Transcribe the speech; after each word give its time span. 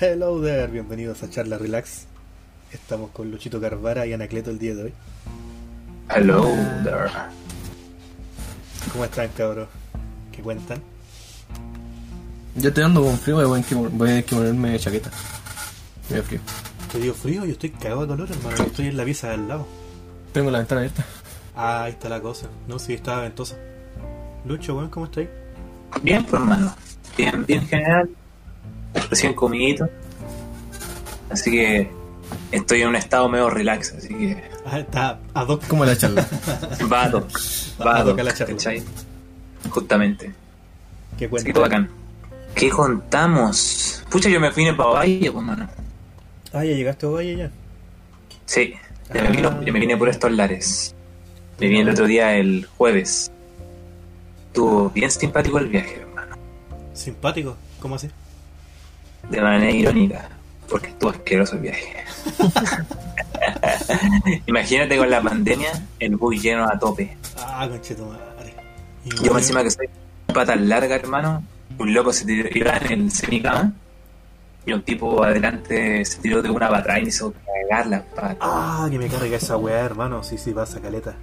Hello 0.00 0.40
there, 0.42 0.66
bienvenidos 0.68 1.22
a 1.22 1.30
Charla 1.30 1.58
Relax. 1.58 2.06
Estamos 2.72 3.10
con 3.10 3.30
Luchito 3.30 3.60
Carvara 3.60 4.06
y 4.06 4.12
Anacleto 4.12 4.50
el 4.50 4.58
día 4.58 4.74
de 4.74 4.84
hoy. 4.84 4.92
Hello 6.14 6.44
there. 6.84 7.10
¿Cómo 8.92 9.04
están, 9.04 9.28
cabros? 9.36 9.68
¿Qué 10.32 10.42
cuentan? 10.42 10.80
Yo 12.56 12.68
estoy 12.68 12.82
dando 12.82 13.02
con 13.02 13.18
frío 13.18 13.42
y 13.42 13.44
voy 13.46 13.60
a 13.60 13.62
que- 13.62 13.74
voy 13.74 13.86
a 13.86 13.90
tener 13.90 14.24
que 14.24 14.36
ponerme 14.36 14.78
chaqueta. 14.78 15.10
Me 16.08 16.16
da 16.16 16.22
frío. 16.22 16.40
¿Te 16.90 16.98
dio 16.98 17.14
frío? 17.14 17.44
Yo 17.44 17.52
estoy 17.52 17.70
cagado 17.70 18.02
de 18.02 18.08
calor, 18.08 18.30
hermano. 18.30 18.56
Yo 18.56 18.64
estoy 18.64 18.86
en 18.86 18.96
la 18.96 19.04
pieza 19.04 19.28
de 19.28 19.34
al 19.34 19.48
lado. 19.48 19.66
Tengo 20.32 20.50
la 20.50 20.58
ventana 20.58 20.80
abierta. 20.80 21.04
Ah, 21.54 21.84
ahí 21.84 21.92
está 21.92 22.08
la 22.08 22.20
cosa. 22.20 22.46
No, 22.66 22.78
sí, 22.78 22.94
estaba 22.94 23.22
ventosa. 23.22 23.56
Lucho, 24.46 24.76
weón, 24.76 24.88
¿cómo 24.90 25.06
estáis? 25.06 25.28
Bien, 26.02 26.24
pues 26.24 26.40
hermano. 26.40 26.74
Bien, 27.16 27.44
bien 27.46 27.66
general. 27.66 28.08
Recién 29.10 29.34
comidito. 29.34 29.88
Así 31.30 31.50
que 31.50 31.90
estoy 32.52 32.82
en 32.82 32.88
un 32.88 32.96
estado 32.96 33.28
medio 33.28 33.50
relax, 33.50 33.92
así 33.94 34.08
que 34.08 34.42
Ah, 34.66 34.78
está 34.80 35.18
a 35.34 35.44
dos. 35.44 35.60
¿Cómo 35.68 35.84
la 35.84 35.96
charla? 35.96 36.26
vado. 36.88 37.26
Va 37.80 37.82
a 37.82 37.94
Vado, 37.94 38.10
tocar 38.10 38.24
la 38.26 38.34
charla. 38.34 38.54
¿cachai? 38.54 38.82
Justamente. 39.70 40.32
¿Qué 41.18 41.30
Así 41.34 41.52
que 41.52 41.58
bacán. 41.58 41.88
¿Qué 42.54 42.68
contamos? 42.70 44.04
Pucha, 44.10 44.28
yo 44.28 44.40
me 44.40 44.50
fui 44.50 44.64
en 44.66 44.76
Valle, 44.76 45.30
pues 45.32 45.42
hermano. 45.44 45.68
Ah, 46.52 46.64
ya 46.64 46.72
llegaste 46.74 47.06
a 47.06 47.08
Valle 47.10 47.36
ya. 47.36 47.50
Sí, 48.44 48.74
ya 49.14 49.22
me, 49.22 49.30
vino- 49.30 49.62
ya 49.64 49.72
me 49.72 49.80
vine 49.80 49.96
por 49.96 50.08
estos 50.08 50.32
lares. 50.32 50.94
Me 51.58 51.68
vine 51.68 51.82
el 51.82 51.90
otro 51.90 52.06
día, 52.06 52.36
el 52.36 52.66
jueves. 52.76 53.30
Estuvo 54.48 54.90
bien 54.90 55.10
simpático 55.10 55.58
el 55.58 55.68
viaje, 55.68 56.00
hermano. 56.00 56.36
Simpático, 56.92 57.56
¿cómo 57.80 57.94
así? 57.94 58.08
De 59.28 59.40
manera 59.40 59.70
irónica, 59.70 60.28
porque 60.68 60.88
estuvo 60.88 61.10
asqueroso 61.10 61.56
el 61.56 61.62
viaje. 61.62 62.04
Imagínate 64.46 64.96
con 64.96 65.10
la 65.10 65.22
pandemia, 65.22 65.70
el 65.98 66.16
bus 66.16 66.42
lleno 66.42 66.64
a 66.64 66.78
tope. 66.78 67.16
Ah. 67.38 67.68
Y 69.04 69.10
Yo 69.10 69.16
bueno, 69.20 69.38
encima 69.38 69.62
que 69.62 69.70
soy 69.70 69.88
patas 70.32 70.60
largas, 70.60 71.00
hermano, 71.00 71.42
un 71.78 71.94
loco 71.94 72.12
se 72.12 72.24
tiró 72.24 72.70
en 72.74 72.92
el 72.92 73.10
semicama 73.10 73.72
y 74.66 74.72
un 74.72 74.82
tipo 74.82 75.24
adelante 75.24 76.04
se 76.04 76.20
tiró 76.20 76.42
de 76.42 76.50
una 76.50 76.66
atrás 76.66 76.98
y 76.98 77.02
me 77.02 77.08
hizo 77.08 77.32
cagar 77.32 77.86
las 77.86 78.02
patas. 78.02 78.36
Ah, 78.40 78.88
que 78.90 78.98
me 78.98 79.08
carga 79.08 79.36
esa 79.36 79.56
weá, 79.56 79.80
hermano. 79.80 80.22
Sí, 80.22 80.36
sí, 80.36 80.52
pasa 80.52 80.80
caleta. 80.80 81.14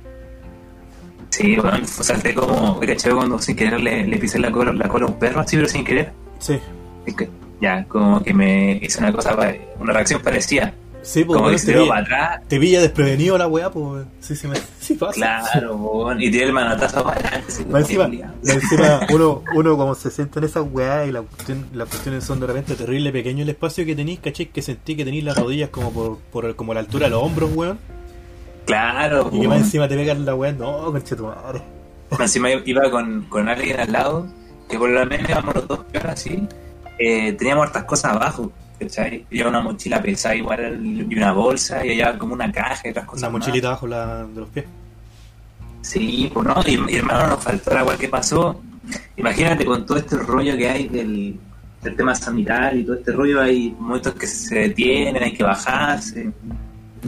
Sí, 1.30 1.56
bueno, 1.56 1.86
salté 1.86 2.34
como, 2.34 2.80
¿cachai? 2.80 3.14
Cuando 3.14 3.39
sin 3.39 3.56
querer 3.56 3.80
le, 3.80 4.08
le 4.08 4.17
pisé 4.17 4.39
la 4.39 4.52
cola, 4.52 4.73
la 4.73 4.88
cola 4.88 5.06
a 5.06 5.09
un 5.09 5.20
perro, 5.20 5.42
así, 5.42 5.56
pero 5.56 5.67
sin 5.67 5.84
querer. 5.84 6.11
Sí. 6.39 6.59
Es 7.06 7.16
que, 7.16 7.30
ya, 7.62 7.86
como 7.86 8.22
que 8.24 8.34
me 8.34 8.80
hizo 8.82 9.00
una 9.00 9.12
cosa, 9.14 9.36
una 9.80 9.94
reacción 9.94 10.22
parecida. 10.22 10.74
Sí, 11.04 11.24
pues, 11.24 11.38
Como 11.38 11.50
que 11.52 11.58
se 11.58 11.74
para 11.86 12.02
atrás. 12.02 12.42
te 12.50 12.60
pilla 12.60 12.82
desprevenido 12.82 13.38
la 13.38 13.48
weá, 13.48 13.70
pues. 13.72 14.06
Sí, 14.20 14.36
sí, 14.36 14.45
me, 14.48 14.58
sí 14.80 14.95
pasa. 14.95 15.14
Claro, 15.14 16.14
y 16.20 16.30
tiré 16.30 16.46
el 16.48 16.52
manotazo 16.54 17.02
para 17.04 17.22
adelante. 17.22 17.54
encima, 17.78 18.10
uno, 19.14 19.42
uno 19.56 19.78
como 19.78 19.96
se 19.96 20.12
sienta 20.12 20.40
en 20.40 20.46
esa 20.46 20.62
weá 20.62 21.06
y 21.06 21.14
la 21.14 21.22
cuestión- 21.22 21.66
las 21.73 21.88
cuestiones 21.88 22.26
son 22.26 22.42
de 22.42 22.48
repente 22.48 22.76
terrible 22.76 23.14
pequeño 23.14 23.44
el 23.44 23.50
espacio 23.50 23.86
que 23.86 23.96
tenéis, 23.96 24.20
caché 24.20 24.50
que 24.50 24.62
sentí 24.62 24.98
que 24.98 25.06
tenéis 25.06 25.23
las 25.23 25.38
rodillas 25.38 25.70
como 25.70 25.94
por, 25.94 26.17
por 26.32 26.56
como 26.58 26.73
la 26.73 26.82
altura 26.82 27.06
de 27.06 27.12
los 27.12 27.23
hombros, 27.23 27.52
weón. 27.56 27.80
Claro, 28.66 29.30
Y 29.32 29.40
que 29.42 29.48
más 29.48 29.60
encima 29.60 29.88
te 29.88 29.96
pegan 29.96 30.26
la 30.26 30.36
weá, 30.36 30.52
no, 30.52 30.92
conche 30.92 31.16
tu 31.16 31.26
madre. 31.26 31.62
Encima 32.20 32.50
iba 32.52 32.90
con, 32.92 33.23
con 33.30 33.48
alguien 33.48 33.80
al 33.80 33.92
lado, 33.94 34.28
que 34.70 34.78
por 34.78 34.90
lo 34.90 35.06
menos 35.06 35.30
íbamos 35.30 35.56
los 35.56 35.67
dos 35.70 35.80
peor 35.86 36.08
así. 36.08 36.46
Eh, 36.98 37.34
teníamos 37.34 37.68
hartas 37.68 37.84
cosas 37.84 38.14
abajo, 38.14 38.52
¿cachai? 38.80 39.26
Llevaba 39.30 39.60
una 39.60 39.62
mochila 39.62 40.02
pesada 40.02 40.36
igual 40.36 40.80
y 40.84 41.16
una 41.16 41.32
bolsa, 41.34 41.86
y 41.86 41.92
allá 41.92 42.18
como 42.18 42.34
una 42.34 42.52
caja 42.52 42.88
y 42.88 42.90
otras 42.90 43.06
cosas. 43.06 43.30
Una 43.30 43.38
mochilita 43.38 43.68
abajo 43.68 43.88
la, 43.88 44.26
de 44.26 44.40
los 44.40 44.50
pies. 44.50 44.66
Sí, 45.82 46.30
pues 46.34 46.46
no, 46.46 46.56
y, 46.66 46.94
y 46.94 46.98
hermano, 46.98 47.28
nos 47.28 47.44
faltó 47.44 47.74
la 47.74 47.84
cual 47.84 47.98
que 47.98 48.10
pasó. 48.10 48.62
Imagínate 49.16 49.66
con 49.66 49.86
todo 49.86 49.98
este 49.98 50.18
rollo 50.18 50.58
que 50.58 50.70
hay 50.70 50.88
del, 50.88 51.40
del 51.82 51.96
tema 51.96 52.16
sanitario 52.16 52.82
y 52.82 52.86
todo 52.86 52.96
este 52.96 53.12
rollo, 53.12 53.42
hay 53.42 53.76
momentos 53.80 54.14
que 54.14 54.28
se 54.28 54.56
detienen, 54.56 55.24
hay 55.24 55.34
que 55.34 55.44
bajarse. 55.44 56.32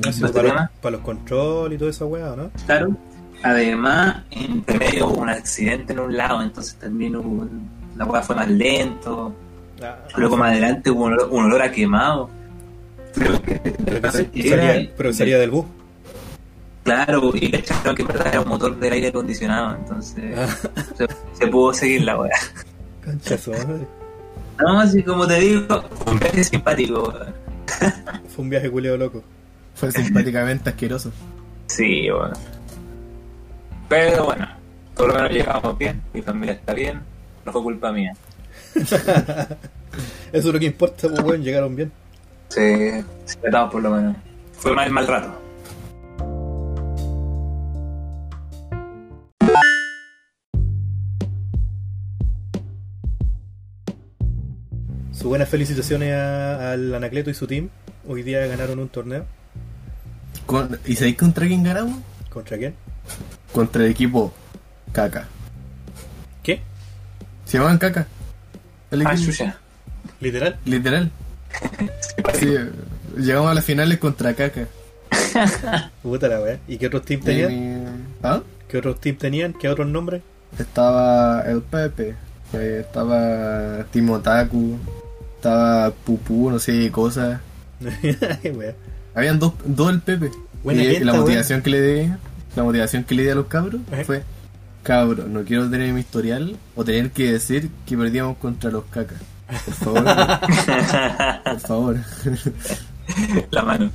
Así, 0.07 0.21
¿No 0.21 0.27
te 0.27 0.33
para, 0.33 0.53
los, 0.53 0.69
para 0.81 0.91
los 0.91 1.01
controles 1.01 1.75
y 1.75 1.79
toda 1.79 1.91
esa 1.91 2.05
weá, 2.05 2.35
¿no? 2.35 2.51
Claro. 2.65 2.95
Además, 3.43 4.23
entre 4.31 4.77
medio 4.77 5.07
hubo 5.07 5.21
un 5.21 5.29
accidente 5.29 5.93
en 5.93 5.99
un 5.99 6.15
lado, 6.15 6.41
entonces 6.41 6.75
también 6.75 7.15
hubo, 7.15 7.47
la 7.95 8.05
hueá 8.05 8.21
fue 8.21 8.35
más 8.35 8.49
lento. 8.49 9.33
Luego 10.17 10.37
más 10.37 10.51
adelante 10.51 10.89
hubo 10.91 11.05
un 11.05 11.13
olor, 11.13 11.29
un 11.31 11.45
olor 11.45 11.61
a 11.61 11.71
quemado. 11.71 12.29
Pero 13.85 14.11
salía, 14.11 14.89
pero 14.97 15.13
salía 15.13 15.39
del 15.39 15.51
bus. 15.51 15.65
Claro, 16.83 17.31
y 17.33 17.51
cacharon 17.51 17.95
que 17.95 18.03
era 18.27 18.41
un 18.41 18.47
motor 18.49 18.79
del 18.79 18.93
aire 18.93 19.07
acondicionado, 19.09 19.75
entonces 19.75 20.23
Ah, 20.37 20.47
se, 20.97 21.07
se 21.33 21.47
pudo 21.47 21.73
seguir 21.73 22.03
la 22.03 22.19
hueá. 22.19 22.31
concha 23.05 23.37
su 23.37 23.51
madre. 23.51 23.85
No, 24.59 24.79
así 24.79 25.03
como 25.03 25.27
te 25.27 25.39
digo, 25.39 25.81
fue 26.03 26.13
un 26.13 26.19
viaje 26.19 26.43
simpático. 26.43 27.13
Fue 28.35 28.43
un 28.43 28.49
viaje 28.49 28.69
culeo 28.71 28.97
loco. 28.97 29.23
Fue 29.75 29.91
simpáticamente 29.91 30.69
asqueroso. 30.69 31.11
Sí, 31.67 32.09
bueno. 32.09 32.33
Pero 33.87 34.25
bueno, 34.25 34.47
por 34.95 35.07
lo 35.07 35.13
menos 35.15 35.31
llegamos 35.31 35.77
bien, 35.77 36.01
mi 36.13 36.21
familia 36.21 36.53
está 36.53 36.73
bien, 36.73 37.01
no 37.45 37.51
fue 37.51 37.61
culpa 37.63 37.91
mía. 37.91 38.13
Eso 40.31 40.47
es 40.49 40.53
lo 40.53 40.59
que 40.59 40.65
importa, 40.65 41.07
pues 41.09 41.21
weón, 41.23 41.43
llegaron 41.43 41.75
bien. 41.75 41.91
Sí, 42.49 42.61
sí, 43.25 43.37
estamos 43.43 43.71
por 43.71 43.81
lo 43.81 43.89
menos. 43.91 44.15
Fue 44.53 44.73
mal, 44.73 44.89
mal 44.91 45.07
rato. 45.07 45.35
Sus 55.11 55.23
buenas 55.23 55.49
felicitaciones 55.49 56.13
a- 56.13 56.71
al 56.73 56.93
Anacleto 56.93 57.29
y 57.29 57.33
su 57.33 57.47
team. 57.47 57.69
Hoy 58.07 58.23
día 58.23 58.45
ganaron 58.47 58.79
un 58.79 58.89
torneo. 58.89 59.25
Con- 60.45 60.79
¿Y 60.85 60.95
sabéis 60.95 61.17
contra 61.17 61.45
quién 61.47 61.63
ganamos? 61.63 61.99
¿Contra 62.29 62.57
quién? 62.57 62.73
Contra 63.53 63.83
el 63.83 63.91
equipo 63.91 64.33
Caca. 64.91 65.27
¿Qué? 66.43 66.61
¿Se 67.45 67.57
llaman 67.57 67.77
Caca? 67.77 68.07
El 68.91 69.05
Ah, 69.05 69.15
chucha. 69.15 69.57
¿Literal? 70.19 70.57
literal. 70.65 71.11
Sí, 72.39 72.53
llegamos 73.17 73.51
a 73.51 73.53
las 73.55 73.65
finales 73.65 73.97
contra 73.97 74.33
Caca. 74.33 74.67
Puta 76.03 76.27
la 76.27 76.39
weá. 76.41 76.59
¿Y 76.67 76.77
qué 76.77 76.87
otros 76.87 77.03
teams 77.03 77.23
tenían? 77.25 78.05
¿Ah? 78.23 78.41
¿Qué 78.67 78.77
otros 78.77 78.99
teams 78.99 79.17
tenían? 79.19 79.53
¿Qué 79.53 79.67
otros 79.67 79.87
nombres? 79.87 80.21
Estaba 80.57 81.41
el 81.41 81.61
Pepe, 81.61 82.15
eh, 82.53 82.83
estaba 82.85 83.83
Timotaku, 83.91 84.77
estaba 85.35 85.91
Pupú, 85.91 86.49
no 86.51 86.59
sé 86.59 86.73
qué 86.73 86.91
cosa. 86.91 87.41
Qué 88.41 88.51
weá. 88.51 88.73
Habían 89.15 89.39
dos, 89.39 89.53
dos 89.65 89.89
el 89.91 90.01
Pepe. 90.01 90.31
Buena 90.63 90.83
y 90.83 90.87
gente, 90.87 91.05
la 91.05 91.13
motivación 91.13 91.61
que 91.61 91.69
le 91.69 91.81
di, 91.81 92.11
la 92.55 92.63
motivación 92.63 93.03
que 93.03 93.15
le 93.15 93.23
di 93.23 93.29
a 93.29 93.35
los 93.35 93.45
cabros 93.47 93.81
Ajá. 93.91 94.03
fue 94.03 94.23
cabros, 94.83 95.27
no 95.27 95.43
quiero 95.43 95.69
tener 95.69 95.93
mi 95.93 96.01
historial 96.01 96.57
o 96.75 96.83
tener 96.83 97.11
que 97.11 97.31
decir 97.33 97.69
que 97.85 97.97
perdíamos 97.97 98.37
contra 98.37 98.71
los 98.71 98.85
cacas. 98.85 99.19
Por 99.65 99.73
favor, 99.73 100.03
por 101.43 101.59
favor. 101.59 101.97
La 103.51 103.63
mano. 103.63 103.89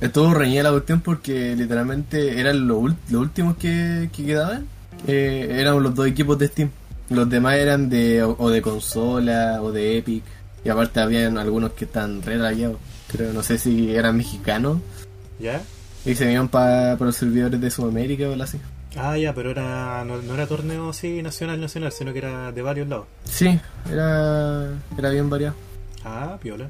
Estuvo 0.00 0.34
reñida 0.34 0.64
la 0.64 0.70
cuestión 0.72 1.00
porque 1.00 1.54
literalmente 1.56 2.38
eran 2.38 2.66
los, 2.68 2.78
ul- 2.78 2.96
los 3.10 3.22
últimos 3.22 3.56
que, 3.56 4.10
que 4.14 4.26
quedaban. 4.26 4.66
Eh, 5.06 5.48
eran 5.60 5.82
los 5.82 5.94
dos 5.94 6.06
equipos 6.06 6.38
de 6.38 6.48
Steam. 6.48 6.70
Los 7.08 7.28
demás 7.30 7.54
eran 7.56 7.88
de 7.88 8.22
o, 8.22 8.36
o 8.38 8.50
de 8.50 8.60
consola 8.60 9.60
o 9.62 9.72
de 9.72 9.98
Epic. 9.98 10.22
Y 10.64 10.68
aparte 10.68 11.00
habían 11.00 11.38
algunos 11.38 11.72
que 11.72 11.84
están 11.84 12.20
re 12.22 12.36
rayados. 12.38 12.76
Creo, 13.10 13.32
no 13.32 13.42
sé 13.42 13.56
si 13.56 13.94
eran 13.94 14.16
mexicanos. 14.16 14.78
¿Ya? 15.38 15.62
Y 16.04 16.14
se 16.14 16.30
iban 16.32 16.48
para 16.48 16.96
los 16.96 17.16
servidores 17.16 17.60
de 17.60 17.70
Sudamérica 17.70 18.28
o 18.28 18.32
algo 18.32 18.44
así. 18.44 18.58
Ah, 18.96 19.16
ya, 19.18 19.34
pero 19.34 19.50
era 19.50 20.04
no, 20.04 20.22
no 20.22 20.34
era 20.34 20.46
torneo 20.46 20.90
así 20.90 21.22
nacional, 21.22 21.60
nacional, 21.60 21.92
sino 21.92 22.12
que 22.12 22.18
era 22.18 22.52
de 22.52 22.62
varios 22.62 22.88
lados. 22.88 23.06
Sí, 23.24 23.58
era, 23.90 24.70
era 24.96 25.10
bien 25.10 25.28
variado. 25.28 25.54
Ah, 26.04 26.38
piola. 26.40 26.68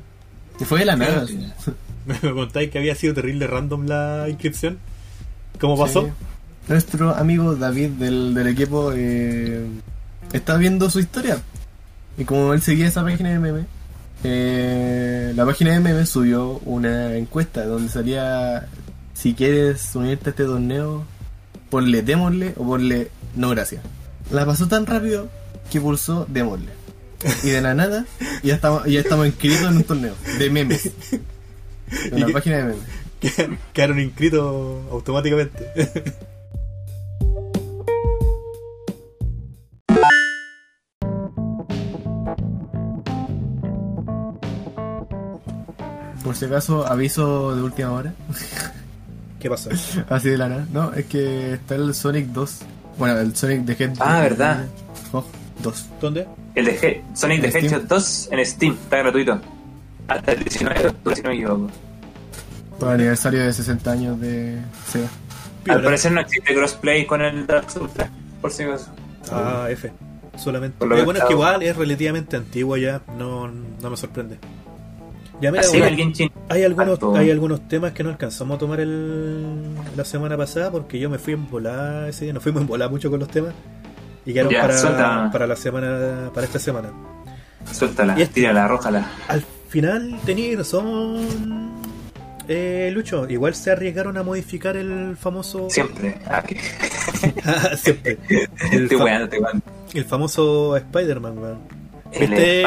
Y 0.58 0.64
fue 0.64 0.81
de 0.81 0.84
la 0.87 0.96
nada. 0.96 1.26
Sí. 1.26 1.52
Me 2.06 2.19
contáis 2.19 2.70
que 2.70 2.78
había 2.78 2.94
sido 2.94 3.14
terrible 3.14 3.46
random 3.46 3.87
la 3.87 4.26
inscripción. 4.28 4.78
¿Cómo 5.61 5.78
pasó? 5.78 6.02
Sí. 6.02 6.08
Nuestro 6.69 7.14
amigo 7.14 7.55
David 7.55 7.90
del, 7.90 8.34
del 8.34 8.46
equipo 8.49 8.93
eh, 8.94 9.64
está 10.32 10.56
viendo 10.56 10.90
su 10.90 11.00
historia. 11.00 11.40
Y 12.19 12.25
como 12.25 12.55
él 12.55 12.62
seguía 12.62 12.88
esa 12.88 13.02
página 13.02 13.31
de 13.31 13.38
meme, 13.38 13.67
eh, 14.25 15.32
la 15.37 15.44
página 15.44 15.73
de 15.73 15.81
meme 15.81 16.06
subió 16.06 16.61
una 16.64 17.14
encuesta 17.14 17.64
donde 17.67 17.88
salía 17.88 18.67
si 19.14 19.34
quieres 19.34 19.94
unirte 19.94 20.31
a 20.31 20.31
este 20.31 20.44
torneo, 20.44 21.05
ponle 21.70 22.02
démosle 22.02 22.54
o 22.56 22.64
ponle 22.64 23.10
no 23.34 23.50
gracias. 23.50 23.82
La 24.30 24.44
pasó 24.46 24.66
tan 24.68 24.86
rápido 24.86 25.28
que 25.70 25.80
pulsó 25.80 26.26
démosle. 26.28 26.70
Y 27.42 27.48
de 27.48 27.60
la 27.62 27.74
nada 27.74 28.04
ya 28.42 28.54
estamos, 28.54 28.84
ya 28.84 29.00
estamos 29.00 29.26
inscritos 29.26 29.62
en 29.70 29.76
un 29.78 29.84
torneo 29.84 30.14
de 30.38 30.50
memes. 30.50 30.90
En 32.10 32.18
¿Y 32.18 32.20
la 32.20 32.26
qué- 32.26 32.32
página 32.32 32.56
de 32.56 32.64
memes. 32.64 33.56
Quedaron 33.72 34.00
inscritos 34.00 34.82
automáticamente. 34.90 35.70
Por 46.24 46.34
si 46.34 46.44
acaso, 46.46 46.86
aviso 46.86 47.54
de 47.54 47.62
última 47.62 47.92
hora. 47.92 48.12
¿Qué 49.41 49.49
pasó? 49.50 49.71
Así 50.09 50.29
de 50.31 50.38
la 50.38 50.49
nada. 50.49 50.67
No, 50.73 50.93
es 50.94 51.06
que 51.06 51.55
está 51.55 51.75
el 51.75 51.94
Sonic 51.94 52.27
2. 52.29 52.59
Bueno, 52.99 53.19
el 53.19 53.37
Sonic 53.37 53.61
de 53.62 53.73
Hedgehog. 53.75 53.97
Ah, 54.00 54.21
¿verdad? 54.21 54.65
Oh, 55.12 55.25
2. 55.62 55.87
¿Dónde? 56.00 56.27
El 56.55 56.65
de 56.65 56.71
He- 56.73 57.05
Sonic 57.15 57.44
Steam. 57.50 57.65
Hedgehog 57.67 57.87
2 57.87 58.29
en 58.33 58.47
Steam, 58.47 58.73
está 58.83 58.99
gratuito. 58.99 59.41
Hasta 60.09 60.33
el 60.33 60.44
19 60.44 60.83
de 60.83 60.88
octubre, 60.88 61.17
si 61.17 61.23
no 61.23 61.29
me 61.31 61.35
equivoco. 61.35 61.71
Por 62.79 62.88
el 62.88 62.94
aniversario 62.94 63.43
de 63.43 63.53
60 63.53 63.91
años 63.91 64.21
de 64.21 64.59
Sega. 64.91 65.09
Al 65.69 65.83
parecer 65.83 66.12
no 66.12 66.21
existe 66.21 66.55
crossplay 66.55 67.06
con 67.06 67.21
el 67.23 67.47
Dark 67.47 67.71
Souls 67.71 67.93
3, 67.93 68.09
por 68.41 68.53
si 68.53 68.62
acaso. 68.62 68.91
Ah, 69.33 69.67
F. 69.71 69.93
Solamente. 70.37 70.87
Lo 70.87 70.97
Eh, 70.97 71.03
bueno, 71.03 71.19
es 71.21 71.25
que 71.27 71.33
igual 71.33 71.62
es 71.62 71.75
relativamente 71.77 72.37
antiguo 72.37 72.77
ya. 72.77 73.00
No, 73.19 73.49
no 73.49 73.91
me 73.91 73.97
sorprende. 73.97 74.38
Ya 75.41 75.50
mira, 75.50 75.61
Así 75.62 75.79
bueno, 75.79 76.12
hay 76.49 76.62
algunos 76.65 76.99
hay 77.15 77.31
algunos 77.31 77.69
temas 77.69 77.93
que 77.93 78.03
no 78.03 78.09
alcanzamos 78.11 78.56
a 78.56 78.59
tomar 78.59 78.81
el, 78.81 79.44
la 79.94 80.05
semana 80.05 80.37
pasada 80.37 80.71
porque 80.71 80.99
yo 80.99 81.11
me 81.11 81.19
fui 81.19 81.35
en 81.35 81.49
volar 81.50 82.09
ese 82.09 82.25
día. 82.25 82.33
Nos 82.35 82.43
fuimos 82.43 82.62
en 82.62 82.69
volar 82.69 82.91
mucho 82.91 83.11
con 83.11 83.21
los 83.21 83.29
temas. 83.29 83.53
Y 84.25 84.33
quedaron 84.33 84.50
Ya, 84.53 84.62
para, 84.62 85.31
para 85.31 85.47
la 85.47 85.56
semana 85.56 86.31
para 86.35 86.47
esta 86.47 86.59
semana. 86.59 86.88
Suéltala, 87.71 88.19
Y 88.19 88.23
este- 88.23 88.35
tírala, 88.37 88.65
arrójala. 88.65 89.06
Al 89.29 89.44
final 89.69 90.19
tenía 90.25 90.56
razón 90.56 91.27
eh, 92.49 92.91
Lucho. 92.94 93.29
Igual 93.29 93.55
se 93.55 93.71
arriesgaron 93.73 94.17
a 94.17 94.23
modificar 94.23 94.77
el 94.77 95.17
famoso 95.17 95.69
Siempre. 95.69 96.17
Ah, 96.27 96.43
que- 96.43 96.59
Siempre. 97.77 98.19
El, 98.73 98.85
Estoy 98.85 98.99
fa- 98.99 99.05
weando, 99.05 99.25
estoy 99.25 99.38
weando. 99.41 99.62
el 99.94 100.05
famoso 100.05 100.77
Spider-Man, 100.77 101.38
weón. 101.38 101.59
¿Viste? 102.20 102.62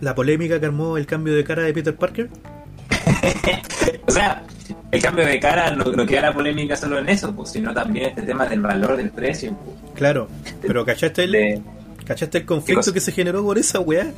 La 0.00 0.14
polémica 0.14 0.58
que 0.60 0.66
armó 0.66 0.96
el 0.96 1.06
cambio 1.06 1.34
de 1.34 1.44
cara 1.44 1.62
de 1.62 1.72
Peter 1.72 1.94
Parker. 1.96 2.28
O 4.06 4.12
sea, 4.12 4.42
el 4.90 5.02
cambio 5.02 5.24
de 5.26 5.38
cara 5.38 5.70
no, 5.74 5.84
no 5.84 6.06
queda 6.06 6.22
la 6.22 6.34
polémica 6.34 6.76
solo 6.76 6.98
en 6.98 7.08
eso, 7.08 7.34
pues, 7.34 7.50
sino 7.50 7.72
también 7.72 8.06
este 8.06 8.22
tema 8.22 8.46
del 8.46 8.60
valor 8.60 8.96
del 8.96 9.10
precio. 9.10 9.56
pues, 9.64 9.76
Claro, 9.94 10.28
pero 10.62 10.84
¿cachaste 10.84 11.24
el, 11.24 11.32
de- 11.32 11.62
¿cachaste 12.04 12.38
el 12.38 12.42
¿Qué 12.44 12.46
conflicto 12.46 12.92
que 12.92 13.00
se 13.00 13.12
generó 13.12 13.42
por 13.44 13.58
esa 13.58 13.78
weá? 13.80 14.10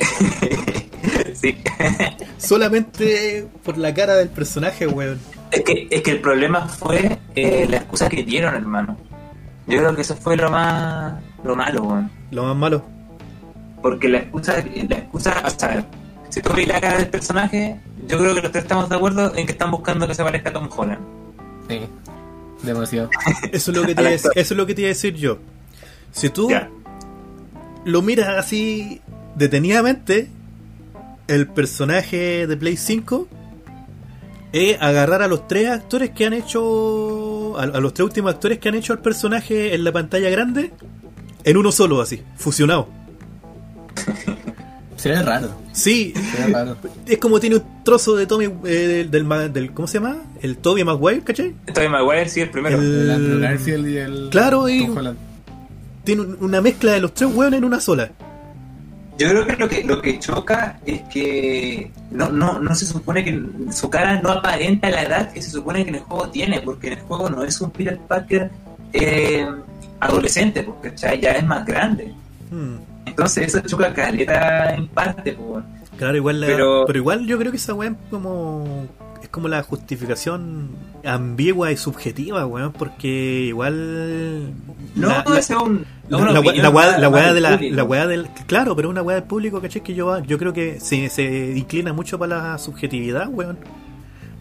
sí. 1.34 1.56
Solamente 2.38 3.46
por 3.64 3.76
la 3.78 3.92
cara 3.94 4.14
del 4.16 4.28
personaje, 4.28 4.86
weón. 4.86 5.18
Es 5.50 5.62
que, 5.62 5.86
es 5.90 6.02
que 6.02 6.10
el 6.12 6.20
problema 6.20 6.66
fue 6.68 7.18
eh, 7.34 7.66
la 7.68 7.78
excusa 7.78 8.08
que 8.08 8.22
dieron, 8.24 8.54
hermano. 8.54 8.96
Yo 9.66 9.78
creo 9.78 9.94
que 9.94 10.02
eso 10.02 10.16
fue 10.16 10.36
lo 10.36 10.50
más 10.50 11.14
lo 11.44 11.54
malo, 11.56 11.82
weón. 11.82 12.10
Lo 12.30 12.44
más 12.44 12.56
malo. 12.56 12.84
Porque 13.88 14.08
la 14.08 14.18
excusa, 14.18 14.54
la 14.88 14.96
excusa, 14.96 15.42
o 15.46 15.50
sea, 15.50 15.86
si 16.28 16.40
tú 16.42 16.50
ves 16.56 16.66
la 16.66 16.80
cara 16.80 16.98
del 16.98 17.08
personaje, 17.08 17.76
yo 18.08 18.18
creo 18.18 18.34
que 18.34 18.42
los 18.42 18.50
tres 18.50 18.64
estamos 18.64 18.88
de 18.88 18.96
acuerdo 18.96 19.32
en 19.36 19.46
que 19.46 19.52
están 19.52 19.70
buscando 19.70 20.08
que 20.08 20.14
se 20.14 20.24
parezca 20.24 20.50
a 20.50 20.52
Tom 20.54 20.68
Holland. 20.76 20.98
Sí. 21.68 21.80
Demasiado. 22.64 23.10
Eso 23.52 23.70
es 23.70 23.76
lo 23.76 23.84
que 23.86 23.94
te, 23.94 24.00
iba 24.02 24.10
a 24.10 24.12
decir- 24.12 24.30
eso 24.34 24.54
es 24.54 24.58
lo 24.58 24.66
que 24.66 24.74
te 24.74 24.80
iba 24.80 24.88
a 24.88 24.94
decir 24.94 25.14
yo. 25.14 25.38
Si 26.10 26.30
tú 26.30 26.50
Ya. 26.50 26.68
lo 27.84 28.02
miras 28.02 28.28
así 28.38 29.00
detenidamente, 29.36 30.28
el 31.28 31.46
personaje 31.46 32.46
de 32.48 32.56
Play 32.56 32.76
5 32.76 33.28
es 34.52 34.80
agarrar 34.82 35.22
a 35.22 35.28
los 35.28 35.46
tres 35.46 35.68
actores 35.70 36.10
que 36.10 36.26
han 36.26 36.32
hecho. 36.32 37.56
A, 37.56 37.62
a 37.64 37.80
los 37.80 37.94
tres 37.94 38.04
últimos 38.04 38.34
actores 38.34 38.58
que 38.58 38.68
han 38.68 38.74
hecho 38.74 38.92
al 38.94 38.98
personaje 39.00 39.74
en 39.76 39.84
la 39.84 39.92
pantalla 39.92 40.28
grande 40.30 40.72
en 41.44 41.56
uno 41.56 41.70
solo, 41.70 42.00
así, 42.00 42.22
fusionado. 42.36 42.88
Sería 44.96 45.22
raro. 45.22 45.50
Sí, 45.72 46.14
Sería 46.34 46.58
raro. 46.58 46.76
es 47.06 47.18
como 47.18 47.38
tiene 47.38 47.56
un 47.56 47.62
trozo 47.84 48.16
de 48.16 48.26
Tommy. 48.26 48.46
eh, 48.46 48.48
del, 48.68 49.10
del, 49.10 49.24
ma- 49.24 49.48
del- 49.48 49.72
¿Cómo 49.72 49.86
se 49.86 49.98
llama? 49.98 50.16
El 50.40 50.56
Toby 50.56 50.84
Maguire, 50.84 51.20
¿cachai? 51.20 51.54
Tobey 51.74 51.88
Maguire 51.88 52.28
sí 52.28 52.40
el 52.40 52.50
primero. 52.50 52.78
El- 52.80 53.02
El 53.02 53.10
Andrew 53.10 53.40
Garfield 53.40 53.88
y 53.88 53.96
el. 53.98 54.28
Claro, 54.30 54.68
y-. 54.68 54.88
Tiene 56.04 56.22
un- 56.22 56.38
una 56.40 56.60
mezcla 56.62 56.92
de 56.92 57.00
los 57.00 57.12
tres 57.12 57.30
hueones 57.32 57.58
en 57.58 57.64
una 57.64 57.78
sola. 57.80 58.10
Yo 59.18 59.28
creo 59.30 59.46
que 59.46 59.56
lo 59.56 59.68
que 59.68 59.84
lo 59.84 60.02
que 60.02 60.18
choca 60.18 60.78
es 60.84 61.00
que 61.12 61.90
no, 62.10 62.28
no, 62.30 62.58
no 62.58 62.74
se 62.74 62.84
supone 62.86 63.24
que 63.24 63.42
su 63.72 63.88
cara 63.88 64.20
no 64.20 64.30
aparenta 64.30 64.90
la 64.90 65.02
edad 65.02 65.32
que 65.32 65.40
se 65.40 65.50
supone 65.50 65.84
que 65.84 65.88
en 65.90 65.94
el 65.96 66.02
juego 66.02 66.28
tiene, 66.30 66.60
porque 66.60 66.88
en 66.88 66.92
el 66.94 67.00
juego 67.00 67.30
no 67.30 67.42
es 67.42 67.58
un 67.62 67.70
Peter 67.70 67.98
Parker 67.98 68.50
eh, 68.92 69.46
adolescente, 70.00 70.62
porque 70.62 70.92
ya 70.96 71.12
es 71.32 71.46
más 71.46 71.64
grande. 71.66 72.12
Hmm. 72.50 72.76
Entonces 73.06 73.54
eso 73.54 73.60
choca 73.66 73.92
caleta 73.94 74.74
en 74.74 74.88
parte, 74.88 75.32
pues. 75.32 75.64
Claro, 75.96 76.16
igual 76.16 76.40
la- 76.40 76.46
pero... 76.48 76.84
Pero- 76.86 76.98
igual 76.98 77.26
yo 77.26 77.38
creo 77.38 77.50
que 77.50 77.56
esa 77.56 77.72
weá 77.74 77.90
es 77.90 77.96
como 78.10 78.86
es 79.22 79.30
como 79.30 79.48
la 79.48 79.62
justificación 79.62 80.68
ambigua 81.04 81.72
y 81.72 81.76
subjetiva, 81.76 82.46
weón, 82.46 82.72
porque 82.72 83.44
igual 83.48 84.52
No, 84.94 85.08
la, 85.08 85.24
la- 85.26 85.38
es 85.38 85.50
un, 85.50 85.84
la- 86.08 86.18
una 86.18 86.26
la 86.26 86.32
la 86.34 86.40
weá- 86.70 86.98
la 86.98 87.32
de 87.32 87.40
la, 87.40 87.58
la 87.60 87.84
weá 87.84 88.06
del 88.06 88.28
claro, 88.46 88.76
pero 88.76 88.88
una 88.90 89.02
weá 89.02 89.16
del 89.16 89.24
público, 89.24 89.60
¿cachai? 89.60 89.82
Que 89.82 89.94
yo 89.94 90.18
yo 90.20 90.38
creo 90.38 90.52
que 90.52 90.78
se, 90.80 91.08
se 91.08 91.52
inclina 91.56 91.92
mucho 91.92 92.18
para 92.18 92.52
la 92.52 92.58
subjetividad, 92.58 93.28
weón. 93.28 93.58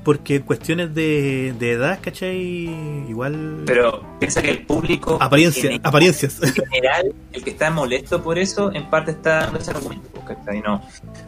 Porque 0.05 0.35
en 0.35 0.43
cuestiones 0.43 0.93
de, 0.93 1.55
de 1.59 1.71
edad, 1.71 1.99
¿cachai? 1.99 2.69
Igual 3.09 3.63
Pero 3.65 4.05
piensa 4.19 4.41
que 4.41 4.51
el 4.51 4.59
público 4.59 5.17
apariencia, 5.19 5.71
en 5.71 5.81
apariencias. 5.83 6.39
general, 6.53 7.11
el 7.33 7.43
que 7.43 7.49
está 7.49 7.71
molesto 7.71 8.23
por 8.23 8.37
eso, 8.37 8.71
en 8.71 8.87
parte 8.89 9.11
está 9.11 9.39
dando 9.39 9.59
ese 9.59 9.71
argumento, 9.71 10.07
pues, 10.13 10.37
¿cachai? 10.37 10.61
No, 10.61 10.81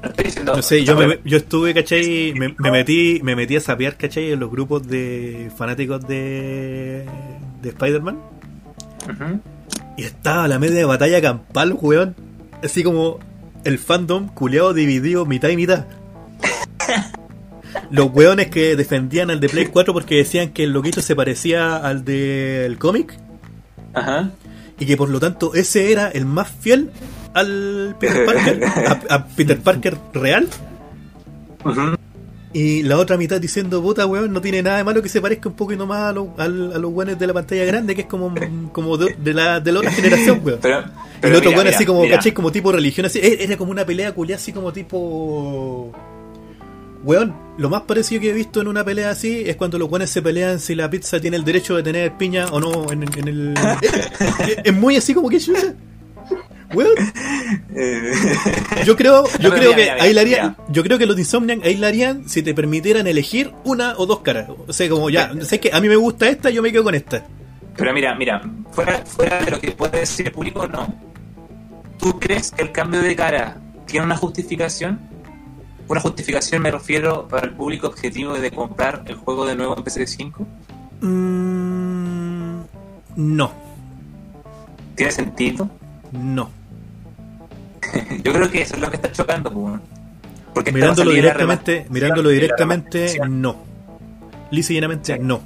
no 0.04 0.10
estoy 0.10 0.26
diciendo... 0.26 0.56
No 0.56 0.62
sé, 0.62 0.86
yo, 0.86 0.96
me, 0.96 1.20
yo 1.26 1.38
estuve, 1.38 1.74
¿cachai? 1.74 2.34
Me, 2.38 2.56
me 2.58 2.72
metí 2.72 3.20
me 3.24 3.36
metí 3.36 3.56
a 3.56 3.62
sapear, 3.62 3.98
¿cachai? 3.98 4.32
En 4.32 4.40
los 4.40 4.52
grupos 4.52 4.88
de 4.88 5.52
fanáticos 5.58 6.08
de, 6.08 7.06
de 7.62 7.70
Spider-Man. 7.70 8.20
Y 9.98 10.04
estaba 10.04 10.48
la 10.48 10.60
media 10.60 10.78
de 10.78 10.86
batalla 10.86 11.20
campal, 11.20 11.76
weón. 11.82 12.16
Así 12.64 12.84
como 12.84 13.20
el 13.64 13.80
fandom 13.80 14.28
culeado 14.28 14.74
dividido 14.76 15.26
mitad 15.26 15.50
y 15.50 15.56
mitad. 15.56 15.86
Los 17.92 18.12
weones 18.14 18.48
que 18.48 18.76
defendían 18.76 19.30
al 19.32 19.40
de 19.40 19.50
Play 19.50 19.66
4 19.68 19.94
porque 19.94 20.16
decían 20.16 20.50
que 20.50 20.64
el 20.64 20.72
loquito 20.72 21.02
se 21.02 21.16
parecía 21.16 21.78
al 21.78 22.04
del 22.06 22.78
cómic 22.78 23.18
Ajá. 23.94 24.32
y 24.80 24.86
que 24.86 24.98
por 24.98 25.10
lo 25.10 25.20
tanto 25.20 25.54
ese 25.56 25.92
era 25.92 26.10
el 26.10 26.26
más 26.26 26.50
fiel 26.60 26.92
al 27.34 27.96
Peter 28.00 28.26
Parker, 28.26 28.64
a, 28.66 29.00
a 29.16 29.28
Peter 29.28 29.58
Parker 29.60 29.98
real. 30.14 30.48
Ujú. 31.64 31.96
Y 32.54 32.82
la 32.84 32.98
otra 32.98 33.18
mitad 33.18 33.40
diciendo, 33.40 33.82
puta 33.84 34.06
weón, 34.08 34.32
no 34.34 34.42
tiene 34.42 34.64
nada 34.64 34.78
de 34.78 34.84
malo 34.84 35.02
que 35.04 35.10
se 35.10 35.22
parezca 35.22 35.50
un 35.50 35.56
poquito 35.56 35.86
más 35.86 36.00
a, 36.10 36.14
lo- 36.14 36.34
a 36.40 36.48
los 36.48 36.92
weones 36.92 37.20
de 37.20 37.28
la 37.28 37.34
pantalla 37.34 37.66
grande, 37.66 37.94
que 37.94 38.02
es 38.02 38.08
como, 38.08 38.34
como 38.72 38.98
de, 38.98 39.16
de 39.22 39.34
la, 39.34 39.60
de 39.60 39.72
la 39.72 39.80
otra 39.80 39.92
generación, 39.92 40.42
weón. 40.44 40.58
Pero, 40.62 40.80
el 40.80 40.84
pero 41.22 41.38
otro 41.38 41.50
mira, 41.52 41.62
weón 41.64 41.74
así 41.76 41.86
como, 41.86 42.02
mira. 42.02 42.16
¿cachai? 42.16 42.32
Como 42.32 42.52
tipo 42.52 42.72
religión, 42.72 43.06
así. 43.06 43.20
Eh, 43.20 43.38
Era 43.44 43.58
como 43.58 43.70
una 43.72 43.86
pelea 43.86 44.12
culiada 44.14 44.42
así 44.42 44.54
como 44.54 44.72
tipo... 44.74 45.92
Weón, 47.04 47.36
lo 47.58 47.70
más 47.70 47.84
parecido 47.84 48.22
que 48.22 48.30
he 48.32 48.34
visto 48.34 48.60
en 48.62 48.68
una 48.68 48.84
pelea 48.84 49.12
así 49.12 49.44
es 49.46 49.56
cuando 49.56 49.78
los 49.78 49.90
weones 49.90 50.10
se 50.10 50.22
pelean 50.22 50.60
si 50.60 50.76
la 50.76 50.90
pizza 50.90 51.20
tiene 51.20 51.38
el 51.38 51.44
derecho 51.46 51.76
de 51.76 51.84
tener 51.84 52.18
piña 52.18 52.48
o 52.48 52.60
no 52.60 52.92
en, 52.92 53.04
en 53.04 53.28
el... 53.28 53.54
es, 54.64 54.74
muy 54.74 54.98
así 54.98 55.14
como 55.14 55.30
que... 55.30 55.40
chucha. 55.40 55.74
Weón, 56.74 56.92
Eh, 57.76 58.12
yo 58.86 58.98
creo, 58.98 59.24
yo 59.40 59.50
No, 59.50 59.56
creo 59.56 59.70
mira, 59.74 59.76
que 59.76 59.82
mira, 59.84 59.94
mira, 59.94 60.04
aislarían, 60.04 60.56
mira. 60.58 60.74
yo 60.74 60.84
creo 60.84 60.98
que 60.98 61.06
los 61.06 61.18
Insomniac 61.18 61.64
aislarían 61.66 62.28
si 62.28 62.42
te 62.42 62.54
permitieran 62.54 63.08
elegir 63.08 63.54
una 63.64 63.94
o 63.98 64.06
dos 64.06 64.20
caras. 64.20 64.50
O 64.68 64.74
sea, 64.74 64.90
como 64.90 65.10
ya, 65.10 65.32
sé 65.42 65.60
que 65.62 65.72
a 65.72 65.80
mí 65.80 65.88
me 65.88 65.96
gusta 65.96 66.28
esta, 66.28 66.50
yo 66.50 66.62
me 66.62 66.72
quedo 66.74 66.84
con 66.84 66.96
esta. 66.96 67.26
Pero 67.78 67.94
mira, 67.94 68.16
mira, 68.16 68.42
fuera, 68.72 68.98
fuera 69.06 69.40
de 69.46 69.52
lo 69.52 69.60
que 69.62 69.72
puede 69.72 70.00
decir 70.00 70.26
el 70.28 70.34
público, 70.34 70.68
no. 70.68 70.94
¿Tú 72.00 72.20
crees 72.20 72.52
que 72.52 72.64
el 72.64 72.72
cambio 72.74 73.02
de 73.02 73.16
cara 73.16 73.58
tiene 73.86 74.06
una 74.06 74.18
justificación? 74.18 75.00
Una 75.88 76.02
justificación 76.02 76.62
me 76.62 76.72
refiero 76.72 77.28
para 77.28 77.48
el 77.48 77.54
público 77.54 77.88
objetivo 77.88 78.34
de 78.34 78.52
comprar 78.52 79.04
el 79.06 79.16
juego 79.16 79.46
de 79.46 79.56
nuevo 79.56 79.78
en 79.78 79.84
PS5. 79.84 80.46
Mm, 81.02 82.62
no, 83.16 83.52
¿Tiene 84.96 85.12
sentido? 85.12 85.70
no. 86.12 86.50
Yo 88.24 88.34
creo 88.34 88.50
que 88.52 88.62
eso 88.64 88.76
es 88.76 88.82
lo 88.82 88.90
que 88.90 88.96
está 88.98 89.12
chocando, 89.12 89.52
pues. 89.52 89.80
Porque 90.54 90.72
Mirándolo 90.72 91.12
directamente, 91.12 91.86
mirándolo 91.90 92.30
directamente, 92.30 93.18
no. 93.30 93.56
Lisa 94.52 94.74
y 94.74 94.76
llanamente, 94.76 95.14
Sí. 95.16 95.20
no. 95.22 95.40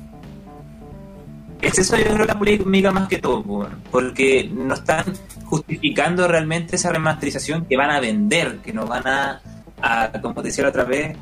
Es 1.62 1.78
eso 1.78 1.96
yo 1.96 2.06
creo 2.16 2.26
la 2.26 2.40
polémica 2.40 2.92
más 2.92 3.08
que 3.08 3.20
todo, 3.20 3.44
pues, 3.44 3.70
porque 3.92 4.50
no 4.52 4.74
están 4.74 5.04
justificando 5.46 6.28
realmente 6.28 6.76
esa 6.76 6.92
remasterización 6.92 7.66
que 7.66 7.78
van 7.78 7.92
a 7.92 8.00
vender, 8.00 8.58
que 8.64 8.74
no 8.74 8.88
van 8.88 9.06
a, 9.06 9.42
a 9.82 10.12
como 10.22 10.36
te 10.42 10.48
decía 10.50 10.64
la 10.64 10.70
otra 10.70 10.84
vez, 10.84 11.16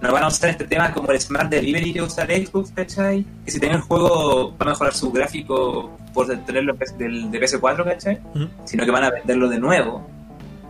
no 0.00 0.12
van 0.12 0.24
a 0.24 0.28
usar 0.28 0.50
este 0.50 0.64
tema 0.64 0.92
como 0.92 1.10
el 1.10 1.20
Smart 1.20 1.50
Delivery 1.50 1.92
que 1.94 2.02
usa 2.02 2.24
el 2.24 2.46
Xbox, 2.46 2.70
¿cachai? 2.72 3.24
Que 3.44 3.50
si 3.50 3.58
tiene 3.58 3.76
el 3.76 3.80
juego 3.80 4.50
va 4.56 4.66
a 4.66 4.68
mejorar 4.70 4.94
su 4.94 5.10
gráfico 5.10 5.96
por 6.12 6.26
tenerlo 6.44 6.76
del, 6.98 7.30
de 7.30 7.40
PS4, 7.40 7.84
¿cachai? 7.84 8.18
Sino 8.64 8.84
que 8.84 8.90
van 8.90 9.04
a 9.04 9.10
venderlo 9.10 9.48
de 9.48 9.58
nuevo. 9.58 10.06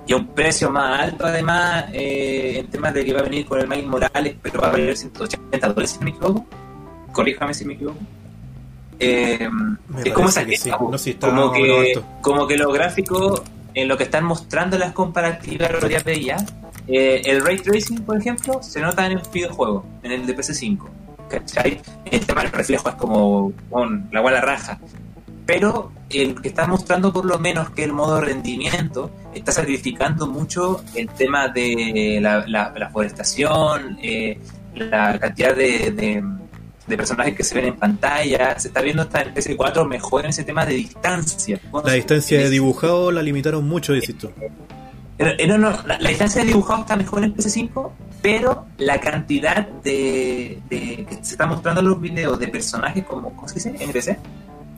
Y 0.07 0.13
a 0.13 0.17
un 0.17 0.29
precio 0.29 0.71
más 0.71 1.01
alto 1.01 1.27
además, 1.27 1.87
eh, 1.93 2.59
en 2.61 2.67
temas 2.69 2.95
de 2.95 3.05
que 3.05 3.13
va 3.13 3.21
a 3.21 3.25
venir 3.25 3.45
con 3.47 3.59
el 3.59 3.67
Miles 3.67 3.87
Morales, 3.87 4.37
pero 4.41 4.61
va 4.61 4.69
a 4.69 4.71
valer 4.73 4.97
180 4.97 5.69
dólares 5.69 5.91
si 5.91 6.05
me 6.05 6.11
equivoco. 6.11 6.47
Corríjame 7.13 7.55
si 7.55 7.65
me 7.65 7.75
equivoco. 7.75 7.99
Eh, 8.99 9.49
Me 9.89 10.03
es 10.03 10.13
como 10.15 10.29
esa 10.29 10.45
que 10.47 10.57
sí. 10.57 10.71
queja, 10.71 10.79
No, 10.79 10.97
sí, 10.97 11.11
está 11.11 11.29
como, 11.29 11.53
que, 11.53 12.01
como 12.23 12.47
que 12.47 12.57
los 12.57 12.73
gráficos, 12.73 13.43
en 13.75 13.89
lo 13.89 13.97
que 13.97 14.05
están 14.05 14.25
mostrando 14.25 14.79
las 14.79 14.93
comparativas 14.93 15.71
lo 15.83 15.89
ya 15.89 16.37
eh, 16.89 17.23
el 17.25 17.45
ray 17.45 17.59
tracing, 17.59 18.03
por 18.03 18.19
ejemplo, 18.19 18.63
se 18.63 18.81
nota 18.81 19.07
en 19.07 19.13
el 19.13 19.23
videojuego, 19.33 19.85
en 20.03 20.13
el 20.13 20.27
de 20.27 20.37
PS5. 20.37 20.79
¿Cachai? 21.29 21.81
El 22.05 22.25
tema 22.25 22.43
del 22.43 22.53
reflejo 22.53 22.89
es 22.89 22.95
como 22.95 23.53
con 23.71 24.09
la 24.13 24.21
guala 24.21 24.41
raja. 24.41 24.79
Pero 25.45 25.93
el 26.11 26.41
que 26.41 26.49
está 26.49 26.67
mostrando 26.67 27.13
por 27.13 27.25
lo 27.25 27.39
menos 27.39 27.71
que 27.71 27.85
el 27.85 27.93
modo 27.93 28.21
rendimiento 28.21 29.11
está 29.35 29.53
sacrificando 29.53 30.27
mucho 30.27 30.85
el 30.95 31.09
tema 31.09 31.49
de 31.49 32.19
la, 32.21 32.45
la, 32.47 32.91
forestación, 32.91 33.99
eh, 34.03 34.39
la 34.75 35.19
cantidad 35.19 35.55
de, 35.55 35.91
de, 36.87 36.97
personajes 36.97 37.35
que 37.35 37.43
se 37.43 37.57
ven 37.57 37.67
en 37.67 37.77
pantalla. 37.77 38.59
Se 38.59 38.69
está 38.69 38.81
viendo 38.81 39.03
hasta 39.03 39.23
el 39.23 39.35
PS4 39.35 39.87
mejor 39.87 40.25
en 40.25 40.31
ese 40.31 40.45
tema 40.45 40.65
de 40.65 40.75
distancia. 40.75 41.61
La 41.85 41.93
distancia 41.93 42.39
de 42.39 42.51
dibujado 42.51 43.11
la 43.11 43.23
limitaron 43.23 43.67
mucho, 43.67 43.93
dices. 43.93 44.15
Pero, 45.17 45.31
eh, 45.39 45.47
no, 45.47 45.59
no, 45.59 45.71
la, 45.87 45.99
la 45.99 46.09
distancia 46.09 46.43
de 46.43 46.49
dibujado 46.49 46.83
está 46.83 46.97
mejor 46.97 47.25
en 47.25 47.35
PS5, 47.35 47.91
pero 48.23 48.67
la 48.79 48.99
cantidad 49.01 49.67
de, 49.67 50.59
de 50.69 51.07
que 51.09 51.15
se 51.23 51.33
está 51.33 51.47
mostrando 51.47 51.81
en 51.81 51.89
los 51.89 52.01
videos 52.01 52.39
de 52.39 52.49
personajes 52.49 53.05
como, 53.05 53.35
¿cómo 53.35 53.49
se 53.49 53.55
dice? 53.55 53.75
NPC. 53.79 54.19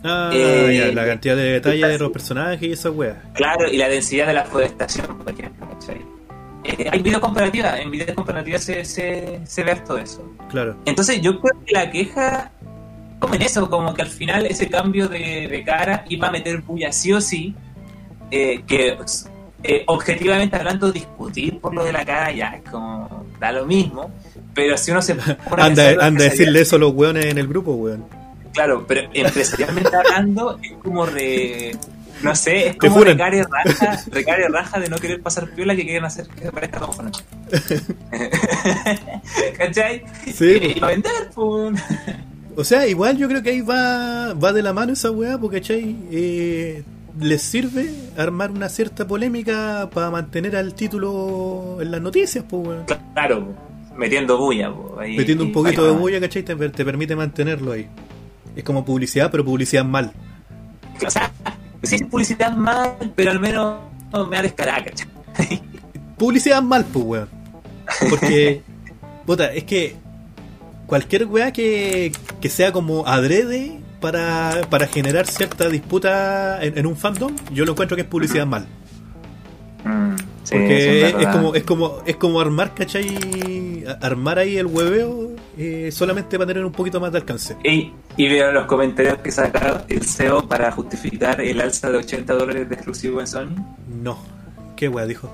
Ah, 0.05 0.31
Eh, 0.33 0.85
ya, 0.87 0.95
la 0.95 1.07
cantidad 1.07 1.35
de 1.35 1.53
detalle 1.55 1.87
de 1.87 1.99
los 1.99 2.11
personajes 2.13 2.63
y 2.63 2.73
esa 2.73 2.91
wea. 2.91 3.23
Claro, 3.35 3.69
y 3.69 3.77
la 3.77 3.89
densidad 3.89 4.27
de 4.29 4.33
la 4.35 4.45
forestación, 4.45 5.19
por 5.19 5.33
ejemplo. 5.33 5.67
Eh, 6.65 6.89
hay 6.91 7.03
videos 7.03 7.21
comparativas, 7.21 7.81
en 7.81 7.91
videos 7.91 8.15
comparativas 8.15 8.63
se, 8.63 8.85
se, 8.85 9.41
se 9.45 9.65
ve 9.65 9.75
todo 9.77 9.99
eso. 9.99 10.23
Claro. 10.51 10.77
Entonces 10.85 11.21
yo 11.21 11.41
creo 11.41 11.65
que 11.65 11.73
la 11.73 11.91
queja, 11.91 12.51
como 13.19 13.35
en 13.35 13.43
eso, 13.43 13.71
como 13.71 13.95
que 13.95 14.03
al 14.03 14.09
final 14.09 14.45
ese 14.47 14.69
cambio 14.69 15.09
de, 15.09 15.49
de 15.49 15.65
cara 15.65 16.05
iba 16.09 16.29
a 16.29 16.31
meter 16.31 16.61
bulla 16.63 16.93
sí 16.93 17.13
o 17.13 17.21
sí, 17.21 17.55
eh, 18.31 18.63
que 18.67 18.97
eh, 19.63 19.83
objetivamente 19.87 20.57
hablando 20.57 20.93
discutir 20.93 21.59
por 21.59 21.75
lo 21.75 21.85
de 21.85 21.93
la 21.93 22.05
cara 22.05 22.33
ya 22.33 22.49
es 22.49 22.71
como, 22.71 23.27
da 23.41 23.53
lo 23.53 23.67
mismo, 23.67 24.11
pero 24.55 24.77
si 24.77 24.91
uno 24.91 25.03
se 25.03 25.15
a 25.15 25.39
Anda, 25.57 25.97
a 26.01 26.11
decirle 26.11 26.61
eso 26.61 26.77
a 26.77 26.79
los 26.79 26.95
weones 26.95 27.27
en 27.27 27.39
el 27.39 27.49
grupo, 27.49 27.73
weón. 27.73 28.05
Claro, 28.53 28.85
pero 28.87 29.09
empresarialmente 29.13 29.95
hablando 29.95 30.59
es 30.63 30.73
como 30.83 31.07
de... 31.07 31.77
No 32.23 32.35
sé, 32.35 32.69
es 32.69 32.77
como 32.77 33.05
recare 33.05 33.45
raja, 33.45 34.03
recare 34.11 34.49
raja 34.49 34.81
de 34.81 34.89
no 34.89 34.97
querer 34.97 35.23
pasar 35.23 35.49
piola 35.51 35.77
que 35.77 35.85
quieren 35.85 36.05
hacer 36.05 36.27
que 36.27 36.43
se 36.43 36.51
parezca 36.51 36.79
a 36.79 36.81
Tom 36.81 36.91
Holland. 36.99 37.17
¿Cachai? 39.57 40.03
Sí, 40.35 40.59
y, 40.61 40.67
y 40.67 40.81
para 40.81 40.95
vender, 40.95 41.31
pues. 41.33 41.81
O 42.57 42.65
sea, 42.65 42.89
igual 42.89 43.17
yo 43.17 43.29
creo 43.29 43.41
que 43.41 43.51
ahí 43.51 43.61
va, 43.61 44.35
va 44.35 44.53
de 44.53 44.63
la 44.63 44.73
mano 44.73 44.95
esa 44.95 45.13
weá, 45.13 45.39
porque 45.39 45.61
¿cachai? 45.61 45.95
Eh, 46.11 46.83
les 47.21 47.43
sirve 47.43 47.91
armar 48.17 48.51
una 48.51 48.69
cierta 48.69 49.07
polémica 49.07 49.89
para 49.93 50.11
mantener 50.11 50.57
al 50.57 50.75
título 50.75 51.79
en 51.81 51.91
las 51.91 52.01
noticias, 52.01 52.45
pues 52.49 52.67
weón. 52.67 52.85
Claro, 53.15 53.49
metiendo 53.97 54.39
bulla. 54.39 54.71
po, 54.73 54.97
ahí- 55.01 55.17
Metiendo 55.17 55.45
un 55.45 55.53
poquito 55.53 55.85
de 55.85 55.93
bulla, 55.93 56.21
¿cachai? 56.21 56.43
Te, 56.43 56.55
te 56.57 56.85
permite 56.85 57.17
mantenerlo 57.17 57.73
ahí. 57.73 57.89
Es 58.57 58.65
como 58.65 58.85
publicidad, 58.85 59.31
pero 59.31 59.45
publicidad 59.45 59.85
mal. 59.85 60.13
O 61.07 61.11
sea, 61.11 61.31
sí 61.83 61.97
es 61.97 62.03
publicidad 62.05 62.57
mal, 62.57 63.13
pero 63.15 63.31
al 63.31 63.41
menos 63.41 63.79
no 64.13 64.27
me 64.27 64.37
ha 64.39 64.43
descarado, 64.43 64.85
¿cachai? 64.87 65.61
Publicidad 66.17 66.63
mal, 66.63 66.85
pues 66.93 67.05
weón. 67.05 67.29
Porque, 68.11 68.63
puta, 69.27 69.53
es 69.53 69.65
que 69.65 69.97
cualquier 70.87 71.27
weá 71.27 71.53
que, 71.53 72.13
que 72.41 72.49
sea 72.49 72.73
como 72.73 73.07
adrede 73.07 73.81
para, 74.01 74.63
para 74.71 74.87
generar 74.87 75.27
cierta 75.27 75.69
disputa 75.69 76.63
en, 76.63 76.79
en 76.79 76.87
un 76.87 76.97
fandom, 76.97 77.35
yo 77.53 77.65
lo 77.65 77.73
encuentro 77.73 77.97
que 77.97 78.03
es 78.03 78.09
publicidad 78.09 78.47
mal. 78.47 78.67
Mm, 79.85 80.17
sí, 80.45 80.55
Porque 80.55 81.09
es, 81.09 81.27
como, 81.29 81.55
es 81.55 81.65
como 81.65 82.03
es 82.05 82.17
como 82.17 82.41
armar, 82.41 82.75
¿cachai? 82.75 83.85
Armar 84.01 84.39
ahí 84.39 84.57
el 84.57 84.67
hueveo 84.67 85.31
eh, 85.57 85.91
solamente 85.93 86.37
para 86.37 86.49
tener 86.49 86.65
un 86.65 86.73
poquito 86.73 87.01
más 87.01 87.13
de 87.13 87.19
alcance. 87.19 87.57
Y, 87.65 87.93
y 88.17 88.29
veo 88.29 88.53
los 88.53 88.67
comentarios 88.67 89.19
que 89.19 89.31
saca 89.31 89.85
el 89.89 90.03
CEO 90.03 90.47
para 90.49 90.71
justificar 90.73 91.41
el 91.41 91.61
alza 91.61 91.91
de 91.91 91.99
80 91.99 92.35
dólares 92.35 92.69
de 92.69 92.75
exclusivo 92.75 93.21
en 93.21 93.27
Sony. 93.27 93.49
No. 94.03 94.19
¿Qué 94.77 94.89
wea 94.89 95.07
dijo? 95.07 95.31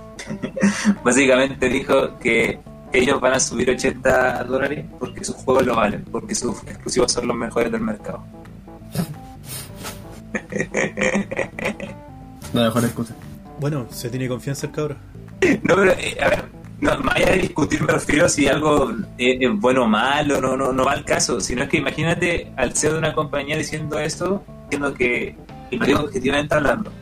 Básicamente 1.04 1.68
dijo 1.68 2.18
que 2.18 2.58
ellos 2.92 3.20
van 3.20 3.34
a 3.34 3.40
subir 3.40 3.68
80 3.68 4.44
dólares 4.44 4.86
porque 4.98 5.24
sus 5.24 5.36
juegos 5.36 5.66
lo 5.66 5.76
valen, 5.76 6.04
porque 6.10 6.34
sus 6.34 6.62
exclusivos 6.62 7.12
son 7.12 7.26
los 7.26 7.36
mejores 7.36 7.70
del 7.70 7.80
mercado. 7.80 8.24
La 12.52 12.64
mejor 12.64 12.84
excusa. 12.84 13.14
Bueno, 13.60 13.86
se 13.90 14.10
tiene 14.10 14.28
confianza 14.28 14.66
el 14.66 14.72
cabrón. 14.72 14.98
No, 15.62 15.74
pero, 15.76 15.92
eh, 15.92 16.16
a 16.22 16.28
ver, 16.28 16.44
no, 16.80 16.98
más 17.00 17.16
allá 17.16 17.32
de 17.32 17.38
discutir 17.38 17.82
me 17.82 17.92
refiero 17.92 18.28
si 18.28 18.46
algo 18.48 18.90
es, 19.18 19.36
es 19.40 19.60
bueno 19.60 19.84
o 19.84 19.86
malo, 19.86 20.40
no, 20.40 20.56
no, 20.56 20.72
no 20.72 20.84
va 20.84 20.92
al 20.92 21.04
caso, 21.04 21.40
sino 21.40 21.64
es 21.64 21.68
que 21.68 21.78
imagínate 21.78 22.52
al 22.56 22.76
CEO 22.76 22.92
de 22.92 22.98
una 22.98 23.14
compañía 23.14 23.56
diciendo 23.56 23.98
esto, 23.98 24.44
diciendo 24.64 24.94
que, 24.94 25.36
y 25.70 25.76
lo 25.76 25.86
digo 25.86 26.00
objetivamente 26.00 26.54
hablando, 26.54 26.92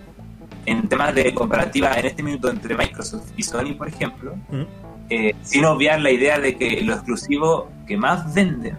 en 0.67 0.89
temas 0.89 1.15
de 1.15 1.35
comparativa 1.35 1.95
en 1.95 2.07
este 2.07 2.23
minuto 2.23 2.51
entre 2.51 2.77
Microsoft 2.77 3.31
y 3.37 3.43
Sony, 3.43 3.75
por 3.77 3.89
ejemplo, 3.89 4.37
¿Mm? 4.51 4.63
eh, 5.11 5.35
sin 5.43 5.65
obviar 5.65 6.01
la 6.01 6.11
idea 6.11 6.39
de 6.39 6.57
que 6.57 6.83
los 6.83 6.97
exclusivos 6.97 7.65
que 7.87 7.97
más 7.97 8.33
venden 8.35 8.77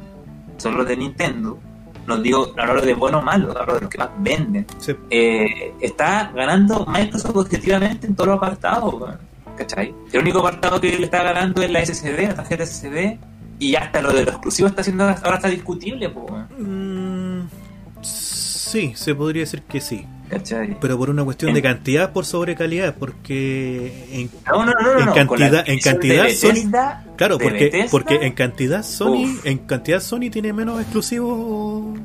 son 0.57 0.77
los 0.77 0.87
de 0.87 0.97
Nintendo, 0.97 1.59
no 2.07 2.17
digo 2.17 2.53
hablo 2.57 2.81
de 2.81 2.93
bueno 2.93 3.19
o 3.19 3.21
malo, 3.21 3.57
hablo 3.57 3.75
de 3.75 3.81
los 3.81 3.89
que 3.89 3.97
más 3.97 4.09
venden, 4.19 4.65
Sí. 4.79 4.93
eh, 5.09 5.73
está 5.81 6.31
ganando 6.35 6.85
Microsoft 6.85 7.35
objetivamente 7.35 8.07
en 8.07 8.15
todos 8.15 8.27
los 8.29 8.37
apartados, 8.37 8.95
¿cachai? 9.57 9.93
El 10.11 10.21
único 10.21 10.39
apartado 10.39 10.79
que 10.81 10.97
le 10.97 11.05
está 11.05 11.23
ganando 11.23 11.61
es 11.61 11.71
la 11.71 11.79
SSD, 11.85 12.27
la 12.27 12.35
tarjeta 12.35 12.63
SSD, 12.65 13.17
y 13.59 13.75
hasta 13.75 14.01
lo 14.01 14.11
de 14.11 14.25
los 14.25 14.33
exclusivos 14.33 14.71
está 14.71 14.81
haciendo 14.81 15.03
ahora 15.05 15.35
está 15.35 15.47
discutible, 15.47 16.09
Mm, 16.59 17.41
sí, 18.01 18.93
se 18.95 19.15
podría 19.15 19.41
decir 19.43 19.61
que 19.63 19.79
sí. 19.81 20.05
¿Cachai? 20.33 20.77
Pero 20.79 20.97
por 20.97 21.09
una 21.09 21.23
cuestión 21.23 21.53
de 21.53 21.61
cantidad 21.61 22.11
por 22.11 22.25
sobre 22.25 22.55
calidad, 22.55 22.95
porque 22.97 24.05
en, 24.11 24.29
No, 24.51 24.65
no, 24.65 24.71
no, 24.73 24.93
no, 24.93 24.99
en 24.99 25.05
no, 25.05 25.13
cantidad- 25.13 25.63
en 25.67 25.79
cantidad 25.79 26.23
de 26.23 26.35
Sony- 26.35 26.47
Bethesda, 26.49 27.05
Claro, 27.15 27.37
de 27.37 27.43
porque, 27.43 27.63
Bethesda, 27.65 27.87
porque 27.91 28.15
en 28.21 28.33
cantidad 28.33 28.83
Sony, 28.83 29.25
Uf. 29.25 29.45
en 29.45 29.57
cantidad 29.59 29.99
Sony 30.01 30.29
tiene 30.31 30.53
menos 30.53 30.79
exclusivos 30.81 31.97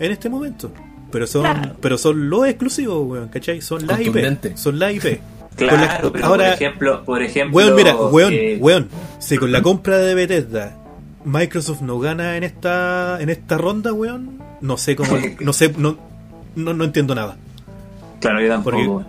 en 0.00 0.12
este 0.12 0.28
momento. 0.28 0.72
Pero 1.12 1.26
son, 1.26 1.42
Claro. 1.42 1.76
pero 1.80 1.98
son 1.98 2.28
los 2.28 2.46
exclusivos, 2.46 3.06
weón, 3.08 3.28
¿cachai? 3.28 3.60
Son 3.60 3.86
las 3.86 4.00
IP. 4.00 4.56
Son 4.56 4.78
las 4.78 4.92
IP. 4.94 5.20
Claro, 5.56 5.76
la- 5.76 6.12
pero 6.12 6.26
ahora, 6.26 6.44
por 6.46 6.54
ejemplo, 6.54 7.04
por 7.04 7.22
ejemplo, 7.22 7.56
weón, 7.56 7.74
mira, 7.76 7.96
weón, 7.96 8.32
eh, 8.34 8.58
weón, 8.60 8.88
si 9.20 9.38
con 9.38 9.52
la 9.52 9.62
compra 9.62 9.96
de 9.98 10.14
Bethesda 10.14 10.76
Microsoft 11.24 11.80
no 11.80 11.98
gana 11.98 12.36
en 12.36 12.44
esta, 12.44 13.18
en 13.20 13.30
esta 13.30 13.56
ronda, 13.56 13.92
weón, 13.92 14.38
no 14.60 14.76
sé 14.76 14.94
cómo, 14.96 15.10
no 15.40 15.52
sé, 15.52 15.72
no, 15.78 15.96
no, 16.56 16.74
no 16.74 16.84
entiendo 16.84 17.14
nada. 17.14 17.36
Claro, 18.28 18.40
yo 18.40 18.48
tampoco, 18.48 19.04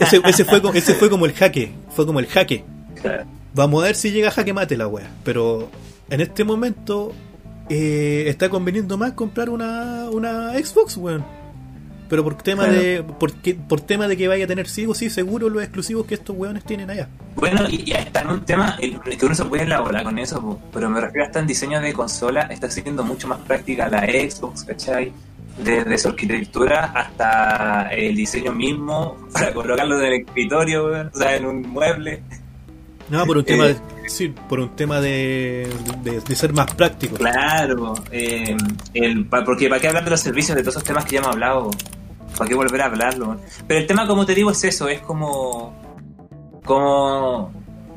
ese, 0.00 0.20
ese 0.24 0.44
fue, 0.44 0.60
ese 0.74 0.94
fue 0.94 1.10
como 1.10 1.26
el 1.26 1.32
jaque, 1.32 1.72
fue 1.90 2.06
como 2.06 2.20
el 2.20 2.26
jaque. 2.26 2.64
claro. 3.00 3.24
Vamos 3.52 3.82
a 3.82 3.86
ver 3.86 3.96
si 3.96 4.12
llega 4.12 4.30
jaque 4.30 4.52
mate 4.52 4.76
la 4.76 4.86
wea. 4.86 5.10
Pero 5.24 5.68
en 6.08 6.20
este 6.20 6.44
momento 6.44 7.12
eh, 7.68 8.24
está 8.28 8.48
conveniendo 8.48 8.96
más 8.96 9.12
comprar 9.12 9.50
una, 9.50 10.08
una 10.10 10.52
Xbox, 10.52 10.96
weón. 10.96 11.24
pero 12.08 12.22
por 12.24 12.36
tema 12.36 12.64
Claro. 12.64 12.80
de 12.80 13.02
por, 13.18 13.32
que- 13.34 13.54
por 13.56 13.80
tema 13.80 14.06
de 14.08 14.16
que 14.16 14.28
vaya 14.28 14.44
a 14.44 14.48
tener 14.48 14.68
sí 14.68 14.86
o 14.86 14.94
sí 14.94 15.10
seguro 15.10 15.48
los 15.48 15.62
exclusivos 15.62 16.06
que 16.06 16.14
estos 16.14 16.36
weones 16.36 16.62
tienen 16.64 16.90
allá. 16.90 17.08
Bueno, 17.36 17.62
y 17.68 17.84
ya 17.84 17.98
está 17.98 18.20
en 18.22 18.28
un 18.30 18.44
tema 18.44 18.76
el- 18.80 19.00
que 19.00 19.26
uno 19.26 19.34
se 19.34 19.44
puede 19.44 19.64
elaborar 19.64 20.04
con 20.04 20.18
eso, 20.20 20.60
pero 20.72 20.88
me 20.90 21.00
refiero 21.00 21.26
hasta 21.26 21.40
en 21.40 21.46
diseño 21.48 21.80
de 21.80 21.92
consola, 21.92 22.42
está 22.50 22.70
siendo 22.70 23.02
mucho 23.02 23.26
más 23.28 23.38
práctica 23.40 23.88
la 23.88 24.00
Xbox, 24.06 24.62
¿cachai? 24.64 25.12
Desde 25.58 25.98
su 25.98 26.08
arquitectura 26.08 26.86
hasta 26.94 27.88
el 27.90 28.16
diseño 28.16 28.52
mismo, 28.52 29.16
para 29.32 29.52
colocarlo 29.52 29.98
en 30.00 30.06
el 30.06 30.12
escritorio, 30.22 30.86
o 30.86 31.16
sea, 31.16 31.36
en 31.36 31.44
un 31.44 31.62
mueble. 31.62 32.22
No, 33.10 33.26
por 33.26 33.38
un 33.38 33.44
tema 33.44 33.66
Eh, 33.66 33.74
de, 33.74 34.08
sí, 34.08 34.32
por 34.48 34.60
un 34.60 34.70
tema 34.76 35.00
de, 35.00 35.68
de, 36.02 36.20
de 36.20 36.34
ser 36.36 36.52
más 36.54 36.72
práctico. 36.74 37.16
Claro, 37.16 37.94
eh, 38.10 38.56
el, 38.94 39.26
porque 39.26 39.68
¿para 39.68 39.80
qué 39.80 39.88
hablar 39.88 40.04
de 40.04 40.10
los 40.10 40.20
servicios, 40.20 40.56
de 40.56 40.62
todos 40.62 40.76
esos 40.76 40.84
temas 40.84 41.04
que 41.04 41.16
ya 41.16 41.18
hemos 41.18 41.32
hablado? 41.32 41.70
¿Para 42.38 42.48
qué 42.48 42.54
volver 42.54 42.80
a 42.80 42.86
hablarlo? 42.86 43.38
Pero 43.66 43.80
el 43.80 43.86
tema, 43.86 44.06
como 44.06 44.24
te 44.24 44.34
digo, 44.34 44.52
es 44.52 44.64
eso, 44.64 44.88
es 44.88 45.00
como... 45.00 45.74
Como... 46.64 47.52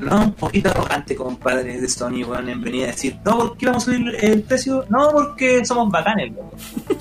No, 0.09 0.23
un 0.23 0.33
poquito 0.33 0.69
arrogante, 0.69 1.15
compadre 1.15 1.79
de 1.79 1.89
Sony, 1.89 2.23
weón, 2.23 2.49
en 2.49 2.61
venir 2.61 2.85
a 2.85 2.87
decir, 2.87 3.17
no, 3.25 3.37
¿por 3.37 3.57
qué 3.57 3.65
vamos 3.67 3.83
a 3.83 3.85
subir 3.85 4.15
el 4.21 4.43
precio? 4.43 4.85
No, 4.89 5.11
porque 5.11 5.65
somos 5.65 5.89
bacanes. 5.89 6.33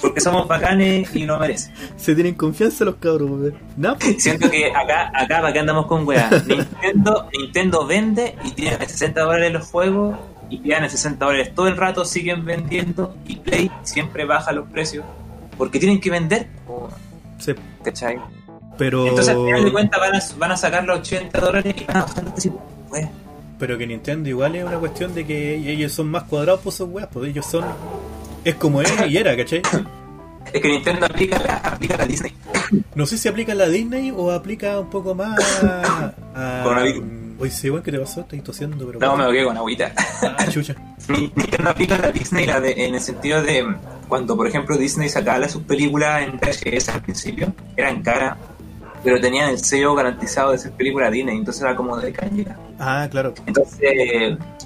Porque 0.01 0.21
somos 0.21 0.47
bacanes 0.49 1.15
y 1.15 1.25
no 1.25 1.39
merecen. 1.39 1.75
Se 1.97 2.15
tienen 2.15 2.35
confianza 2.35 2.85
los 2.85 2.97
cabros, 2.97 3.31
weón. 3.31 3.55
No, 3.77 3.97
Siento 4.19 4.51
que 4.51 4.71
acá, 4.71 5.11
acá, 5.15 5.41
¿para 5.41 5.53
qué 5.53 5.59
andamos 5.59 5.87
con 5.87 6.07
weá? 6.07 6.31
Nintendo, 6.47 7.29
Nintendo 7.37 7.87
vende 7.87 8.37
y 8.45 8.51
tiene 8.53 8.77
a 8.77 8.89
60 8.89 9.21
dólares 9.21 9.53
los 9.53 9.67
juegos 9.67 10.17
y 10.51 10.59
quedan 10.59 10.85
a 10.85 10.89
60 10.89 11.25
dólares 11.25 11.55
todo 11.55 11.69
el 11.69 11.77
rato, 11.77 12.05
siguen 12.05 12.45
vendiendo 12.45 13.17
y 13.27 13.37
Play 13.37 13.71
siempre 13.83 14.25
baja 14.25 14.53
los 14.53 14.69
precios 14.69 15.05
porque 15.57 15.79
tienen 15.79 16.01
que 16.01 16.11
vender, 16.11 16.49
sí, 17.39 17.53
¿cachai? 17.83 18.19
pero 18.77 19.07
Entonces 19.07 19.35
al 19.35 19.45
final 19.45 19.65
de 19.65 19.73
cuentas 19.73 20.01
van 20.01 20.15
a, 20.15 20.21
van 20.39 20.53
a 20.53 20.57
sacar 20.57 20.85
los 20.85 21.01
80 21.01 21.41
dólares 21.41 21.75
y 21.79 21.85
van 21.85 21.97
a 21.99 22.01
bajar 22.03 22.25
los 22.25 22.33
precios, 22.33 22.55
pero 23.59 23.79
que 23.79 23.87
Nintendo 23.87 24.29
igual 24.29 24.57
es 24.57 24.65
una 24.65 24.79
cuestión 24.79 25.15
de 25.15 25.25
que 25.27 25.55
ellos 25.55 25.93
son 25.93 26.09
más 26.11 26.25
cuadrados 26.25 26.61
por 26.61 26.73
esos 26.73 26.89
weas, 26.91 27.09
pues 27.13 27.31
ellos 27.31 27.47
son 27.47 27.65
es 28.45 28.55
como 28.57 28.83
es 28.83 28.93
y 29.09 29.17
era, 29.17 29.37
¿cachai? 29.37 29.63
Es 30.53 30.61
que 30.61 30.69
Nintendo 30.69 31.07
aplica 31.07 31.39
la, 31.39 31.55
aplica 31.59 31.97
la 31.97 32.05
Disney. 32.07 32.33
No 32.95 33.07
sé 33.07 33.17
si 33.17 33.29
aplica 33.29 33.55
la 33.55 33.69
Disney 33.69 34.11
o 34.15 34.33
aplica 34.33 34.79
un 34.81 34.91
poco 34.91 35.15
más 35.15 35.39
a... 36.35 36.61
Coronavirus. 36.65 37.05
Oye, 37.39 37.51
sí, 37.51 37.71
weón, 37.71 37.83
¿qué 37.83 37.91
te 37.93 37.99
pasó? 37.99 38.21
Estoy 38.21 38.41
tosiendo, 38.41 38.87
pero... 38.87 38.99
No, 39.01 39.17
me 39.17 39.33
quedé 39.33 39.45
con 39.45 39.57
agüita. 39.57 39.93
Ah, 40.23 40.47
chucha. 40.49 40.75
Nintendo 41.09 41.71
aplica 41.71 41.97
la 41.99 42.11
Disney 42.13 42.47
la 42.47 42.61
de- 42.61 42.87
en 42.87 42.95
el 42.95 43.01
sentido 43.01 43.43
de 43.43 43.65
cuando, 44.09 44.37
por 44.37 44.47
ejemplo, 44.47 44.77
Disney 44.77 45.09
sacaba 45.09 45.49
sus 45.49 45.63
películas 45.63 46.23
en 46.23 46.37
VHS 46.39 46.89
al 46.91 47.03
principio, 47.03 47.53
eran 47.77 48.03
caras, 48.03 48.37
pero 49.05 49.21
tenían 49.21 49.51
el 49.51 49.59
sello 49.59 49.95
garantizado 49.95 50.53
de 50.53 50.59
ser 50.59 50.73
película 50.73 51.11
Disney, 51.11 51.37
entonces 51.37 51.63
era 51.63 51.75
como 51.75 51.97
de 51.97 52.13
cañera. 52.13 52.57
Ah, 52.79 53.07
claro. 53.11 53.35
Entonces, 53.47 53.81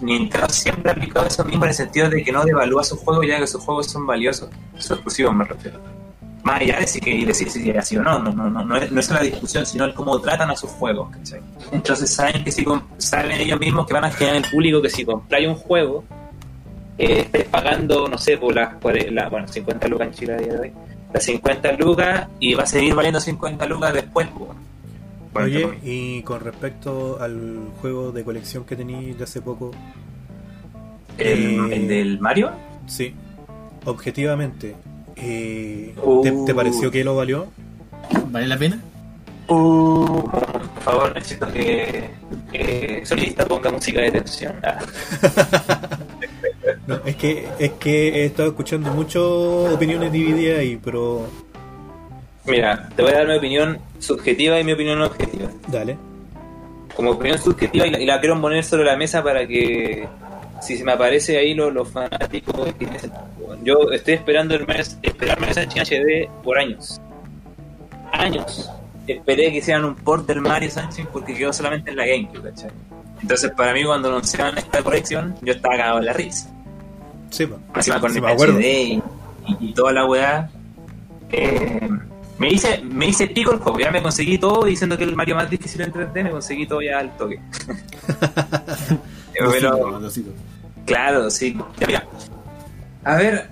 Nintendo 0.00 0.48
siempre 0.48 0.90
ha 0.90 0.94
aplicado 0.94 1.26
eso 1.26 1.44
mismo 1.44 1.64
en 1.64 1.70
el 1.70 1.74
sentido 1.74 2.08
de 2.10 2.22
que 2.22 2.32
no 2.32 2.44
devalúa 2.44 2.84
sus 2.84 2.98
juegos 2.98 3.26
ya 3.26 3.38
que 3.38 3.46
sus 3.46 3.62
juegos 3.62 3.86
son 3.86 4.06
valiosos, 4.06 4.48
sus 4.76 4.90
exclusivos 4.92 5.34
me 5.34 5.44
refiero. 5.44 5.78
Más 6.42 6.60
allá 6.60 6.78
de 6.78 6.86
si, 6.86 7.00
que, 7.00 7.26
de 7.26 7.34
si, 7.34 7.44
es 7.70 7.76
así 7.76 7.96
o 7.96 8.02
no, 8.02 8.20
no, 8.20 8.30
no, 8.32 8.48
no, 8.48 8.64
no 8.64 8.76
es, 8.76 8.92
no 8.92 9.00
es 9.00 9.10
la 9.10 9.20
discusión, 9.20 9.66
sino 9.66 9.84
el 9.84 9.94
cómo 9.94 10.20
tratan 10.20 10.48
a 10.50 10.54
sus 10.56 10.70
juegos. 10.70 11.10
¿cachai? 11.10 11.40
Entonces 11.72 12.08
saben 12.14 12.44
que 12.44 12.52
si 12.52 12.64
saben 12.98 13.32
ellos 13.40 13.58
mismos 13.58 13.84
que 13.86 13.94
van 13.94 14.04
a 14.04 14.10
generar 14.12 14.36
el 14.44 14.50
público 14.50 14.80
que 14.80 14.88
si 14.90 15.04
compráis 15.04 15.48
un 15.48 15.56
juego, 15.56 16.04
eh, 16.98 17.22
estés 17.22 17.44
pagando, 17.48 18.06
no 18.08 18.16
sé, 18.16 18.38
por 18.38 18.54
las 18.54 18.74
cuare- 18.80 19.10
la, 19.10 19.28
bueno, 19.28 19.48
50 19.48 19.88
lucas 19.88 20.06
en 20.08 20.14
Chile 20.14 20.34
a 20.34 20.36
día 20.36 20.52
de 20.54 20.60
hoy, 20.60 20.72
las 21.16 21.24
50 21.24 21.72
lucas 21.72 22.28
y 22.40 22.52
va 22.54 22.64
a 22.64 22.66
seguir 22.66 22.94
valiendo 22.94 23.20
50 23.20 23.64
lucas 23.66 23.94
después. 23.94 24.28
Oye, 25.32 25.78
y 25.82 26.22
con 26.22 26.40
respecto 26.40 27.18
al 27.20 27.68
juego 27.80 28.12
de 28.12 28.22
colección 28.22 28.64
que 28.64 28.76
de 28.76 29.24
hace 29.24 29.40
poco, 29.40 29.70
¿El, 31.18 31.72
eh, 31.72 31.76
el 31.76 31.88
del 31.88 32.20
Mario? 32.20 32.50
sí, 32.86 33.14
objetivamente, 33.86 34.76
eh, 35.16 35.94
Uh. 36.02 36.22
¿te, 36.22 36.32
te 36.46 36.54
pareció 36.54 36.90
que 36.90 37.02
lo 37.02 37.16
valió? 37.16 37.46
¿Vale 38.30 38.46
la 38.46 38.58
pena? 38.58 38.78
Uh, 39.48 40.22
por 40.22 40.80
favor, 40.82 41.14
necesito 41.14 41.50
que, 41.50 42.10
que 42.52 43.02
solista 43.06 43.46
ponga 43.46 43.70
música 43.70 44.00
de 44.02 44.10
tensión. 44.10 44.54
Ah. 44.62 44.78
No, 46.86 47.00
es 47.04 47.16
que 47.16 47.48
es 47.58 47.72
que 47.72 48.08
he 48.08 48.26
estado 48.26 48.50
escuchando 48.50 48.90
muchas 48.92 49.22
opiniones 49.22 50.12
divididas 50.12 50.60
ahí, 50.60 50.78
pero 50.82 51.26
Mira, 52.46 52.88
te 52.94 53.02
voy 53.02 53.12
a 53.12 53.16
dar 53.16 53.26
mi 53.26 53.36
opinión 53.36 53.78
subjetiva 53.98 54.60
y 54.60 54.64
mi 54.64 54.72
opinión 54.72 55.02
objetiva. 55.02 55.50
dale. 55.66 55.96
Como 56.94 57.10
opinión 57.10 57.38
subjetiva, 57.38 57.86
y 57.86 57.90
la, 57.90 58.00
y 58.00 58.06
la 58.06 58.20
quiero 58.20 58.40
poner 58.40 58.64
sobre 58.64 58.84
la 58.84 58.96
mesa 58.96 59.22
para 59.22 59.46
que, 59.46 60.08
si 60.62 60.78
se 60.78 60.84
me 60.84 60.92
aparece 60.92 61.36
ahí 61.36 61.54
los, 61.54 61.72
los 61.72 61.90
fanáticos, 61.90 62.72
yo 63.62 63.90
estoy 63.92 64.14
esperando 64.14 64.54
el 64.54 64.66
mes, 64.66 64.96
esperar 65.02 65.40
Mario 65.40 65.54
Sánchez 65.54 65.92
en 65.92 66.04
HD 66.04 66.30
por 66.42 66.58
años. 66.58 67.00
Años. 68.12 68.70
Esperé 69.06 69.50
que 69.50 69.58
hicieran 69.58 69.84
un 69.84 69.94
port 69.96 70.26
del 70.26 70.40
Mario 70.40 70.70
Sánchez 70.70 71.06
porque 71.12 71.34
quedó 71.34 71.52
solamente 71.52 71.90
en 71.90 71.96
la 71.96 72.06
GameCube, 72.06 72.50
¿cachai? 72.50 72.70
Entonces, 73.20 73.50
para 73.52 73.72
mí, 73.72 73.84
cuando 73.84 74.08
anunciaron 74.08 74.56
esta 74.56 74.82
colección, 74.82 75.34
yo 75.42 75.52
estaba 75.52 75.76
cagado 75.76 75.98
en 75.98 76.04
la 76.06 76.12
risa. 76.12 76.50
Sí, 77.30 77.48
encima 77.74 78.00
con 78.00 78.12
Sí, 78.12 78.18
el. 78.18 78.24
HD 78.24 78.60
y, 78.82 78.92
y- 78.94 79.56
y 79.70 79.72
toda 79.74 79.92
la 79.92 80.04
weá. 80.06 80.50
Eh, 81.30 81.88
me 82.38 82.50
hice, 82.52 82.82
me 82.84 83.06
hice 83.08 83.26
pico 83.28 83.52
el 83.52 83.58
juego, 83.58 83.78
ya 83.78 83.90
me 83.90 84.02
conseguí 84.02 84.36
todo 84.38 84.64
diciendo 84.64 84.96
que 84.98 85.04
el 85.04 85.16
Mario 85.16 85.34
más 85.36 85.48
difícil 85.50 85.80
en 85.80 85.92
3D, 85.92 86.22
me 86.24 86.30
conseguí 86.30 86.66
todo 86.66 86.82
ya 86.82 86.98
al 86.98 87.16
toque. 87.16 87.40
Pero, 89.50 89.98
Dosito. 90.00 90.30
claro, 90.84 91.30
sí. 91.30 91.56
Mira. 91.86 92.04
A 93.04 93.16
ver, 93.16 93.50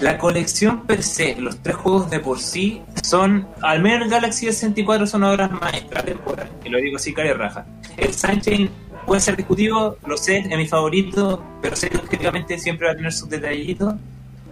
la 0.00 0.16
colección 0.18 0.82
per 0.86 1.02
se, 1.02 1.36
los 1.36 1.58
tres 1.58 1.76
juegos 1.76 2.10
de 2.10 2.20
por 2.20 2.40
sí 2.40 2.82
son, 3.02 3.46
al 3.62 3.80
menos 3.82 4.02
el 4.06 4.10
Galaxy 4.10 4.46
S64 4.46 5.06
son 5.06 5.24
obras 5.24 5.50
maestras 5.50 6.04
temporales, 6.04 6.52
y 6.64 6.68
lo 6.68 6.78
digo 6.78 6.96
así, 6.96 7.12
cara 7.12 7.30
y 7.30 7.32
raja. 7.34 7.66
El 7.96 8.12
Sunshine 8.14 8.70
puede 9.06 9.20
ser 9.20 9.36
discutido, 9.36 9.98
lo 10.06 10.16
sé, 10.16 10.38
es 10.38 10.56
mi 10.56 10.66
favorito, 10.66 11.42
pero 11.62 11.76
sé 11.76 11.88
que 11.90 11.96
objetivamente 11.98 12.58
siempre 12.58 12.86
va 12.86 12.92
a 12.92 12.96
tener 12.96 13.12
sus 13.12 13.28
detallitos. 13.28 13.94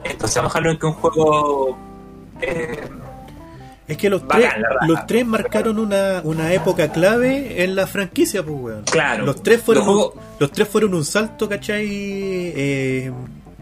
Entonces 0.05 0.37
vamos 0.37 0.51
a 0.55 0.59
dejarlo 0.59 0.71
en 0.73 0.79
que 0.79 0.87
un 0.87 0.93
juego... 0.95 1.79
eh, 2.41 2.81
Es 3.89 3.97
que 3.97 4.11
los 4.11 4.27
Bacán, 4.27 4.41
tres, 4.51 4.89
los 4.89 5.07
tres 5.07 5.27
marcaron 5.27 5.79
una, 5.79 6.21
una 6.25 6.53
época 6.53 6.91
clave 6.93 7.63
en 7.63 7.75
la 7.77 7.87
franquicia, 7.87 8.43
pues 8.43 8.57
weón. 8.59 8.83
Claro. 8.85 9.25
Los 9.27 9.43
tres 9.43 9.61
fueron 9.63 9.87
Los 9.87 9.95
juegos- 9.95 10.15
los 10.39 10.53
tres 10.53 10.69
fueron 10.69 10.95
un 10.95 11.05
salto, 11.05 11.49
¿cachai? 11.49 11.87
Eh, 11.89 13.13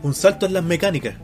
un 0.02 0.14
salto 0.14 0.46
en 0.46 0.54
las 0.54 0.64
mecánicas. 0.64 1.14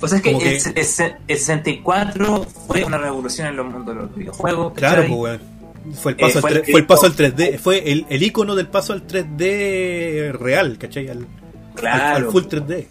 Pues 0.00 0.12
es 0.12 0.22
que, 0.22 0.30
El, 0.30 0.42
el- 0.42 1.16
el 1.28 1.38
64 1.38 2.44
fue 2.66 2.84
una 2.84 2.98
revolución 2.98 3.46
en 3.48 3.56
los 3.56 3.66
mundos 3.66 3.86
de 3.94 4.02
los 4.02 4.14
videojuegos. 4.14 4.72
Claro, 4.74 5.02
pues 5.06 5.12
weón. 5.18 5.53
Fue 5.92 6.12
el 6.12 6.18
Eh, 6.18 6.20
paso, 6.20 6.40
fue 6.40 6.50
al, 6.50 6.56
el 6.56 6.64
fue 6.64 6.80
el 6.80 6.86
paso 6.86 7.06
al 7.06 7.12
grito. 7.12 7.36
3D, 7.36 7.58
fue 7.58 7.92
el, 7.92 8.06
el 8.08 8.22
icono 8.22 8.54
del 8.54 8.68
paso 8.68 8.92
al 8.94 9.06
3D 9.06 10.32
real, 10.32 10.78
¿cachai? 10.78 11.08
Al, 11.08 11.18
al- 11.18 11.26
Claro. 11.74 12.16
al 12.26 12.32
full 12.32 12.44
3D. 12.44 12.86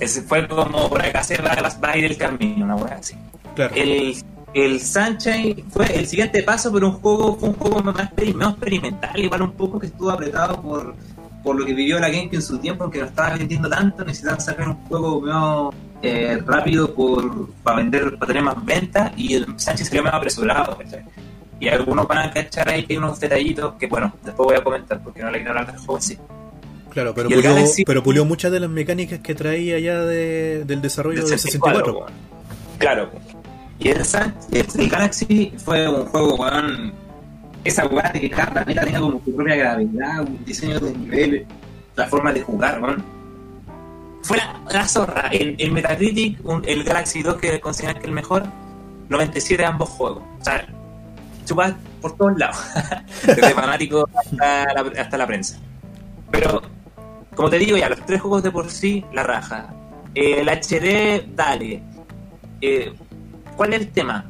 Ese 0.00 0.22
fue 0.22 0.46
como 0.46 0.88
por 0.88 1.00
acá 1.00 1.22
se 1.22 1.40
va, 1.40 1.54
va 1.82 1.90
a 1.90 1.96
ir 1.96 2.04
el 2.04 2.16
camino, 2.16 2.64
una 2.64 2.76
wea 2.76 2.96
así. 2.96 3.14
Claro. 3.54 3.74
El, 3.74 4.14
el 4.52 4.80
Sunshine 4.80 5.64
fue 5.70 5.86
el 5.96 6.06
siguiente 6.06 6.42
paso, 6.42 6.70
pero 6.72 6.88
un 6.88 6.94
juego 6.94 7.36
fue 7.36 7.48
un 7.48 7.54
juego 7.54 7.82
más, 7.82 7.94
más 8.34 8.50
experimental, 8.52 9.18
igual 9.18 9.42
un 9.42 9.52
poco 9.52 9.78
que 9.78 9.86
estuvo 9.86 10.10
apretado 10.10 10.60
por, 10.60 10.94
por 11.42 11.56
lo 11.58 11.64
que 11.64 11.72
vivió 11.72 11.98
la 11.98 12.08
GameCube 12.08 12.36
en 12.36 12.42
su 12.42 12.58
tiempo, 12.58 12.84
aunque 12.84 12.98
no 12.98 13.06
estaba 13.06 13.36
vendiendo 13.38 13.70
tanto, 13.70 14.04
necesitaban 14.04 14.40
sacar 14.40 14.68
un 14.68 14.74
juego 14.86 15.20
medio 15.22 15.72
eh, 16.02 16.38
rápido 16.44 16.92
por, 16.94 17.50
para 17.62 17.78
vender, 17.78 18.18
para 18.18 18.26
tener 18.26 18.42
más 18.42 18.62
ventas, 18.64 19.12
y 19.16 19.32
el 19.34 19.46
Sunshine 19.58 19.86
salió 19.86 20.02
más 20.02 20.14
apresurado. 20.14 20.76
¿cachai? 20.76 21.04
Y 21.58 21.68
algunos 21.68 22.06
van 22.06 22.18
a 22.18 22.30
cachar 22.30 22.68
ahí 22.68 22.84
que 22.84 22.92
hay 22.94 22.98
unos 22.98 23.18
detallitos 23.18 23.74
que, 23.78 23.86
bueno, 23.86 24.12
después 24.24 24.46
voy 24.46 24.56
a 24.56 24.62
comentar 24.62 25.02
porque 25.02 25.22
no 25.22 25.30
le 25.30 25.38
quiero 25.38 25.50
hablar 25.58 25.66
del 25.72 25.76
juego 25.78 25.96
en 25.96 26.02
sí. 26.02 26.18
Claro, 26.90 27.14
pero 27.14 27.28
pulió, 27.28 27.42
Galaxy- 27.42 27.84
pero 27.84 28.02
pulió 28.02 28.24
muchas 28.24 28.52
de 28.52 28.60
las 28.60 28.70
mecánicas 28.70 29.20
que 29.20 29.34
traía 29.34 29.78
ya 29.78 30.00
de- 30.00 30.64
del 30.64 30.80
desarrollo 30.82 31.20
del 31.20 31.30
del 31.30 31.38
64. 31.38 31.92
weón. 31.98 32.10
Claro. 32.78 33.10
Y 33.78 33.88
el, 33.88 34.04
Sun- 34.04 34.32
el, 34.52 34.88
Galaxy 34.88 35.52
fue 35.62 35.88
un 35.88 36.06
juego, 36.06 36.34
weón. 36.36 36.92
Esa 37.64 37.86
weá 37.86 38.10
de 38.12 38.20
que 38.20 38.30
cada 38.30 38.52
planeta 38.52 38.84
tenga 38.84 39.00
como 39.00 39.20
su 39.24 39.34
propia 39.34 39.56
gravedad, 39.56 40.20
un 40.20 40.44
diseño 40.44 40.78
de 40.80 40.92
nivel, 40.94 41.46
la 41.96 42.06
forma 42.06 42.32
de 42.32 42.42
jugar, 42.42 42.80
weón. 42.82 43.04
Fue 44.22 44.36
la, 44.38 44.60
la 44.70 44.88
zorra. 44.88 45.28
El, 45.32 45.56
el 45.58 45.72
Metacritic, 45.72 46.38
un- 46.44 46.62
el 46.66 46.84
Galaxy 46.84 47.22
2, 47.22 47.36
que 47.36 47.60
consideran 47.60 47.94
que 47.96 48.00
es 48.02 48.06
el 48.06 48.12
mejor, 48.12 48.44
97 49.08 49.62
de 49.62 49.66
ambos 49.68 49.88
juegos. 49.90 50.22
O 50.40 50.44
sea, 50.44 50.66
chupas 51.46 51.74
por 52.02 52.16
todos 52.16 52.38
lados. 52.38 52.58
Desde 53.26 53.54
fanáticos 53.54 54.04
hasta 54.38 55.16
la, 55.16 55.26
prensa. 55.26 55.58
Pero, 56.30 56.60
como 57.34 57.48
te 57.48 57.58
digo 57.58 57.76
ya, 57.76 57.88
los 57.88 58.04
tres 58.04 58.20
juegos 58.20 58.42
de 58.42 58.50
por 58.50 58.70
sí, 58.70 59.04
la 59.12 59.22
raja. 59.22 59.72
El 60.14 60.48
HD, 60.48 61.26
dale. 61.34 61.82
Eh, 62.60 62.92
¿cuál 63.56 63.72
es 63.74 63.80
el 63.80 63.88
tema? 63.88 64.26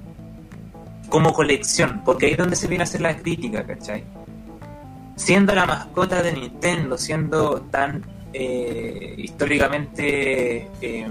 Como 1.08 1.32
colección, 1.32 2.02
porque 2.04 2.26
ahí 2.26 2.32
es 2.32 2.38
donde 2.38 2.56
se 2.56 2.68
viene 2.68 2.82
a 2.82 2.86
hacer 2.86 3.00
la 3.00 3.16
crítica, 3.16 3.64
¿cachai? 3.64 4.04
Siendo 5.16 5.54
la 5.54 5.66
mascota 5.66 6.22
de 6.22 6.32
Nintendo, 6.32 6.98
siendo 6.98 7.62
tan 7.70 8.04
eh, 8.32 9.14
históricamente 9.16 10.68
eh, 10.80 11.08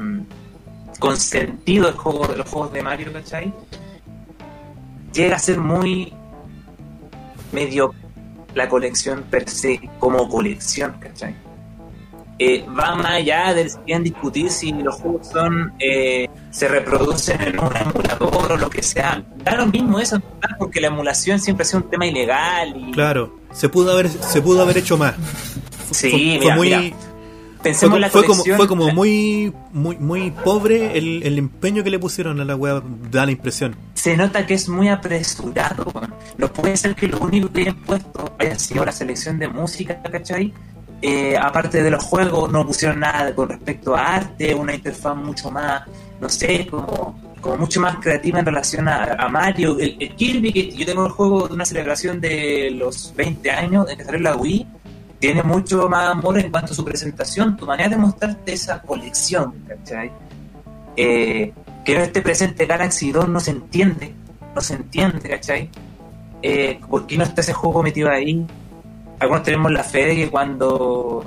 consentido 0.99 1.91
los 1.91 2.49
juegos 2.49 2.73
de 2.73 2.83
Mario, 2.83 3.11
¿cachai? 3.13 3.53
Llega 5.15 5.37
a 5.37 5.39
ser 5.39 5.59
muy 5.59 6.13
medio 7.51 7.95
la 8.53 8.67
colección 8.67 9.23
per 9.23 9.49
se, 9.49 9.79
como 9.99 10.27
colección, 10.27 10.95
¿cachai? 10.99 11.35
Eh, 12.37 12.65
va 12.67 12.95
más 12.95 13.11
allá 13.11 13.53
del 13.53 14.03
discutir 14.03 14.49
si 14.49 14.73
los 14.73 14.95
juegos 14.95 15.29
son 15.29 15.71
eh, 15.79 16.27
se 16.51 16.67
reproducen 16.67 17.41
en 17.41 17.59
un 17.59 17.77
emulador 17.77 18.51
o 18.51 18.57
lo 18.57 18.69
que 18.69 18.83
sea. 18.83 19.23
Da 19.37 19.55
lo 19.55 19.67
mismo 19.67 19.99
eso, 19.99 20.21
porque 20.59 20.81
la 20.81 20.87
emulación 20.87 21.39
siempre 21.39 21.63
ha 21.63 21.65
sido 21.65 21.83
un 21.83 21.89
tema 21.89 22.05
ilegal. 22.05 22.75
Y... 22.75 22.91
Claro, 22.91 23.39
se 23.53 23.69
pudo 23.69 23.93
haber, 23.93 24.09
se 24.09 24.41
pudo 24.41 24.63
haber 24.63 24.79
hecho 24.79 24.97
más. 24.97 25.15
Sí, 25.91 26.09
fue, 26.09 26.19
mira, 26.19 26.41
fue 26.41 26.55
muy, 26.55 26.67
mira, 26.67 26.79
fue, 26.79 27.14
pensemos 27.65 27.95
en 27.95 28.01
la 28.01 28.09
fue 28.09 28.25
como, 28.25 28.43
fue 28.43 28.67
como 28.67 28.91
muy, 28.91 29.51
muy, 29.73 29.97
muy 29.97 30.29
pobre 30.29 30.97
el, 30.97 31.23
el 31.23 31.39
empeño 31.39 31.83
que 31.83 31.89
le 31.89 31.97
pusieron 31.97 32.39
a 32.39 32.45
la 32.45 32.55
wea, 32.55 32.81
da 33.09 33.25
la 33.25 33.31
impresión. 33.31 33.75
se 33.95 34.15
nota 34.15 34.45
que 34.45 34.53
es 34.53 34.69
muy 34.69 34.87
apresurado. 34.89 35.91
No 36.37 36.53
puede 36.53 36.77
ser 36.77 36.93
que 36.95 37.07
lo 37.07 37.19
único 37.19 37.51
que 37.51 37.61
hayan 37.61 37.77
puesto 37.77 38.35
haya 38.37 38.57
sido 38.59 38.85
la 38.85 38.91
selección 38.91 39.39
de 39.39 39.47
música, 39.47 39.99
¿cachai? 40.03 40.53
Eh, 41.01 41.35
aparte 41.37 41.81
de 41.81 41.89
los 41.89 42.03
juegos, 42.03 42.51
no 42.51 42.65
pusieron 42.65 42.99
nada 42.99 43.33
con 43.33 43.49
respecto 43.49 43.95
a 43.95 44.15
arte, 44.15 44.53
una 44.53 44.75
interfaz 44.75 45.15
mucho 45.17 45.49
más, 45.49 45.83
no 46.21 46.29
sé, 46.29 46.67
como, 46.67 47.19
como 47.41 47.57
mucho 47.57 47.81
más 47.81 47.97
creativa 47.97 48.39
en 48.39 48.45
relación 48.45 48.87
a, 48.87 49.15
a 49.17 49.27
Mario. 49.27 49.79
El, 49.79 49.97
el 49.99 50.15
Kirby, 50.15 50.53
que 50.53 50.71
yo 50.71 50.85
tengo 50.85 51.05
el 51.05 51.11
juego 51.11 51.47
de 51.47 51.55
una 51.55 51.65
celebración 51.65 52.21
de 52.21 52.71
los 52.71 53.11
20 53.15 53.49
años 53.49 53.87
de 53.87 53.97
que 53.97 54.03
salió 54.03 54.19
la 54.19 54.35
Wii, 54.35 54.67
tiene 55.19 55.43
mucho 55.43 55.87
más 55.89 56.09
amor 56.09 56.39
en 56.39 56.51
cuanto 56.51 56.73
a 56.73 56.75
su 56.75 56.83
presentación, 56.83 57.55
tu 57.57 57.65
manera 57.65 57.89
de 57.89 57.97
mostrarte 57.97 58.53
esa 58.53 58.81
colección, 58.81 59.53
¿cachai? 59.67 60.11
Eh, 60.95 61.53
que 61.83 61.95
no 61.95 62.01
esté 62.01 62.21
presente 62.21 62.65
Galaxy 62.65 63.11
2 63.11 63.29
no 63.29 63.39
se 63.39 63.51
entiende, 63.51 64.13
no 64.53 64.61
se 64.61 64.75
entiende, 64.75 65.29
¿cachai? 65.29 65.69
Eh, 66.41 66.79
¿Por 66.89 67.07
qué 67.07 67.17
no 67.17 67.23
está 67.23 67.41
ese 67.41 67.53
juego 67.53 67.83
metido 67.83 68.09
ahí? 68.09 68.45
Algunos 69.19 69.43
tenemos 69.43 69.71
la 69.71 69.83
fe 69.83 70.05
de 70.05 70.15
que 70.15 70.29
cuando 70.29 71.25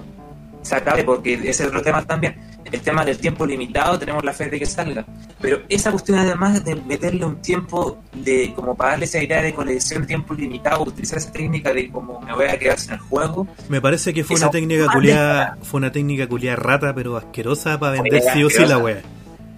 se 0.63 0.75
acabe, 0.75 1.05
porque 1.05 1.35
ese 1.35 1.49
es 1.49 1.69
otro 1.69 1.83
tema 1.83 2.05
también, 2.05 2.37
el 2.73 2.81
tema 2.81 3.05
del 3.05 3.19
tiempo 3.19 3.47
limitado, 3.47 3.99
tenemos 3.99 4.25
la 4.25 4.33
fe 4.33 4.49
de 4.51 4.59
que 4.59 4.67
salga. 4.67 5.05
Pero 5.41 5.63
esa 5.69 5.91
cuestión 5.91 6.19
además 6.19 6.65
de 6.65 6.75
meterle 6.75 7.25
un 7.25 7.37
tiempo 7.43 7.99
de 8.15 8.53
como 8.55 8.75
para 8.77 8.91
darle 8.91 9.05
esa 9.07 9.23
idea 9.23 9.41
de 9.43 9.55
colección 9.55 10.07
tiempo 10.07 10.35
limitado, 10.35 10.83
utilizar 10.83 11.19
esa 11.19 11.33
técnica 11.33 11.73
de 11.73 11.91
como 11.91 12.21
me 12.21 12.33
voy 12.35 12.47
a 12.47 12.59
quedar 12.59 12.79
sin 12.79 12.93
el 12.93 12.99
juego, 12.99 13.47
Me 13.69 13.81
parece 13.81 14.13
que 14.13 14.25
fue 14.25 14.37
Esa 14.37 14.47
una 14.47 14.53
técnica 14.53 14.87
culiada, 14.93 15.59
fue 15.63 15.79
una 15.79 15.93
técnica 15.93 16.27
culiada 16.29 16.57
rata, 16.57 16.95
pero 16.95 17.17
asquerosa 17.17 17.79
para 17.79 18.01
vender 18.03 18.23
sí 18.33 18.43
o 18.45 18.51
sí 18.51 18.65
la 18.67 18.79
wea. 18.79 19.03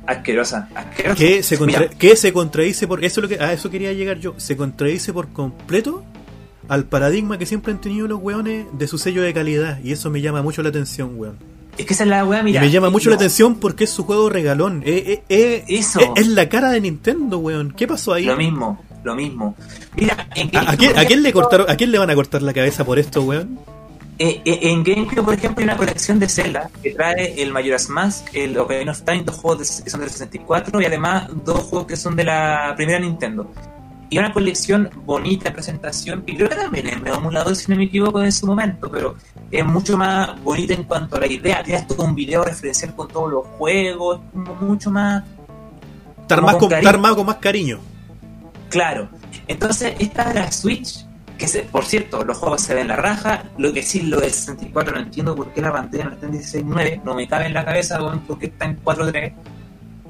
asquerosa, 0.07 0.69
asquerosa. 0.75 1.15
Que 1.17 1.43
se, 1.43 1.59
contra- 1.59 1.89
que 1.89 2.17
se 2.17 2.33
contradice 2.33 2.87
por 2.89 3.05
eso 3.05 3.21
es 3.21 3.23
lo 3.23 3.29
que 3.37 3.43
a 3.43 3.53
eso 3.53 3.71
quería 3.71 3.93
llegar 3.93 4.19
yo 4.19 4.35
se 4.39 4.57
contradice 4.57 5.13
por 5.13 5.29
completo 5.33 6.05
al 6.69 6.85
paradigma 6.85 7.39
que 7.39 7.47
siempre 7.47 7.73
han 7.73 7.81
tenido 7.81 8.07
los 8.09 8.21
weones 8.21 8.67
de 8.73 8.87
su 8.87 8.99
sello 8.99 9.23
de 9.23 9.33
calidad 9.35 9.79
y 9.83 9.93
eso 9.93 10.11
me 10.11 10.21
llama 10.21 10.43
mucho 10.43 10.63
la 10.63 10.69
atención 10.69 11.13
weón 11.17 11.37
es 11.81 11.87
que 11.87 11.95
esa 11.95 12.05
es 12.05 12.11
la 12.11 12.25
wea, 12.25 12.43
mira. 12.43 12.61
y 12.61 12.67
me 12.67 12.71
llama 12.71 12.91
mucho 12.91 13.07
no, 13.07 13.11
la 13.11 13.17
atención 13.17 13.57
porque 13.57 13.85
es 13.85 13.91
su 13.91 14.05
juego 14.05 14.29
regalón 14.31 14.83
Eh, 14.85 15.05
eh, 15.07 15.23
eh, 15.29 15.65
Eso. 15.69 16.01
eh, 16.01 16.11
es 16.17 16.27
la 16.29 16.49
cara 16.49 16.71
de 16.71 16.81
Nintendo 16.81 17.39
weón 17.39 17.73
¿qué 17.77 17.87
pasó 17.87 18.13
ahí? 18.15 18.25
Lo 18.25 18.37
mismo, 18.37 18.83
lo 19.05 19.15
mismo. 19.15 19.55
Mira, 19.97 20.29
en 20.35 20.57
¿A, 20.57 20.71
a 20.73 20.77
quién, 20.77 20.97
a 20.99 21.05
quién 21.05 21.23
le 21.23 21.33
cortaron, 21.33 21.69
¿A 21.71 21.77
quién 21.77 21.91
le 21.93 21.99
van 21.99 22.11
a 22.11 22.15
cortar 22.15 22.43
la 22.43 22.53
cabeza 22.53 22.85
por 22.85 22.99
esto 22.99 23.23
weón? 23.23 23.59
Eh, 24.23 24.43
eh, 24.45 24.59
en 24.65 24.85
GameCube, 24.85 25.23
por 25.23 25.33
ejemplo, 25.33 25.61
hay 25.63 25.65
una 25.65 25.79
colección 25.79 26.19
de 26.19 26.29
Zelda 26.29 26.69
que 26.83 26.91
trae 26.91 27.43
el 27.43 27.53
Majora's 27.53 27.89
Mask, 27.89 28.27
el 28.35 28.59
Ocarina 28.59 28.93
of 28.93 29.01
Time, 29.01 29.23
dos 29.25 29.37
juegos 29.37 29.81
que 29.83 29.89
son 29.89 30.01
del 30.01 30.11
64 30.11 30.79
y 30.83 30.85
además 30.85 31.29
dos 31.43 31.61
juegos 31.61 31.87
que 31.87 31.97
son 31.97 32.17
de 32.17 32.25
la 32.25 32.75
primera 32.77 32.99
Nintendo. 32.99 33.51
Y 34.11 34.19
una 34.19 34.33
colección 34.33 34.91
bonita 35.07 35.45
de 35.45 35.53
presentación, 35.53 36.23
que 36.23 36.35
creo 36.37 36.49
que 36.49 36.57
también 36.57 36.89
es 36.89 37.01
medio 37.01 37.17
emulador, 37.17 37.55
si 37.55 37.71
no 37.71 37.77
me 37.79 37.85
equivoco, 37.85 38.21
en 38.23 38.33
su 38.33 38.45
momento, 38.47 38.91
pero 38.91 39.15
es 39.51 39.65
mucho 39.65 39.97
más 39.97 40.41
bonita 40.43 40.75
en 40.75 40.83
cuanto 40.85 41.17
a 41.17 41.21
la 41.21 41.27
idea. 41.29 41.63
Tienes 41.63 41.87
todo 41.87 42.05
un 42.05 42.15
video 42.17 42.43
referencial 42.45 42.95
con 42.97 43.07
todos 43.09 43.31
los 43.31 43.47
juegos, 43.57 44.19
es 44.19 44.33
como 44.33 44.55
mucho 44.57 44.91
más 44.91 45.23
Estar 46.23 46.39
Como 46.41 46.47
más 46.47 46.57
con 46.57 46.69
con, 46.69 47.15
con 47.17 47.27
más 47.27 47.37
cariño 47.37 47.79
Claro. 48.69 49.09
Entonces, 49.49 49.95
esta 49.99 50.29
de 50.29 50.35
la 50.35 50.53
Switch, 50.53 51.05
que 51.39 51.49
se- 51.49 51.63
por 51.63 51.85
cierto, 51.85 52.25
los 52.25 52.37
juegos 52.39 52.61
se 52.63 52.75
ven 52.75 52.87
la 52.89 52.97
raja. 52.97 53.45
Lo 53.59 53.73
que 53.73 53.83
sí, 53.83 54.03
lo 54.03 54.21
del 54.21 54.31
64, 54.31 54.95
no 54.95 55.01
entiendo 55.01 55.35
por 55.35 55.53
qué 55.53 55.61
la 55.61 55.73
pantalla 55.73 56.05
no 56.05 56.13
está 56.13 56.27
en 56.27 56.33
16.9. 56.33 57.03
No 57.05 57.15
me 57.15 57.27
cabe 57.27 57.47
en 57.47 57.55
la 57.55 57.65
cabeza 57.65 57.99
porque 58.29 58.47
está 58.47 58.67
en 58.67 58.81
4.3. 58.83 59.33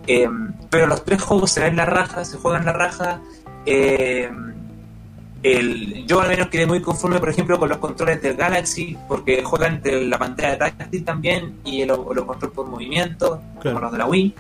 Eh, 0.07 0.29
pero 0.71 0.87
los 0.87 1.05
tres 1.05 1.23
juegos 1.23 1.53
se 1.53 1.61
ven 1.61 1.77
la 1.77 1.87
raja, 1.87 2.25
se 2.25 2.37
juegan 2.37 2.65
la 2.67 2.73
raja. 2.73 3.21
Eh, 3.67 4.29
el, 5.43 6.07
yo 6.07 6.21
al 6.21 6.29
menos 6.29 6.49
quedé 6.49 6.67
muy 6.67 6.81
conforme, 6.83 7.19
por 7.19 7.31
ejemplo, 7.31 7.59
con 7.59 7.69
los 7.69 7.79
controles 7.79 8.21
del 8.21 8.37
Galaxy, 8.37 8.97
porque 9.09 9.43
juegan 9.43 9.77
entre 9.77 10.05
la 10.05 10.19
pantalla 10.19 10.59
táctil 10.59 11.05
también 11.05 11.55
y 11.65 11.85
los 11.87 11.99
controles 11.99 12.55
por 12.55 12.67
movimiento, 12.67 13.41
Claro. 13.61 13.77
como 13.77 13.81
los 13.81 13.93
de 13.93 13.99
la 13.99 14.07
Wii. 14.07 14.35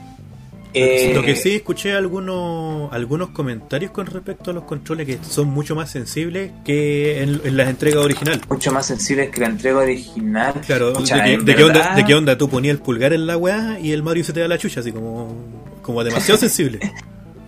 Eh, 0.72 1.10
Lo 1.16 1.22
que 1.22 1.34
sí 1.34 1.56
escuché 1.56 1.94
algunos 1.94 2.92
algunos 2.92 3.30
comentarios 3.30 3.90
con 3.90 4.06
respecto 4.06 4.52
a 4.52 4.54
los 4.54 4.62
controles 4.62 5.04
que 5.04 5.18
son 5.20 5.48
mucho 5.48 5.74
más 5.74 5.90
sensibles 5.90 6.52
que 6.64 7.22
en, 7.24 7.40
en 7.42 7.56
las 7.56 7.68
entregas 7.68 8.04
originales. 8.04 8.42
mucho 8.48 8.70
más 8.70 8.86
sensibles 8.86 9.30
que 9.30 9.40
la 9.40 9.46
entrega 9.48 9.78
original. 9.78 10.54
Claro, 10.64 10.92
Pucha, 10.92 11.16
de, 11.24 11.38
que, 11.38 11.42
de 11.44 11.54
qué 11.56 11.64
onda, 11.64 11.94
de 11.96 12.04
qué 12.04 12.14
onda 12.14 12.38
tú 12.38 12.48
ponías 12.48 12.76
el 12.76 12.80
pulgar 12.82 13.12
en 13.12 13.26
la 13.26 13.36
weá 13.36 13.80
y 13.80 13.90
el 13.90 14.04
Mario 14.04 14.22
se 14.22 14.32
te 14.32 14.38
da 14.40 14.46
la 14.46 14.58
chucha, 14.58 14.78
así 14.78 14.92
como, 14.92 15.34
como 15.82 16.04
demasiado 16.04 16.38
sensible. 16.38 16.78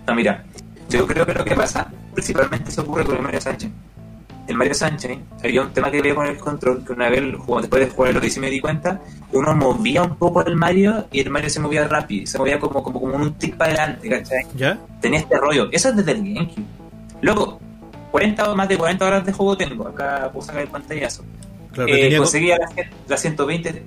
No, 0.08 0.16
mira, 0.16 0.44
yo 0.98 1.06
creo 1.06 1.26
que 1.26 1.34
lo 1.34 1.44
que 1.44 1.54
pasa, 1.54 1.90
principalmente 2.12 2.70
se 2.70 2.80
ocurre 2.80 3.04
con 3.04 3.16
el 3.16 3.22
Mario 3.22 3.40
Sánchez. 3.40 3.70
El 4.48 4.56
Mario 4.56 4.74
Sánchez, 4.74 5.18
había 5.42 5.62
un 5.62 5.72
tema 5.72 5.90
que 5.90 6.02
veía 6.02 6.14
con 6.14 6.26
el 6.26 6.36
control, 6.36 6.84
que 6.84 6.92
una 6.92 7.08
vez, 7.08 7.22
después 7.22 7.86
de 7.86 7.90
jugar 7.90 8.10
el 8.10 8.16
Odyssey 8.16 8.40
me 8.40 8.50
di 8.50 8.60
cuenta, 8.60 9.00
uno 9.32 9.54
movía 9.54 10.02
un 10.02 10.16
poco 10.16 10.44
el 10.44 10.56
Mario 10.56 11.06
y 11.12 11.20
el 11.20 11.30
Mario 11.30 11.48
se 11.48 11.60
movía 11.60 11.86
rápido, 11.86 12.26
se 12.26 12.38
movía 12.38 12.58
como, 12.58 12.82
como, 12.82 13.00
como 13.00 13.14
un 13.14 13.34
tic 13.34 13.56
para 13.56 13.72
adelante, 13.72 14.08
¿cachai? 14.08 14.46
¿Ya? 14.56 14.78
Tenía 15.00 15.20
este 15.20 15.38
rollo. 15.38 15.68
Eso 15.70 15.90
es 15.90 15.96
desde 15.96 16.12
el 16.12 16.18
GameCube. 16.18 16.64
Luego, 17.20 17.60
40 18.10 18.50
o 18.50 18.56
más 18.56 18.68
de 18.68 18.76
40 18.76 19.06
horas 19.06 19.24
de 19.24 19.32
juego 19.32 19.56
tengo. 19.56 19.88
Acá 19.88 20.28
puedo 20.32 20.44
sacar 20.44 20.62
el 20.62 20.68
pantallazo. 20.68 21.24
Claro, 21.72 21.88
Eh, 21.88 21.92
pero 21.92 22.02
tenía- 22.02 22.18
conseguí 22.18 22.46
la, 22.48 22.58
la 23.08 23.16
120 23.16 23.72
del 23.72 23.82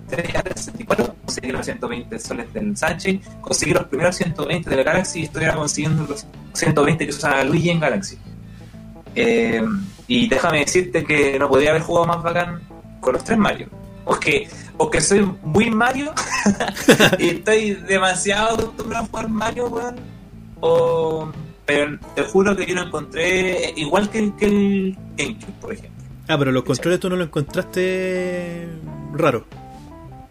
64, 0.55 1.15
conseguí 1.25 1.51
los 1.51 1.65
120 1.65 2.19
soles 2.19 2.53
del 2.53 2.75
Sánchez, 2.75 3.19
conseguí 3.41 3.73
los 3.73 3.83
primeros 3.85 4.15
120 4.15 4.69
del 4.69 4.83
Galaxy 4.83 5.19
y 5.19 5.23
estoy 5.23 5.45
consiguiendo 5.53 6.05
los 6.09 6.25
120 6.53 7.05
que 7.05 7.11
usa 7.11 7.43
Luigi 7.43 7.69
en 7.69 7.79
Galaxy. 7.79 8.17
Eh, 9.15 9.61
y 10.07 10.27
déjame 10.27 10.59
decirte 10.59 11.03
que 11.03 11.37
no 11.39 11.47
podría 11.47 11.69
haber 11.71 11.81
jugado 11.83 12.05
más 12.07 12.21
bacán 12.23 12.59
con 12.99 13.13
los 13.13 13.23
tres 13.23 13.37
Mario. 13.37 13.69
O 14.07 14.19
que, 14.19 14.47
o 14.77 14.89
que 14.89 15.01
soy 15.01 15.27
muy 15.43 15.69
Mario 15.71 16.13
y 17.19 17.29
estoy 17.29 17.73
demasiado 17.73 18.55
acostumbrado 18.55 19.05
a 19.05 19.07
jugar 19.07 19.29
Mario, 19.29 19.67
weón. 19.67 19.95
O, 20.59 21.31
pero 21.65 21.97
te 22.15 22.23
juro 22.23 22.55
que 22.55 22.65
yo 22.67 22.75
lo 22.75 22.83
encontré 22.83 23.73
igual 23.75 24.09
que 24.09 24.19
el, 24.19 24.35
que 24.35 24.45
el 24.45 24.97
GameCube, 25.17 25.53
por 25.59 25.73
ejemplo. 25.73 25.94
Ah, 26.27 26.37
pero 26.37 26.51
los 26.51 26.63
controles 26.63 26.99
tú 26.99 27.09
no 27.09 27.15
lo 27.15 27.23
encontraste 27.25 28.67
raro. 29.13 29.45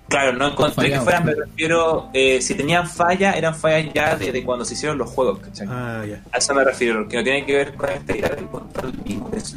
Claro, 0.08 0.32
no 0.34 0.48
encontré 0.48 0.90
que 0.90 1.00
fueran, 1.00 1.24
me 1.24 1.34
refiero, 1.34 2.08
eh, 2.12 2.40
si 2.40 2.54
tenían 2.54 2.88
fallas, 2.88 3.36
eran 3.36 3.54
fallas 3.54 3.92
ya 3.94 4.16
de, 4.16 4.30
de 4.32 4.44
cuando 4.44 4.64
se 4.64 4.74
hicieron 4.74 4.98
los 4.98 5.10
juegos, 5.10 5.38
¿cachai? 5.40 5.66
Ah, 5.70 6.04
ya, 6.06 6.22
A 6.30 6.38
eso 6.38 6.54
me 6.54 6.62
refiero, 6.62 7.08
que 7.08 7.16
no 7.16 7.24
tiene 7.24 7.44
que 7.46 7.54
ver 7.56 7.74
con 7.74 7.88
esta 7.90 8.16
idea 8.16 8.28
del 8.28 8.46
control 8.46 8.92
mismo 9.04 9.30
eso. 9.34 9.56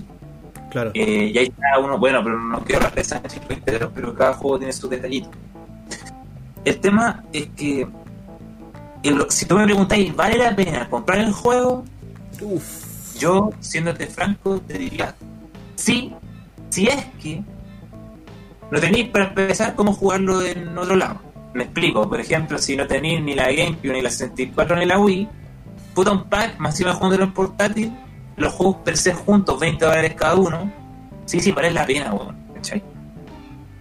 claro. 0.71 0.91
Eh, 0.93 1.31
y 1.33 1.37
ahí 1.37 1.45
está 1.47 1.77
uno, 1.79 1.97
bueno, 1.99 2.23
pero 2.23 2.39
no 2.39 2.59
quiero 2.63 2.77
hablar 2.79 2.95
de 2.95 3.03
Sánchez 3.03 3.41
pero 3.93 4.15
cada 4.15 4.33
juego 4.33 4.57
tiene 4.57 4.73
sus 4.73 4.89
detallitos. 4.89 5.31
El 6.65 6.79
tema 6.79 7.23
es 7.33 7.47
que, 7.55 7.87
el- 9.03 9.25
si 9.29 9.45
tú 9.45 9.57
me 9.57 9.65
preguntáis, 9.65 10.15
¿vale 10.15 10.37
la 10.37 10.55
pena 10.55 10.89
comprar 10.89 11.19
el 11.19 11.31
juego? 11.33 11.83
Uf. 12.41 13.17
Yo, 13.19 13.51
siéndote 13.59 14.07
franco, 14.07 14.59
te 14.61 14.77
diría, 14.77 15.13
sí, 15.75 16.13
si 16.69 16.87
es 16.87 17.05
que 17.21 17.41
no 18.71 18.79
tenéis 18.79 19.09
para 19.09 19.25
empezar 19.25 19.75
cómo 19.75 19.93
jugarlo 19.93 20.41
en 20.41 20.77
otro 20.77 20.95
lado. 20.95 21.21
Me 21.53 21.63
explico, 21.63 22.07
por 22.07 22.19
ejemplo, 22.19 22.57
si 22.57 22.75
no 22.75 22.85
tenéis 22.85 23.21
ni 23.21 23.33
la 23.33 23.51
GameCube, 23.51 23.93
ni 23.93 24.01
la 24.01 24.09
64, 24.09 24.75
ni 24.75 24.85
la 24.85 24.99
Wii, 24.99 25.27
puta 25.93 26.11
un 26.11 26.25
pack, 26.25 26.59
más 26.59 26.73
encima 26.73 26.93
jugándolo 26.93 27.23
en 27.23 27.33
portátil, 27.33 27.91
los 28.35 28.53
juegos 28.53 28.77
per 28.83 28.97
se 28.97 29.13
juntos, 29.13 29.59
20 29.59 29.83
dólares 29.83 30.13
cada 30.15 30.35
uno, 30.35 30.71
sí, 31.25 31.39
sí, 31.39 31.51
vale 31.51 31.71
la 31.71 31.85
pena, 31.85 32.13
weón, 32.13 32.35
¿cachai? 32.53 32.83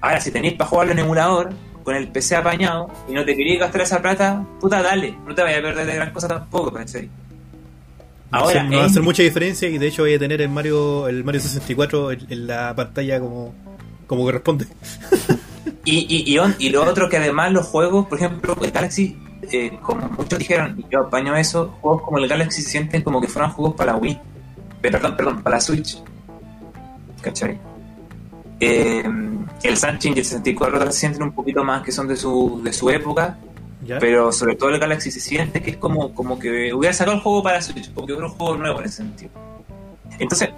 Ahora, 0.00 0.20
si 0.20 0.30
tenéis 0.30 0.54
para 0.54 0.70
jugarlo 0.70 0.92
en 0.92 0.98
emulador, 1.00 1.52
con 1.82 1.94
el 1.94 2.08
PC 2.08 2.36
apañado, 2.36 2.88
y 3.08 3.12
no 3.12 3.24
te 3.24 3.36
queréis 3.36 3.60
gastar 3.60 3.82
esa 3.82 4.00
plata, 4.00 4.44
puta, 4.60 4.82
dale, 4.82 5.16
no 5.26 5.34
te 5.34 5.42
vayas 5.42 5.58
a 5.58 5.62
perder 5.62 5.86
de 5.86 5.94
gran 5.94 6.12
cosa 6.12 6.28
tampoco, 6.28 6.72
¿cachai? 6.72 7.10
Ahora, 8.30 8.64
no 8.64 8.78
va 8.78 8.84
a 8.84 8.86
hacer 8.86 9.02
mucha 9.02 9.22
diferencia 9.22 9.68
y 9.68 9.78
de 9.78 9.86
hecho 9.86 10.02
voy 10.02 10.14
a 10.14 10.18
tener 10.18 10.42
el 10.42 10.48
Mario 10.48 11.06
el 11.08 11.22
Mario 11.22 11.40
64 11.40 12.12
en, 12.12 12.26
en 12.28 12.46
la 12.46 12.74
pantalla 12.74 13.20
como, 13.20 13.54
como 14.06 14.24
corresponde. 14.24 14.66
Y, 15.86 15.98
y, 16.08 16.36
y, 16.36 16.66
y 16.66 16.70
lo 16.70 16.82
otro 16.82 17.08
que 17.08 17.16
además 17.16 17.52
los 17.52 17.66
juegos, 17.66 18.06
por 18.08 18.18
ejemplo, 18.18 18.56
el 18.60 18.72
Galaxy, 18.72 19.16
eh, 19.52 19.78
como 19.80 20.08
muchos 20.08 20.36
dijeron, 20.40 20.74
y 20.76 20.84
yo 20.90 21.02
apaño 21.02 21.36
eso, 21.36 21.76
juegos 21.80 22.02
como 22.02 22.18
el 22.18 22.26
Galaxy 22.26 22.60
se 22.60 22.70
sienten 22.70 23.02
como 23.02 23.20
que 23.20 23.28
fueran 23.28 23.52
juegos 23.52 23.76
para 23.76 23.92
la 23.92 23.98
Wii. 23.98 24.20
Perdón, 24.80 25.16
perdón, 25.16 25.42
para 25.44 25.56
la 25.56 25.60
Switch. 25.60 26.02
¿Cachai? 27.20 27.56
Eh, 28.58 29.04
el 29.62 29.76
Sunshine 29.76 30.16
y 30.16 30.18
el 30.18 30.24
64 30.24 30.86
se 30.86 30.92
sienten 30.92 31.22
un 31.22 31.32
poquito 31.32 31.62
más 31.62 31.82
que 31.82 31.92
son 31.92 32.08
de 32.08 32.16
su, 32.16 32.60
de 32.64 32.72
su 32.72 32.90
época, 32.90 33.38
¿Ya? 33.84 33.98
pero 33.98 34.32
sobre 34.32 34.56
todo 34.56 34.70
el 34.70 34.80
Galaxy 34.80 35.10
se 35.10 35.20
siente 35.20 35.62
que 35.62 35.72
es 35.72 35.76
como, 35.76 36.14
como 36.14 36.38
que 36.38 36.72
hubiera 36.72 36.94
sacado 36.94 37.16
el 37.16 37.22
juego 37.22 37.42
para 37.42 37.60
Switch, 37.60 37.90
porque 37.90 38.12
hubiera 38.12 38.28
un 38.28 38.32
juego 38.32 38.56
nuevo 38.56 38.80
en 38.80 38.86
ese 38.86 38.96
sentido. 38.96 39.30
Entonces, 40.18 40.50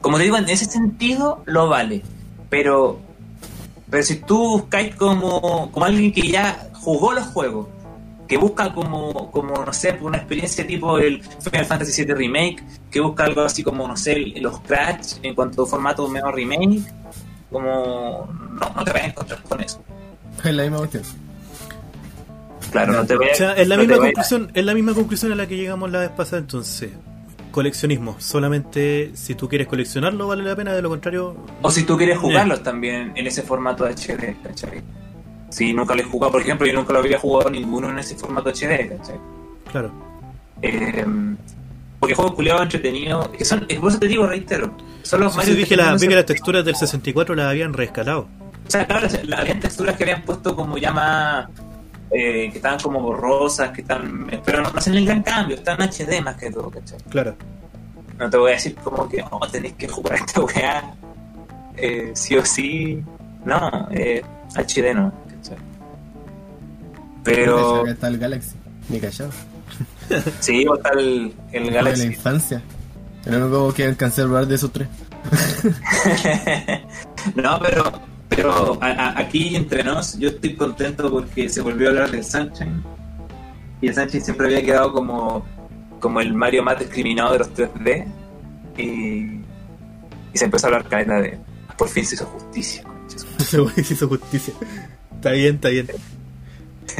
como 0.00 0.16
te 0.16 0.24
digo, 0.24 0.36
en 0.36 0.48
ese 0.48 0.64
sentido 0.64 1.42
lo 1.44 1.68
vale, 1.68 2.02
pero 2.48 3.00
pero 3.90 4.02
si 4.02 4.16
tú 4.16 4.38
buscáis 4.38 4.94
como, 4.96 5.70
como 5.70 5.86
alguien 5.86 6.12
que 6.12 6.28
ya 6.28 6.68
jugó 6.72 7.12
los 7.12 7.26
juegos, 7.26 7.68
que 8.26 8.36
busca 8.36 8.72
como, 8.72 9.30
como 9.30 9.64
no 9.64 9.72
sé, 9.72 9.96
una 10.00 10.18
experiencia 10.18 10.66
tipo 10.66 10.98
el 10.98 11.22
Final 11.22 11.64
Fantasy 11.64 12.04
VII 12.04 12.14
Remake, 12.14 12.64
que 12.90 13.00
busca 13.00 13.24
algo 13.24 13.42
así 13.42 13.62
como, 13.62 13.86
no 13.86 13.96
sé, 13.96 14.16
los 14.40 14.60
Crash 14.60 15.18
en 15.22 15.34
cuanto 15.34 15.62
a 15.62 15.66
formato 15.66 16.08
medio 16.08 16.32
remake, 16.32 16.82
como 17.50 18.28
no, 18.50 18.74
no 18.74 18.84
te 18.84 18.92
vas 18.92 19.02
a 19.02 19.06
encontrar 19.06 19.42
con 19.42 19.60
eso. 19.60 19.80
Es 20.42 20.52
la 20.52 20.62
misma 20.62 20.78
cuestión. 20.78 21.04
Claro, 22.74 22.92
no 22.92 23.06
te 23.06 23.14
voy 23.16 23.28
a- 23.28 23.32
O 23.32 23.34
sea, 23.36 23.52
es 23.52 23.68
la 23.68 23.76
no 23.76 23.82
misma 23.82 23.96
conclusión, 23.98 24.50
es 24.52 24.64
la 24.64 24.74
misma 24.74 24.94
conclusión 24.94 25.30
a 25.32 25.34
la 25.36 25.46
que 25.46 25.56
llegamos 25.56 25.90
la 25.92 26.00
vez 26.00 26.10
pasada 26.10 26.38
entonces. 26.38 26.90
Coleccionismo, 27.52 28.16
solamente 28.18 29.12
si 29.14 29.36
tú 29.36 29.48
quieres 29.48 29.68
coleccionarlo 29.68 30.26
vale 30.26 30.42
la 30.42 30.56
pena, 30.56 30.72
de 30.72 30.82
lo 30.82 30.88
contrario 30.88 31.36
O 31.62 31.70
si 31.70 31.84
tú 31.84 31.96
quieres 31.96 32.18
jugarlos 32.18 32.64
también 32.64 33.12
en 33.14 33.26
ese 33.28 33.42
formato 33.42 33.84
HD, 33.86 34.36
¿cachai? 34.42 34.82
Si 35.50 35.72
nunca 35.72 35.94
lo 35.94 36.00
he 36.02 36.04
jugado, 36.04 36.32
por 36.32 36.40
ejemplo, 36.42 36.66
yo 36.66 36.72
nunca 36.72 36.92
lo 36.92 36.98
había 36.98 37.16
jugado 37.20 37.48
ninguno 37.50 37.88
en 37.90 37.98
ese 38.00 38.16
formato 38.16 38.50
HD, 38.50 38.88
¿cachai? 38.98 39.16
claro. 39.70 39.92
Eh, 40.62 41.04
porque 42.00 42.14
juegos 42.16 42.34
culiados 42.34 42.62
entretenidos, 42.62 43.28
que 43.28 43.44
son, 43.44 43.66
por 43.80 43.90
eso 43.90 43.98
te 44.00 44.08
digo, 44.08 44.26
reitero, 44.26 44.76
son 45.02 45.20
los 45.20 45.32
Sí, 45.32 45.36
más 45.38 45.46
sí, 45.46 45.64
que, 45.64 45.76
la, 45.76 45.94
vi 45.94 46.08
que 46.08 46.14
las 46.16 46.26
texturas 46.26 46.64
del 46.64 46.74
64 46.74 47.34
las 47.36 47.46
habían 47.46 47.72
rescalado. 47.72 48.26
O 48.66 48.70
sea, 48.70 48.84
claro, 48.86 49.06
la- 49.24 49.38
habían 49.38 49.60
texturas 49.60 49.96
que 49.96 50.02
habían 50.04 50.22
puesto 50.22 50.56
como 50.56 50.76
ya 50.76 50.92
más. 50.92 51.48
Eh, 52.10 52.48
que 52.50 52.56
estaban 52.56 52.78
como 52.80 53.00
borrosas, 53.00 53.70
que 53.70 53.82
están. 53.82 54.26
Pero 54.44 54.62
no, 54.62 54.70
no 54.70 54.78
hacen 54.78 54.94
el 54.94 55.06
gran 55.06 55.22
cambio, 55.22 55.56
están 55.56 55.80
HD 55.80 56.20
más 56.22 56.36
que 56.36 56.50
todo, 56.50 56.70
¿cachai? 56.70 56.98
Claro. 57.10 57.34
No 58.18 58.30
te 58.30 58.36
voy 58.36 58.52
a 58.52 58.54
decir 58.54 58.74
como 58.76 59.08
que, 59.08 59.24
oh, 59.30 59.46
tenéis 59.48 59.74
que 59.74 59.88
jugar 59.88 60.14
esta 60.16 60.40
weá, 60.42 60.94
eh, 61.76 62.12
sí 62.14 62.36
o 62.36 62.44
sí. 62.44 63.02
No, 63.44 63.88
eh, 63.90 64.22
HD 64.54 64.94
no, 64.94 65.12
¿cachai? 65.28 65.56
Pero. 67.24 67.82
Acá 67.82 67.90
está 67.90 68.08
el 68.08 68.18
Galaxy. 68.18 68.56
Ni 68.88 69.00
callado. 69.00 69.30
Sí, 70.40 70.66
o 70.68 70.76
está 70.76 70.90
el, 70.90 71.34
el 71.52 71.64
De 71.64 71.70
la 71.70 71.76
Galaxy. 71.78 72.06
infancia. 72.06 72.62
El 73.24 73.42
único 73.42 73.72
que 73.72 73.86
alcancé 73.86 74.20
a 74.20 74.24
probar 74.26 74.46
de 74.46 74.54
esos 74.54 74.70
tres. 74.70 74.86
no, 77.34 77.58
pero, 77.60 77.92
pero 78.34 78.78
a- 78.82 78.86
a- 78.86 79.18
aquí 79.18 79.54
entre 79.56 79.82
nos, 79.84 80.18
yo 80.18 80.28
estoy 80.30 80.54
contento 80.54 81.10
porque 81.10 81.48
se 81.48 81.60
volvió 81.60 81.88
a 81.88 81.90
hablar 81.90 82.10
del 82.10 82.24
Sunshine. 82.24 82.82
Y 83.80 83.88
el 83.88 83.94
Sunshine 83.94 84.22
siempre 84.24 84.46
había 84.46 84.62
quedado 84.64 84.92
como, 84.92 85.44
como 86.00 86.20
el 86.20 86.32
Mario 86.34 86.62
más 86.62 86.78
discriminado 86.78 87.32
de 87.32 87.38
los 87.40 87.52
3D. 87.54 88.06
Y, 88.76 88.82
y 90.32 90.38
se 90.38 90.44
empezó 90.46 90.66
a 90.66 90.70
hablar 90.70 90.88
caleta 90.88 91.20
de. 91.20 91.38
Por 91.78 91.88
fin 91.88 92.04
se 92.04 92.14
hizo 92.14 92.26
justicia. 92.26 92.84
se 93.38 93.62
hizo 93.80 94.08
justicia. 94.08 94.54
Está 95.14 95.32
bien, 95.32 95.56
está 95.56 95.68
bien. 95.68 95.88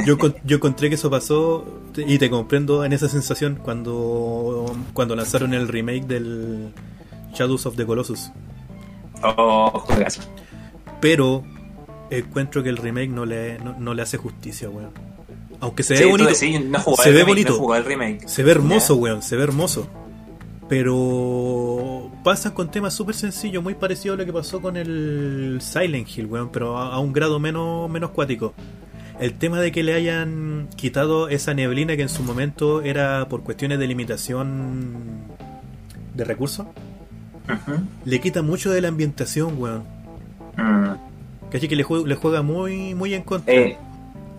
Yo, 0.05 0.17
yo 0.43 0.55
encontré 0.57 0.89
que 0.89 0.95
eso 0.95 1.09
pasó 1.09 1.65
y 1.95 2.17
te 2.17 2.29
comprendo 2.29 2.83
en 2.85 2.93
esa 2.93 3.07
sensación 3.09 3.59
cuando, 3.61 4.65
cuando 4.93 5.15
lanzaron 5.15 5.53
el 5.53 5.67
remake 5.67 6.05
del 6.05 6.73
Shadows 7.33 7.65
of 7.65 7.75
the 7.75 7.85
Colossus. 7.85 8.31
Oh, 9.23 9.69
juegazo. 9.85 10.21
Pero 11.05 11.43
encuentro 12.09 12.63
que 12.63 12.69
el 12.69 12.77
remake 12.77 13.09
no 13.11 13.25
le, 13.25 13.59
no, 13.59 13.75
no 13.77 13.93
le 13.93 14.01
hace 14.01 14.17
justicia, 14.17 14.71
weón. 14.71 14.89
Aunque 15.59 15.83
se 15.83 15.93
ve 15.93 16.05
bonito, 16.07 16.29
decís, 16.31 16.59
no 16.65 16.79
se 16.79 17.11
ve 17.11 17.19
remake, 17.19 17.27
bonito. 17.27 17.57
no 17.67 17.75
el 17.75 17.85
remake. 17.85 18.27
se 18.27 18.41
ve 18.41 18.49
hermoso, 18.51 18.95
Ya. 18.95 19.01
weón, 19.01 19.21
se 19.21 19.35
ve 19.35 19.43
hermoso. 19.43 19.87
Pero 20.67 22.11
pasan 22.23 22.53
con 22.53 22.71
temas 22.71 22.95
súper 22.95 23.13
sencillos, 23.13 23.61
muy 23.61 23.75
parecido 23.75 24.15
a 24.15 24.17
lo 24.17 24.25
que 24.25 24.33
pasó 24.33 24.63
con 24.63 24.77
el 24.77 25.59
Silent 25.61 26.07
Hill, 26.09 26.25
weón, 26.25 26.49
pero 26.51 26.75
a, 26.79 26.95
a 26.95 26.99
un 26.99 27.13
grado 27.13 27.39
menos, 27.39 27.87
menos 27.87 28.09
cuático. 28.09 28.55
El 29.19 29.35
tema 29.35 29.61
de 29.61 29.71
que 29.71 29.83
le 29.83 29.93
hayan 29.93 30.69
quitado 30.75 31.29
esa 31.29 31.53
neblina 31.53 31.95
que 31.95 32.01
en 32.01 32.09
su 32.09 32.23
momento 32.23 32.81
era 32.81 33.29
por 33.29 33.43
cuestiones 33.43 33.77
de 33.77 33.85
limitación 33.87 34.95
de 36.15 36.23
recursos, 36.25 36.65
le 38.05 38.19
quita 38.19 38.41
mucho 38.41 38.71
de 38.71 38.81
la 38.81 38.87
ambientación, 38.87 39.61
weón. 39.61 39.94
Mm. 40.57 41.49
Caché 41.51 41.67
que 41.67 41.75
le, 41.75 41.83
jue- 41.83 42.05
le 42.05 42.15
juega 42.15 42.41
muy, 42.41 42.93
muy 42.95 43.13
en 43.13 43.21
contra. 43.23 43.53
Eh, 43.53 43.77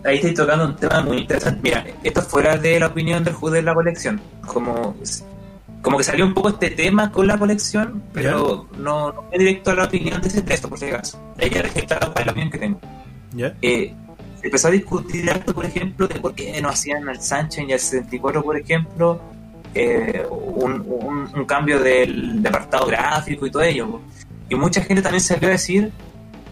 ahí 0.05 0.17
estoy 0.17 0.35
tocando 0.35 0.65
un 0.67 0.77
tema 0.77 1.01
muy 1.03 1.19
interesante. 1.19 1.61
Mira, 1.63 1.85
esto 2.03 2.23
fuera 2.23 2.57
de 2.57 2.81
la 2.81 2.89
opinión 2.89 3.23
del 3.25 3.35
juez 3.35 3.55
de 3.55 3.63
la 3.63 3.75
colección. 3.75 4.21
Como, 4.47 4.97
como 5.83 5.99
que 5.99 6.05
salió 6.05 6.25
un 6.27 6.35
poco 6.35 6.49
este 6.51 6.71
tema 6.71 7.11
con 7.13 7.27
la 7.27 7.39
colección, 7.39 8.03
pero 8.13 8.67
no, 8.79 9.13
no 9.13 9.23
fue 9.29 9.39
directo 9.39 9.71
a 9.71 9.75
la 9.75 9.85
opinión 9.85 10.21
de 10.21 10.29
ese 10.29 10.43
texto, 10.43 10.69
por 10.69 10.79
si 10.79 10.87
acaso. 10.87 11.19
Ella 11.39 11.63
cuál 11.63 12.13
es 12.17 12.27
la 12.27 12.33
opinión 12.33 12.51
que 12.51 12.59
tengo. 12.59 12.81
¿Ya? 13.35 13.55
Eh, 13.63 13.93
se 14.41 14.47
empezó 14.47 14.69
a 14.69 14.71
discutir 14.73 15.31
harto, 15.31 15.55
por 15.55 15.65
ejemplo, 15.65 16.07
de 16.09 16.17
por 16.21 16.35
qué 16.35 16.61
no 16.61 16.69
hacían 16.69 17.09
al 17.09 17.21
Sunshine 17.23 17.71
y 17.71 17.73
al 17.75 17.79
64, 17.81 18.43
por 18.43 18.57
ejemplo, 18.59 19.21
eh, 19.75 20.25
un, 20.31 20.73
un- 20.87 21.29
un 21.35 21.45
cambio 21.45 21.79
del, 21.81 22.43
de 22.43 22.49
apartado 22.49 22.87
gráfico 22.87 23.47
y 23.47 23.51
todo 23.51 23.63
ello. 23.63 24.01
Y 24.49 24.55
mucha 24.55 24.81
gente 24.83 25.03
también 25.03 25.21
salió 25.23 25.49
a 25.49 25.53
decir 25.53 25.91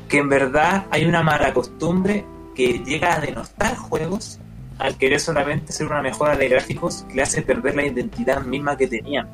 que 0.08 0.18
en 0.18 0.28
verdad 0.28 0.86
hay 0.90 1.04
una 1.06 1.22
mala 1.22 1.52
costumbre 1.54 2.24
que 2.54 2.80
llega 2.84 3.14
a 3.16 3.20
denostar 3.20 3.76
juegos 3.76 4.38
al 4.78 4.96
querer 4.96 5.20
solamente 5.20 5.72
hacer 5.72 5.86
una 5.86 6.02
mejora 6.02 6.36
de 6.36 6.48
gráficos 6.48 7.04
que 7.08 7.14
le 7.14 7.22
hace 7.22 7.42
perder 7.42 7.76
la 7.76 7.86
identidad 7.86 8.42
misma 8.44 8.76
que 8.76 8.86
tenían. 8.88 9.28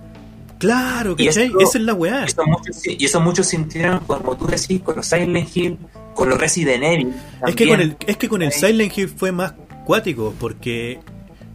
Claro, 0.59 1.15
esto- 1.19 1.41
Esa 1.59 1.79
es 1.79 1.85
la 1.85 1.95
weá. 1.95 2.23
Y 2.23 2.27
eso 2.27 2.45
muchos, 2.47 2.87
y 2.87 3.05
eso 3.05 3.21
muchos 3.21 3.47
sintieron, 3.47 4.01
como 4.01 4.37
tú 4.37 4.47
decís, 4.47 4.81
con 4.83 4.97
los 4.97 5.07
Silent 5.07 5.57
Hill, 5.57 5.79
con 6.15 6.29
los 6.29 6.39
Resident 6.39 6.85
Evil. 6.85 7.15
Es 7.47 7.55
que, 7.57 7.67
con 7.67 7.81
el, 7.81 7.97
es 8.07 8.17
que 8.19 8.29
con 8.29 8.43
el 8.43 8.49
Ahí. 8.53 8.59
Silent 8.61 8.99
Hill 8.99 9.09
fue 9.09 9.33
más 9.33 9.55
cuático, 9.87 10.35
porque 10.39 11.01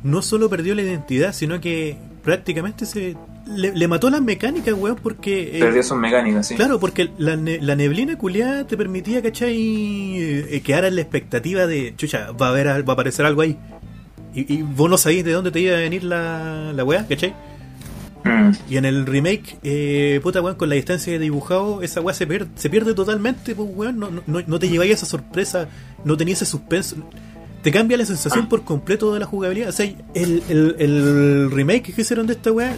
no 0.01 0.23
solo 0.23 0.49
perdió 0.49 0.73
la 0.73 0.81
identidad, 0.81 1.33
sino 1.33 1.61
que 1.61 1.97
prácticamente 2.23 2.87
se 2.87 3.15
le, 3.47 3.73
le 3.75 3.87
mató 3.87 4.09
las 4.09 4.21
mecánicas, 4.21 4.73
weón, 4.73 4.97
porque... 5.01 5.57
eh, 5.57 5.59
Perdió 5.59 5.83
sus 5.83 5.97
mecánicas, 5.97 6.47
sí. 6.47 6.55
Claro, 6.55 6.79
porque 6.79 7.09
la, 7.17 7.35
ne- 7.35 7.59
la 7.61 7.75
neblina 7.75 8.17
culiada 8.17 8.65
te 8.67 8.75
permitía, 8.77 9.21
¿cachai? 9.21 9.55
Eh, 9.57 10.61
quedar 10.63 10.85
en 10.85 10.95
la 10.95 11.01
expectativa 11.01 11.67
de, 11.67 11.93
chucha, 11.95 12.31
va 12.31 12.47
a, 12.47 12.49
haber, 12.49 12.67
va 12.67 12.91
a 12.91 12.93
aparecer 12.93 13.25
algo 13.25 13.41
ahí. 13.41 13.57
Y, 14.33 14.53
y 14.53 14.61
vos 14.63 14.89
no 14.89 14.97
sabías 14.97 15.23
de 15.25 15.31
dónde 15.31 15.51
te 15.51 15.59
iba 15.61 15.75
a 15.75 15.79
venir 15.79 16.03
la, 16.03 16.73
la 16.73 16.83
weá, 16.83 17.05
¿cachai? 17.07 17.33
Mm. 18.23 18.51
Y 18.69 18.77
en 18.77 18.85
el 18.85 19.05
remake, 19.05 19.57
eh, 19.63 20.19
puta 20.23 20.41
weón, 20.41 20.55
con 20.55 20.67
la 20.67 20.75
distancia 20.75 21.13
de 21.13 21.19
dibujado, 21.19 21.81
esa 21.83 22.01
weá 22.01 22.13
se, 22.15 22.25
pierde 22.25 22.49
se 22.55 22.69
pierde 22.69 22.93
totalmente, 22.95 23.53
pues 23.55 23.69
weón, 23.71 23.99
no, 23.99 24.09
no, 24.25 24.41
no 24.45 24.59
te 24.59 24.67
lleváis 24.67 24.91
esa 24.93 25.05
sorpresa, 25.05 25.69
no 26.03 26.17
tenías 26.17 26.41
ese 26.41 26.49
suspenso. 26.51 26.95
Te 27.61 27.71
cambia 27.71 27.97
la 27.97 28.05
sensación 28.05 28.47
por 28.47 28.63
completo 28.63 29.11
de 29.13 29.19
la 29.19 29.25
jugabilidad. 29.25 29.69
O 29.69 29.71
sea, 29.71 29.85
el, 30.13 30.43
el, 30.49 30.75
el 30.77 31.49
remake 31.51 31.93
que 31.95 32.01
hicieron 32.01 32.27
de 32.27 32.33
esta 32.33 32.51
weá 32.51 32.75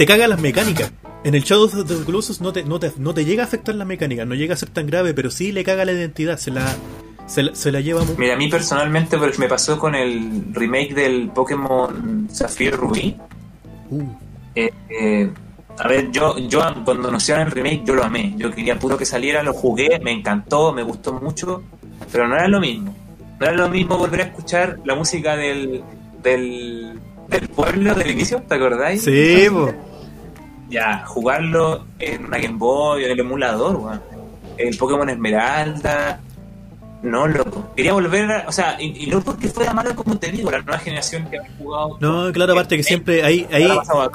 te 0.00 0.06
caga 0.06 0.26
las 0.26 0.40
mecánicas. 0.40 0.90
En 1.24 1.34
el 1.34 1.42
Shadow 1.42 1.64
of 1.64 1.86
the 1.86 2.04
Colossus 2.06 2.40
no 2.40 2.54
te, 2.54 2.64
no, 2.64 2.80
te, 2.80 2.90
no 2.96 3.12
te 3.12 3.26
llega 3.26 3.42
a 3.42 3.46
afectar 3.46 3.74
las 3.74 3.86
mecánicas, 3.86 4.26
no 4.26 4.34
llega 4.34 4.54
a 4.54 4.56
ser 4.56 4.70
tan 4.70 4.86
grave, 4.86 5.12
pero 5.12 5.30
sí 5.30 5.52
le 5.52 5.62
caga 5.62 5.84
la 5.84 5.92
identidad, 5.92 6.38
se 6.38 6.50
la, 6.50 6.74
se 7.26 7.42
la, 7.42 7.54
se 7.54 7.70
la 7.70 7.82
lleva 7.82 8.02
muy... 8.02 8.14
Mira, 8.16 8.32
a 8.32 8.38
mí 8.38 8.48
personalmente, 8.48 9.18
me 9.18 9.46
pasó 9.46 9.78
con 9.78 9.94
el 9.94 10.54
remake 10.54 10.94
del 10.94 11.28
Pokémon 11.28 12.28
Zafiro 12.32 12.78
Rubí. 12.78 13.14
Uh, 13.90 14.04
eh, 14.54 14.70
eh, 14.88 15.30
a 15.78 15.86
ver, 15.86 16.10
yo, 16.10 16.38
yo 16.38 16.62
cuando 16.82 17.08
anunciaron 17.08 17.48
el 17.48 17.52
remake, 17.52 17.82
yo 17.84 17.94
lo 17.94 18.02
amé. 18.02 18.32
Yo 18.38 18.50
quería 18.50 18.78
puro 18.78 18.96
que 18.96 19.04
saliera, 19.04 19.42
lo 19.42 19.52
jugué, 19.52 20.00
me 20.02 20.12
encantó, 20.12 20.72
me 20.72 20.82
gustó 20.82 21.12
mucho, 21.12 21.62
pero 22.10 22.26
no 22.26 22.36
era 22.36 22.48
lo 22.48 22.58
mismo. 22.58 22.96
No 23.38 23.46
era 23.46 23.54
lo 23.54 23.68
mismo 23.68 23.98
volver 23.98 24.22
a 24.22 24.24
escuchar 24.24 24.78
la 24.82 24.94
música 24.94 25.36
del, 25.36 25.82
del, 26.22 26.98
del 27.28 27.48
pueblo 27.50 27.94
del 27.94 28.12
inicio, 28.12 28.42
¿te 28.48 28.54
acordáis? 28.54 29.04
sí. 29.04 29.46
Ya, 30.70 31.04
jugarlo 31.06 31.84
en 31.98 32.24
una 32.26 32.38
Game 32.38 32.56
Boy, 32.56 33.04
en 33.04 33.10
el 33.10 33.20
emulador, 33.20 33.76
weón. 33.76 34.00
El 34.56 34.76
Pokémon 34.76 35.08
Esmeralda. 35.08 36.20
No, 37.02 37.26
loco. 37.26 37.70
Quería 37.74 37.94
volver, 37.94 38.30
a- 38.30 38.44
o 38.46 38.52
sea, 38.52 38.76
y, 38.78 39.04
y 39.04 39.06
no 39.06 39.20
porque 39.22 39.48
fuera 39.48 39.72
malo 39.72 39.96
como 39.96 40.18
te 40.18 40.30
digo, 40.30 40.50
la 40.50 40.60
nueva 40.60 40.78
generación 40.78 41.26
que 41.30 41.38
ha 41.38 41.42
jugado. 41.58 41.96
No, 42.00 42.30
claro, 42.32 42.52
aparte 42.52 42.76
que 42.76 42.82
siempre 42.82 43.24
ahí, 43.24 43.46
ahí 43.50 43.66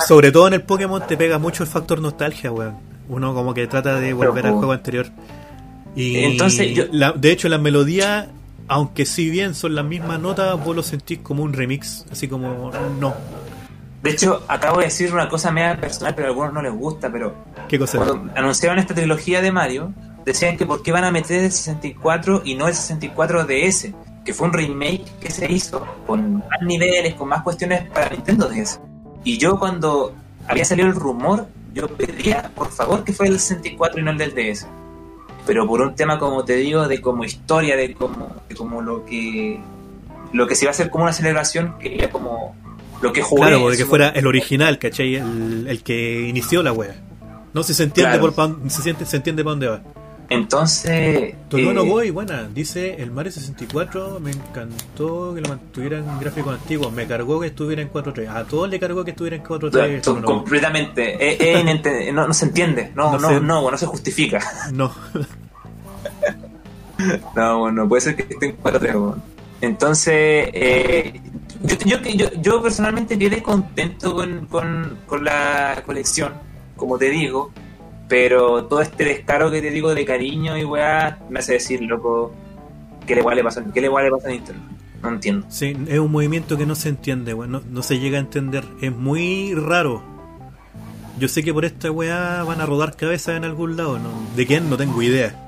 sobre 0.08 0.32
todo 0.32 0.48
en 0.48 0.54
el 0.54 0.62
Pokémon, 0.62 1.02
te 1.08 1.18
pega 1.18 1.39
mucho 1.39 1.63
el 1.63 1.70
factor 1.70 2.00
nostalgia, 2.00 2.52
weón. 2.52 2.76
Uno 3.10 3.34
como 3.34 3.54
que 3.56 3.65
trata 3.68 4.00
de 4.00 4.13
volver 4.13 4.34
Pero, 4.44 4.48
al 4.50 4.54
juego 4.56 4.72
anterior. 4.74 5.08
Y 5.96 6.18
Entonces, 6.26 6.76
yo- 6.76 6.84
la- 6.91 7.12
de 7.13 7.32
hecho, 7.32 7.50
las 7.50 7.60
melodías, 7.60 8.28
aunque 8.68 9.06
si 9.08 9.30
bien 9.32 9.56
son 9.56 9.74
las 9.74 9.86
mismas 9.86 10.20
notas, 10.20 10.63
vos 10.63 10.76
lo 10.76 10.84
sentís 10.84 11.20
como 11.20 11.41
un 11.41 11.54
remix, 11.54 12.06
así 12.12 12.28
como, 12.28 12.72
no. 13.00 13.13
De 14.06 14.12
hecho, 14.12 14.44
acabo 14.48 14.78
de 14.78 14.86
decir 14.86 15.12
una 15.12 15.28
cosa 15.28 15.50
media 15.50 15.82
personal, 15.82 16.13
pero 16.13 16.28
a 16.28 16.30
algunos 16.30 16.54
no 16.54 16.62
les 16.62 16.72
gusta, 16.72 17.12
pero 17.12 17.34
¿Qué 17.68 17.80
cosa? 17.80 17.98
cuando 17.98 18.32
anunciaron 18.36 18.78
esta 18.78 18.94
trilogía 18.94 19.41
de 19.41 19.52
Mario, 19.52 19.94
decían 20.24 20.58
que 20.58 20.68
por 20.68 20.84
qué 20.84 20.91
van 20.91 21.06
a 21.06 21.12
meter 21.12 21.44
el 21.44 21.52
64 21.52 22.44
y 22.46 22.54
no 22.54 22.68
el 22.68 22.76
64 22.76 23.46
DS, 23.46 23.94
que 24.24 24.32
fue 24.32 24.48
un 24.48 24.54
remake 24.54 25.06
que 25.20 25.32
se 25.32 25.52
hizo 25.52 25.84
con 26.06 26.38
más 26.38 26.62
niveles, 26.62 27.15
con 27.15 27.30
más 27.30 27.41
cuestiones 27.41 27.89
para 27.89 28.12
Nintendo 28.12 28.48
DS. 28.48 28.80
Y 29.24 29.39
yo 29.39 29.58
cuando 29.58 30.13
había 30.48 30.65
salido 30.65 30.88
el 30.88 30.94
rumor, 30.94 31.48
yo 31.74 31.88
pedía, 31.88 32.52
por 32.54 32.70
favor, 32.70 33.04
que 33.04 33.12
fuera 33.12 33.34
el 33.34 33.39
64 33.39 34.02
y 34.02 34.04
no 34.04 34.12
el 34.12 34.20
del 34.20 34.36
DS. 34.36 34.68
Pero 35.48 35.65
por 35.65 35.82
un 35.82 35.96
tema, 35.96 36.20
como 36.20 36.46
te 36.46 36.58
digo, 36.58 36.88
de 36.88 37.02
como 37.02 37.24
historia, 37.24 37.76
de 37.76 37.96
como, 37.96 38.36
de 38.48 38.56
como 38.56 38.84
lo 38.84 39.04
que 39.04 39.60
lo 40.32 40.46
que 40.46 40.54
se 40.54 40.65
iba 40.65 40.70
a 40.70 40.74
hacer 40.74 40.91
como 40.91 41.06
una 41.06 41.13
celebración, 41.13 41.80
quería 41.80 42.12
como 42.12 42.56
lo 43.01 43.13
que 43.13 43.21
jugué. 43.21 43.41
Claro, 43.41 43.69
de 43.69 43.77
que 43.77 43.86
fuera 43.86 44.10
el 44.10 44.27
original, 44.27 44.79
¿cachai? 44.79 45.15
El, 45.15 45.67
el 45.67 45.84
que 45.84 46.27
inició 46.27 46.63
la 46.63 46.71
wea. 46.71 46.95
No 47.53 47.63
si 47.63 47.73
se 47.73 47.84
entiende 47.84 48.17
Claro. 48.17 48.34
por 48.34 48.36
pa- 48.36 48.69
se, 48.69 48.81
siente, 48.81 49.05
se 49.05 49.17
entiende 49.17 49.43
para 49.43 49.51
dónde 49.51 49.67
va. 49.67 49.81
Entonces. 50.27 51.36
Tolueno 51.49 51.84
eh, 51.84 51.88
Boy, 51.89 52.10
buena, 52.10 52.49
dice 52.51 52.95
el 53.01 53.12
Mario 53.12 53.31
64 53.31 54.19
me 54.19 54.31
encantó 54.31 55.34
que 55.36 55.41
lo 55.41 55.49
mantuvieran 55.49 56.03
en 56.10 56.19
gráficos 56.19 56.55
antiguos, 56.60 56.91
me 56.91 57.05
cargó 57.05 57.39
que 57.39 57.47
estuviera 57.47 57.81
en 57.84 57.91
4.3. 57.91 58.27
A 58.29 58.43
todos 58.43 58.67
le 58.69 58.79
cargó 58.79 59.05
que 59.05 59.12
estuviera 59.12 59.36
en 59.38 59.43
4.3. 59.43 60.01
to- 60.01 60.12
Tolueno 60.12 60.27
Boy. 60.27 60.36
completamente. 60.38 62.12
No, 62.15 62.27
no 62.27 62.34
se 62.34 62.45
entiende. 62.45 62.91
No, 62.95 63.12
No 63.13 63.19
no, 63.19 63.27
se- 63.29 63.39
no, 63.39 63.71
no, 63.71 63.77
se 63.77 63.86
justifica. 63.86 64.39
No, 64.73 64.91
No, 67.36 67.60
bueno, 67.60 67.84
no 67.84 67.89
puede 67.89 68.01
ser 68.01 68.15
que 68.15 68.23
esté 68.23 68.45
en 68.47 68.51
4 68.53 68.79
bueno. 68.99 69.23
Entonces, 69.62 70.49
eh, 70.53 71.21
yo, 71.63 71.98
yo, 72.00 72.32
yo, 72.41 72.62
personalmente 72.62 73.18
quedé 73.18 73.41
contento 73.41 74.15
con, 74.15 74.98
con, 75.08 75.24
la 75.24 75.82
colección, 75.86 76.34
como 76.76 76.98
te 76.98 77.10
digo, 77.10 77.52
pero 78.08 78.65
todo 78.65 78.82
este 78.82 79.04
descaro 79.04 79.52
que 79.52 79.62
te 79.62 79.72
digo 79.72 79.94
de 79.94 80.06
cariño 80.06 80.58
y 80.58 80.63
weá 80.63 81.20
me 81.30 81.39
hace 81.39 81.54
decir, 81.54 81.82
loco, 81.82 82.34
¿qué 83.06 83.15
le 83.15 83.22
igual 83.22 83.36
le 83.38 83.44
pasa, 83.44 83.63
qué 83.74 83.82
le 83.82 83.88
igual 83.88 84.06
le 84.06 84.12
pasa 84.12 84.30
a? 84.30 84.39
No 85.02 85.10
entiendo. 85.10 85.46
sí, 85.50 85.76
es 85.88 86.00
un 86.00 86.12
movimiento 86.12 86.58
que 86.58 86.65
no 86.65 86.76
se 86.76 86.89
entiende, 86.89 87.34
weón, 87.34 87.63
no, 87.70 87.84
se 87.84 88.00
llega 88.00 88.18
a 88.18 88.22
entender. 88.22 88.63
Es 88.82 88.91
muy 88.91 89.54
raro. 89.54 90.02
Yo 91.20 91.28
sé 91.28 91.44
que 91.44 91.54
por 91.54 91.63
esta 91.63 91.91
weá 91.91 92.44
van 92.44 92.60
a 92.60 92.65
rodar 92.65 92.96
cabezas 92.96 93.38
en 93.38 93.46
algún 93.46 93.78
lado. 93.78 94.00
¿De 94.36 94.46
quién? 94.46 94.70
No 94.70 94.78
tengo 94.78 95.02
idea. 95.02 95.44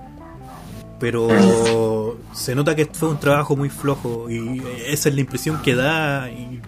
Pero 0.99 2.17
se 2.33 2.55
nota 2.55 2.75
que 2.75 2.85
fue 2.87 3.09
un 3.09 3.19
trabajo 3.19 3.55
muy 3.55 3.69
flojo 3.69 4.29
y 4.29 4.61
esa 4.87 5.09
es 5.09 5.15
la 5.15 5.21
impresión 5.21 5.61
que 5.61 5.75
da 5.75 6.29
y, 6.31 6.59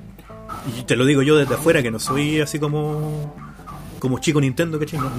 y 0.78 0.84
te 0.84 0.96
lo 0.96 1.06
digo 1.06 1.22
yo 1.24 1.36
desde 1.36 1.56
afuera 1.56 1.82
que 1.82 1.90
no 1.90 2.00
soy 2.00 2.40
así 2.42 2.60
como 2.60 3.36
como 4.00 4.20
chico 4.20 4.40
Nintendo, 4.40 4.80
¿cachai? 4.80 5.00
No, 5.00 5.10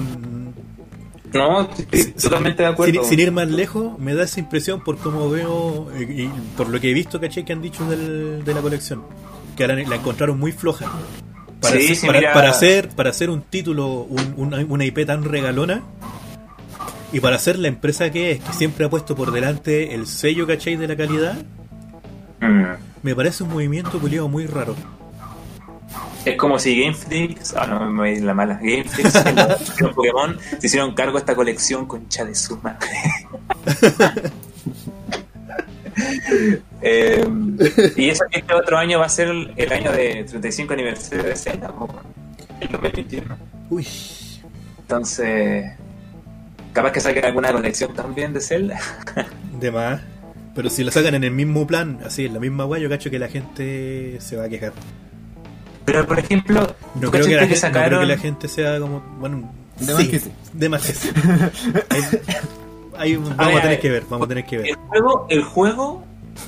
No, 1.33 1.69
estoy 1.91 2.13
totalmente 2.13 2.63
de 2.63 2.69
acuerdo. 2.69 3.01
sin, 3.03 3.09
sin 3.09 3.19
ir 3.19 3.31
más 3.31 3.47
lejos, 3.49 3.97
me 3.99 4.13
da 4.15 4.23
esa 4.23 4.39
impresión 4.39 4.81
por 4.83 4.97
cómo 4.97 5.29
veo 5.29 5.89
eh, 5.93 6.03
y 6.09 6.29
por 6.57 6.67
lo 6.69 6.79
que 6.79 6.91
he 6.91 6.93
visto, 6.93 7.19
¿cachai? 7.21 7.45
Que 7.45 7.53
han 7.53 7.61
dicho 7.61 7.85
del- 7.89 8.43
de 8.43 8.53
la 8.53 8.61
colección. 8.61 9.03
Que 9.55 9.63
ahora 9.63 9.75
la 9.75 9.95
encontraron 9.95 10.39
muy 10.39 10.51
floja. 10.51 10.91
Para, 11.61 11.75
Sí, 11.77 11.83
hacer, 11.85 11.95
sí, 11.95 12.07
para, 12.07 12.19
mira. 12.19 12.33
para 12.33 12.49
hacer, 12.49 12.89
para 12.89 13.09
hacer 13.11 13.29
un 13.29 13.43
título, 13.43 13.87
un- 14.09 14.33
una, 14.37 14.57
una 14.67 14.83
IP 14.85 15.05
tan 15.05 15.23
regalona, 15.23 15.83
y 17.11 17.19
para 17.19 17.37
ser 17.39 17.59
la 17.59 17.67
empresa 17.67 18.09
que 18.11 18.31
es, 18.31 18.39
que 18.39 18.53
siempre 18.53 18.85
ha 18.85 18.89
puesto 18.89 19.15
por 19.15 19.31
delante 19.31 19.93
el 19.93 20.07
sello, 20.07 20.47
¿cachai? 20.47 20.75
De 20.75 20.87
la 20.87 20.95
calidad, 20.95 21.35
Mm. 22.39 22.63
me 23.03 23.15
parece 23.15 23.43
un 23.43 23.51
movimiento 23.51 23.99
culiado 23.99 24.27
muy 24.27 24.47
raro. 24.47 24.75
Es 26.25 26.35
como 26.37 26.57
si 26.57 26.79
Game 26.79 26.95
ah 27.55 27.67
no, 27.67 27.91
me 27.91 27.99
voy 27.99 28.09
a 28.09 28.13
ir 28.13 28.23
la 28.23 28.33
mala, 28.33 28.55
Game 28.55 28.83
Freak 28.83 29.27
en 29.27 29.35
los- 29.35 29.79
en 29.79 29.85
los 29.87 29.95
Pokémon 29.95 30.37
se 30.59 30.67
hicieron 30.67 30.93
cargo 30.93 31.13
de 31.13 31.19
esta 31.19 31.35
colección 31.35 31.85
concha 31.85 32.25
de 32.25 32.33
su 32.35 32.57
madre. 32.57 32.87
Eh, 36.81 37.27
y 37.97 38.09
eso 38.09 38.23
que 38.31 38.39
este 38.39 38.53
otro 38.55 38.77
año 38.77 38.97
va 38.99 39.05
a 39.05 39.09
ser 39.09 39.27
el, 39.29 39.71
año 39.73 39.91
de 39.91 40.23
35 40.23 40.73
aniversario 40.73 41.23
de 41.25 41.35
Zelda, 41.35 41.71
el 42.59 42.69
2021. 42.69 43.37
Uy, 43.69 43.85
Entonces, 44.79 45.71
capaz 46.73 46.91
que 46.91 46.99
saquen 46.99 47.25
alguna 47.25 47.51
colección 47.51 47.93
también 47.93 48.33
de 48.33 48.41
Zelda. 48.41 48.79
de 49.59 49.71
más. 49.71 50.01
Pero 50.55 50.69
si 50.69 50.83
lo 50.83 50.91
sacan 50.91 51.15
en 51.15 51.23
el 51.23 51.31
mismo 51.31 51.65
plan, 51.65 51.99
así, 52.05 52.25
en 52.25 52.33
la 52.33 52.39
misma 52.39 52.65
guay, 52.65 52.81
yo 52.81 52.89
cacho 52.89 53.09
que 53.09 53.19
la 53.19 53.29
gente 53.29 54.17
se 54.19 54.35
va 54.35 54.45
a 54.45 54.49
quejar. 54.49 54.73
Pero 55.85 56.05
por 56.05 56.19
ejemplo, 56.19 56.75
No 56.95 57.01
¿tú 57.01 57.11
creo, 57.11 57.25
que 57.25 57.35
la, 57.35 57.47
gente, 57.47 57.69
no 57.71 57.83
creo 57.85 57.99
que 58.01 58.05
la 58.05 58.17
gente 58.17 58.47
sea 58.47 58.79
como. 58.79 58.99
Bueno, 59.19 59.51
De 59.79 59.93
más 59.93 60.07
que 60.07 60.19
sí. 60.19 60.31
De 60.53 60.69
más 60.69 60.85
que 60.85 60.93
sí. 60.93 61.09
Ahí- 61.89 62.01
ahí 62.97 63.15
vamos 63.15 63.33
A 63.39 63.43
a, 63.43 63.47
ver, 63.47 63.57
a 63.57 63.61
tener 63.61 63.69
ver. 63.69 63.79
que 63.79 63.89
ver, 63.89 64.03
vamos 64.09 64.25
a 64.25 64.27
tener 64.29 64.45
que 64.45 64.57
ver. 64.57 64.67
El 64.67 64.75
juego, 64.75 65.25
el 65.29 65.43
juego 65.43 66.03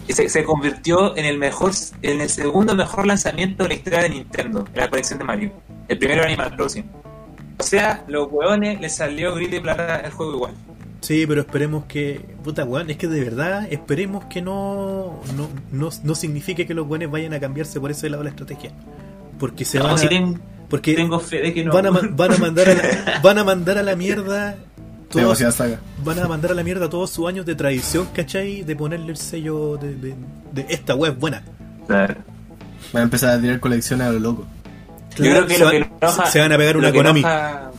se, 0.10 0.30
se 0.30 0.44
convirtió 0.44 1.16
en 1.18 1.26
el 1.26 1.38
mejor, 1.40 1.72
en 2.02 2.22
el 2.22 2.30
segundo 2.30 2.76
mejor 2.76 3.08
lanzamiento 3.08 3.64
de 3.64 3.70
la 3.70 3.76
historia 3.76 4.00
de 4.04 4.10
Nintendo, 4.10 4.66
en 4.74 4.80
la 4.80 4.90
colección 4.90 5.18
de 5.20 5.26
Mario. 5.26 5.52
El 5.88 5.98
primero 5.98 6.22
era 6.22 6.28
Animal 6.30 6.56
Crossing. 6.56 6.86
O 7.60 7.64
sea, 7.64 8.04
los 8.08 8.32
hueones 8.32 8.82
les 8.82 8.96
salió 8.96 9.34
grito 9.36 9.56
y 9.56 9.60
plata 9.60 10.00
el 10.02 10.12
juego 10.12 10.34
igual. 10.36 10.54
Sí, 11.02 11.26
pero 11.28 11.42
esperemos 11.42 11.86
que. 11.86 12.22
Puta 12.44 12.64
weón, 12.66 12.90
es 12.90 12.98
que 12.98 13.08
de 13.08 13.24
verdad 13.24 13.68
esperemos 13.70 14.26
que 14.26 14.42
no. 14.42 15.22
No, 15.36 15.50
no, 15.72 15.90
no 16.04 16.16
signifique 16.16 16.66
que 16.66 16.74
los 16.74 16.88
buenos 16.88 17.12
vayan 17.12 17.34
a 17.34 17.40
cambiarse 17.40 17.80
por 17.80 17.92
ese 17.92 18.10
lado 18.10 18.24
de 18.24 18.26
la 18.26 18.30
estrategia. 18.32 18.72
Porque 19.40 19.66
se 19.66 19.78
No, 19.80 19.86
van 19.86 19.94
a. 19.96 19.98
si 19.98 20.08
ten- 20.08 20.42
porque 20.70 20.96
tengo 20.96 21.20
fe 21.20 21.42
de 21.42 21.54
que 21.54 21.64
no. 21.64 21.74
van, 21.74 21.86
a, 21.88 21.92
van 22.12 22.34
a 22.34 22.38
mandar 22.38 22.70
a 22.70 22.74
la, 22.74 23.20
van 23.22 23.38
a 23.38 23.44
mandar 23.44 23.78
a 23.78 23.84
la 23.84 23.96
mierda. 23.96 24.56
Todos, 25.10 25.38
saga. 25.54 25.80
van 26.04 26.18
a 26.18 26.28
mandar 26.28 26.54
a 26.54 26.56
la 26.56 26.64
mierda 26.64 26.90
todos 26.90 27.12
sus 27.12 27.28
años 27.28 27.46
de 27.46 27.54
tradición, 27.54 28.08
¿cachai? 28.16 28.64
De 28.64 28.76
ponerle 28.76 29.12
el 29.12 29.18
sello 29.18 29.78
de, 29.78 29.94
de, 29.96 30.16
de 30.54 30.66
esta 30.70 30.96
web 30.96 31.20
buena. 31.20 31.44
Claro. 31.86 32.16
Van 32.92 33.02
a 33.02 33.04
empezar 33.04 33.38
a 33.38 33.40
tirar 33.42 33.60
colecciones 33.60 34.08
a 34.08 34.12
lo 34.12 34.20
loco. 34.20 34.48
Yo 35.18 35.24
creo 35.32 35.46
que 35.48 35.54
se, 35.56 35.60
lo 35.60 35.66
van, 35.66 35.72
que 35.72 35.90
enoja- 36.06 36.26
se 36.28 36.40
van 36.40 36.52
a 36.52 36.58
pegar 36.58 36.78
una 36.78 36.92
Konami. 36.92 37.22
enoja- 37.22 37.72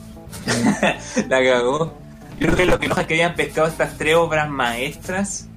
la 1.29 1.43
cagó. 1.43 1.95
Yo 2.39 2.47
creo 2.49 2.57
que 2.57 2.67
lo 2.67 2.79
que 2.79 2.87
enoja 2.87 3.01
es 3.03 3.07
que 3.07 3.15
hayan 3.15 3.35
pescado 3.35 3.69
estas 3.69 3.97
tres 3.97 4.15
obras 4.17 4.49
maestras 4.51 5.49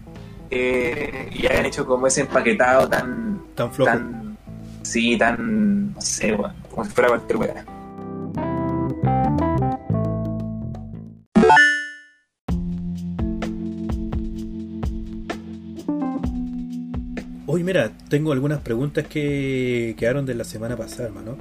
eh, 0.52 1.30
y 1.34 1.46
hayan 1.48 1.66
hecho 1.66 1.86
como 1.86 2.08
ese 2.08 2.22
empaquetado 2.22 2.88
tan. 2.88 3.42
Tan 3.56 3.72
flojo. 3.72 3.92
tan 3.92 4.38
sí, 4.84 5.18
tan. 5.18 5.94
no 5.94 6.02
sé, 6.02 6.38
como 6.70 6.86
si 6.86 6.92
fuera 6.92 7.10
cualquier 7.10 7.38
weá. 7.38 7.66
Hoy, 17.50 17.64
mira, 17.64 17.92
tengo 18.10 18.34
algunas 18.34 18.60
preguntas 18.60 19.06
que 19.08 19.96
quedaron 19.98 20.26
de 20.26 20.36
la 20.36 20.44
semana 20.44 20.76
pasada, 20.76 21.06
hermano. 21.08 21.38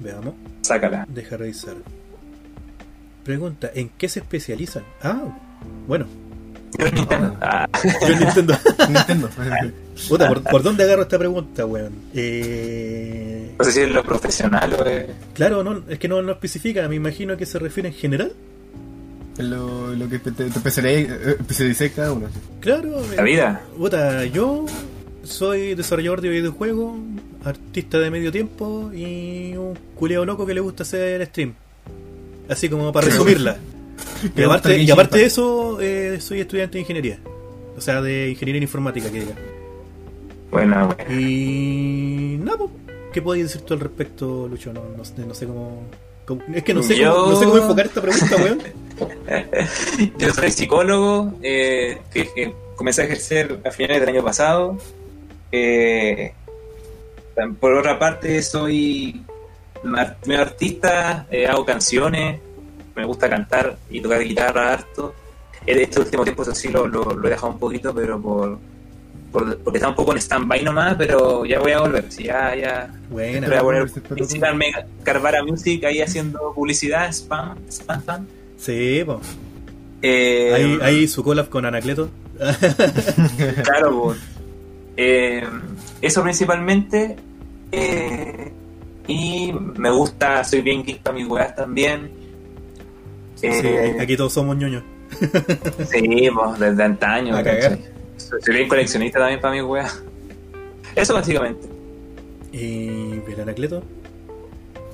Veamos. 0.00 0.34
Sácala. 0.62 1.06
Deja 1.08 1.36
revisar. 1.36 1.74
Pregunta, 3.24 3.70
¿en 3.74 3.90
qué 3.98 4.08
se 4.08 4.20
especializan? 4.20 4.82
Ah, 5.02 5.22
bueno, 5.86 6.06
Nintendo. 6.78 7.36
Ah, 7.40 7.68
yo 7.84 8.14
en 8.14 8.20
Nintendo. 8.20 8.56
Nintendo. 8.88 9.30
Puta, 10.08 10.28
¿por, 10.28 10.42
por 10.42 10.62
dónde 10.62 10.84
agarro 10.84 11.02
esta 11.02 11.18
pregunta, 11.18 11.66
weón? 11.66 11.92
Eh, 12.14 13.54
no 13.58 13.64
sé 13.64 13.72
si 13.72 13.80
es 13.80 13.90
lo 13.90 14.02
profesional 14.02 14.72
o 14.72 14.84
es. 14.86 15.06
claro, 15.34 15.62
no, 15.62 15.82
es 15.88 15.98
que 15.98 16.08
no, 16.08 16.22
no 16.22 16.32
especifica, 16.32 16.88
me 16.88 16.96
imagino 16.96 17.36
que 17.36 17.46
se 17.46 17.58
refiere 17.58 17.90
en 17.90 17.94
general. 17.94 18.32
Lo, 19.38 19.94
lo 19.94 20.08
que 20.08 20.18
te, 20.18 20.32
te 20.32 20.46
especialicé 20.46 21.86
eh, 21.86 21.92
cada 21.94 22.12
uno. 22.12 22.28
Claro, 22.60 23.02
La 23.16 23.22
vida. 23.22 23.62
Puta, 23.76 24.24
yo 24.26 24.66
soy 25.22 25.74
desarrollador 25.74 26.20
de 26.20 26.28
videojuegos, 26.28 26.98
artista 27.44 27.98
de 27.98 28.10
medio 28.10 28.30
tiempo 28.32 28.90
y 28.92 29.54
un 29.56 29.78
culiao 29.94 30.24
loco 30.24 30.46
que 30.46 30.54
le 30.54 30.60
gusta 30.60 30.82
hacer 30.82 31.24
stream. 31.26 31.54
Así 32.48 32.68
como 32.68 32.92
para 32.92 33.06
resumirla. 33.06 33.56
y, 34.36 34.42
aparte, 34.42 34.76
y 34.78 34.86
de 34.86 35.24
eso, 35.24 35.78
eh, 35.80 36.18
soy 36.20 36.40
estudiante 36.40 36.74
de 36.74 36.80
ingeniería. 36.80 37.18
O 37.76 37.80
sea, 37.80 38.02
de 38.02 38.30
ingeniería 38.30 38.58
en 38.58 38.62
informática, 38.64 39.10
que 39.10 39.20
diga. 39.20 39.34
Bueno, 40.50 40.88
bueno. 40.96 41.14
Y. 41.20 42.36
No, 42.40 42.58
po, 42.58 42.70
¿qué 43.12 43.22
podéis 43.22 43.46
decir 43.46 43.62
tú 43.62 43.74
al 43.74 43.80
respecto, 43.80 44.48
Lucho? 44.48 44.72
No, 44.72 44.82
no, 44.96 45.04
sé- 45.04 45.24
no 45.26 45.32
sé 45.32 45.46
cómo, 45.46 45.82
cómo- 46.26 46.42
Es 46.52 46.62
que 46.64 46.74
no 46.74 46.82
sé, 46.82 46.96
Yo- 46.96 47.14
cómo, 47.14 47.30
no 47.32 47.38
sé 47.38 47.44
cómo 47.46 47.58
enfocar 47.58 47.86
esta 47.86 48.02
pregunta, 48.02 48.36
weón. 48.36 48.58
Yo 50.18 50.32
soy 50.34 50.50
psicólogo, 50.50 51.32
eh, 51.42 51.98
que, 52.12 52.28
que 52.34 52.52
comencé 52.76 53.02
a 53.02 53.04
ejercer 53.04 53.60
a 53.64 53.70
finales 53.70 54.00
del 54.00 54.08
año 54.10 54.24
pasado. 54.24 54.76
Eh, 55.52 56.32
por 57.58 57.74
otra 57.74 57.98
parte, 57.98 58.42
soy 58.42 59.22
medio 59.82 60.42
artista, 60.42 61.26
eh, 61.30 61.46
hago 61.46 61.64
canciones, 61.64 62.40
me 62.94 63.04
gusta 63.04 63.28
cantar 63.30 63.76
y 63.90 64.00
tocar 64.00 64.22
guitarra 64.22 64.72
harto. 64.74 65.14
En 65.66 65.78
este 65.78 66.00
último 66.00 66.22
tiempo, 66.24 66.42
eso 66.42 66.54
sí, 66.54 66.68
lo, 66.68 66.86
lo- 66.86 67.14
lo 67.14 67.26
he 67.26 67.30
dejado 67.30 67.52
un 67.52 67.58
poquito, 67.58 67.94
pero 67.94 68.20
por, 68.20 68.58
por- 69.30 69.58
porque 69.58 69.78
está 69.78 69.88
un 69.88 69.94
poco 69.94 70.12
en 70.12 70.18
stand-by 70.18 70.62
nomás, 70.64 70.96
pero 70.96 71.44
ya 71.44 71.60
voy 71.60 71.72
a 71.72 71.80
volver. 71.80 72.04
Sí, 72.10 72.24
ya, 72.24 72.54
ya. 72.56 72.90
Buena. 73.10 73.46
Voy 73.48 73.56
a 73.56 73.62
poner 73.62 73.90
visitarme 74.10 74.72
Carvara 75.02 75.42
Music 75.44 75.84
ahí 75.84 76.00
haciendo 76.00 76.52
publicidad, 76.54 77.08
spam, 77.10 77.56
spam, 77.70 78.00
spam. 78.00 78.26
Sí, 78.58 79.02
po. 79.06 79.20
Eh, 80.02 80.52
Ahí, 80.54 80.78
ahí 80.82 81.08
su 81.08 81.22
collab 81.22 81.48
con 81.50 81.64
Anacleto. 81.66 82.08
Claro, 83.64 84.02
pues. 84.04 84.18
Eh, 84.96 85.42
eso 86.00 86.22
principalmente. 86.22 87.16
eh, 87.72 88.52
y 89.06 89.52
me 89.76 89.90
gusta, 89.90 90.44
soy 90.44 90.60
bien 90.62 90.84
geek 90.84 91.00
para 91.02 91.16
mis 91.16 91.26
weas 91.26 91.54
también. 91.56 92.10
Sí, 93.34 93.48
Eh, 93.50 93.96
aquí 93.98 94.16
todos 94.16 94.32
somos 94.32 94.56
ñoños. 94.56 94.84
sí, 95.90 96.28
pues, 96.32 96.60
desde 96.60 96.82
antaño. 96.84 97.36
A. 97.36 97.42
Soy 98.16 98.54
bien 98.54 98.68
coleccionista 98.68 99.18
también 99.18 99.40
para 99.40 99.54
mis 99.54 99.64
weas. 99.64 100.00
Eso 100.94 101.14
básicamente. 101.14 101.68
¿Y 102.52 103.20
el 103.32 103.40
Anacleto? 103.40 103.82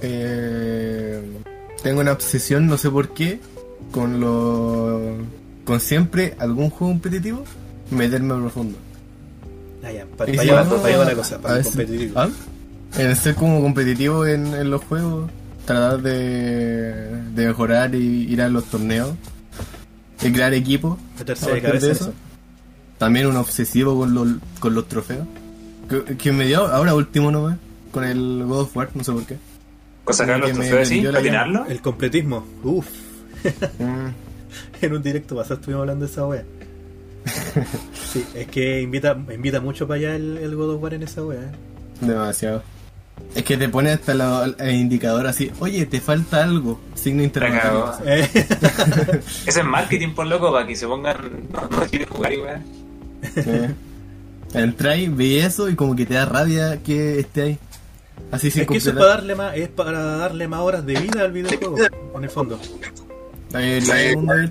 Eh, 0.03 1.21
tengo 1.83 2.01
una 2.01 2.13
obsesión, 2.13 2.67
no 2.67 2.79
sé 2.79 2.91
por 2.91 3.11
qué, 3.11 3.41
con 3.93 4.21
lo. 4.21 5.17
con 5.65 5.81
siempre 5.81 6.35
algún 6.39 6.71
juego 6.71 6.93
competitivo, 6.93 7.45
meterme 7.91 8.35
profundo. 8.35 8.79
Ah, 9.87 9.93
ya, 9.93 10.07
para 10.17 10.33
si 10.33 10.39
no, 10.49 10.83
pa' 10.83 11.05
la 11.05 11.15
cosa, 11.15 11.39
para 11.39 11.63
competitivo. 11.63 12.19
¿Ah? 12.19 12.29
En 12.99 13.15
ser 13.15 13.35
como 13.35 13.63
competitivo 13.63 14.27
en, 14.27 14.47
en 14.55 14.71
los 14.71 14.83
juegos, 14.83 15.31
tratar 15.65 16.03
de, 16.03 17.23
de 17.35 17.47
mejorar 17.47 17.95
y 17.95 18.25
ir 18.33 18.43
a 18.43 18.49
los 18.49 18.65
torneos, 18.65 19.15
y 20.23 20.33
crear 20.33 20.53
equipos. 20.55 20.99
Meterse 21.19 21.53
de 21.53 21.63
cabeza 21.63 21.91
eso. 21.93 22.05
eso. 22.05 22.15
También 22.99 23.27
un 23.27 23.37
obsesivo 23.37 23.97
con 23.97 24.15
los, 24.15 24.29
con 24.59 24.75
los 24.75 24.89
trofeos. 24.89 25.27
Que, 25.89 26.17
que 26.17 26.33
me 26.33 26.47
dio 26.47 26.67
ahora 26.67 26.95
último 26.95 27.31
nomás, 27.31 27.59
con 27.93 28.03
el 28.03 28.45
God 28.45 28.63
of 28.63 28.77
War, 28.77 28.89
no 28.95 29.05
sé 29.05 29.13
por 29.13 29.25
qué. 29.25 29.37
Cosa 30.05 30.27
que 30.27 30.33
Que 30.33 30.39
los 30.39 30.53
trofeos 30.53 30.83
así. 30.83 31.05
El 31.69 31.81
completismo. 31.81 32.45
Uf. 32.65 32.87
Mm, 33.79 34.09
En 34.83 34.93
un 34.95 35.03
directo 35.03 35.37
pasado 35.37 35.57
estuvimos 35.57 35.83
hablando 35.83 36.07
de 36.07 36.11
esa 36.13 36.27
wea. 36.27 36.45
Sí, 38.13 38.25
es 38.35 38.47
que 38.49 38.81
invita, 38.81 39.17
invita 39.35 39.61
mucho 39.61 39.87
para 39.87 39.99
allá 39.99 40.17
el, 40.17 40.39
el 40.39 40.55
God 40.57 40.75
of 40.77 40.83
War 40.83 40.95
en 40.95 41.03
esa 41.03 41.25
wea. 41.25 41.41
¿eh? 41.41 41.51
demasiado. 42.01 42.63
Es 43.35 43.45
que 43.45 43.57
te 43.57 43.69
pone 43.69 43.91
hasta 43.91 44.13
la- 44.15 44.55
el 44.59 44.75
indicador 44.75 45.27
así, 45.27 45.51
oye, 45.59 45.87
te 45.87 46.01
falta 46.01 46.45
algo, 46.45 46.81
signo 46.95 47.23
interrogativo. 47.23 47.91
Eh, 48.05 48.29
Ese 49.47 49.61
es 49.61 49.65
marketing 49.65 50.11
por 50.15 50.27
loco 50.27 50.53
para 50.53 50.67
que 50.67 50.77
se 50.77 50.87
pongan. 50.87 51.17
No, 51.53 51.63
no 51.69 51.87
quieren 51.87 52.09
jugar 52.09 52.33
weá. 52.39 52.63
Eh. 53.37 53.75
Entráis, 54.55 55.15
veis 55.15 55.45
eso 55.45 55.69
y 55.69 55.75
como 55.75 55.97
que 55.97 56.07
te 56.07 56.15
da 56.15 56.27
rabia 56.27 56.83
que 56.83 57.19
esté 57.21 57.43
ahí. 57.43 57.59
Así 58.31 58.51
sin 58.51 58.63
es 58.63 58.69
que 58.69 58.77
eso 58.79 58.91
es 58.91 58.97
para 58.97 59.09
darle 59.09 59.35
más, 59.35 59.57
es 59.57 59.69
para 59.69 60.03
darle 60.17 60.49
más 60.49 60.61
horas 60.61 60.85
de 60.87 60.95
vida 61.01 61.23
al 61.23 61.33
videojuego, 61.33 61.77
en 62.17 62.25
el 62.25 62.31
fondo. 62.31 62.59
Ahí 63.53 63.73
el 63.73 63.91
el 63.91 64.51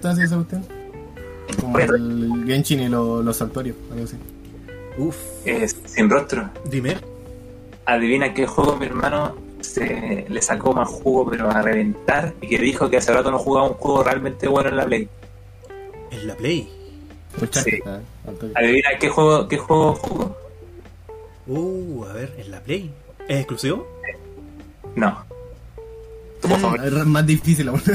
Como 1.59 1.79
el 1.79 2.43
Genshin 2.47 2.81
y 2.81 2.89
lo- 2.89 3.21
los 3.21 3.37
santuarios, 3.37 3.75
algo 3.91 4.05
así. 4.05 4.17
Uf, 4.97 5.15
Es 5.45 5.75
sin 5.85 6.09
rostro. 6.09 6.49
dime. 6.69 6.97
Adivina 7.85 8.33
qué 8.33 8.47
juego 8.47 8.75
mi 8.77 8.85
hermano 8.87 9.35
se 9.61 10.25
le 10.29 10.41
sacó 10.41 10.73
más 10.73 10.87
jugo, 10.89 11.29
pero 11.29 11.49
a 11.51 11.61
reventar. 11.61 12.33
Y 12.41 12.47
que 12.47 12.57
dijo 12.57 12.89
que 12.89 12.97
hace 12.97 13.13
rato 13.13 13.29
no 13.31 13.37
jugaba 13.39 13.67
un 13.67 13.73
juego 13.75 14.03
realmente 14.03 14.47
bueno 14.47 14.69
en 14.69 14.77
la 14.77 14.85
Play. 14.85 15.07
En 16.11 16.27
la 16.27 16.35
Play. 16.35 16.69
Sí. 17.51 17.79
ah. 17.85 17.99
Adivina 18.55 18.89
qué 18.99 19.09
juego, 19.09 19.47
qué 19.47 19.57
juego 19.57 19.93
jugó. 19.95 20.37
Uh, 21.47 22.05
a 22.05 22.13
ver, 22.13 22.33
en 22.37 22.49
la 22.51 22.59
Play. 22.61 22.91
¿Es 23.27 23.37
exclusivo? 23.39 23.85
No. 24.95 25.23
Juego 26.41 26.57
favorito. 26.57 26.95
Mm, 26.95 26.97
Es 26.99 27.05
más 27.07 27.25
difícil 27.27 27.67
aún. 27.69 27.81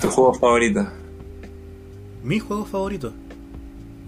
Tu 0.00 0.08
juego 0.08 0.34
favorito. 0.34 0.86
Mi 2.22 2.38
juego 2.38 2.64
favorito. 2.64 3.12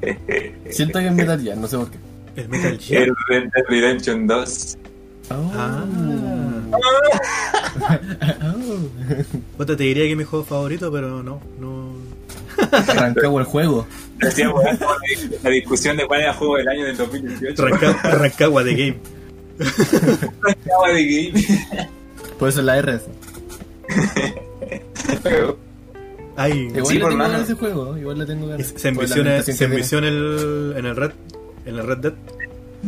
Siento 0.70 0.98
que 0.98 1.06
es 1.06 1.12
Metal 1.12 1.40
Gear, 1.40 1.56
no 1.58 1.66
sé 1.68 1.76
por 1.78 1.90
qué. 1.90 1.98
El 2.36 2.48
Metal 2.48 2.78
Gear. 2.80 3.02
El 3.02 3.14
Red 3.28 3.42
Dead 3.54 3.64
Redemption 3.68 4.26
2. 4.26 4.78
Ah. 5.30 5.84
Oh. 9.58 9.64
Te 9.64 9.76
diría 9.76 10.04
que 10.04 10.10
es 10.12 10.16
mi 10.16 10.24
juego 10.24 10.44
favorito, 10.44 10.90
pero 10.90 11.22
no, 11.22 11.40
no. 11.60 11.92
Arrancamos 12.72 13.40
el 13.40 13.46
juego. 13.46 13.86
Weón, 14.22 14.78
la 15.42 15.50
discusión 15.50 15.96
de 15.96 16.06
cuál 16.06 16.20
era 16.22 16.30
el 16.32 16.36
juego 16.36 16.56
del 16.56 16.68
año 16.68 16.84
del 16.86 16.96
2018. 16.96 17.66
Ranca- 17.68 17.92
Rancagua 18.12 18.64
de 18.64 18.74
Game. 18.74 18.98
Rancagua 20.40 20.88
de 20.92 21.06
game. 21.32 21.88
Por 22.38 22.48
eso 22.48 22.60
es 22.60 22.66
la 22.66 22.78
R. 22.78 23.00
Ay, 26.42 26.68
Igual 26.74 26.86
Sí, 26.86 26.94
le 26.94 27.00
por 27.00 27.10
tengo 27.10 27.18
mano. 27.22 27.32
ganas 27.32 27.48
ese 27.50 27.54
juego, 27.58 27.98
igual 27.98 28.18
le 28.18 28.26
tengo 28.26 28.46
ganas. 28.46 28.66
se 28.76 28.88
ambientación 28.88 29.56
se 29.56 29.64
envisiona 29.64 30.08
el, 30.08 30.74
en 30.76 30.86
el 30.86 30.96
Red 30.96 31.10
en 31.66 31.76
el 31.78 31.86
Red 31.86 31.98
Dead. 31.98 32.12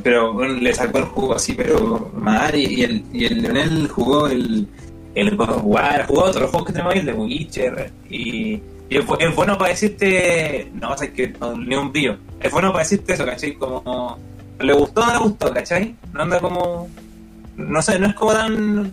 Pero 0.02 0.32
bueno, 0.32 0.54
le 0.54 0.74
sacó 0.74 0.98
el 0.98 1.04
juego 1.04 1.34
así, 1.34 1.52
pero 1.52 2.10
mal. 2.14 2.54
Y 2.54 2.64
y 2.80 2.82
el, 2.84 3.04
y 3.12 3.24
el 3.26 3.42
Leonel 3.42 3.88
jugó 3.88 4.26
el, 4.28 4.66
el 5.14 5.36
God 5.36 5.50
of 5.50 5.62
War, 5.64 6.06
jugó 6.06 6.22
otros 6.24 6.50
juegos 6.50 6.66
que 6.68 6.72
tenemos 6.72 6.94
ahí, 6.94 7.00
el 7.00 7.06
de 7.06 7.12
Witcher. 7.12 7.90
Y, 8.08 8.52
y 8.88 8.96
es, 8.96 9.04
es 9.20 9.36
bueno 9.36 9.58
para 9.58 9.70
decirte. 9.70 10.70
No, 10.80 10.92
o 10.92 10.96
sea, 10.96 11.12
que 11.12 11.28
no, 11.38 11.56
ni 11.58 11.74
un 11.74 11.92
brillo. 11.92 12.16
Es 12.40 12.50
bueno 12.50 12.72
para 12.72 12.84
decirte 12.84 13.12
eso, 13.12 13.26
¿cachai? 13.26 13.52
Como. 13.54 14.18
¿Le 14.60 14.72
gustó 14.72 15.02
o 15.02 15.06
no 15.06 15.12
le 15.12 15.18
gustó, 15.18 15.52
cachai? 15.52 15.94
No 16.14 16.22
anda 16.22 16.40
como. 16.40 16.88
No 17.58 17.82
sé, 17.82 17.98
no 17.98 18.06
es 18.06 18.14
como 18.14 18.32
tan. 18.32 18.92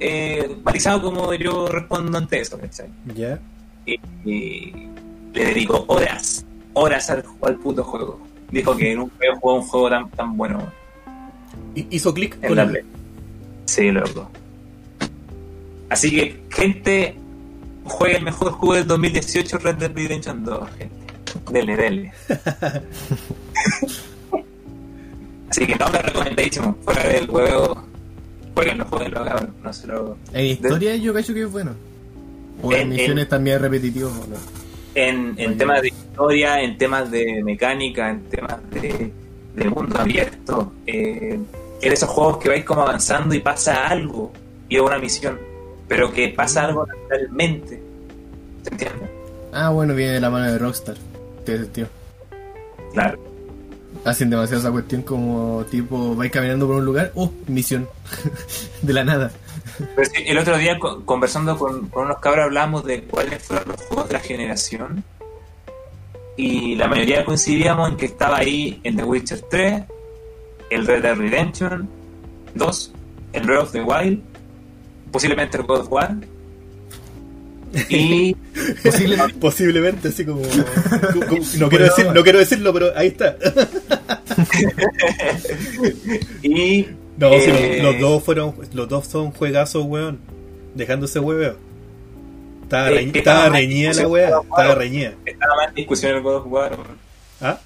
Eh, 0.00 0.56
balizado 0.64 1.00
como 1.02 1.32
yo 1.34 1.68
respondo 1.68 2.18
ante 2.18 2.40
eso, 2.40 2.58
¿cachai? 2.58 2.88
Ya. 3.14 3.38
Y, 3.86 3.98
y 4.24 4.72
le 5.32 5.44
dedicó 5.46 5.84
horas, 5.88 6.44
horas 6.74 7.10
al, 7.10 7.24
al 7.42 7.56
puto 7.56 7.82
juego. 7.84 8.20
Dijo 8.50 8.76
que 8.76 8.94
nunca 8.94 9.14
había 9.18 9.34
jugado 9.40 9.60
un 9.60 9.66
juego 9.66 9.88
tan, 9.90 10.10
tan 10.10 10.36
bueno 10.36 10.70
Hi- 11.74 11.86
Hizo 11.90 12.12
clic 12.12 12.36
en 12.42 12.48
con 12.48 12.56
la 12.56 12.66
Play. 12.68 12.82
Sí, 13.64 13.90
loco. 13.90 14.30
Así 15.88 16.10
que, 16.10 16.42
gente, 16.50 17.16
juegue 17.84 18.16
el 18.16 18.24
mejor 18.24 18.52
juego 18.52 18.74
del 18.74 18.86
2018 18.86 19.58
Red 19.58 19.76
Dead 19.76 19.92
Redemption 19.94 20.44
2, 20.44 20.68
gente. 20.78 20.96
Dele, 21.50 21.76
dele. 21.76 22.12
Así 25.50 25.66
que 25.66 25.76
no, 25.76 25.88
me 25.90 25.98
recomendadísimo. 25.98 26.76
Fuera 26.84 27.08
del 27.08 27.26
juego, 27.26 27.82
jueguenlo, 28.54 28.84
jueguenlo, 28.86 29.24
cabrón. 29.24 29.54
No 29.62 29.72
se 29.72 29.86
lo... 29.86 30.16
En 30.32 30.46
historia 30.46 30.96
yo 30.96 31.12
cacho 31.12 31.34
que 31.34 31.42
es 31.42 31.50
bueno. 31.52 31.72
O 32.62 32.72
En- 32.72 32.80
en 32.82 32.88
misiones 32.90 33.28
también 33.28 33.56
es 33.56 33.62
repetitivo. 33.62 34.08
¿o 34.08 34.26
no? 34.26 34.36
en, 34.94 35.34
en 35.38 35.56
temas 35.58 35.80
de 35.82 35.88
historia, 35.88 36.60
en 36.62 36.76
temas 36.78 37.10
de 37.10 37.42
mecánica, 37.42 38.10
en 38.10 38.24
temas 38.24 38.58
de, 38.70 39.10
de 39.56 39.68
mundo 39.70 39.98
abierto, 39.98 40.72
eh, 40.86 41.38
en 41.80 41.92
esos 41.92 42.08
juegos 42.10 42.38
que 42.38 42.48
vais 42.50 42.64
como 42.64 42.82
avanzando 42.82 43.34
y 43.34 43.40
pasa 43.40 43.88
algo, 43.88 44.32
y 44.68 44.76
es 44.76 44.82
una 44.82 44.98
misión, 44.98 45.38
pero 45.88 46.12
que 46.12 46.28
pasa 46.28 46.64
algo 46.66 46.86
naturalmente. 46.86 47.82
¿Se 48.62 48.70
entiende? 48.70 49.06
Ah, 49.52 49.70
bueno, 49.70 49.94
viene 49.94 50.12
de 50.12 50.20
la 50.20 50.30
mano 50.30 50.50
de 50.52 50.58
Rockstar. 50.58 50.96
Tiene 51.44 51.60
sentido. 51.64 51.88
Claro. 52.92 53.18
Hacen 54.04 54.30
demasiado 54.30 54.60
esa 54.60 54.70
cuestión 54.70 55.02
como 55.02 55.64
tipo, 55.70 56.14
vais 56.16 56.30
caminando 56.30 56.66
por 56.66 56.76
un 56.76 56.84
lugar, 56.84 57.12
oh, 57.14 57.30
misión. 57.48 57.88
de 58.82 58.92
la 58.92 59.04
nada. 59.04 59.30
Pero 59.94 60.10
sí, 60.10 60.22
el 60.26 60.38
otro 60.38 60.56
día 60.58 60.78
co- 60.78 61.04
conversando 61.04 61.56
con, 61.58 61.88
con 61.88 62.06
unos 62.06 62.18
cabros 62.18 62.44
hablamos 62.46 62.84
de 62.84 63.02
cuáles 63.02 63.42
fueron 63.42 63.68
los 63.68 63.80
juegos 63.82 64.08
de 64.08 64.14
la 64.14 64.20
generación 64.20 65.04
y 66.36 66.74
la 66.76 66.88
mayoría 66.88 67.24
coincidíamos 67.24 67.90
en 67.90 67.96
que 67.96 68.06
estaba 68.06 68.38
ahí 68.38 68.80
el 68.84 68.96
The 68.96 69.04
Witcher 69.04 69.40
3, 69.50 69.82
el 70.70 70.86
Red 70.86 71.02
Dead 71.02 71.16
Redemption 71.16 71.88
2, 72.54 72.92
el 73.34 73.42
Breath 73.42 73.62
of 73.62 73.72
the 73.72 73.82
Wild, 73.82 74.20
posiblemente 75.10 75.56
el 75.58 75.64
God 75.64 75.80
of 75.80 75.92
War 75.92 76.14
y 77.88 78.34
Posiblemente. 78.84 79.34
Posiblemente, 79.38 80.08
así 80.08 80.24
como. 80.26 80.42
como- 80.42 81.26
como- 81.26 81.42
no, 81.58 81.68
quiero 81.70 81.84
decir, 81.84 82.06
no 82.12 82.22
quiero 82.22 82.38
decirlo, 82.38 82.72
pero 82.72 82.92
ahí 82.96 83.08
está. 83.08 83.36
y 86.42 86.86
No, 87.18 87.30
si 87.38 87.50
eh, 87.50 87.78
los, 87.82 87.92
los 87.92 88.00
dos 88.00 88.24
fueron. 88.24 88.54
Los 88.72 88.88
dos 88.88 89.06
son 89.06 89.30
juegazos, 89.32 89.84
weón. 89.86 90.18
Dejándose 90.74 91.20
hueveo. 91.20 91.56
Estaba, 92.62 92.90
Eh, 92.90 93.06
reñ- 93.06 93.16
estaba 93.16 93.48
reñida 93.50 93.92
la 93.92 94.08
weá. 94.08 94.30
Estaba 94.42 94.74
reñida. 94.74 95.12
Estaba 95.26 95.56
más 95.56 95.68
en 95.68 95.74
discusión 95.74 96.16
en 96.16 96.22
God 96.22 96.36
of 96.36 96.46
War. 96.46 96.72
weón. 96.72 96.86
¿Ah? 97.40 97.58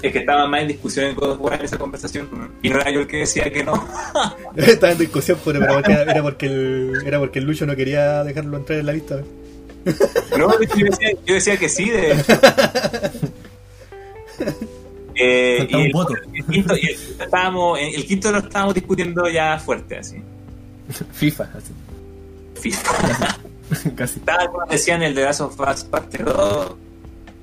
Es 0.00 0.12
que 0.12 0.18
estaba 0.20 0.48
más 0.48 0.62
en 0.62 0.68
discusión 0.68 1.06
en 1.06 1.14
God 1.14 1.30
of 1.32 1.40
War 1.40 1.54
en 1.60 1.64
esa 1.66 1.78
conversación. 1.78 2.28
Y 2.62 2.70
no 2.70 2.80
era 2.80 2.90
yo 2.90 3.00
el 3.00 3.06
que 3.06 3.18
decía 3.18 3.52
que 3.52 3.62
no. 3.62 3.86
Estaba 4.56 4.92
en 4.92 4.98
discusión, 4.98 5.38
pero, 5.44 5.60
era, 5.62 6.22
porque 6.22 6.46
el, 6.46 6.94
era 7.06 7.18
porque 7.20 7.38
el 7.38 7.44
Lucho 7.44 7.66
no 7.66 7.76
quería 7.76 8.24
dejarlo 8.24 8.56
entrar 8.56 8.80
en 8.80 8.86
la 8.86 8.92
lista. 8.94 9.20
No, 10.38 10.52
yo 10.60 10.68
decía, 10.86 11.10
yo 11.26 11.34
decía 11.34 11.56
que 11.56 11.68
sí, 11.68 11.90
de 11.90 12.12
hecho. 12.12 12.32
Eh, 15.14 15.66
y 15.70 15.74
un 15.74 15.80
el, 15.82 15.92
voto. 15.92 16.14
el 16.32 16.44
quinto, 16.46 16.76
y 16.76 16.86
el, 16.86 16.96
quinto 16.96 17.24
estábamos, 17.24 17.78
el 17.80 18.04
quinto 18.06 18.32
lo 18.32 18.38
estábamos 18.38 18.74
discutiendo 18.74 19.28
ya 19.28 19.58
fuerte, 19.58 19.98
así. 19.98 20.16
FIFA, 21.12 21.50
así. 21.56 21.72
FIFA. 22.60 23.38
Casi. 23.96 24.18
Estaba, 24.18 24.42
algunos 24.42 24.68
decían 24.68 25.02
el 25.02 25.14
de 25.14 25.24
Last 25.24 25.40
of 25.40 25.58
Us 25.58 25.84
Parte 25.84 26.22
2, 26.22 26.74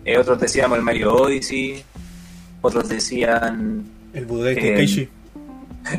eh, 0.06 0.18
otros 0.18 0.40
decíamos 0.40 0.78
el 0.78 0.84
Mario 0.84 1.14
Odyssey, 1.16 1.84
otros 2.62 2.88
decían 2.88 3.84
El 4.14 4.26
Budokai 4.26 4.54
Eh, 4.54 4.62
Tenkaichi. 4.62 5.10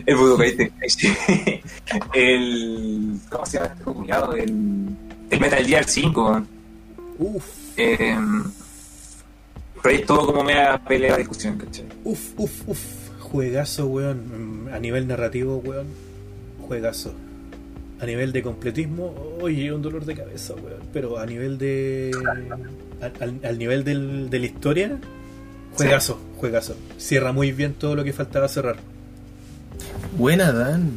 el 0.07 0.17
Budokai 0.17 0.57
Tenkaichi, 0.57 1.09
el... 2.15 3.19
¿cómo 3.29 3.45
se 3.47 3.59
llama 3.59 3.75
este? 4.29 4.43
El, 4.45 4.89
el 5.31 5.41
Metal 5.41 5.67
Gear 5.67 5.85
5, 5.85 6.43
Uf, 7.19 7.45
eh, 7.77 8.17
pero 9.83 9.95
ahí 9.97 10.05
todo 10.05 10.27
como 10.27 10.43
media 10.45 10.81
pelea 10.87 11.17
discusión, 11.17 11.57
¿cachai? 11.59 11.87
uf, 12.05 12.33
uf, 12.37 12.69
uf. 12.69 12.81
Juegazo, 13.21 13.87
weón. 13.87 14.69
A 14.73 14.79
nivel 14.81 15.07
narrativo, 15.07 15.59
weón. 15.59 15.87
Juegazo. 16.67 17.13
A 18.01 18.07
nivel 18.07 18.33
de 18.33 18.43
completismo, 18.43 19.15
oye, 19.41 19.73
un 19.73 19.83
dolor 19.83 20.05
de 20.05 20.15
cabeza, 20.17 20.55
weón. 20.55 20.81
Pero 20.93 21.19
a 21.19 21.27
nivel 21.27 21.57
de. 21.59 22.11
Al, 23.01 23.39
al- 23.45 23.59
nivel 23.59 23.85
del- 23.85 24.29
de 24.31 24.39
la 24.39 24.47
historia, 24.47 24.99
juegazo, 25.77 26.19
juegazo. 26.39 26.75
Cierra 26.99 27.33
muy 27.33 27.53
bien 27.53 27.75
todo 27.75 27.95
lo 27.95 28.03
que 28.05 28.13
faltaba 28.13 28.49
cerrar. 28.49 28.77
Buena, 30.19 30.53
Dan. 30.53 30.91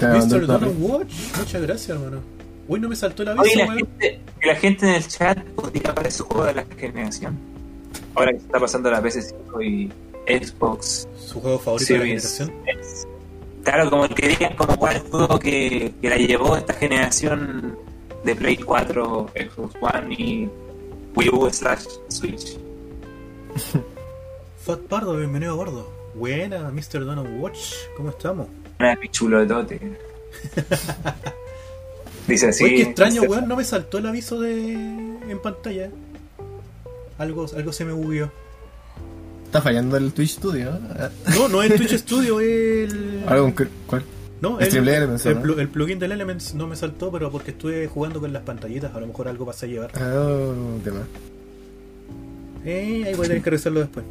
Mr. 0.00 0.46
Donald. 0.46 0.74
Watch, 0.80 1.12
muchas 1.38 1.62
gracias, 1.62 1.90
hermano. 1.90 2.20
Uy, 2.68 2.80
no 2.80 2.88
me 2.88 2.96
saltó 2.96 3.22
la 3.24 3.32
aviso, 3.32 3.44
Oye, 3.44 3.56
la 3.56 3.66
weón. 3.66 3.78
gente, 3.78 4.20
que 4.40 4.46
la 4.46 4.54
gente 4.56 4.86
en 4.88 4.94
el 4.94 5.06
chat 5.06 5.38
podría 5.50 5.94
para 5.94 6.10
su 6.10 6.24
juego 6.24 6.44
de 6.46 6.54
la 6.54 6.64
generación. 6.76 7.38
Ahora 8.14 8.32
que 8.32 8.38
se 8.38 8.46
está 8.46 8.58
pasando 8.58 8.90
la 8.90 9.02
PS5 9.02 9.64
y 9.64 9.92
Xbox 10.26 11.08
Su 11.16 11.40
juego 11.40 11.58
favorito 11.58 11.92
de 11.94 11.98
la 11.98 12.04
generación. 12.06 12.52
Claro, 13.64 13.90
como 13.90 14.04
el 14.06 14.14
que 14.14 14.28
digan 14.28 14.56
como 14.56 14.76
cuál 14.76 14.96
es 14.96 15.04
el 15.04 15.10
juego 15.10 15.38
que, 15.38 15.92
que 16.00 16.08
la 16.08 16.16
llevó 16.16 16.56
esta 16.56 16.72
generación 16.72 17.76
de 18.24 18.34
Play 18.34 18.56
4, 18.56 19.30
Xbox 19.34 19.74
One 19.80 20.14
y 20.14 20.48
Wii 21.14 21.28
U 21.30 21.50
slash 21.50 21.84
Switch. 22.08 22.58
Fat 24.64 24.80
Pardo, 24.80 25.16
bienvenido 25.16 25.52
a 25.52 25.56
bordo. 25.56 25.90
Buena, 26.14 26.70
Mr. 26.70 27.04
Donald 27.04 27.40
Watch, 27.40 27.74
¿cómo 27.96 28.10
estamos? 28.10 28.48
Una 28.78 28.96
pichulo 28.96 29.40
de 29.40 29.46
tote. 29.46 29.80
Dice 32.26 32.48
así. 32.48 32.64
Uy, 32.64 32.74
qué 32.76 32.82
extraño, 32.82 33.22
weón, 33.22 33.48
no 33.48 33.56
me 33.56 33.64
saltó 33.64 33.98
el 33.98 34.06
aviso 34.06 34.40
de 34.40 34.72
en 34.72 35.38
pantalla. 35.42 35.90
Algo, 37.20 37.46
algo 37.56 37.72
se 37.72 37.84
me 37.84 37.92
bugueó. 37.92 38.30
Está 39.44 39.60
fallando 39.60 39.96
el 39.96 40.12
Twitch 40.12 40.36
Studio. 40.38 40.70
¿eh? 40.70 41.08
No, 41.36 41.48
no 41.48 41.62
es 41.62 41.74
Twitch 41.76 41.96
Studio, 41.98 42.40
el. 42.40 43.22
Algo 43.26 43.52
¿Cuál? 43.86 44.04
No, 44.40 44.58
el, 44.58 44.74
Elements, 44.74 45.26
el, 45.26 45.36
el 45.58 45.68
plugin 45.68 45.98
del 45.98 46.12
Elements 46.12 46.54
no 46.54 46.66
me 46.66 46.74
saltó, 46.74 47.12
pero 47.12 47.30
porque 47.30 47.50
estuve 47.50 47.86
jugando 47.88 48.20
con 48.20 48.32
las 48.32 48.42
pantallitas, 48.42 48.94
a 48.94 49.00
lo 49.00 49.06
mejor 49.06 49.28
algo 49.28 49.44
pasa 49.44 49.66
a 49.66 49.68
llevar. 49.68 49.90
Ah, 49.96 50.54
tema. 50.82 51.02
Eh, 52.64 53.04
ahí 53.06 53.14
voy 53.14 53.26
a 53.26 53.28
tener 53.28 53.42
que 53.42 53.50
revisarlo 53.50 53.80
después. 53.80 54.04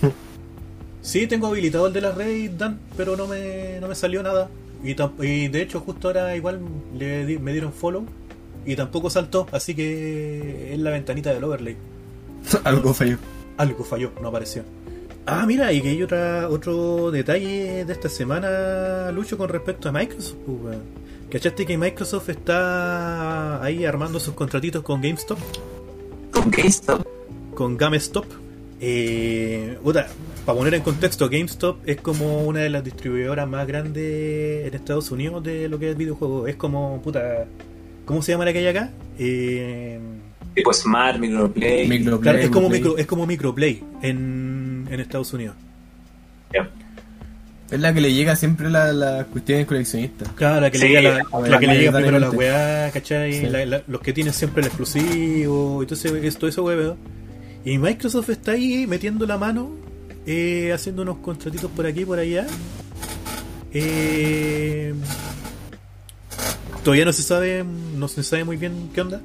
Sí, 1.02 1.26
tengo 1.26 1.46
habilitado 1.46 1.86
el 1.86 1.94
de 1.94 2.02
las 2.02 2.14
redes, 2.14 2.58
Dan, 2.58 2.78
pero 2.94 3.16
no 3.16 3.26
me, 3.26 3.78
no 3.80 3.88
me 3.88 3.94
salió 3.94 4.22
nada. 4.22 4.50
Y, 4.84 5.48
de 5.48 5.62
hecho, 5.62 5.80
justo 5.80 6.08
ahora 6.08 6.36
igual 6.36 6.60
le 6.94 7.24
di- 7.24 7.38
me 7.38 7.52
dieron 7.52 7.72
follow 7.72 8.04
y 8.66 8.76
tampoco 8.76 9.08
saltó, 9.08 9.46
así 9.50 9.74
que 9.74 10.74
es 10.74 10.78
la 10.78 10.90
ventanita 10.90 11.32
del 11.32 11.42
overlay. 11.44 11.74
Algo 12.64 12.94
falló. 12.94 13.18
Algo 13.56 13.84
falló, 13.84 14.12
no 14.20 14.28
apareció. 14.28 14.64
Ah, 15.26 15.44
mira, 15.46 15.72
y 15.72 15.80
que 15.80 15.90
hay 15.90 16.02
otra, 16.02 16.48
otro 16.48 17.10
detalle 17.10 17.84
de 17.84 17.92
esta 17.92 18.08
semana, 18.08 19.12
Lucho, 19.12 19.36
con 19.38 19.48
respecto 19.48 19.88
a 19.88 19.92
Microsoft. 19.92 20.38
pues. 20.46 20.78
¿Cachaste 21.30 21.64
que 21.64 21.78
Microsoft 21.78 22.28
está 22.30 23.62
ahí 23.62 23.84
armando 23.84 24.18
sus 24.18 24.34
contratitos 24.34 24.82
con 24.82 25.00
GameStop? 25.00 25.38
Con 26.32 26.50
GameStop. 26.50 27.06
con 27.54 27.76
GameStop. 27.76 28.24
Eh, 28.80 29.78
para 30.44 30.58
poner 30.58 30.74
en 30.74 30.82
contexto, 30.82 31.28
GameStop 31.28 31.86
es 31.86 32.00
como 32.00 32.42
una 32.42 32.60
de 32.60 32.70
las 32.70 32.82
distribuidoras 32.82 33.46
más 33.46 33.66
grandes 33.68 34.66
en 34.66 34.74
Estados 34.74 35.10
Unidos 35.12 35.44
de 35.44 35.68
lo 35.68 35.78
que 35.78 35.90
es 35.90 35.96
videojuegos. 35.96 36.48
Es 36.48 36.56
como, 36.56 37.00
puta, 37.02 37.46
¿cómo 38.06 38.22
se 38.22 38.32
llama 38.32 38.46
la 38.46 38.52
que 38.52 38.58
hay 38.58 38.66
acá? 38.66 38.90
Eh, 39.18 40.00
Tipo 40.54 40.72
Smart, 40.72 41.18
Microplay. 41.18 41.86
Microplay, 41.88 42.20
claro, 42.22 42.38
es 42.38 42.50
como, 42.50 42.68
Play. 42.68 42.80
micro, 42.80 42.98
es 42.98 43.06
como 43.06 43.26
Microplay 43.26 43.82
en, 44.02 44.86
en 44.90 45.00
Estados 45.00 45.32
Unidos. 45.32 45.54
Ya. 46.52 46.68
Es 47.70 47.78
la 47.78 47.94
que 47.94 48.00
le 48.00 48.12
llega 48.12 48.34
siempre 48.34 48.68
la, 48.68 48.92
las 48.92 49.26
cuestiones 49.26 49.64
coleccionistas. 49.66 50.28
Claro, 50.34 50.60
la 50.62 50.70
que 50.72 50.78
Sí, 50.78 50.88
le 50.88 50.90
llega, 50.94 51.18
la, 51.18 51.24
a 51.38 51.40
la 51.48 51.58
que 51.60 51.66
le 51.68 51.78
llega 51.78 51.92
primero 51.92 52.18
la 52.18 52.26
lamentablemente. 52.26 52.36
weá, 52.36 52.90
¿cachai? 52.90 53.32
Sí. 53.32 53.46
La- 53.46 53.64
la- 53.64 53.82
los 53.86 54.00
que 54.00 54.12
tienen 54.12 54.32
siempre 54.32 54.60
el 54.62 54.66
exclusivo 54.66 55.82
y 55.82 55.86
todo, 55.86 55.94
ese, 55.94 56.26
es- 56.26 56.36
todo 56.36 56.50
eso 56.50 56.64
weá. 56.64 56.96
Y 57.64 57.78
Microsoft 57.78 58.30
está 58.30 58.52
ahí 58.52 58.86
metiendo 58.88 59.24
la 59.26 59.38
mano, 59.38 59.70
eh, 60.26 60.72
haciendo 60.74 61.02
unos 61.02 61.18
contratitos 61.18 61.70
por 61.70 61.86
aquí 61.86 62.00
y 62.00 62.04
por 62.04 62.18
allá. 62.18 62.46
Eh, 63.72 64.92
todavía 66.82 67.04
no 67.04 67.12
se 67.12 67.22
sabe, 67.22 67.64
no 67.96 68.08
se 68.08 68.22
sabe 68.24 68.42
muy 68.44 68.56
bien 68.56 68.90
qué 68.94 69.00
onda. 69.00 69.20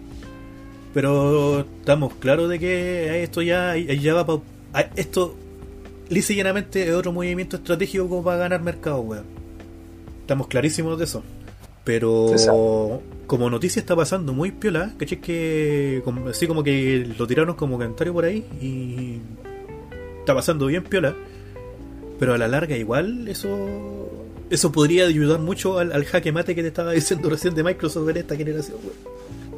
Pero 0.95 1.59
estamos 1.59 2.13
claros 2.15 2.49
de 2.49 2.57
que 2.57 3.21
esto 3.21 3.41
ya, 3.43 3.75
ya 3.77 4.13
va 4.15 4.25
pa- 4.25 4.41
a- 4.73 4.89
esto 4.95 5.35
lisa 6.09 6.33
y 6.33 6.37
llanamente 6.37 6.87
es 6.87 6.93
otro 6.95 7.11
movimiento 7.11 7.57
estratégico 7.57 8.07
como 8.09 8.23
para 8.23 8.37
ganar 8.37 8.61
mercado, 8.63 9.01
weón. 9.01 9.25
Estamos 10.21 10.47
clarísimos 10.47 10.97
de 10.97 11.03
eso. 11.03 11.21
Pero 11.83 12.31
Exacto. 12.31 13.01
como 13.27 13.49
noticia 13.49 13.79
está 13.79 13.95
pasando 13.95 14.33
muy 14.33 14.51
piola, 14.51 14.93
¿cachai? 14.97 15.19
Que 15.21 16.01
como- 16.03 16.29
así 16.29 16.47
como 16.47 16.63
que 16.63 17.05
lo 17.17 17.27
tiraron 17.27 17.55
como 17.55 17.73
comentario 17.77 18.11
por 18.13 18.25
ahí 18.25 18.43
y 18.61 19.19
está 20.19 20.33
pasando 20.33 20.65
bien 20.67 20.83
piola. 20.83 21.13
Pero 22.17 22.33
a 22.33 22.37
la 22.37 22.47
larga 22.47 22.77
igual 22.77 23.27
eso 23.27 24.09
eso 24.49 24.71
podría 24.71 25.05
ayudar 25.07 25.39
mucho 25.41 25.77
al, 25.79 25.91
al 25.91 26.05
jaque 26.05 26.31
mate 26.31 26.55
que 26.55 26.61
te 26.61 26.69
estaba 26.69 26.93
diciendo 26.93 27.29
recién 27.35 27.53
de 27.53 27.63
Microsoft 27.63 28.07
en 28.09 28.17
esta 28.17 28.35
generación, 28.37 28.77
weón. 28.81 29.14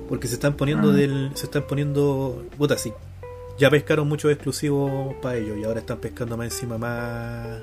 Porque 0.09 0.27
se 0.27 0.35
están 0.35 0.53
poniendo 0.55 0.89
Ah. 0.91 0.93
del 0.93 1.31
se 1.35 1.45
están 1.45 1.63
poniendo 1.67 2.45
puta 2.57 2.77
sí. 2.77 2.91
Ya 3.59 3.69
pescaron 3.69 4.07
muchos 4.07 4.31
exclusivos 4.31 5.15
para 5.21 5.37
ellos 5.37 5.57
y 5.57 5.63
ahora 5.63 5.79
están 5.79 5.97
pescando 5.97 6.37
más 6.37 6.45
encima 6.53 6.77
más 6.77 7.61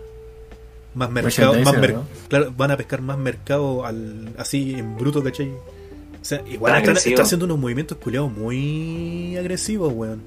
más 0.95 1.11
mercado, 1.11 1.55
más 1.61 1.77
mer- 1.79 1.95
¿no? 1.95 2.05
claro, 2.29 2.53
van 2.57 2.71
a 2.71 2.77
pescar 2.77 3.01
más 3.03 3.19
mercado 3.19 3.85
al 3.85 4.33
así 4.39 4.75
en 4.75 4.97
bruto, 4.97 5.23
¿cachai? 5.23 5.49
O 5.51 6.25
sea, 6.25 6.43
igual 6.49 6.77
están, 6.79 7.21
haciendo 7.21 7.45
unos 7.47 7.59
movimientos 7.59 7.99
culiados 7.99 8.31
muy 8.33 9.37
agresivos, 9.37 9.93
weón. 9.93 10.23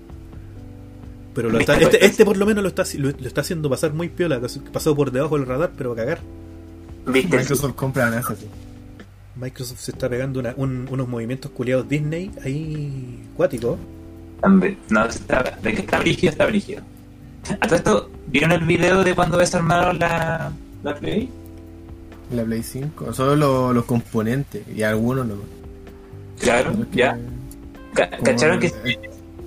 Pero 1.34 1.50
lo 1.50 1.60
está- 1.60 1.78
este, 1.80 2.06
este 2.06 2.26
por 2.26 2.36
lo 2.38 2.46
menos 2.46 2.64
lo 2.64 2.70
está, 2.70 2.84
lo, 2.98 3.10
lo 3.12 3.28
está 3.28 3.42
haciendo 3.42 3.70
pasar 3.70 3.94
muy 3.94 4.10
piola, 4.10 4.42
pasó 4.74 4.96
por 4.96 5.12
debajo 5.12 5.38
del 5.38 5.48
radar, 5.48 5.72
pero 5.78 5.94
a 5.94 5.96
cagar. 5.96 6.20
¿Viste? 7.06 7.38
Microsoft 7.38 7.74
compra 7.76 8.08
así. 8.18 8.46
Microsoft 9.40 9.80
se 9.80 9.92
está 9.92 10.10
pegando 10.10 10.40
una- 10.40 10.54
un- 10.58 10.88
unos 10.90 11.08
movimientos 11.08 11.52
culiados 11.52 11.88
Disney 11.88 12.32
ahí 12.44 13.20
cuáticos. 13.36 13.78
No, 14.90 15.06
está, 15.06 15.58
de 15.62 15.74
que 15.74 15.82
está 15.82 16.00
brígido, 16.00 16.32
está 16.32 16.46
brígido. 16.46 16.82
A 17.60 17.68
todo 17.68 17.76
esto, 17.76 18.10
¿vieron 18.28 18.52
el 18.52 18.66
video 18.66 19.04
de 19.04 19.14
cuando 19.16 19.38
desarmaron 19.38 20.00
la, 20.00 20.52
la 20.84 20.96
Play? 20.96 21.30
La 22.32 22.44
Play 22.44 22.62
5. 22.64 23.14
Solo 23.14 23.36
lo- 23.36 23.74
los 23.74 23.86
componentes 23.86 24.64
y 24.68 24.84
algunos 24.84 25.26
no. 25.28 25.36
Claro, 26.40 26.74
ya. 26.92 27.18
Ca- 27.94 28.10
¿Cacharon 28.24 28.60
que.? 28.60 28.68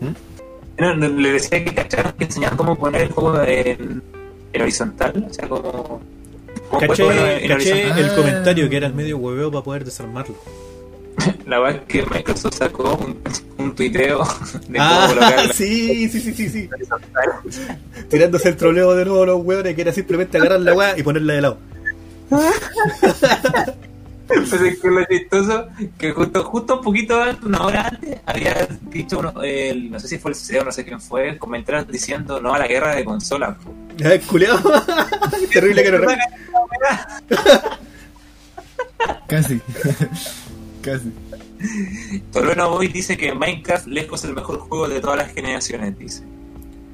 ¿Mm? 0.00 0.80
No, 0.80 0.96
no, 0.96 1.08
le 1.08 1.32
decía 1.32 1.62
que 1.64 1.74
cacharon 1.74 2.12
que 2.18 2.24
enseñaban 2.24 2.56
cómo 2.56 2.74
poner 2.76 3.02
el 3.02 3.08
juego 3.12 3.40
en, 3.42 4.02
en 4.52 4.62
horizontal. 4.62 5.26
O 5.28 5.32
sea, 5.32 5.46
como. 5.48 6.00
Cómo 6.70 6.80
Caché, 6.80 7.44
el 7.44 8.10
Ah. 8.10 8.14
comentario 8.16 8.68
que 8.70 8.76
era 8.76 8.86
el 8.86 8.94
medio 8.94 9.18
hueveo 9.18 9.50
para 9.50 9.62
poder 9.64 9.84
desarmarlo. 9.84 10.34
La 11.46 11.58
verdad 11.58 11.82
es 11.82 11.88
que 11.88 12.02
Microsoft 12.14 12.54
sacó 12.56 12.94
un, 12.94 13.18
un 13.58 13.74
tuiteo 13.74 14.18
de 14.68 14.78
cómo 14.78 14.78
Ah, 14.78 15.06
colocarla 15.08 15.52
sí, 15.52 16.08
sí, 16.08 16.20
sí, 16.20 16.32
sí, 16.32 16.48
sí. 16.48 16.68
horizontal. 16.72 17.28
Tirándose 18.08 18.48
el 18.48 18.56
troleo 18.56 18.94
de 18.94 19.04
nuevo 19.04 19.22
a 19.24 19.26
los 19.26 19.44
hueones, 19.44 19.74
que 19.74 19.82
era 19.82 19.92
simplemente 19.92 20.38
agarrar 20.38 20.60
la 20.60 20.72
weá 20.74 20.98
y 20.98 21.02
ponerla 21.02 21.34
de 21.34 21.40
lado. 21.42 21.58
Pues 24.34 24.52
es 24.52 24.78
que 24.80 24.88
lo 24.88 25.04
chistoso, 25.04 25.68
que 25.98 26.12
justo, 26.12 26.44
justo 26.44 26.76
un 26.78 26.84
poquito 26.84 27.20
antes, 27.20 27.44
una 27.44 27.64
hora 27.66 27.88
antes, 27.88 28.20
había 28.26 28.66
dicho, 28.82 29.18
uno, 29.18 29.42
el- 29.42 29.90
no 29.90 29.98
sé 30.00 30.08
si 30.08 30.18
fue 30.18 30.30
el 30.30 30.34
CEO, 30.36 30.64
no 30.64 30.72
sé 30.72 30.84
quién 30.84 31.00
fue, 31.00 31.36
comentarios 31.38 31.86
diciendo 31.88 32.40
no 32.40 32.54
a 32.54 32.58
la 32.58 32.66
guerra 32.66 32.94
de 32.94 33.04
consolas. 33.04 33.56
culiao. 34.28 34.58
Terrible 35.52 35.82
que 35.82 35.90
no 35.92 35.98
Casi. 39.26 39.60
Casi. 40.82 41.12
Tolueno 42.32 42.70
Boy 42.70 42.88
dice 42.88 43.16
que 43.16 43.34
Minecraft 43.34 43.86
lejos 43.86 44.22
es 44.24 44.30
el 44.30 44.34
mejor 44.36 44.58
juego 44.60 44.88
de 44.88 45.00
todas 45.00 45.18
las 45.18 45.32
generaciones, 45.32 45.98
dice. 45.98 46.22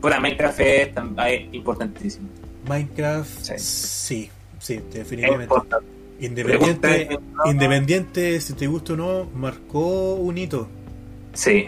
Bueno, 0.01 0.20
Minecraft 0.20 0.61
es, 0.61 0.89
es 1.28 1.55
importantísimo. 1.55 2.28
Minecraft, 2.68 3.30
Sí. 3.45 3.55
sí, 3.59 4.30
sí, 4.59 4.74
Es 4.74 4.91
definitivamente. 4.93 5.45
importante. 5.45 5.87
Independiente, 6.20 7.18
independiente, 7.44 8.40
si 8.40 8.54
te 8.54 8.66
gusta 8.66 8.94
o 8.94 8.96
no, 8.96 9.24
marcó 9.34 10.14
un 10.14 10.38
hito. 10.38 10.68
Sí. 11.34 11.66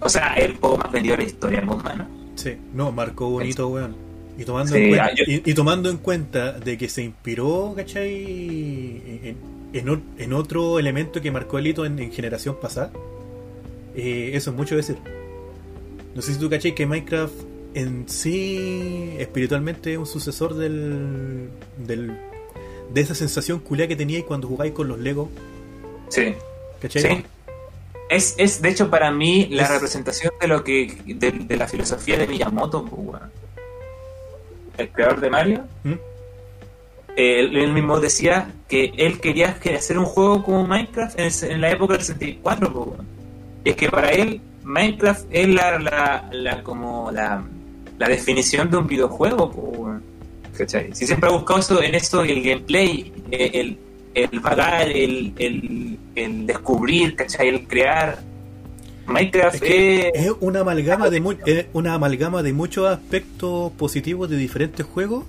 O 0.00 0.08
sea, 0.08 0.34
el 0.34 0.56
juego 0.56 0.78
más 0.78 0.90
vendido 0.90 1.16
de 1.16 1.22
la 1.22 1.28
historia, 1.28 1.64
con 1.64 1.82
mano. 1.82 2.06
Sí, 2.34 2.56
no, 2.72 2.90
marcó 2.92 3.28
un 3.28 3.46
hito, 3.46 3.68
weón. 3.68 3.94
Y 4.36 4.44
tomando, 4.44 4.72
Sí, 4.74 4.78
en 4.82 4.88
cuenta, 4.88 5.06
ah, 5.06 5.14
yo- 5.14 5.24
y, 5.28 5.42
y 5.44 5.54
tomando 5.54 5.90
en 5.90 5.96
cuenta 5.98 6.52
de 6.58 6.76
que 6.76 6.88
se 6.88 7.02
inspiró, 7.04 7.72
¿cachai? 7.76 8.16
En, 9.72 9.88
en 9.88 10.02
en 10.18 10.32
otro 10.32 10.78
elemento 10.80 11.20
que 11.20 11.30
marcó 11.30 11.58
el 11.58 11.68
hito 11.68 11.84
en, 11.86 11.98
en 12.00 12.10
generación 12.10 12.56
pasada, 12.60 12.90
eh, 13.94 14.32
eso 14.34 14.50
es 14.50 14.56
mucho 14.56 14.74
decir. 14.76 14.96
No 16.16 16.20
sé 16.22 16.34
si 16.34 16.40
tú, 16.40 16.50
¿cachai? 16.50 16.74
Que 16.74 16.84
Minecraft 16.86 17.32
en 17.74 18.08
sí, 18.08 19.14
espiritualmente, 19.18 19.92
es 19.92 19.98
un 19.98 20.06
sucesor 20.06 20.54
del, 20.54 21.48
del 21.78 22.16
de 22.92 23.00
esa 23.00 23.14
sensación 23.14 23.58
culia 23.60 23.88
que 23.88 23.96
teníais 23.96 24.24
cuando 24.24 24.48
jugáis 24.48 24.72
con 24.72 24.88
los 24.88 24.98
Lego, 24.98 25.30
Sí. 26.08 26.34
¿cachai? 26.80 27.02
Sí. 27.02 27.24
Es, 28.10 28.34
es, 28.38 28.60
de 28.62 28.68
hecho, 28.68 28.90
para 28.90 29.10
mí, 29.10 29.46
la 29.50 29.62
Es- 29.64 29.70
representación 29.70 30.32
de 30.40 30.46
lo 30.46 30.62
que 30.62 30.96
de, 31.06 31.32
de 31.32 31.56
la 31.56 31.66
filosofía 31.66 32.18
de 32.18 32.26
Miyamoto, 32.26 32.84
pues, 32.84 33.22
el 34.78 34.88
creador 34.90 35.20
de 35.20 35.30
Mario. 35.30 35.64
¿Mm? 35.84 35.92
Él, 37.16 37.56
él 37.56 37.72
mismo 37.72 38.00
decía 38.00 38.52
que 38.68 38.92
él 38.96 39.20
quería 39.20 39.58
que 39.60 39.74
hacer 39.76 39.98
un 39.98 40.04
juego 40.04 40.42
como 40.42 40.66
Minecraft 40.66 41.18
en, 41.18 41.26
el- 41.26 41.50
en 41.52 41.60
la 41.60 41.70
época 41.70 41.94
del 41.94 42.02
64. 42.02 42.72
pues. 42.72 43.00
Y 43.64 43.70
es 43.70 43.76
que 43.76 43.88
para 43.88 44.10
él, 44.10 44.40
Minecraft 44.64 45.26
es 45.30 45.48
la, 45.48 45.78
la, 45.78 46.28
la- 46.32 46.62
como 46.62 47.10
la, 47.12 47.42
la 47.98 48.08
definición 48.08 48.70
de 48.70 48.76
un 48.78 48.86
videojuego. 48.86 49.50
pues, 49.50 49.78
weón. 49.78 50.02
¿Cachai? 50.56 50.94
Si 50.94 51.06
siempre 51.06 51.28
ha 51.28 51.32
buscado 51.32 51.60
eso 51.60 51.82
en 51.82 51.94
eso, 51.94 52.22
el 52.22 52.42
gameplay, 52.42 53.12
eh, 53.30 53.50
el, 53.54 53.78
el 54.14 54.40
vagar, 54.40 54.88
el, 54.88 55.32
el, 55.38 55.98
el 56.14 56.46
descubrir, 56.46 57.16
¿cachai? 57.16 57.48
El 57.48 57.66
crear. 57.66 58.22
Minecraft 59.06 59.56
Es 59.56 59.60
que 59.60 60.08
es... 60.14 60.26
es 60.26 60.32
una 60.40 60.60
amalgama 60.60 61.10
de 61.10 61.20
mu- 61.20 61.34
es 61.44 61.66
una 61.74 61.94
amalgama 61.94 62.42
de 62.42 62.52
muchos 62.54 62.86
aspectos 62.88 63.72
positivos 63.72 64.30
de 64.30 64.36
diferentes 64.36 64.86
juegos 64.86 65.24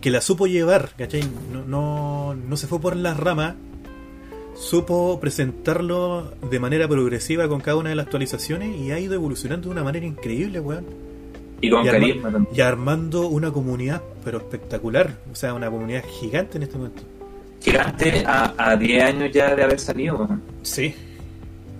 que 0.00 0.10
la 0.10 0.20
supo 0.20 0.46
llevar, 0.46 0.90
¿cachai? 0.96 1.22
No, 1.52 1.64
no, 1.66 2.34
no 2.34 2.56
se 2.56 2.66
fue 2.66 2.80
por 2.80 2.96
las 2.96 3.16
ramas, 3.18 3.54
supo 4.54 5.18
presentarlo 5.20 6.32
de 6.50 6.58
manera 6.58 6.88
progresiva 6.88 7.48
con 7.48 7.60
cada 7.60 7.76
una 7.76 7.90
de 7.90 7.94
las 7.96 8.04
actualizaciones 8.06 8.76
y 8.76 8.90
ha 8.92 8.98
ido 8.98 9.14
evolucionando 9.14 9.68
de 9.68 9.72
una 9.72 9.84
manera 9.84 10.06
increíble, 10.06 10.58
weón. 10.60 10.86
Y 11.62 11.70
con 11.70 11.84
Y, 11.86 11.88
arma- 11.88 12.00
carisma 12.00 12.30
también. 12.32 12.54
y 12.54 12.60
armando 12.60 13.28
una 13.28 13.50
comunidad, 13.50 14.02
pero 14.24 14.36
espectacular, 14.38 15.16
o 15.32 15.34
sea, 15.34 15.54
una 15.54 15.70
comunidad 15.70 16.04
gigante 16.20 16.58
en 16.58 16.64
este 16.64 16.76
momento. 16.76 17.02
Gigante 17.62 18.24
a, 18.26 18.52
a 18.58 18.76
10 18.76 19.02
años 19.04 19.30
ya 19.32 19.54
de 19.54 19.62
haber 19.62 19.78
salido. 19.80 20.28
Sí. 20.62 20.94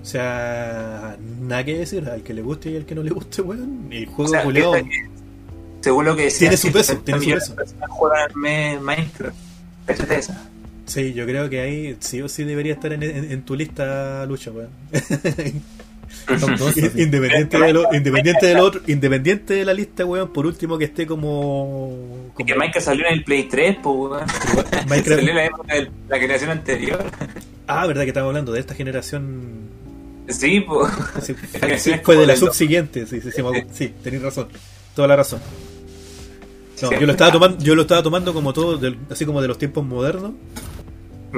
O 0.00 0.04
sea, 0.04 1.16
nada 1.40 1.64
que 1.64 1.78
decir, 1.78 2.08
al 2.08 2.22
que 2.22 2.32
le 2.32 2.42
guste 2.42 2.70
y 2.70 2.76
al 2.76 2.86
que 2.86 2.94
no 2.94 3.02
le 3.02 3.10
guste, 3.10 3.42
weón. 3.42 3.88
El 3.90 4.06
juego 4.06 4.24
O 4.24 4.28
sea, 4.28 4.42
que, 4.44 4.90
según 5.80 6.04
lo 6.04 6.14
que 6.16 6.22
decía, 6.24 6.48
Tiene 6.48 6.56
su 6.56 6.72
peso, 6.72 6.92
130 6.92 7.20
tiene 7.24 7.40
su 7.40 7.54
peso. 7.54 7.74
juegan 7.88 8.30
Minecraft. 8.84 9.36
Cáchate 9.86 10.16
esa. 10.18 10.48
Sí, 10.86 11.12
yo 11.14 11.24
creo 11.26 11.48
que 11.50 11.60
ahí 11.60 11.96
sí 12.00 12.20
o 12.22 12.28
sí 12.28 12.44
debería 12.44 12.74
estar 12.74 12.92
en, 12.92 13.02
en- 13.02 13.32
en 13.32 13.42
tu 13.42 13.54
lista, 13.56 14.24
Lucha, 14.26 14.50
weón. 14.52 14.70
Top 16.40 16.50
2. 16.50 16.68
así. 16.68 16.80
independiente, 17.02 17.58
de 17.58 17.72
lo, 17.72 17.92
independiente 17.94 18.46
del 18.46 18.58
otro, 18.58 18.80
independiente 18.86 19.54
de 19.54 19.64
la 19.64 19.74
lista, 19.74 20.04
weón, 20.04 20.32
por 20.32 20.46
último 20.46 20.78
que 20.78 20.84
esté 20.84 21.06
como. 21.06 22.28
como 22.34 22.46
Que 22.46 22.54
Minecraft 22.54 22.86
salió 22.86 23.06
en 23.06 23.12
el 23.14 23.24
Play 23.24 23.44
3, 23.44 23.76
pues, 23.82 23.96
weón. 23.96 24.26
Minecraft- 24.88 25.04
Salió 25.16 25.30
en 25.30 25.36
la 25.36 25.44
época 25.46 25.74
de 25.74 25.90
la 26.08 26.18
generación 26.18 26.50
anterior. 26.50 27.04
Ah, 27.66 27.86
verdad 27.86 28.02
que 28.02 28.08
estamos 28.08 28.28
hablando 28.28 28.52
de 28.52 28.60
esta 28.60 28.74
generación. 28.74 29.70
Sí, 30.28 30.60
pues. 30.60 30.90
Sí, 31.78 31.92
fue 32.02 32.16
de 32.16 32.26
la 32.26 32.36
subsiguiente, 32.36 33.06
sí, 33.06 33.20
sí, 33.20 33.30
sí, 33.32 33.42
me 33.42 33.48
acuerdo. 33.48 33.68
sí, 33.72 33.92
tenéis 34.02 34.22
razón. 34.22 34.48
Toda 34.94 35.08
la 35.08 35.16
razón. 35.16 35.40
No, 36.82 36.90
yo 36.92 37.06
lo 37.06 37.12
estaba 37.12 37.30
tomando, 37.30 37.64
yo 37.64 37.74
lo 37.76 37.82
estaba 37.82 38.02
tomando 38.02 38.32
como 38.34 38.52
todo, 38.52 38.76
del- 38.76 38.96
así 39.10 39.24
como 39.24 39.40
de 39.40 39.48
los 39.48 39.56
tiempos 39.58 39.84
modernos, 39.84 40.32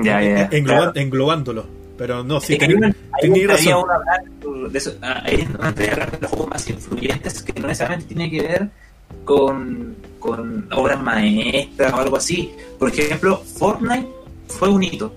Ya, 0.02 0.22
ya. 0.22 0.48
claro. 0.48 0.92
englobándolo. 0.94 1.66
Pero 1.96 2.24
no, 2.24 2.40
sí, 2.40 2.54
Es 2.54 2.58
tenéis 2.58 2.94
entraría 3.22 3.46
razón. 3.76 3.84
uno 4.44 4.68
de 4.68 4.78
eso, 4.78 4.94
ah, 5.02 5.22
ahí 5.24 5.40
entraría 5.42 5.90
a 5.90 5.92
hablar 5.92 6.10
de 6.10 6.18
los 6.22 6.30
juegos 6.30 6.48
más 6.48 6.68
influyentes 6.70 7.42
que 7.42 7.60
no 7.60 7.68
necesariamente 7.68 8.14
tiene 8.14 8.30
que 8.30 8.42
ver 8.42 8.68
con, 9.24 9.94
con 10.18 10.68
obras 10.72 11.00
maestras 11.02 11.92
o 11.92 11.96
algo 11.96 12.16
así. 12.16 12.52
Por 12.78 12.88
ejemplo, 12.90 13.36
Fortnite 13.38 14.08
fue 14.48 14.68
un 14.70 14.82
hito. 14.82 15.12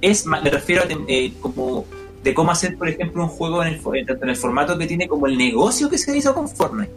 Es 0.00 0.24
me 0.26 0.40
refiero 0.40 0.82
a 0.82 0.86
eh, 1.08 1.32
como 1.40 1.84
de 2.22 2.34
cómo 2.34 2.50
hacer, 2.52 2.76
por 2.78 2.88
ejemplo, 2.88 3.22
un 3.24 3.28
juego 3.28 3.62
en 3.62 3.74
el, 3.74 3.80
en 4.22 4.28
el 4.28 4.36
formato 4.36 4.78
que 4.78 4.86
tiene 4.86 5.06
como 5.08 5.26
el 5.26 5.36
negocio 5.36 5.88
que 5.90 5.98
se 5.98 6.16
hizo 6.16 6.34
con 6.34 6.48
Fortnite. 6.48 6.90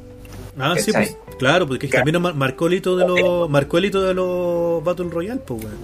Ah, 0.57 0.75
sí, 0.77 0.91
pues, 0.91 1.17
claro, 1.39 1.67
porque 1.67 1.87
Claro. 1.87 2.03
también 2.05 2.21
mar- 2.21 2.35
marcó 2.35 2.67
el 2.67 2.73
hito 2.75 2.95
de 2.97 3.07
los, 3.07 3.49
marcó 3.49 3.77
el 3.77 3.85
hito 3.85 4.01
de 4.03 4.13
los 4.13 4.83
Battle 4.83 5.09
Royale, 5.09 5.39
pues, 5.45 5.63
weón. 5.63 5.77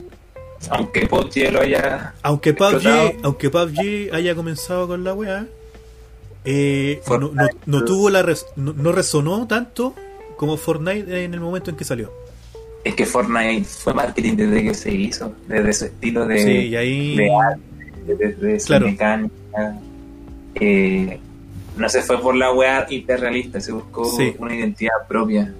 Aunque 0.69 1.07
PUBG 1.07 1.51
lo 1.51 1.61
haya... 1.61 2.13
Aunque 2.23 2.53
PUBG, 2.53 3.19
aunque 3.23 3.49
PUBG 3.49 4.13
haya 4.13 4.35
comenzado 4.35 4.87
con 4.87 5.03
la 5.03 5.13
weá, 5.13 5.45
eh, 6.45 7.01
no, 7.07 7.17
no- 7.19 7.27
Fortnite. 7.29 7.55
no 7.65 7.85
tuvo 7.85 8.09
la 8.09 8.21
res- 8.23 8.45
no, 8.55 8.73
no 8.73 8.91
resonó 8.91 9.47
tanto 9.47 9.93
como 10.37 10.57
Fortnite 10.57 11.23
en 11.25 11.33
el 11.33 11.39
momento 11.39 11.69
en 11.71 11.77
que 11.77 11.83
salió. 11.83 12.11
Es 12.83 12.95
que 12.95 13.05
Fortnite 13.05 13.65
fue 13.65 13.93
marketing 13.93 14.35
desde 14.35 14.63
que 14.63 14.73
se 14.73 14.91
hizo, 14.93 15.33
desde 15.47 15.73
su 15.73 15.85
estilo 15.85 16.25
de... 16.25 16.39
sí, 16.43 16.51
y 16.69 16.75
ahí 16.75 17.15
de 17.17 17.29
arte, 17.35 18.15
desde 18.15 18.59
su 18.59 18.67
Claro. 18.67 18.85
mecánica. 18.87 19.79
Eh, 20.55 21.19
no 21.75 21.89
se 21.89 22.01
fue 22.01 22.19
por 22.21 22.35
la 22.35 22.51
weá 22.53 22.85
hiperrealista, 22.89 23.59
se 23.61 23.71
buscó 23.71 24.05
Sí. 24.05 24.33
una 24.39 24.55
identidad 24.55 24.93
propia. 25.07 25.53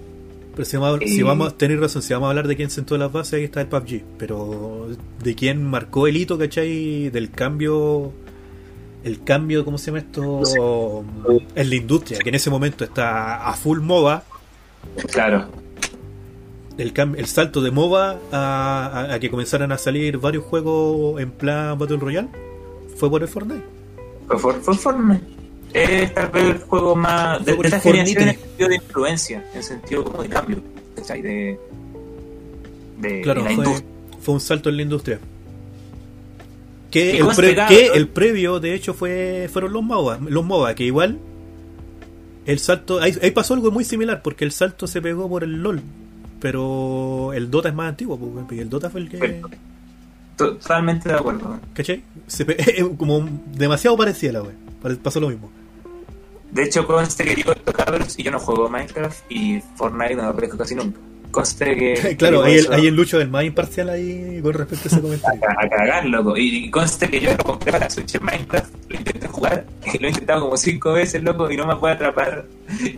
Pero 0.58 0.66
si 0.66 0.76
vamos, 0.76 1.00
si 1.06 1.20
Eh, 1.20 1.24
vamos 1.24 1.56
tener 1.56 1.80
razón, 1.80 2.02
si 2.02 2.14
vamos 2.14 2.26
a 2.26 2.30
hablar 2.32 2.48
de 2.48 2.56
quién 2.56 2.72
sentó 2.72 2.98
las 2.98 3.12
bases, 3.12 3.34
ahí 3.36 3.44
está 3.44 3.62
el 3.62 3.68
PUBG, 3.68 4.02
pero 4.18 4.88
de 5.24 5.36
quién 5.36 5.64
marcó 5.64 6.08
el 6.08 6.18
hito, 6.18 6.36
¿cachai? 6.38 7.10
Del 7.12 7.30
cambio 7.30 8.12
el 9.04 9.24
cambio, 9.24 9.64
¿cómo 9.64 9.78
se 9.78 9.86
llama 9.92 10.00
esto? 10.00 11.06
En 11.56 11.70
la 11.70 11.76
industria, 11.76 12.18
que 12.20 12.30
en 12.30 12.36
ese 12.36 12.50
momento 12.50 12.84
está 12.84 13.48
a 13.48 13.54
full 13.54 13.80
MOBA, 13.80 14.24
Claro, 15.12 15.46
el, 16.80 16.92
el 17.16 17.26
salto 17.28 17.62
de 17.62 17.70
MOBA 17.72 18.18
a, 18.32 18.88
a- 18.88 19.14
a 19.14 19.20
que 19.20 19.30
comenzaran 19.30 19.72
a 19.72 19.78
salir 19.78 20.18
varios 20.18 20.44
juegos 20.44 21.22
en 21.22 21.30
plan 21.32 21.78
Battle 21.78 21.98
Royale 21.98 22.30
fue 22.98 23.10
por 23.10 23.22
el 23.22 23.28
Fortnite. 23.28 23.64
fue, 24.28 24.40
fue, 24.40 24.54
fue 24.56 24.76
Fortnite. 24.76 25.37
Es 25.74 26.14
tal 26.14 26.30
vez 26.30 26.44
el 26.46 26.58
juego 26.60 26.96
más 26.96 27.44
de, 27.46 27.52
el 27.54 27.66
esta 27.66 27.80
generación 27.80 28.30
en 28.30 28.36
Fortnite. 28.36 28.48
sentido 28.50 28.70
de 28.70 28.76
influencia, 28.76 29.46
en 29.54 29.64
sentido 29.64 30.04
como 30.06 30.24
de 30.24 30.30
cambio, 30.30 30.58
¿cachai? 30.96 31.22
De, 31.22 31.60
de, 33.00 33.22
Claro, 33.22 33.44
de 33.44 33.50
la 33.50 33.56
fue, 33.56 33.66
industria. 33.66 33.90
fue 34.22 34.34
un 34.34 34.40
salto 34.40 34.70
en 34.70 34.78
la 34.78 34.82
industria. 34.84 35.20
Que 36.90 37.18
el, 37.18 37.28
pre- 37.36 37.56
que 37.68 37.88
¿no? 37.90 37.94
el 37.96 38.08
previo, 38.08 38.60
de 38.62 38.74
hecho, 38.74 38.94
fue 38.94 39.50
fueron 39.52 39.74
los 39.74 39.84
MOBA, 39.84 40.20
los 40.30 40.46
MOBA, 40.46 40.74
que 40.74 40.86
igual 40.86 41.20
el 42.46 42.60
salto, 42.60 43.02
ahí, 43.02 43.14
ahí 43.22 43.32
pasó 43.32 43.54
algo 43.54 43.70
muy 43.72 43.84
similar, 43.84 44.22
porque 44.24 44.46
el 44.46 44.54
salto 44.54 44.88
se 44.88 45.02
pegó 45.02 45.28
por 45.28 45.44
el 45.44 45.62
LOL, 45.62 45.82
pero 46.40 47.34
el 47.34 47.52
Dota 47.52 47.68
es 47.70 47.76
más 47.76 47.90
antiguo, 47.90 48.18
y 48.50 48.60
el 48.60 48.70
Dota 48.70 48.90
fue 48.90 49.02
el 49.02 49.10
que, 49.10 49.18
Perfecto. 49.18 49.50
Totalmente 50.38 51.10
de 51.10 51.16
acuerdo. 51.16 51.60
¿cachai? 51.74 52.04
Se 52.28 52.46
como 52.98 53.28
demasiado 53.54 53.98
parecía 53.98 54.32
la 54.32 54.44
wea, 54.44 54.54
pasó 55.04 55.20
lo 55.20 55.28
mismo. 55.30 55.52
De 56.52 56.64
hecho, 56.64 56.88
conste 56.88 57.24
que 57.24 57.42
yo 57.42 57.54
cabros, 57.74 58.18
y 58.18 58.24
yo 58.24 58.32
no 58.32 58.40
juego 58.40 58.70
Minecraft 58.70 59.32
y 59.32 59.62
Fortnite 59.76 60.16
no 60.16 60.24
lo 60.24 60.30
aparezco 60.30 60.58
casi 60.58 60.76
nunca. 60.76 61.00
Conste 61.32 61.76
que. 61.76 62.16
claro, 62.18 62.44
que 62.44 62.50
ahí 62.50 62.56
el, 62.58 62.74
ahí 62.74 62.92
Lucho 62.92 63.20
del 63.20 63.30
más 63.30 63.44
imparcial 63.44 63.90
ahí 63.90 64.40
con 64.42 64.54
respecto 64.54 64.88
a 64.88 64.92
ese 64.92 65.02
comentario. 65.04 65.42
a, 65.48 65.64
a 65.66 65.70
cagar, 65.70 66.06
loco. 66.06 66.38
Y 66.38 66.70
conste 66.72 67.10
que 67.10 67.20
yo 67.20 67.32
lo 67.36 67.44
compré 67.44 67.72
para 67.72 67.90
Switch 67.90 68.16
en 68.16 68.24
Minecraft, 68.24 68.74
lo 68.90 68.98
intenté 68.98 69.28
jugar, 69.28 69.66
lo 70.00 70.08
he 70.08 70.10
intentado 70.10 70.42
como 70.42 70.58
cinco 70.58 70.94
veces, 70.94 71.22
loco, 71.24 71.52
y 71.52 71.58
no 71.58 71.68
me 71.68 71.76
puede 71.76 71.96
atrapar. 71.96 72.46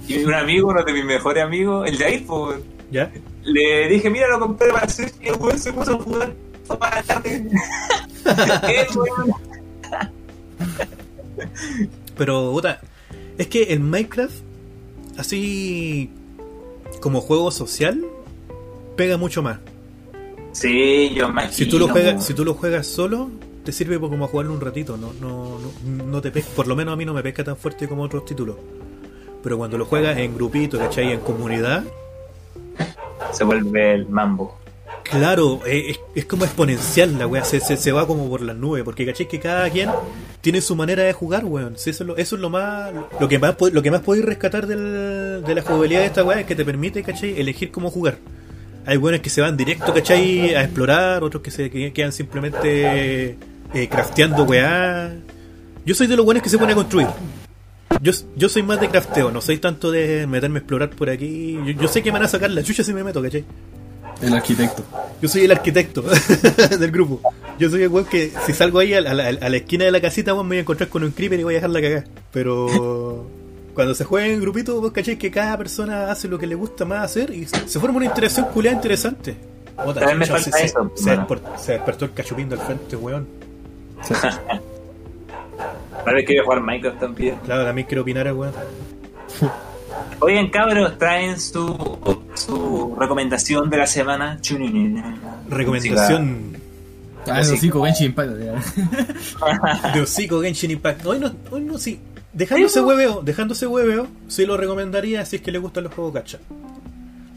Y 0.07 0.23
un 0.23 0.33
amigo, 0.33 0.69
uno 0.69 0.83
de 0.83 0.93
mis 0.93 1.05
mejores 1.05 1.43
amigos, 1.43 1.87
el 1.89 1.97
Jair, 1.97 2.25
pues, 2.25 2.59
¿Ya? 2.91 3.11
le 3.43 3.87
dije, 3.87 4.09
mira, 4.09 4.27
lo 4.27 4.39
compré 4.39 4.71
para 4.71 4.87
Switch, 4.87 5.13
y 5.21 5.27
el 5.27 5.35
weón 5.35 5.57
se 5.57 5.73
puso 5.73 5.95
a 5.95 5.97
jugar. 5.97 6.33
para 6.67 6.95
la 6.97 7.03
tarde. 7.03 7.49
Pero, 12.17 12.51
puta, 12.51 12.81
es 13.39 13.47
que 13.47 13.63
el 13.73 13.79
Minecraft, 13.79 14.35
así 15.17 16.11
como 16.99 17.21
juego 17.21 17.49
social, 17.51 18.05
pega 18.97 19.17
mucho 19.17 19.41
más. 19.41 19.59
Sí, 20.51 21.13
yo 21.15 21.29
imagino. 21.29 21.53
Si 21.53 21.65
tú 21.65 21.79
lo 21.79 21.87
juegas, 21.87 22.25
si 22.25 22.33
tú 22.33 22.43
lo 22.43 22.53
juegas 22.53 22.85
solo, 22.85 23.29
te 23.63 23.71
sirve 23.71 23.97
como 23.97 24.27
jugarlo 24.27 24.53
un 24.53 24.59
ratito, 24.59 24.97
no, 24.97 25.13
no, 25.21 25.57
no, 25.57 26.03
no 26.03 26.21
te 26.21 26.31
pesca, 26.31 26.51
por 26.53 26.67
lo 26.67 26.75
menos 26.75 26.93
a 26.93 26.97
mí 26.97 27.05
no 27.05 27.13
me 27.13 27.23
pesca 27.23 27.45
tan 27.45 27.55
fuerte 27.55 27.87
como 27.87 28.03
otros 28.03 28.25
títulos. 28.25 28.57
Pero 29.41 29.57
cuando 29.57 29.77
lo 29.77 29.85
juegas 29.85 30.17
en 30.17 30.35
grupito, 30.35 30.77
¿cachai? 30.77 31.13
En 31.13 31.21
comunidad, 31.21 31.85
Se 33.31 33.45
vuelve 33.45 33.93
el 33.93 34.09
mambo. 34.09 34.58
Claro, 35.09 35.61
eh, 35.65 35.95
es, 36.15 36.25
como 36.25 36.45
exponencial 36.45 37.17
la 37.17 37.27
wea, 37.27 37.43
se, 37.43 37.59
se, 37.59 37.77
se 37.77 37.91
va 37.91 38.07
como 38.07 38.29
por 38.29 38.41
las 38.41 38.55
nubes, 38.55 38.83
porque 38.83 39.05
¿cachai? 39.05 39.27
Que 39.27 39.39
cada 39.39 39.69
quien 39.69 39.89
tiene 40.41 40.61
su 40.61 40.75
manera 40.75 41.03
de 41.03 41.13
jugar, 41.13 41.45
weón. 41.45 41.75
Eso, 41.75 41.89
es 41.89 41.99
lo, 42.01 42.17
eso 42.17 42.35
es 42.35 42.41
lo 42.41 42.49
más, 42.49 42.91
lo 43.19 43.27
que 43.27 43.39
más, 43.39 43.55
lo 43.71 43.81
que 43.81 43.91
más 43.91 44.01
podéis 44.01 44.25
rescatar 44.25 44.67
de 44.67 45.55
la 45.55 45.61
jugabilidad 45.61 46.01
de 46.01 46.05
esta 46.05 46.23
wea 46.23 46.39
es 46.39 46.45
que 46.45 46.55
te 46.55 46.65
permite, 46.65 47.03
¿cachai? 47.03 47.39
Elegir 47.39 47.71
cómo 47.71 47.89
jugar. 47.91 48.17
Hay 48.85 48.97
buenos 48.97 49.21
que 49.21 49.29
se 49.29 49.41
van 49.41 49.57
directo, 49.57 49.93
¿cachai? 49.93 50.55
A 50.55 50.63
explorar, 50.63 51.23
otros 51.23 51.43
que 51.43 51.51
se 51.51 51.69
que 51.69 51.91
quedan 51.93 52.11
simplemente 52.11 53.37
eh, 53.73 53.87
crafteando 53.89 54.43
weá. 54.43 55.13
Yo 55.85 55.95
soy 55.95 56.07
de 56.07 56.15
los 56.15 56.25
buenos 56.25 56.43
que 56.43 56.49
se 56.49 56.57
pone 56.57 56.71
a 56.71 56.75
construir. 56.75 57.07
Yo, 58.01 58.11
yo 58.35 58.47
soy 58.47 58.63
más 58.63 58.79
de 58.79 58.87
crafteo, 58.87 59.31
no 59.31 59.41
soy 59.41 59.57
tanto 59.57 59.91
de 59.91 60.25
meterme 60.27 60.57
a 60.57 60.61
explorar 60.61 60.89
por 60.91 61.09
aquí. 61.09 61.59
Yo, 61.65 61.81
yo 61.81 61.87
sé 61.87 62.01
que 62.01 62.11
me 62.11 62.19
van 62.19 62.23
a 62.23 62.27
sacar 62.29 62.49
la 62.51 62.63
chucha 62.63 62.83
si 62.83 62.93
me 62.93 63.03
meto, 63.03 63.21
¿cachai? 63.21 63.43
El 64.21 64.33
arquitecto. 64.33 64.83
Yo 65.21 65.29
soy 65.29 65.43
el 65.45 65.51
arquitecto 65.51 66.01
del 66.79 66.91
grupo. 66.91 67.21
Yo 67.57 67.69
soy 67.69 67.83
el 67.83 67.89
weón 67.89 68.05
que 68.07 68.31
si 68.45 68.53
salgo 68.53 68.79
ahí 68.79 68.93
a 68.93 69.01
la, 69.01 69.23
a 69.23 69.47
esquina 69.55 69.85
de 69.85 69.91
la 69.91 70.01
casita, 70.01 70.33
weón, 70.33 70.45
me 70.47 70.55
voy 70.55 70.57
a 70.57 70.61
encontrar 70.61 70.89
con 70.89 71.03
un 71.03 71.11
creeper 71.11 71.39
y 71.39 71.43
voy 71.43 71.53
a 71.53 71.57
dejar 71.57 71.69
la 71.69 71.81
cagada. 71.81 72.03
Pero 72.31 73.25
cuando 73.73 73.93
se 73.95 74.03
juega 74.03 74.27
en 74.27 74.41
grupito, 74.41 74.79
vos 74.81 74.91
cachai 74.91 75.17
que 75.17 75.31
cada 75.31 75.57
persona 75.57 76.11
hace 76.11 76.27
lo 76.27 76.37
que 76.39 76.47
le 76.47 76.55
gusta 76.55 76.85
más 76.85 77.03
hacer 77.03 77.31
y 77.31 77.45
se 77.47 77.79
forma 77.79 77.97
una 77.97 78.05
interacción 78.07 78.45
culiada 78.47 78.75
interesante. 78.75 79.35
Otra 79.77 80.01
También 80.07 80.19
me 80.19 80.25
falta 80.25 80.51
se, 80.57 80.65
eso, 80.65 80.91
se, 80.95 81.09
hermano. 81.11 81.27
despor- 81.29 81.57
se 81.57 81.71
despertó 81.73 82.05
el 82.05 82.13
cachupín 82.13 82.49
del 82.49 82.59
frente, 82.59 82.95
weón. 82.97 83.27
Tal 86.05 86.15
vez 86.15 86.25
quiero 86.25 86.43
jugar 86.43 86.61
Minecraft 86.61 86.99
también. 86.99 87.35
Claro, 87.45 87.65
también 87.65 87.87
quiero 87.87 88.01
opinar, 88.01 88.31
weón. 88.33 88.53
Oigan, 90.19 90.49
cabros, 90.49 90.97
traen 90.97 91.39
su, 91.39 92.21
su 92.35 92.95
recomendación 92.99 93.69
de 93.69 93.77
la 93.77 93.87
semana. 93.87 94.39
Recomendación 95.49 96.59
Ah, 97.27 97.43
sí, 97.43 97.69
con 97.69 97.85
Genshin 97.85 98.07
Impact. 98.07 98.31
de 99.93 100.01
hocico 100.01 100.41
Genshin 100.41 100.71
Impact. 100.71 101.05
Hoy 101.05 101.19
no, 101.19 101.31
hoy 101.51 101.61
no, 101.61 101.77
sí. 101.77 101.99
Dejándose 102.33 102.81
hueveo, 102.81 103.21
dejándose 103.23 103.67
hueveo, 103.67 104.07
sí 104.27 104.45
lo 104.45 104.55
recomendaría 104.57 105.25
si 105.25 105.37
es 105.37 105.41
que 105.41 105.51
le 105.51 105.59
gustan 105.59 105.85
los 105.85 105.93
juegos 105.93 106.13
gacha. 106.13 106.39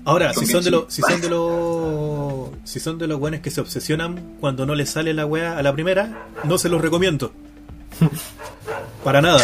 Ahora, 0.04 0.34
si 0.34 0.46
son 0.46 0.64
de 0.64 0.70
los, 0.70 0.92
si 0.92 1.00
son 1.02 1.20
de 1.20 1.28
los, 1.30 2.50
si 2.64 2.80
son 2.80 2.98
de 2.98 3.06
los 3.06 3.18
buenos 3.18 3.40
que 3.40 3.50
se 3.50 3.60
obsesionan 3.60 4.36
cuando 4.40 4.66
no 4.66 4.74
les 4.74 4.90
sale 4.90 5.14
la 5.14 5.26
wea 5.26 5.56
a 5.56 5.62
la 5.62 5.72
primera, 5.72 6.26
no 6.44 6.58
se 6.58 6.68
los 6.68 6.80
recomiendo. 6.80 7.32
Para 9.04 9.20
nada. 9.20 9.42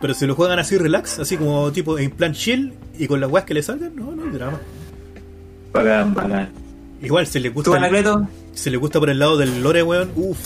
Pero 0.00 0.14
si 0.14 0.26
lo 0.26 0.34
juegan 0.34 0.58
así 0.58 0.76
relax, 0.76 1.18
así 1.18 1.36
como 1.36 1.72
tipo 1.72 1.98
en 1.98 2.10
plan 2.10 2.32
chill 2.32 2.74
y 2.98 3.06
con 3.06 3.20
las 3.20 3.30
weas 3.30 3.46
que 3.46 3.54
le 3.54 3.62
salgan, 3.62 3.96
no, 3.96 4.12
no 4.12 4.24
hay 4.24 4.30
drama. 4.30 4.60
Bacán, 5.72 6.14
bacán. 6.14 6.48
Igual 7.02 7.26
si 7.26 7.40
les 7.40 7.52
¿Tú, 7.52 7.56
gusta, 7.56 7.76
Anacleto? 7.76 8.26
si 8.54 8.70
les 8.70 8.80
gusta 8.80 8.98
por 9.00 9.10
el 9.10 9.18
lado 9.18 9.36
del 9.36 9.62
lore, 9.62 9.82
weón, 9.82 10.10
uff, 10.16 10.38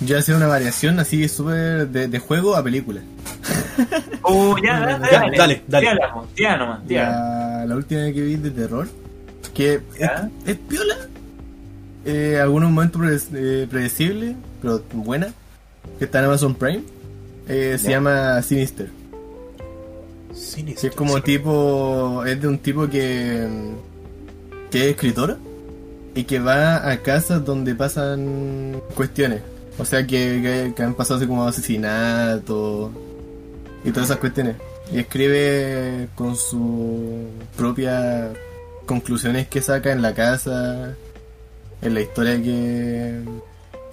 Yo 0.00 0.18
hacía 0.18 0.36
una 0.36 0.46
variación 0.46 0.98
así 1.00 1.28
súper 1.28 1.88
de, 1.88 2.08
de 2.08 2.18
juego 2.18 2.56
a 2.56 2.62
película. 2.62 3.00
Uh, 4.24 4.56
ya, 4.62 4.80
dale, 4.80 5.06
Ya, 5.10 5.20
dale, 5.38 5.62
dale, 5.68 5.86
tírala 6.34 6.58
nomás. 6.58 6.80
La, 6.90 7.64
la 7.66 7.76
última 7.76 8.00
que 8.12 8.20
vi 8.20 8.36
de 8.36 8.50
terror, 8.50 8.88
que 9.54 9.74
es, 9.74 9.80
¿Ya? 9.98 10.28
es 10.44 10.56
piola. 10.56 10.96
Eh, 12.04 12.38
algunos 12.42 12.70
momentos 12.70 13.28
eh, 13.32 13.66
predecibles, 13.70 14.34
pero 14.60 14.82
buena. 14.92 15.28
Que 15.98 16.04
está 16.06 16.18
en 16.18 16.24
Amazon 16.26 16.54
Prime. 16.56 16.82
Eh, 17.48 17.76
se 17.78 17.84
Ya. 17.84 17.90
llama 17.92 18.42
Sinister. 18.42 18.90
Que 20.80 20.86
es 20.88 20.94
como 20.94 21.20
tipo. 21.22 22.24
Es 22.24 22.40
de 22.40 22.48
un 22.48 22.58
tipo 22.58 22.88
que. 22.88 23.46
que 24.70 24.84
es 24.84 24.90
escritor. 24.92 25.38
Y 26.14 26.24
que 26.24 26.38
va 26.38 26.90
a 26.90 26.96
casas 27.02 27.44
donde 27.44 27.74
pasan 27.74 28.80
cuestiones. 28.94 29.42
O 29.78 29.84
sea, 29.84 30.06
que, 30.06 30.40
que, 30.42 30.72
que 30.74 30.82
han 30.82 30.94
pasado 30.94 31.18
así 31.18 31.26
como 31.26 31.46
asesinatos. 31.46 32.90
Y 33.84 33.90
todas 33.90 34.10
esas 34.10 34.18
cuestiones. 34.18 34.56
Y 34.92 34.98
escribe 34.98 36.08
con 36.14 36.34
sus 36.36 37.26
propias 37.56 38.30
conclusiones 38.86 39.48
que 39.48 39.60
saca 39.60 39.92
en 39.92 40.02
la 40.02 40.14
casa. 40.14 40.94
En 41.82 41.94
la 41.94 42.00
historia 42.00 42.40
que. 42.40 43.22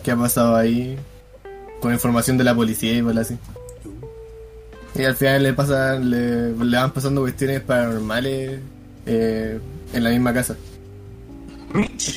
que 0.04 0.12
ha 0.12 0.16
pasado 0.16 0.56
ahí. 0.56 0.98
Con 1.82 1.92
información 1.92 2.38
de 2.38 2.44
la 2.44 2.56
policía 2.56 2.94
y 2.94 3.02
por 3.02 3.18
así. 3.18 3.38
Y 4.96 5.04
al 5.04 5.16
final 5.16 5.44
le 5.44 5.54
pasan, 5.54 6.10
le, 6.10 6.52
le 6.52 6.78
van 6.78 6.92
pasando 6.92 7.22
cuestiones 7.22 7.62
paranormales 7.62 8.60
eh, 9.06 9.60
en 9.94 10.04
la 10.04 10.10
misma 10.10 10.34
casa. 10.34 10.56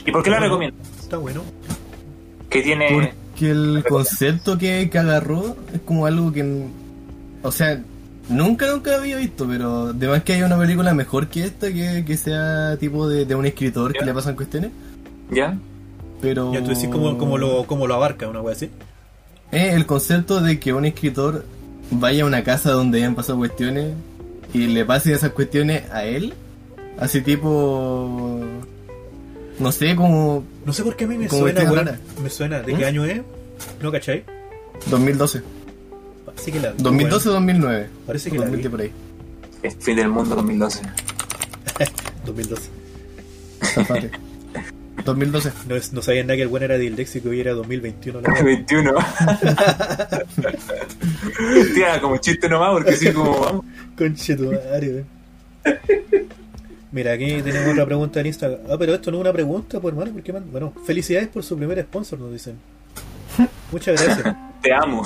¿Y 0.06 0.12
por 0.12 0.22
qué 0.22 0.30
la 0.30 0.40
recomiendo? 0.40 0.76
Está 1.00 1.16
bueno. 1.16 1.42
Que 2.48 2.62
tiene. 2.62 2.88
Porque 2.92 3.50
el 3.50 3.84
concepto 3.88 4.56
que, 4.56 4.88
que 4.90 4.98
agarró 4.98 5.56
es 5.74 5.80
como 5.80 6.06
algo 6.06 6.32
que, 6.32 6.66
o 7.42 7.50
sea, 7.50 7.82
nunca, 8.28 8.68
nunca 8.68 8.96
había 8.96 9.16
visto, 9.16 9.46
pero 9.48 9.88
además 9.88 10.22
que 10.22 10.34
hay 10.34 10.42
una 10.42 10.58
película 10.58 10.94
mejor 10.94 11.28
que 11.28 11.44
esta, 11.44 11.72
que, 11.72 12.04
que 12.06 12.16
sea 12.16 12.76
tipo 12.78 13.08
de, 13.08 13.24
de 13.24 13.34
un 13.34 13.46
escritor 13.46 13.92
que 13.92 14.04
le 14.04 14.14
pasan 14.14 14.36
cuestiones, 14.36 14.70
¿Ya? 15.30 15.58
pero... 16.20 16.52
Ya 16.52 16.62
tú 16.62 16.70
decís 16.70 16.88
cómo, 16.90 17.18
cómo 17.18 17.38
lo, 17.38 17.64
cómo 17.66 17.86
lo 17.86 17.94
abarca 17.94 18.28
una 18.28 18.40
wea 18.40 18.54
así. 18.54 18.70
Es 19.50 19.74
el 19.74 19.86
concepto 19.86 20.40
de 20.40 20.60
que 20.60 20.72
un 20.72 20.84
escritor 20.84 21.44
vaya 21.90 22.24
a 22.24 22.26
una 22.26 22.44
casa 22.44 22.72
donde 22.72 22.98
hayan 22.98 23.14
pasado 23.14 23.38
cuestiones 23.38 23.92
y 24.52 24.66
le 24.66 24.84
pasen 24.84 25.14
esas 25.14 25.32
cuestiones 25.32 25.84
a 25.92 26.04
él, 26.04 26.34
así 26.98 27.20
tipo... 27.20 28.40
No 29.58 29.72
sé, 29.72 29.96
como 29.96 30.44
No 30.64 30.72
sé 30.72 30.84
por 30.84 30.94
qué 30.94 31.04
a 31.04 31.08
mí 31.08 31.18
me 31.18 31.28
suena, 31.28 31.64
rara. 31.64 31.98
Me 32.22 32.30
suena. 32.30 32.62
¿De 32.62 32.72
¿Mm? 32.72 32.76
qué 32.76 32.86
año 32.86 33.04
es? 33.04 33.22
¿No 33.82 33.90
cachai? 33.90 34.24
2012. 34.86 35.42
Parece 36.24 36.52
que 36.52 36.60
la 36.60 36.70
vi, 36.70 36.82
2012 36.82 37.28
o 37.28 37.32
2009. 37.32 37.88
Parece 38.06 38.30
que 38.30 38.38
la 38.38 38.44
2000 38.46 38.62
vi. 38.62 38.68
por 38.68 38.80
ahí. 38.80 38.92
El 39.64 39.72
fin 39.72 39.96
del 39.96 40.08
mundo 40.08 40.36
2012. 40.36 40.82
weón. 40.82 40.94
2012. 42.24 42.70
Zafate. 45.12 45.26
2012. 45.26 45.52
No, 45.68 45.76
es- 45.76 45.92
no 45.92 46.02
sabía 46.02 46.22
nada 46.24 46.36
que 46.36 46.42
el 46.42 46.48
buen 46.48 46.62
era 46.62 46.78
de 46.78 46.84
Ildex 46.84 47.16
y 47.16 47.20
que 47.20 47.28
hoy 47.28 47.40
era 47.40 47.52
2021. 47.52 48.20
la 48.20 48.28
weá. 48.32 48.42
21. 48.42 48.94
Tía, 51.74 52.00
como 52.00 52.16
chiste 52.18 52.48
nomás, 52.48 52.70
porque 52.72 52.90
así 52.92 53.12
como 53.12 53.40
vamos. 53.40 53.64
Conche 53.96 54.36
tu 54.36 54.46
madre, 54.52 54.88
weón. 55.64 55.78
Mira, 56.90 57.12
aquí 57.12 57.42
tenemos 57.42 57.72
otra 57.72 57.84
pregunta 57.84 58.20
en 58.20 58.26
Instagram. 58.26 58.60
Ah, 58.70 58.76
pero 58.78 58.94
esto 58.94 59.10
no 59.10 59.18
es 59.18 59.20
una 59.22 59.32
pregunta, 59.32 59.78
pues 59.80 59.92
hermano. 59.92 60.12
¿por 60.12 60.22
qué 60.22 60.32
man- 60.32 60.46
Bueno, 60.50 60.72
felicidades 60.86 61.28
por 61.28 61.42
su 61.44 61.56
primer 61.56 61.80
sponsor, 61.82 62.18
nos 62.18 62.32
dicen. 62.32 62.54
Muchas 63.70 64.02
gracias. 64.02 64.34
Te 64.62 64.72
amo. 64.72 65.02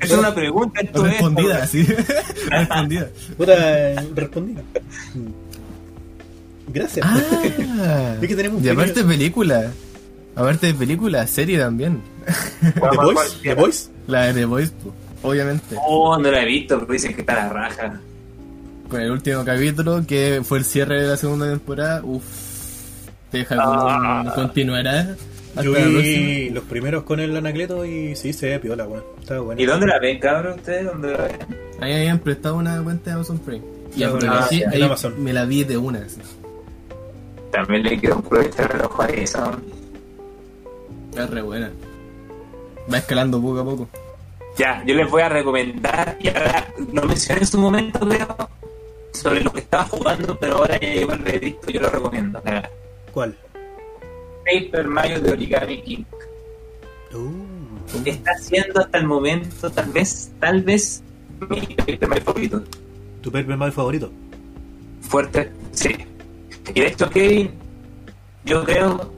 es 0.00 0.10
una 0.12 0.34
pregunta, 0.34 0.80
esto 0.80 1.04
es. 1.04 1.12
Respondida, 1.12 1.66
sí. 1.66 1.82
Respondida. 2.50 3.08
Puta, 3.36 3.94
respondí. 4.14 4.54
Gracias. 6.72 7.06
Ah, 7.08 8.14
Es 8.22 8.28
que 8.28 8.36
tenemos 8.36 8.62
y 8.62 8.68
aparte 8.68 8.92
pequeño- 8.92 9.08
de 9.08 9.16
película. 9.16 9.70
Aparte 10.36 10.66
de 10.68 10.74
película, 10.74 11.26
serie 11.26 11.58
también. 11.58 12.00
¿The 12.62 12.96
Voice? 12.96 13.36
¿The 13.42 13.54
Voice? 13.54 13.90
La 14.06 14.26
de 14.26 14.34
The 14.34 14.44
Voice, 14.44 14.72
obviamente. 15.22 15.76
Oh, 15.86 16.16
no 16.18 16.30
la 16.30 16.42
he 16.42 16.46
visto, 16.46 16.78
pero 16.78 16.92
dicen 16.92 17.14
que 17.14 17.20
está 17.22 17.34
la 17.34 17.48
raja. 17.48 18.00
Con 18.88 19.00
el 19.00 19.10
último 19.10 19.44
capítulo, 19.44 20.04
que 20.06 20.40
fue 20.44 20.58
el 20.58 20.64
cierre 20.64 21.02
de 21.02 21.08
la 21.08 21.16
segunda 21.16 21.48
temporada. 21.48 22.02
Uff. 22.04 22.24
Te 23.30 23.38
deja 23.38 23.56
con 23.56 23.64
Ah. 23.66 24.32
continuará. 24.34 25.16
Yo 25.62 25.72
vi 25.72 26.50
los 26.50 26.62
primeros 26.64 27.02
con 27.02 27.18
el 27.20 27.36
anacleto 27.36 27.84
y 27.84 28.14
sí, 28.14 28.32
se 28.32 28.50
ve 28.50 28.58
piola, 28.60 28.86
weón. 28.86 29.02
Estaba 29.20 29.40
bueno. 29.40 29.60
¿Y 29.60 29.66
dónde 29.66 29.86
la 29.86 29.98
ven, 29.98 30.18
cabrón, 30.20 30.58
ustedes? 30.58 30.84
¿Dónde 30.86 31.10
la 31.12 31.18
ven? 31.24 31.36
Ahí 31.80 31.92
habían 31.94 32.18
prestado 32.20 32.56
una 32.56 32.80
cuenta 32.82 33.10
de 33.10 33.14
Amazon 33.16 33.38
Prime. 33.40 33.62
Y 33.96 34.02
Ah, 34.04 34.08
aproveché, 34.08 34.62
en 34.64 34.70
ahí 34.70 34.82
Amazon. 34.82 35.22
me 35.22 35.32
la 35.32 35.44
vi 35.44 35.64
de 35.64 35.76
una. 35.76 36.00
así. 36.00 36.18
También 37.50 37.82
le 37.82 37.98
quiero 37.98 38.16
aprovechar 38.16 38.74
el 38.74 38.82
ojo 38.82 39.02
a 39.02 39.06
esa. 39.06 39.58
Es 41.16 41.30
re 41.30 41.42
buena. 41.42 41.70
Va 42.92 42.98
escalando 42.98 43.40
poco 43.40 43.60
a 43.60 43.64
poco. 43.64 43.88
Ya, 44.56 44.82
yo 44.84 44.94
les 44.94 45.10
voy 45.10 45.22
a 45.22 45.28
recomendar, 45.28 46.16
y 46.20 46.28
ahora 46.28 46.72
lo 46.92 47.02
mencioné 47.04 47.40
en 47.40 47.46
su 47.46 47.58
momento, 47.58 48.00
creo, 48.00 48.36
sobre 49.12 49.42
lo 49.42 49.52
que 49.52 49.60
estaba 49.60 49.84
jugando, 49.84 50.36
pero 50.38 50.58
ahora 50.58 50.78
ya 50.78 51.06
lo 51.06 51.26
he 51.26 51.38
visto, 51.38 51.70
yo 51.70 51.80
lo 51.80 51.88
recomiendo. 51.88 52.40
Mira, 52.44 52.68
¿Cuál? 53.12 53.36
Paper 54.44 54.88
Mario 54.88 55.20
de 55.20 55.32
Origami 55.32 55.82
King. 55.82 56.04
Uh, 57.12 58.02
Está 58.04 58.36
siendo 58.38 58.80
hasta 58.80 58.98
el 58.98 59.06
momento, 59.06 59.70
tal 59.70 59.90
vez, 59.90 60.30
tal 60.38 60.62
vez, 60.62 61.02
mi 61.48 61.74
Paper 61.74 62.08
Mario 62.08 62.24
favorito. 62.24 62.62
¿Tu 63.20 63.32
Paper 63.32 63.56
Mario 63.56 63.72
favorito? 63.72 64.12
Fuerte, 65.00 65.50
sí. 65.72 65.96
Y 66.74 66.80
de 66.80 66.86
hecho, 66.86 67.08
Kevin, 67.10 67.50
yo 68.44 68.64
creo 68.64 69.12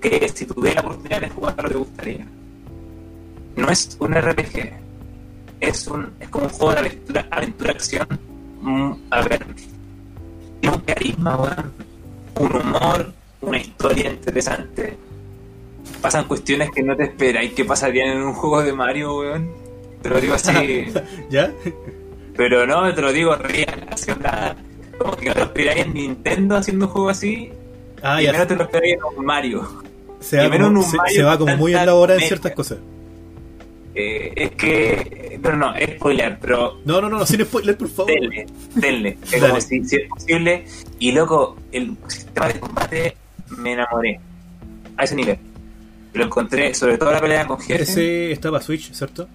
que 0.00 0.28
si 0.28 0.46
tuviera 0.46 0.82
la 0.82 0.88
oportunidad 0.88 1.20
de 1.20 1.28
jugarlo, 1.30 1.68
te 1.68 1.76
gustaría. 1.76 2.26
No 3.56 3.68
es 3.68 3.96
un 4.00 4.14
RPG, 4.14 4.72
es 5.60 5.86
un 5.88 6.12
es 6.20 6.28
como 6.28 6.46
un 6.46 6.50
juego 6.50 6.72
de 6.72 6.78
aventura, 6.78 7.28
aventura 7.30 7.70
acción. 7.72 8.06
Mm, 8.60 8.92
a 9.10 9.22
ver, 9.22 9.46
tiene 10.60 10.76
un 10.76 10.82
carisma, 10.82 11.72
un 12.36 12.56
humor, 12.56 13.12
una 13.40 13.58
historia 13.58 14.10
interesante. 14.10 14.96
Pasan 16.00 16.24
cuestiones 16.26 16.70
que 16.70 16.82
no 16.82 16.96
te 16.96 17.04
esperáis 17.04 17.52
que 17.52 17.64
pasarían 17.64 18.16
en 18.16 18.22
un 18.22 18.34
juego 18.34 18.62
de 18.62 18.72
Mario, 18.72 19.18
weón. 19.18 19.50
Te 20.02 20.08
lo 20.08 20.20
digo 20.20 20.34
así. 20.34 20.86
¿Ya? 21.30 21.52
Pero 22.36 22.66
no, 22.66 22.94
te 22.94 23.02
lo 23.02 23.12
digo 23.12 23.34
real, 23.36 23.86
así 23.90 24.10
onda, 24.10 24.56
como 25.00 25.16
que 25.16 25.26
no 25.26 25.32
te 25.34 25.38
lo 25.40 25.44
esperáis 25.46 25.86
en 25.86 25.94
Nintendo 25.94 26.56
haciendo 26.56 26.86
un 26.86 26.92
juego 26.92 27.08
así, 27.08 27.50
Ah, 28.02 28.20
y 28.20 28.26
ya. 28.26 28.32
menos 28.32 28.46
te 28.48 28.56
lo 28.56 28.62
esperáis 28.64 28.94
en 28.94 29.00
un 29.18 29.24
Mario. 29.24 29.82
Se 30.20 30.36
va, 30.36 30.50
como, 30.50 30.66
un 30.80 30.82
se, 30.84 30.96
Mario 30.96 31.16
se 31.16 31.22
va 31.22 31.38
como 31.38 31.56
muy 31.56 31.72
elaborada 31.74 32.20
en 32.20 32.26
ciertas 32.26 32.52
cosas. 32.52 32.78
Eh, 33.94 34.32
es 34.36 34.50
que, 34.52 35.38
pero 35.42 35.56
no, 35.56 35.74
es 35.74 35.96
spoiler, 35.96 36.38
pero 36.40 36.78
No, 36.84 37.00
no, 37.00 37.08
no, 37.08 37.26
sin 37.26 37.44
spoiler, 37.44 37.76
por 37.76 37.88
favor. 37.88 38.12
denle, 38.12 38.46
denle, 38.76 39.18
es 39.32 39.42
como 39.42 39.60
si, 39.60 39.84
si 39.84 39.96
es 39.96 40.08
posible. 40.08 40.64
Y 40.98 41.12
loco, 41.12 41.56
el 41.72 41.96
sistema 42.06 42.48
de 42.48 42.60
combate 42.60 43.16
me 43.58 43.72
enamoré 43.72 44.20
a 44.96 45.04
ese 45.04 45.16
nivel. 45.16 45.38
Lo 46.12 46.24
encontré, 46.24 46.72
sobre 46.74 46.98
todo 46.98 47.10
la 47.12 47.20
pelea 47.20 47.46
con 47.46 47.58
jefe. 47.58 47.82
Ese 47.82 48.32
está 48.32 48.50
para 48.50 48.62
Switch, 48.62 48.92
¿cierto? 48.92 49.26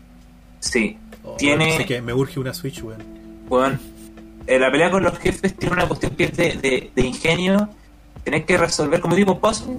Sí, 0.60 0.98
Oh, 1.28 1.36
Tiene- 1.38 1.84
que 1.88 2.02
me 2.04 2.14
urge 2.14 2.40
una 2.40 2.54
Switch, 2.54 2.84
weón. 2.84 3.02
Bueno, 3.50 3.80
eh, 4.48 4.60
la 4.60 4.72
pelea 4.72 4.92
con 4.92 5.04
los 5.04 5.18
jefes 5.18 5.56
tiene 5.56 5.74
una 5.76 5.88
cuestión 5.88 6.16
de, 6.16 6.92
ingenio. 6.96 7.70
Tenés 8.24 8.46
que 8.46 8.58
resolver 8.58 9.00
como 9.02 9.16
tipo 9.16 9.40
puzzle 9.40 9.78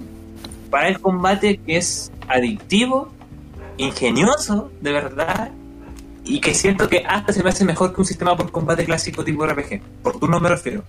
para 0.69 0.87
el 0.87 0.99
combate 0.99 1.57
que 1.57 1.77
es 1.77 2.11
adictivo, 2.27 3.09
ingenioso, 3.77 4.71
de 4.81 4.91
verdad, 4.91 5.51
y 6.23 6.41
que 6.41 6.53
siento 6.53 6.89
que 6.89 7.03
hasta 7.07 7.31
se 7.31 7.43
me 7.43 7.49
hace 7.49 7.63
mejor 7.63 7.93
que 7.93 8.01
un 8.01 8.07
sistema 8.07 8.35
por 8.35 8.51
combate 8.51 8.85
clásico 8.85 9.23
tipo 9.23 9.45
RPG. 9.45 9.81
Por 10.03 10.19
turno 10.19 10.39
me 10.39 10.49
refiero. 10.49 10.83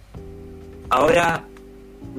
Ahora, 0.90 1.44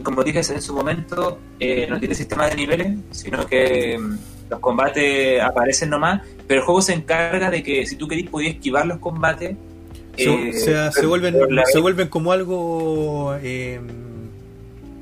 como 0.03 0.24
dije 0.24 0.39
en 0.39 0.62
su 0.62 0.74
momento, 0.74 1.39
eh, 1.60 1.88
no 1.89 1.99
tiene 1.99 2.16
sistema 2.16 2.47
de 2.47 2.55
niveles, 2.55 2.97
sino 3.12 3.45
que 3.45 3.97
mm, 3.97 4.18
los 4.49 4.60
combates 4.60 5.41
aparecen 5.41 5.89
nomás, 5.89 6.22
pero 6.47 6.62
el 6.62 6.66
juego 6.66 6.82
se 6.82 6.93
encarga 6.93 7.49
de 7.49 7.64
que 7.64 7.86
si 7.86 7.95
tú 7.95 8.07
querés 8.07 8.30
podías 8.30 8.55
esquivar 8.55 8.86
los 8.86 8.99
combates. 8.99 9.55
Se, 10.24 10.50
eh, 10.50 10.54
se- 10.54 10.60
se 10.74 10.90
pero- 10.96 11.10
vuelven, 11.10 11.36
se 11.72 11.80
vuelven 11.80 12.08
como 12.10 12.32
algo 12.32 13.36
eh, 13.42 13.80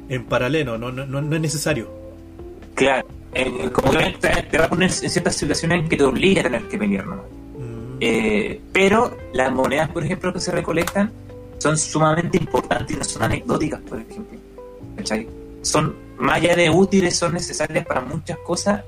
en 0.09 0.25
paralelo, 0.25 0.77
no, 0.77 0.91
no, 0.91 1.05
no, 1.05 1.21
no 1.21 1.35
es 1.35 1.41
necesario. 1.41 1.89
Claro, 2.75 3.07
eh, 3.33 3.69
como 3.73 3.91
que 3.91 4.15
te, 4.19 4.29
te 4.43 4.57
va 4.57 4.65
a 4.65 4.69
poner 4.69 4.89
en 4.89 5.09
ciertas 5.09 5.35
situaciones 5.35 5.81
en 5.83 5.89
que 5.89 5.97
te 5.97 6.03
obliga 6.03 6.41
a 6.41 6.43
tener 6.43 6.61
que 6.67 6.77
pelear 6.77 7.05
nomás. 7.05 7.25
Mm, 7.57 7.97
Eh, 7.99 8.61
pero 8.71 9.17
las 9.33 9.51
monedas, 9.51 9.89
por 9.89 10.03
ejemplo, 10.03 10.31
que 10.31 10.39
se 10.39 10.51
recolectan 10.51 11.11
son 11.57 11.77
sumamente 11.77 12.37
importantes 12.37 12.95
y 12.95 12.99
no 12.99 13.03
son 13.05 13.23
anecdóticas, 13.23 13.81
por 13.81 13.99
ejemplo. 13.99 14.37
¿Cachai? 14.95 15.27
Son, 15.63 15.95
más 16.19 16.35
allá 16.37 16.55
de 16.55 16.69
útiles, 16.69 17.15
son 17.15 17.33
necesarias 17.33 17.85
para 17.85 18.01
muchas 18.01 18.37
cosas 18.39 18.83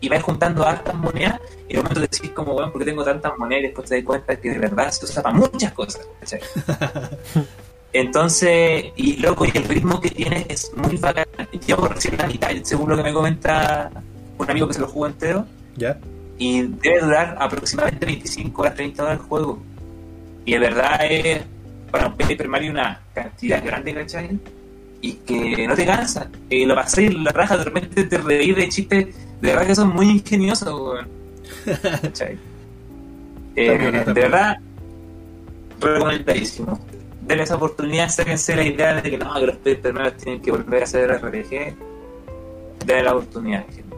y 0.00 0.08
vas 0.08 0.22
juntando 0.22 0.66
hartas 0.66 0.94
monedas 0.94 1.40
y 1.68 1.74
de 1.74 1.78
momento 1.78 2.00
decís 2.00 2.30
como, 2.30 2.52
bueno, 2.52 2.70
¿por 2.70 2.80
qué 2.80 2.86
tengo 2.86 3.04
tantas 3.04 3.36
monedas? 3.38 3.64
Y 3.64 3.66
después 3.66 3.88
te 3.88 3.96
das 3.96 4.04
cuenta 4.04 4.36
que 4.36 4.50
de 4.50 4.58
verdad 4.58 4.90
se 4.90 5.04
usa 5.04 5.22
para 5.22 5.34
muchas 5.34 5.72
cosas. 5.72 6.06
¿cachai? 6.20 6.40
Entonces, 7.92 8.86
y 8.96 9.16
loco, 9.16 9.46
y 9.46 9.52
el 9.54 9.64
ritmo 9.64 10.00
que 10.00 10.10
tiene 10.10 10.46
es 10.48 10.70
muy 10.76 10.96
bacán. 10.96 11.26
Llevo 11.66 11.88
recién 11.88 12.16
la 12.18 12.26
mitad, 12.26 12.50
según 12.62 12.90
lo 12.90 12.96
que 12.96 13.02
me 13.02 13.12
comenta 13.12 13.90
un 14.38 14.50
amigo 14.50 14.68
que 14.68 14.74
se 14.74 14.80
lo 14.80 14.88
jugó 14.88 15.06
entero 15.06 15.46
¿Ya? 15.76 15.98
y 16.38 16.62
debe 16.62 17.00
durar 17.00 17.36
aproximadamente 17.40 18.04
25 18.04 18.62
horas, 18.62 18.74
30 18.74 19.02
horas 19.02 19.18
el 19.18 19.26
juego. 19.26 19.62
Y 20.44 20.52
de 20.52 20.58
verdad 20.58 20.98
es 21.10 21.42
para 21.90 22.08
un 22.08 22.16
Paper 22.16 22.48
Mario 22.48 22.72
una 22.72 23.00
cantidad 23.14 23.64
grande, 23.64 23.94
¿cachai? 23.94 24.38
Y 25.00 25.12
que 25.14 25.66
no 25.66 25.74
te 25.74 25.86
cansa. 25.86 26.28
Eh, 26.50 26.66
lo 26.66 26.74
pasé 26.74 27.04
y 27.04 27.08
la 27.08 27.30
raja 27.30 27.56
de 27.56 27.64
repente 27.64 28.04
te 28.04 28.18
reí 28.18 28.52
de 28.52 28.68
chistes, 28.68 29.14
de 29.40 29.48
verdad 29.48 29.66
que 29.66 29.74
son 29.74 29.88
muy 29.90 30.10
ingeniosos, 30.10 30.68
weón. 30.80 31.08
Eh, 33.58 33.78
de 33.78 34.12
verdad, 34.12 34.58
recomendadísimo. 35.80 36.78
Denle 37.22 37.44
esa 37.44 37.56
oportunidad, 37.56 38.10
sáquense 38.10 38.54
la 38.54 38.64
idea 38.64 39.00
de 39.00 39.10
que 39.10 39.16
no, 39.16 39.32
que 39.32 39.46
los 39.46 39.56
Paper 39.56 39.94
Mario 39.94 40.12
tienen 40.12 40.42
que 40.42 40.50
volver 40.50 40.82
a 40.82 40.86
ser 40.86 41.10
RPG. 41.10 41.74
Denle 42.84 43.02
la 43.02 43.12
oportunidad, 43.14 43.64
gente. 43.66 43.96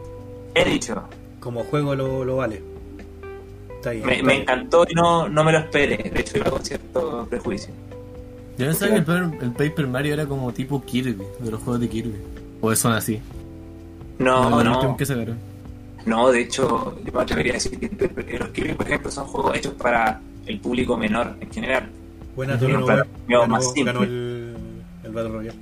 He 0.55 0.63
dicho, 0.63 1.03
Como 1.41 1.63
juego 1.65 1.93
lo, 1.93 2.23
lo 2.23 2.37
vale. 2.37 2.63
Está 3.75 3.91
me, 3.91 3.97
está 4.13 4.23
me 4.23 4.33
ahí. 4.33 4.39
encantó 4.41 4.85
y 4.89 4.93
no, 4.93 5.27
no 5.27 5.43
me 5.43 5.51
lo 5.51 5.59
esperé. 5.59 5.97
De 6.09 6.21
hecho, 6.21 6.37
iba 6.37 6.49
con 6.49 6.63
cierto 6.63 7.27
prejuicio. 7.29 7.73
Yo 8.57 8.65
pensaba 8.65 8.91
que 8.91 8.97
el 8.97 9.03
Paper, 9.05 9.43
el 9.43 9.51
Paper 9.51 9.87
Mario 9.87 10.13
era 10.13 10.25
como 10.25 10.53
tipo 10.53 10.81
Kirby, 10.83 11.21
de 11.39 11.51
los 11.51 11.61
juegos 11.61 11.81
de 11.81 11.89
Kirby. 11.89 12.15
O 12.61 12.73
son 12.75 12.93
así. 12.93 13.21
No, 14.19 14.63
no, 14.63 14.97
que 14.97 15.05
sacaron. 15.05 15.37
no. 16.05 16.31
De 16.31 16.41
hecho, 16.41 16.97
yo 17.03 17.11
me 17.11 17.21
atrevería 17.21 17.53
a 17.53 17.55
decir 17.55 17.79
que 17.79 18.37
los 18.37 18.49
Kirby, 18.49 18.73
por 18.73 18.85
ejemplo, 18.85 19.09
son 19.11 19.25
juegos 19.25 19.57
hechos 19.57 19.73
para 19.73 20.19
el 20.45 20.59
público 20.59 20.97
menor 20.97 21.35
en 21.39 21.51
general. 21.51 21.89
Buena 22.35 22.57
Toro 22.59 22.79
un 22.79 22.85
ganó, 23.27 23.47
más 23.47 23.65
simple. 23.73 23.93
ganó 23.93 24.03
el, 24.03 24.55
el 25.03 25.11
Battle 25.11 25.31
Royale. 25.31 25.59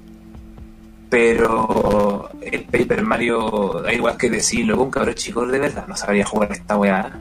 Pero 1.09 2.29
el 2.41 2.63
Paper 2.65 3.01
Mario, 3.03 3.81
da 3.83 3.93
igual 3.93 4.17
que 4.17 4.29
decirlo, 4.29 4.81
un 4.81 4.91
cabrón 4.91 5.15
chico 5.15 5.45
de 5.45 5.59
verdad 5.59 5.87
no 5.87 5.95
sabría 5.95 6.25
jugar 6.25 6.51
esta 6.51 6.77
weá. 6.77 7.11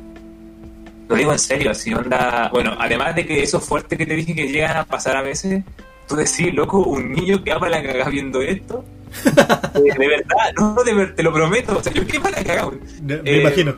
Lo 1.09 1.15
digo 1.15 1.33
en 1.33 1.39
serio, 1.39 1.71
así 1.71 1.95
onda. 1.95 2.49
Bueno, 2.53 2.73
además 2.79 3.15
de 3.15 3.25
que 3.27 3.43
eso 3.43 3.61
fuerte 3.61 3.97
que 3.97 4.07
te 4.07 4.15
dije 4.15 4.35
que 4.35 4.49
llegan 4.49 4.77
a 4.77 4.85
pasar 4.85 5.17
a 5.17 5.23
veces, 5.23 5.63
tú 6.09 6.17
decís, 6.17 6.53
loco, 6.53 6.79
un 6.81 7.13
niño 7.13 7.45
que 7.45 7.53
ama 7.53 7.69
la 7.69 7.81
cagada 7.83 8.11
viendo 8.11 8.43
esto. 8.43 8.85
De, 9.25 9.81
de 9.99 10.09
verdad, 10.09 10.53
no, 10.59 10.83
de 10.85 10.95
ver, 10.95 11.15
te 11.15 11.23
lo 11.23 11.33
prometo. 11.33 11.79
O 11.79 11.83
sea, 11.83 11.93
yo 11.93 12.07
qué 12.07 12.21
para 12.21 12.43
weón. 12.67 12.81
Me, 13.03 13.15
Eh, 13.25 13.41
imagino. 13.41 13.75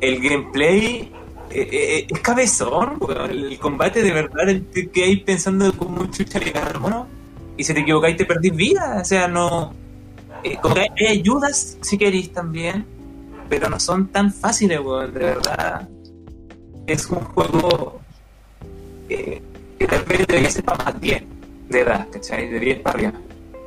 el 0.00 0.20
gameplay 0.20 1.12
eh, 1.50 1.68
eh, 1.72 2.06
es 2.08 2.20
cabezón, 2.20 2.96
weón. 3.00 3.30
el 3.30 3.58
combate 3.58 4.02
de 4.02 4.12
verdad 4.12 4.48
el 4.48 4.66
que 4.90 5.04
hay 5.04 5.16
pensando 5.16 5.72
como 5.72 6.06
chucha 6.10 6.38
le 6.38 6.52
mono 6.78 7.06
y 7.56 7.64
si 7.64 7.74
te 7.74 7.80
equivocáis 7.80 8.16
te 8.16 8.24
perdís 8.24 8.54
vida, 8.54 8.98
o 9.00 9.04
sea, 9.04 9.28
no 9.28 9.74
eh, 10.42 10.56
como 10.62 10.74
que 10.74 10.86
hay, 10.98 11.06
ayudas 11.18 11.76
si 11.82 11.98
queréis 11.98 12.32
también, 12.32 12.86
pero 13.48 13.68
no 13.68 13.78
son 13.78 14.08
tan 14.08 14.32
fáciles, 14.32 14.80
weón, 14.80 15.12
de 15.12 15.20
verdad. 15.20 15.88
Es 16.86 17.06
un 17.10 17.20
juego 17.20 18.00
eh, 19.08 19.42
que 19.78 19.86
tal 19.86 20.02
vez 20.04 20.26
debería 20.26 20.50
ser 20.50 20.64
para 20.64 20.84
más 20.84 21.00
10 21.00 21.22
de 21.68 21.80
edad, 21.80 22.08
¿cachai? 22.10 22.48
De 22.48 22.58
10 22.58 22.78
para 22.80 22.94
arriba. 22.98 23.12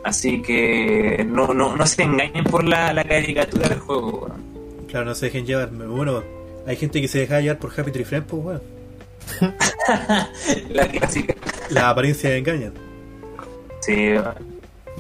Así 0.04 0.42
que 0.42 1.26
no, 1.28 1.54
no, 1.54 1.76
no 1.76 1.86
se 1.88 2.04
engañen 2.04 2.44
por 2.44 2.64
la, 2.66 2.92
la 2.94 3.04
caricatura 3.04 3.70
del 3.70 3.80
juego, 3.80 4.10
weón. 4.28 4.44
Claro, 4.88 5.06
no 5.06 5.16
se 5.16 5.28
dejen 5.28 5.46
llevar. 5.46 5.70
Bueno, 5.72 6.22
hay 6.68 6.76
gente 6.76 7.02
que 7.02 7.08
se 7.08 7.20
deja 7.20 7.40
llevar 7.40 7.58
por 7.60 7.72
Happy 7.78 7.92
Tree 7.92 8.06
Friends, 8.06 8.28
pues, 8.30 8.44
weón. 8.44 8.62
La 10.70 10.88
clásica. 10.88 11.34
Las 11.70 11.84
apariencias 11.86 12.34
engañan. 12.34 12.74
Sí, 13.80 14.10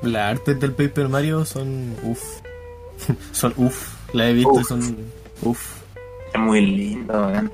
Las 0.01 0.31
artes 0.37 0.59
del 0.59 0.71
Paper 0.71 1.09
Mario 1.09 1.45
son 1.45 1.95
uff. 2.03 2.23
son 3.33 3.53
uff. 3.57 3.93
Las 4.13 4.27
he 4.27 4.33
visto 4.33 4.53
y 4.55 4.61
Uf. 4.61 4.67
son 4.67 4.97
uff. 5.41 5.81
es 6.33 6.39
muy 6.39 6.61
lindo, 6.65 7.13
weón. 7.13 7.51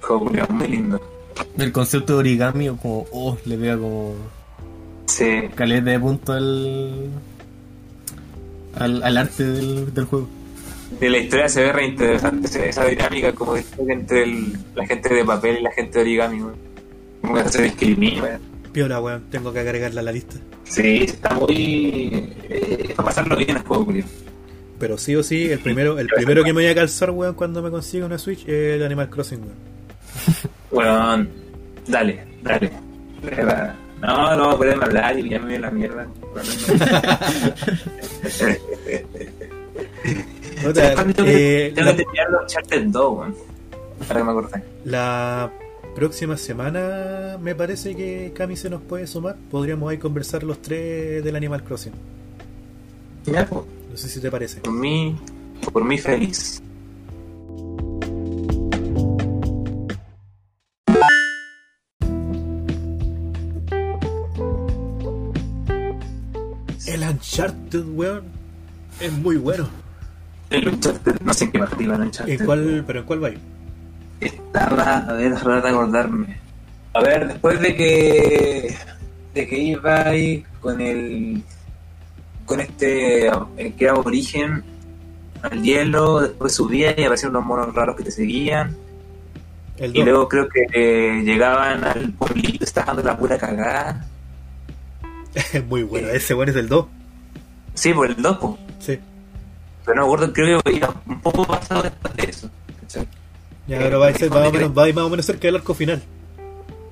Juego 0.00 0.24
culiao, 0.26 0.48
muy 0.48 0.68
lindo. 0.68 1.00
El 1.58 1.72
concepto 1.72 2.14
de 2.14 2.18
origami, 2.20 2.68
o 2.68 2.76
como, 2.76 3.06
oh, 3.12 3.36
le 3.44 3.56
pega 3.56 3.76
como 3.78 4.14
Sí, 5.12 5.48
caleta 5.54 5.90
de 5.90 6.00
punto 6.00 6.32
al, 6.32 7.10
al, 8.76 9.02
al 9.02 9.16
arte 9.18 9.44
del, 9.44 9.92
del 9.92 10.04
juego. 10.06 10.26
de 10.98 11.10
la 11.10 11.18
historia 11.18 11.48
se 11.48 11.62
ve 11.64 11.72
re 11.72 11.86
interesante 11.86 12.68
esa- 12.68 12.86
dinámica 12.86 13.32
como 13.32 13.54
entre 13.88 14.22
el- 14.24 14.56
la 14.74 14.86
gente 14.86 15.12
de 15.14 15.24
papel 15.24 15.58
y 15.58 15.62
la 15.62 15.72
gente 15.72 15.98
de 15.98 16.00
origami, 16.02 16.40
weón. 16.42 16.56
Como 17.20 17.34
que 17.34 17.48
se 17.50 17.62
discrimina, 17.62 18.22
weón. 18.22 18.40
Piola, 18.72 19.00
weón. 19.00 19.24
Tengo 19.30 19.52
que 19.52 19.58
agregarla 19.60 20.00
a 20.00 20.04
la 20.04 20.12
lista. 20.12 20.36
Sí, 20.64 21.02
está 21.04 21.34
muy. 21.34 22.32
Eh, 22.48 22.92
para 22.96 23.06
pasarlo 23.08 23.36
bien 23.36 23.50
el 23.50 23.58
juego, 23.64 23.84
culiao. 23.84 24.08
Pero 24.78 24.96
sí 24.96 25.14
o 25.14 25.22
sí, 25.22 25.50
el 25.50 25.58
primero, 25.60 25.98
el 25.98 26.06
primero 26.08 26.42
que 26.42 26.52
me 26.54 26.62
voy 26.62 26.66
a 26.70 26.74
calzar, 26.74 27.10
weón, 27.10 27.34
cuando 27.34 27.60
me 27.62 27.70
consiga 27.70 28.06
una 28.06 28.16
Switch 28.18 28.40
es 28.48 28.76
el 28.76 28.82
Animal 28.82 29.10
Crossing, 29.10 29.40
weón. 29.40 29.72
Weón, 30.72 31.28
dale, 31.86 32.24
dale. 32.42 32.70
No, 34.02 34.36
no, 34.36 34.56
pueden 34.56 34.82
hablar 34.82 35.16
y 35.16 35.22
me 35.38 35.58
la 35.58 35.70
mierda. 35.70 36.06
Tengo 40.62 40.70
eh, 40.70 41.70
que, 41.70 41.72
tengo 41.74 41.90
la, 41.90 41.96
que 41.96 42.02
terminar 42.04 42.30
los 42.30 42.42
Uncharted 42.42 42.82
2, 42.86 43.18
weón. 43.18 43.34
Para 44.06 44.20
que 44.20 44.24
me 44.24 44.30
acordé. 44.30 44.62
la 44.84 45.50
próxima 45.94 46.36
semana 46.36 47.38
me 47.40 47.54
parece 47.54 47.94
que 47.94 48.32
Cami 48.34 48.56
se 48.56 48.70
nos 48.70 48.82
puede 48.82 49.06
sumar. 49.06 49.36
Podríamos 49.50 49.90
ahí 49.90 49.98
conversar 49.98 50.42
los 50.42 50.60
tres 50.60 51.22
del 51.22 51.36
Animal 51.36 51.62
Crossing. 51.62 51.92
Ya, 53.26 53.46
pues, 53.46 53.62
No 53.90 53.96
sé 53.96 54.08
si 54.08 54.20
te 54.20 54.30
parece. 54.30 54.60
por 54.60 54.72
mí, 54.72 55.16
por 55.72 55.84
mí 55.84 55.98
feliz. 55.98 56.60
Uncharted, 67.22 67.84
weón, 67.86 68.24
es 69.00 69.12
muy 69.12 69.36
bueno. 69.36 69.68
El 70.50 70.68
Uncharted, 70.68 71.20
no 71.20 71.32
sé 71.32 71.50
qué 71.50 71.58
parte 71.60 71.82
iba 71.84 71.94
el 71.94 72.02
Uncharted. 72.02 72.40
¿En 72.40 72.46
cuál, 72.46 72.84
¿Pero 72.86 72.98
en 73.00 73.06
cuál 73.06 73.24
va? 73.24 73.30
Estaba, 74.20 74.98
a 74.98 75.12
ver, 75.12 75.34
tratar 75.34 75.62
de 75.62 75.68
acordarme. 75.68 76.36
A 76.94 77.00
ver, 77.00 77.28
después 77.28 77.60
de 77.60 77.74
que 77.76 78.74
de 79.34 79.48
que 79.48 79.58
iba 79.58 80.02
ahí 80.02 80.44
con 80.60 80.80
el 80.80 81.42
con 82.44 82.60
este 82.60 83.28
el 83.56 83.74
que 83.74 83.84
era 83.84 83.94
origen 83.94 84.62
al 85.42 85.62
hielo, 85.62 86.20
después 86.20 86.54
subía 86.54 86.90
y 86.98 87.04
aparecían 87.04 87.30
unos 87.30 87.46
monos 87.46 87.74
raros 87.74 87.96
que 87.96 88.04
te 88.04 88.10
seguían 88.10 88.76
El 89.78 89.90
y 89.96 90.00
2. 90.00 90.04
luego 90.06 90.28
creo 90.28 90.48
que 90.48 90.66
eh, 90.72 91.22
llegaban 91.24 91.82
al 91.82 92.12
pueblito, 92.12 92.64
estás 92.64 92.86
dando 92.86 93.02
la 93.02 93.16
pura 93.16 93.38
cagada. 93.38 94.06
Es 95.34 95.64
muy 95.64 95.82
bueno. 95.82 96.08
Ese 96.10 96.34
bueno 96.34 96.50
es 96.50 96.56
del 96.56 96.68
2. 96.68 96.86
Sí, 97.74 97.92
por 97.92 98.08
el 98.08 98.20
2, 98.20 98.36
po. 98.38 98.58
Sí. 98.78 98.98
pero 99.84 99.96
no 99.96 100.02
me 100.02 100.12
acuerdo, 100.12 100.32
creo 100.32 100.60
que 100.62 100.72
iba 100.72 100.94
un 101.06 101.20
poco 101.20 101.44
pasado 101.46 101.82
después 101.82 102.14
de 102.16 102.24
eso. 102.24 102.50
Ya, 103.68 103.78
pero 103.78 104.00
va 104.00 104.08
a 104.08 104.14
ser 104.14 104.28
más 104.28 104.48
o 104.48 104.52
menos, 104.52 104.76
va 104.76 104.84
a 104.84 104.88
ir 104.88 104.94
más 104.94 105.04
o 105.04 105.10
menos 105.10 105.24
cerca 105.24 105.42
del 105.42 105.56
arco 105.56 105.72
final. 105.72 106.02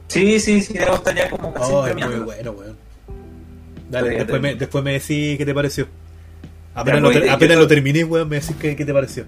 Sí, 0.07 0.41
sí, 0.41 0.61
sí, 0.61 0.75
debo 0.75 0.95
estar 0.95 1.15
ya 1.15 1.29
como 1.29 1.53
casi 1.53 1.73
Oh, 1.73 1.87
es 1.87 1.95
muy 1.95 2.17
bueno, 2.21 2.51
weón. 2.53 2.77
Dale, 3.91 3.91
Todavía 3.91 4.19
después 4.19 4.41
me, 4.41 4.55
después 4.55 4.85
me 4.85 4.93
decís 4.93 5.39
qué 5.39 5.45
te 5.45 5.55
pareció. 5.55 5.87
Apenas, 6.75 7.03
lo, 7.03 7.33
apenas 7.33 7.69
terminé, 7.69 8.05
weón, 8.05 8.29
me 8.29 8.41
decís 8.41 8.57
qué, 8.61 8.77
qué 8.77 8.85
te 8.85 8.93
pareció. 8.93 9.25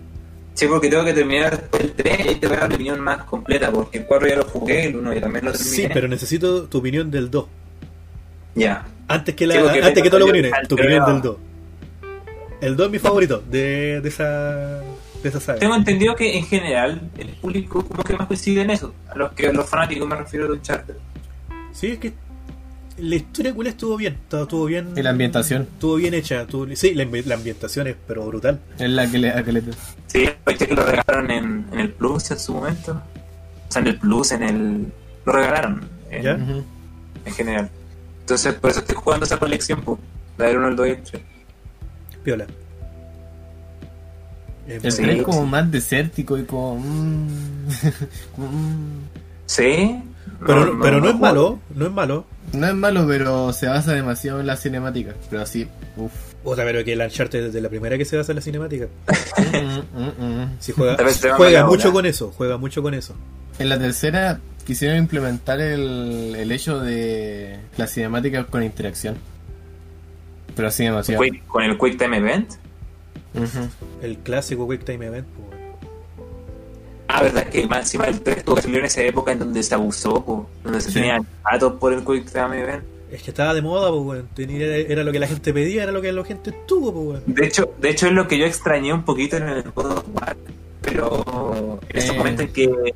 Sí, 0.55 0.67
porque 0.67 0.89
tengo 0.89 1.05
que 1.05 1.15
terminar 1.15 1.69
el 1.79 1.93
3 1.93 2.33
y 2.33 2.35
te 2.37 2.47
voy 2.47 2.57
a 2.57 2.61
dar 2.61 2.69
mi 2.69 2.75
opinión 2.77 3.01
más 3.01 3.25
completa, 3.25 3.71
porque 3.73 3.99
el 3.99 4.07
4 4.07 4.29
ya 4.29 4.37
lo 4.37 4.45
jugué, 4.45 4.87
el 4.87 4.97
1 4.97 5.15
ya 5.15 5.21
también 5.21 5.45
lo 5.47 5.53
terminé. 5.53 5.71
Sí, 5.71 5.89
pero 5.93 6.09
necesito 6.09 6.65
tu 6.65 6.79
opinión 6.79 7.11
del 7.11 7.31
2. 7.31 7.47
Ya. 8.55 8.85
Antes 9.09 9.35
que, 9.35 9.47
la, 9.47 9.55
Sí, 9.55 9.79
antes 9.81 10.03
que 10.03 10.11
lo 10.11 10.19
yo- 10.21 10.25
opiniones, 10.27 10.53
tu 10.69 10.75
opinión 10.75 11.05
del 11.07 11.23
2. 11.23 11.37
El 12.61 12.77
2 12.77 12.87
es 12.87 12.93
mi 12.93 12.99
favorito 12.99 13.43
de, 13.51 14.01
de 14.01 14.09
esa 14.09 14.81
de 15.23 15.29
esa 15.29 15.41
saga. 15.41 15.59
Tengo 15.59 15.75
entendido 15.75 16.15
que 16.17 16.37
en 16.37 16.45
general 16.47 17.01
el 17.19 17.29
público 17.29 17.85
como 17.87 18.03
que 18.05 18.17
más 18.17 18.27
coincide 18.27 18.63
en 18.63 18.71
eso. 18.71 18.95
A 19.09 19.17
los 19.17 19.33
que 19.33 19.53
los 19.53 19.69
fanáticos 19.69 20.09
me 20.09 20.17
refiero 20.17 20.47
de 20.47 20.53
Uncharted. 20.55 20.95
Sí, 21.73 21.89
es 21.89 21.99
que 21.99 22.13
la 22.99 23.17
historia 23.17 23.53
culia 23.55 23.71
estuvo 23.71 23.97
bien, 23.97 24.15
estuvo 24.15 24.43
estuvo 24.43 24.65
bien. 24.67 24.93
Y 24.97 25.03
la 25.03 25.11
ambientación 25.11 25.63
Estuvo 25.63 25.97
bien 25.97 26.15
hecha. 26.15 26.43
estuvo- 26.43 26.67
sí, 26.77 26.95
la, 26.95 27.05
ambi- 27.05 27.25
la 27.25 27.35
ambientación 27.37 27.87
es 27.89 27.97
pero 28.07 28.25
brutal. 28.27 28.61
es 28.79 28.91
la 28.91 29.11
que 29.11 29.19
le, 29.19 29.29
la 29.35 29.43
que 29.45 29.53
le 29.53 29.63
Sí, 30.09 30.29
viste 30.47 30.67
que 30.69 30.75
lo 30.75 30.85
regalaron 30.85 31.31
en, 31.31 31.67
en 31.73 31.81
el 31.81 31.91
Plus 31.91 32.31
en 32.33 32.39
su 32.39 32.53
momento. 32.55 33.01
O 33.69 33.73
sea, 33.73 33.81
en 33.83 33.89
el 33.89 33.99
Plus, 33.99 34.33
en 34.33 34.43
el... 34.43 34.87
Lo 35.25 35.33
regalaron 35.33 35.89
en, 36.11 36.23
¿Ya? 36.23 36.33
En 37.25 37.33
general. 37.35 37.71
Entonces, 38.23 38.55
por 38.55 38.71
eso 38.71 38.81
estoy 38.81 38.97
jugando 38.97 39.27
esa 39.27 39.37
colección, 39.37 39.83
pues. 39.83 39.99
La 40.39 40.47
del 40.47 40.59
1, 40.59 40.69
el 40.69 40.77
2 40.77 40.87
y 40.87 40.91
el 40.91 41.03
3. 41.03 41.23
Piola. 42.25 42.47
Sí, 44.67 44.79
3 44.79 44.99
es 44.99 45.23
como 45.23 45.43
sí. 45.43 45.49
más 45.51 45.71
desértico 45.71 46.39
y 46.39 46.45
como. 46.45 46.79
mm, 46.79 47.29
como, 48.37 48.49
mm. 48.49 49.01
¿Sí? 49.47 50.03
Pero, 50.47 50.79
pero 50.81 51.01
no 51.01 51.11
es 51.11 51.19
malo, 51.19 51.59
no 51.75 51.87
es 51.87 51.93
malo. 51.93 52.25
No 52.53 52.67
es 52.67 52.75
malo, 52.75 53.07
pero 53.07 53.53
se 53.53 53.67
basa 53.67 53.93
demasiado 53.93 54.41
en 54.41 54.47
la 54.47 54.57
cinemática. 54.57 55.15
Pero 55.31 55.43
así, 55.43 55.69
uff. 55.97 56.13
O 56.45 56.57
sea, 56.57 56.65
pero 56.65 56.85
que 56.85 56.93
el 56.95 57.01
Uncharted 57.01 57.45
desde 57.47 57.61
la 57.61 57.69
primera 57.69 57.97
que 57.97 58.05
se 58.05 58.17
basa 58.17 58.33
en 58.33 58.37
la 58.37 58.43
cinemática. 58.43 58.87
Mm, 59.95 60.59
Si 60.59 60.73
juega, 60.73 60.97
juega 61.37 61.67
mucho 61.67 61.93
con 61.93 62.07
eso, 62.07 62.33
juega 62.37 62.57
mucho 62.57 62.83
con 62.83 62.95
eso. 62.95 63.15
En 63.59 63.69
la 63.69 63.79
tercera 63.79 64.41
quisieron 64.65 64.99
implementar 64.99 65.61
el, 65.61 66.35
el 66.37 66.53
hecho 66.53 66.79
de 66.81 67.59
la 67.77 67.87
cinemática 67.87 68.45
con 68.45 68.63
interacción. 68.63 69.17
Pero 70.55 70.69
así 70.69 70.85
demasiado. 70.85 71.23
Quick- 71.23 71.47
con 71.47 71.63
el 71.63 71.79
Quick 71.79 71.99
Time 71.99 72.17
Event. 72.19 72.51
El 74.03 74.19
clásico 74.19 74.69
Quick 74.69 74.85
Time 74.85 75.07
Event. 75.07 75.27
pues, 75.29 75.49
weón. 75.49 75.73
Ah, 77.09 77.23
verdad 77.23 77.45
que 77.49 77.67
más 77.67 77.81
encima 77.81 78.05
el 78.07 78.21
3 78.21 78.45
tuvo 78.45 78.57
que 78.57 78.63
salir 78.63 78.79
en 78.79 78.85
esa 78.87 79.03
época 79.03 79.33
en 79.33 79.39
donde 79.39 79.63
se 79.63 79.75
abusó, 79.75 80.25
po, 80.25 80.49
donde 80.65 80.81
se 80.81 80.89
Sí. 80.89 80.95
tenían 80.95 81.27
datos 81.51 81.75
por 81.79 81.93
el 81.93 82.05
Quick 82.05 82.31
Time 82.31 82.61
Event. 82.61 82.85
Es 83.11 83.23
que 83.23 83.31
estaba 83.31 83.53
de 83.53 83.61
moda, 83.61 83.91
pues, 83.93 84.23
era, 84.39 84.77
era 84.77 85.05
lo 85.05 85.13
que 85.13 85.19
la 85.19 85.27
gente 85.27 85.53
pedía, 85.53 85.83
era 85.83 85.93
lo 85.93 86.01
que 86.01 86.11
la 86.13 86.25
gente 86.25 86.53
tuvo, 86.67 86.93
pues, 86.93 87.07
weón. 87.09 87.23
De 87.35 87.47
hecho, 87.47 87.75
de 87.79 87.91
hecho 87.91 88.07
es 88.07 88.13
lo 88.13 88.27
que 88.29 88.39
yo 88.39 88.47
extrañé 88.47 88.93
un 88.95 89.05
poquito 89.05 89.37
en 89.37 89.49
el 89.49 89.65
War, 89.75 90.37
pero 90.81 91.81
en 91.89 91.97
esos 91.99 92.15
Eh. 92.15 92.19
momentos 92.19 92.47
en 92.47 92.53
que 92.55 92.95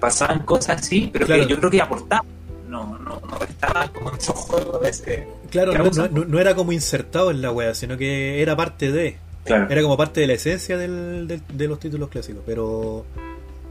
pasaban 0.00 0.40
cosas 0.40 0.80
así, 0.82 1.10
pero 1.12 1.26
Claro. 1.26 1.42
que 1.42 1.48
yo 1.48 1.58
creo 1.58 1.70
que 1.70 1.82
aportaban. 1.82 2.26
No, 2.68 2.98
no, 2.98 3.20
no 3.28 3.38
estaba 3.48 3.88
como 3.92 4.10
en 4.10 4.16
esos 4.16 4.34
juegos 4.36 4.80
de 4.82 4.88
ese. 4.90 5.28
Claro, 5.50 5.72
no, 5.72 5.84
abusan. 5.84 6.12
no- 6.12 6.24
no 6.24 6.38
era 6.40 6.54
como 6.54 6.72
insertado 6.72 7.30
en 7.30 7.40
la 7.40 7.52
wea, 7.52 7.74
sino 7.74 7.96
que 7.96 8.42
era 8.42 8.56
parte 8.56 8.90
de. 8.92 9.16
Claro. 9.44 9.68
Era 9.70 9.82
como 9.82 9.96
parte 9.96 10.20
de 10.20 10.26
la 10.26 10.32
esencia 10.32 10.76
del, 10.76 11.28
del- 11.28 11.42
de 11.52 11.68
los 11.68 11.78
títulos 11.78 12.08
clásicos, 12.08 12.42
pero 12.44 13.06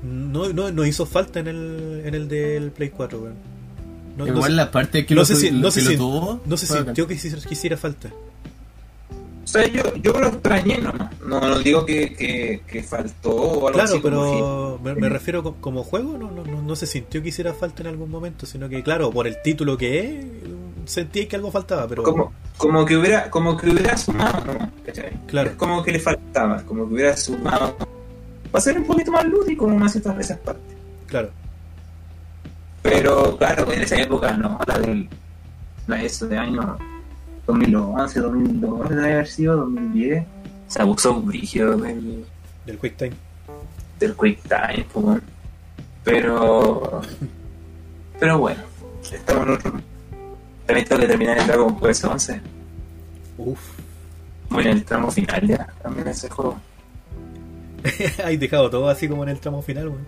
no, 0.03 0.47
no, 0.53 0.71
no 0.71 0.85
hizo 0.85 1.05
falta 1.05 1.39
en 1.41 1.47
el, 1.47 2.01
en 2.05 2.15
el 2.15 2.27
del 2.29 2.71
Play 2.71 2.89
4, 2.89 3.19
weón. 3.19 3.33
No, 4.17 4.25
no 4.25 4.31
Igual 4.31 4.51
se- 4.51 4.55
la 4.55 4.71
parte 4.71 5.05
que 5.05 5.13
no 5.13 5.21
lo, 5.21 5.25
sé 5.25 5.35
si- 5.35 5.51
lo- 5.51 5.57
no 5.59 5.67
que 5.67 5.71
sé 5.71 5.81
lo 5.81 5.89
si- 5.91 5.97
tuvo. 5.97 6.39
no 6.45 6.55
se 6.57 6.67
sintió 6.67 7.05
que 7.07 7.15
hiciera 7.15 7.75
falta. 7.75 8.09
O 9.45 9.47
sea, 9.47 9.67
yo, 9.67 9.83
yo 9.97 10.11
lo 10.19 10.27
extrañé, 10.27 10.79
no, 10.79 10.91
no, 11.25 11.39
no 11.39 11.59
digo 11.59 11.85
que, 11.85 12.13
que, 12.15 12.61
que 12.67 12.81
faltó 12.83 13.29
o 13.31 13.67
algo 13.67 13.71
Claro, 13.79 13.83
así 13.93 14.01
como 14.01 14.79
pero 14.81 14.95
me, 14.95 14.99
me 14.99 15.07
refiero 15.07 15.43
co- 15.43 15.55
como 15.61 15.83
juego, 15.83 16.17
no, 16.17 16.31
no, 16.31 16.43
no, 16.43 16.61
no 16.63 16.75
se 16.75 16.87
sintió 16.87 17.21
que 17.21 17.29
hiciera 17.29 17.53
falta 17.53 17.83
en 17.83 17.87
algún 17.89 18.09
momento, 18.09 18.45
sino 18.47 18.67
que, 18.67 18.81
claro, 18.81 19.11
por 19.11 19.27
el 19.27 19.39
título 19.43 19.77
que 19.77 19.99
es, 20.19 20.25
sentí 20.91 21.27
que 21.27 21.35
algo 21.35 21.51
faltaba, 21.51 21.87
pero. 21.87 22.01
como, 22.03 22.33
como 22.57 22.83
que 22.85 22.97
hubiera 22.97 23.29
como 23.29 23.55
que 23.55 23.69
hubiera 23.69 23.95
sumado 23.97 24.43
¿no? 24.45 24.71
Claro. 25.27 25.51
Es 25.51 25.55
como 25.57 25.83
que 25.83 25.91
le 25.91 25.99
faltaba 25.99 26.61
como 26.63 26.87
que 26.87 26.93
hubiera 26.95 27.15
sumado 27.15 27.75
va 28.53 28.57
a 28.59 28.61
ser 28.61 28.77
un 28.79 28.85
poquito 28.85 29.11
más 29.11 29.25
lúdico 29.25 29.67
más 29.67 29.91
ciertas 29.91 30.17
esas 30.19 30.37
partes 30.39 30.75
Claro. 31.07 31.29
pero 32.81 33.37
claro 33.37 33.71
en 33.71 33.81
esa 33.81 33.97
época 34.01 34.31
no 34.37 34.59
la 34.67 34.79
del 34.79 35.09
la 35.87 36.01
eso 36.03 36.27
de 36.27 36.37
año 36.37 36.77
2011 37.47 38.19
2012 38.19 38.95
debe 38.95 39.13
haber 39.13 39.27
sido 39.27 39.57
2010 39.57 40.25
se 40.67 40.81
abusó 40.81 41.13
un 41.13 41.25
brígido 41.25 41.77
del, 41.77 42.25
Del 42.65 42.79
Quick 42.79 42.97
Time. 42.97 43.13
del 43.99 44.15
Quick 44.15 44.41
Time 44.43 44.85
po, 44.91 44.99
weón. 45.01 45.21
pero 46.03 47.01
pero 48.19 48.39
bueno 48.39 48.61
estamos 49.11 49.47
en 49.47 49.53
otro 49.53 49.73
también 50.65 50.87
tengo 50.87 51.01
que 51.01 51.07
terminar 51.07 51.37
el 51.37 51.47
Dragon 51.47 51.79
Quest 51.79 52.05
11 52.05 52.41
Uf. 53.37 53.59
muy 54.49 54.63
en 54.63 54.69
el 54.69 54.85
tramo 54.85 55.11
final 55.11 55.47
ya 55.47 55.67
también 55.81 56.07
ese 56.07 56.29
juego 56.29 56.59
Hay 58.23 58.37
dejado 58.37 58.69
todo 58.69 58.89
así 58.89 59.07
como 59.07 59.23
en 59.23 59.29
el 59.29 59.39
tramo 59.39 59.61
final, 59.61 59.89
weón. 59.89 60.07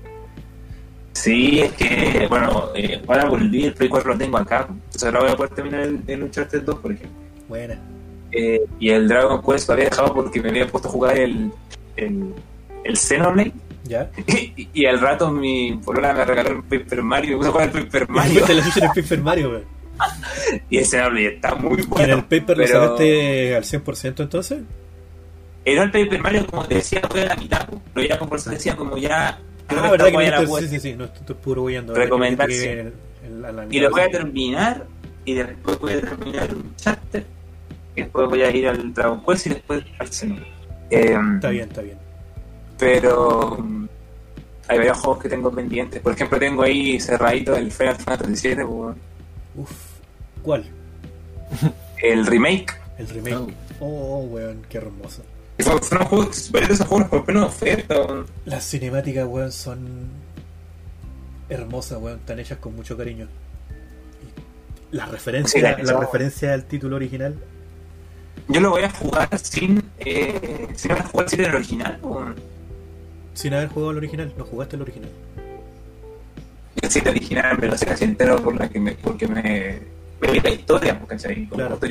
Sí, 1.14 1.60
es 1.60 1.72
que, 1.74 2.28
bueno, 2.30 2.70
eh, 2.76 3.02
ahora 3.08 3.26
volví, 3.26 3.66
el 3.66 3.74
Play 3.74 3.90
4 3.90 4.14
lo 4.14 4.18
tengo 4.18 4.38
acá, 4.38 4.68
entonces 4.70 5.04
ahora 5.04 5.20
voy 5.22 5.32
a 5.32 5.36
poder 5.36 5.52
terminar 5.52 5.82
el, 5.82 6.02
el 6.06 6.24
Uncharted 6.24 6.62
2, 6.62 6.80
por 6.80 6.92
ejemplo. 6.92 7.27
Buena. 7.48 7.80
Eh, 8.32 8.62
y 8.80 8.90
el 8.90 9.08
Dragon 9.08 9.42
Quest 9.42 9.68
lo 9.70 9.74
había 9.76 9.86
dejado 9.90 10.14
porque 10.14 10.42
me 10.42 10.50
había 10.50 10.68
puesto 10.68 10.90
a 10.90 10.92
jugar 10.92 11.18
el, 11.18 11.52
el, 11.96 12.34
el 12.84 12.98
Xenoblade, 12.98 13.54
¿Ya? 13.86 14.10
y, 14.28 14.68
y 14.74 14.86
al 14.86 15.00
rato 15.00 15.32
mi 15.32 15.80
polola 15.84 16.14
me 16.14 16.26
regaló 16.26 16.50
el 16.52 16.64
Paper 16.64 17.02
Mario, 17.04 17.32
me 17.32 17.38
puse 17.38 17.50
a 17.50 17.52
jugar 17.54 17.72
el 17.76 17.84
Paper 17.86 18.10
Mario, 18.10 18.44
Te 18.46 18.56
chucha 18.62 18.80
en 18.80 18.84
el 18.86 19.02
Paper 19.04 19.22
Mario, 19.22 19.62
y 20.70 20.78
el 20.78 20.86
Xenoblade 20.86 21.36
está 21.36 21.56
muy 21.56 21.78
¿Y 21.80 21.82
en 21.84 21.90
bueno. 21.90 22.14
el 22.16 22.24
Paper 22.26 22.58
lo 22.58 22.64
pero- 22.66 22.82
sacaste 22.84 23.56
al 23.56 23.64
100% 23.64 24.20
entonces? 24.24 24.60
Era 25.66 25.84
el 25.84 25.92
Paper 25.92 26.22
Mario, 26.22 26.48
como 26.48 26.66
te 26.66 26.76
decía, 26.76 27.02
fue 27.10 27.22
a 27.24 27.26
la 27.26 27.36
mitad, 27.36 27.68
pero 27.94 28.08
ya 28.08 28.18
eso 28.36 28.50
decía, 28.50 28.76
como 28.76 28.98
ya... 28.98 29.38
creo 29.68 29.80
Ah, 29.82 29.84
que 29.86 29.92
verdad 29.92 30.06
que 30.06 30.18
me 30.18 30.46
vuelta. 30.46 30.70
Sí, 30.70 30.76
sí, 30.80 30.92
sí, 30.92 30.96
no, 30.98 31.06
esto 31.06 31.20
esto 31.20 31.34
es 31.34 31.40
puro 31.40 31.64
huyendo. 31.64 31.94
Recomendación. 31.94 32.94
Y 33.70 33.80
lo 33.82 33.90
voy 33.92 34.02
a 34.02 34.10
terminar 34.10 34.86
y 35.26 35.34
después 35.34 35.78
voy 35.80 35.94
a 35.94 36.00
terminar 36.02 36.54
un 36.56 36.74
charter 36.78 37.26
y 37.26 37.37
después 38.02 38.28
voy 38.30 38.42
a 38.44 38.52
ir 38.56 38.68
al 38.68 38.94
Dragon 38.94 39.24
Quest 39.26 39.48
y 39.48 39.50
después 39.50 39.84
al 40.00 40.08
Xenoblade. 40.12 40.52
Eh, 40.90 41.18
Está 41.36 41.50
bien, 41.50 41.70
está 41.70 41.82
bien. 41.82 41.98
Pero 42.78 43.58
mm, 43.60 43.88
hay 44.68 44.78
varios 44.78 44.98
juegos 45.00 45.24
que 45.24 45.30
tengo 45.30 45.52
pendientes. 45.52 46.02
Por 46.02 46.14
ejemplo, 46.14 46.40
tengo 46.40 46.64
ahí 46.64 47.00
cerradito 47.00 47.56
el 47.56 47.72
Final 47.72 47.96
Fantasy 47.96 48.48
VII. 48.50 48.66
pues, 48.66 48.96
Uf. 49.56 49.72
¿Cuál? 50.44 50.66
El 52.02 52.26
remake. 52.26 52.74
El 52.98 53.08
remake. 53.10 53.36
Oh. 53.36 53.48
Oh, 53.80 54.20
weón, 54.30 54.62
qué 54.70 54.78
hermoso. 54.80 55.24
Fue, 55.60 55.80
fue 55.82 55.98
un 56.00 56.06
juego, 56.06 56.32
varios 56.52 56.70
de 56.70 56.74
esos 56.76 56.88
juegos 56.88 57.08
por 57.10 57.26
pena 57.26 57.46
oferta. 57.46 57.96
weón. 58.00 58.26
Las 58.46 58.64
cinemáticas, 58.70 59.26
weón, 59.28 59.52
son 59.52 60.08
hermosas, 61.50 62.00
weón, 62.00 62.20
están 62.20 62.40
hechas 62.40 62.58
con 62.60 62.76
mucho 62.76 62.96
cariño. 62.98 63.28
Y 64.92 64.96
La 64.96 65.06
referencia, 65.08 65.60
Sí, 65.60 65.62
la- 65.84 65.94
la 65.94 66.00
referencia 66.00 66.54
al 66.54 66.64
título 66.66 66.96
original. 66.96 67.36
Yo 68.50 68.62
lo 68.62 68.70
voy 68.72 68.84
a 68.84 68.90
jugar 68.90 69.30
sin. 69.40 69.84
Eh, 70.00 70.68
sin 70.76 70.92
haber 70.92 71.04
jugado 71.06 71.30
el 71.38 71.56
original. 71.56 72.00
weón. 72.02 72.36
Sin 73.34 73.54
haber 73.54 73.68
jugado 73.70 73.92
el 73.92 73.98
original, 73.98 74.34
no 74.38 74.46
jugaste 74.46 74.76
el 74.76 74.82
original. 74.84 75.10
El 76.82 76.90
sitio 76.92 77.12
original 77.12 77.58
me 77.60 77.68
lo 77.68 77.78
sé 77.78 77.86
casi 77.86 78.04
entero 78.06 78.42
por 78.42 78.56
la 78.58 78.70
que 78.70 78.80
me, 78.80 78.92
porque 78.94 79.28
me, 79.28 79.80
me 80.22 80.32
vi 80.32 80.40
la 80.40 80.50
historia, 80.52 80.98
pues, 81.00 81.10
¿cachai? 81.22 81.46
Como 81.48 81.58
Claro. 81.58 81.80
que. 81.80 81.90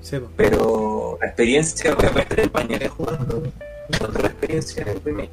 Sí. 0.00 0.16
Pero 0.36 1.18
la 1.20 1.26
experiencia, 1.26 1.94
voy 1.94 2.06
a 2.06 2.10
meter 2.12 2.40
el 2.40 2.50
pañales 2.50 2.90
jugando 2.90 3.42
contra 3.98 4.22
la 4.22 4.28
experiencia 4.28 4.84
del 4.84 5.00
remake. 5.04 5.30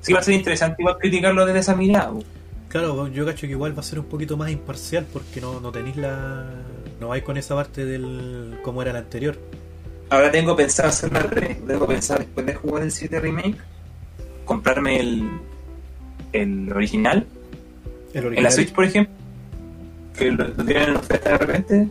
Sí, 0.00 0.12
va 0.12 0.20
a 0.20 0.22
ser 0.22 0.34
interesante 0.34 0.76
igual 0.80 0.96
criticarlo 0.98 1.44
desde 1.44 1.58
esa 1.60 1.74
mirada. 1.76 2.12
pues. 2.12 2.24
Claro, 2.68 3.08
yo 3.08 3.24
cacho 3.26 3.42
que 3.42 3.52
igual 3.52 3.76
va 3.76 3.80
a 3.80 3.84
ser 3.84 3.98
un 3.98 4.06
poquito 4.06 4.36
más 4.36 4.50
imparcial 4.50 5.06
porque 5.12 5.40
no, 5.40 5.60
no 5.60 5.70
tenéis 5.72 5.96
la. 5.96 6.46
No 7.00 7.08
vais 7.08 7.22
con 7.22 7.36
esa 7.36 7.54
parte 7.54 7.84
del. 7.84 8.58
como 8.62 8.82
era 8.82 8.90
el 8.92 8.96
anterior. 8.96 9.38
Ahora 10.08 10.30
tengo 10.30 10.54
pensado 10.56 10.90
al 11.16 11.30
revés. 11.30 11.58
Tengo 11.66 11.86
pensado 11.86 12.20
después 12.20 12.46
de 12.46 12.54
jugar 12.54 12.82
el 12.84 12.92
7 12.92 13.20
remake, 13.20 13.56
comprarme 14.44 15.00
el, 15.00 15.28
el 16.32 16.72
original 16.72 17.26
El 18.14 18.20
en 18.20 18.26
original. 18.26 18.44
la 18.44 18.50
Switch, 18.50 18.72
por 18.72 18.84
ejemplo, 18.84 19.12
que 20.16 20.30
lo, 20.30 20.46
lo 20.48 20.64
tienen 20.64 20.90
en 20.90 20.96
oferta 20.96 21.30
de 21.30 21.38
repente, 21.38 21.88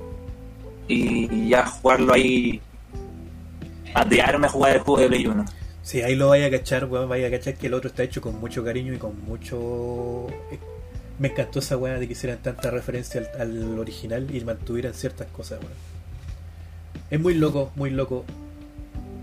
y 0.88 1.50
ya 1.50 1.66
jugarlo 1.66 2.14
ahí, 2.14 2.62
patearme 3.94 4.48
a 4.48 4.50
jugar 4.50 4.76
el 4.78 4.80
juego 4.80 5.02
de 5.02 5.08
Play 5.08 5.28
1. 5.28 5.46
Sí, 5.84 6.02
ahí 6.02 6.16
lo 6.16 6.30
vaya 6.30 6.48
a 6.48 6.52
cachar, 6.52 6.86
weón, 6.86 7.08
vaya 7.10 7.28
a 7.28 7.32
cachar 7.32 7.56
que 7.56 7.68
el 7.68 7.74
otro 7.76 7.90
está 7.90 8.04
hecho 8.04 8.22
con 8.22 8.40
mucho 8.40 8.64
cariño 8.64 8.94
y 8.94 8.98
con 8.98 9.24
mucho... 9.26 10.28
Me 11.18 11.30
encantó 11.30 11.60
esa 11.60 11.78
weá 11.78 11.98
de 11.98 12.08
que 12.08 12.14
hicieran 12.14 12.40
tanta 12.40 12.70
referencia 12.72 13.22
al, 13.40 13.42
al 13.42 13.80
original 13.80 14.28
y 14.36 14.42
mantuvieran 14.44 14.94
ciertas 14.94 15.28
cosas, 15.28 15.60
weón. 15.60 15.72
Es 17.10 17.20
muy 17.20 17.34
loco, 17.36 17.72
muy 17.76 17.90
loco. 17.90 18.26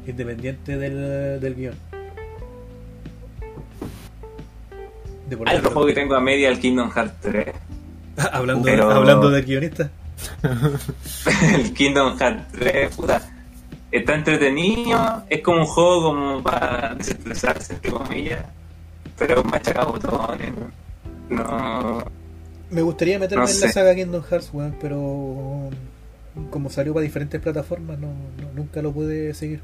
Independiente 0.07 0.77
del, 0.79 1.41
del 1.41 1.55
guion. 1.55 1.75
De 5.29 5.37
por 5.37 5.49
juego 5.49 5.87
que 5.87 5.93
tengo 5.93 6.15
a 6.15 6.21
media, 6.21 6.49
el 6.49 6.59
Kingdom 6.59 6.91
Hearts 6.91 7.15
3. 7.23 7.47
hablando, 8.33 8.65
pero- 8.65 8.91
hablando 8.91 9.31
del 9.31 9.45
guionista. 9.45 9.91
el 11.55 11.73
Kingdom 11.75 12.19
Hearts 12.19 12.53
3, 12.53 12.97
puta. 12.97 13.23
Está 13.91 14.15
entretenido, 14.15 15.23
es 15.29 15.43
como 15.43 15.59
un 15.61 15.67
juego 15.67 16.03
como 16.05 16.43
para 16.43 16.95
desestresarse, 16.95 17.75
entre 17.75 17.91
comillas. 17.91 18.45
Pero 19.19 19.45
machaca 19.45 19.85
botones. 19.85 20.51
No. 20.57 20.82
Me 22.71 22.83
gustaría 22.83 23.19
meterme 23.19 23.45
No 23.45 23.51
en 23.51 23.61
la 23.61 23.69
saga 23.73 23.95
Kingdom 23.95 24.23
Hearts, 24.23 24.51
weón, 24.53 24.75
pero 24.81 25.69
como 26.51 26.71
salió 26.71 26.95
para 26.95 27.05
diferentes 27.05 27.41
plataformas, 27.41 27.99
no, 27.99 28.09
no- 28.09 28.53
nunca 28.55 28.81
lo 28.83 28.93
pude 28.93 29.35
seguir. 29.35 29.61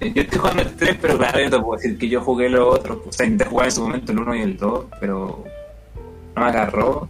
Yo 0.00 0.22
estoy 0.22 0.38
jugando 0.40 0.62
el 0.62 0.72
3, 0.74 0.96
pero 1.00 1.16
claro, 1.16 1.38
yo 1.40 1.50
te 1.50 1.58
puedo 1.60 1.80
decir 1.80 1.96
que 1.96 2.08
yo 2.08 2.20
jugué 2.20 2.48
los 2.48 2.74
otros. 2.76 2.98
O 3.06 3.12
sea, 3.12 3.24
intenté 3.24 3.44
jugar 3.44 3.66
en 3.66 3.72
su 3.72 3.82
momento 3.82 4.10
el 4.10 4.18
1 4.18 4.34
y 4.34 4.40
el 4.40 4.56
2, 4.56 4.84
pero 4.98 5.44
no 6.34 6.42
me 6.42 6.48
agarró. 6.48 7.08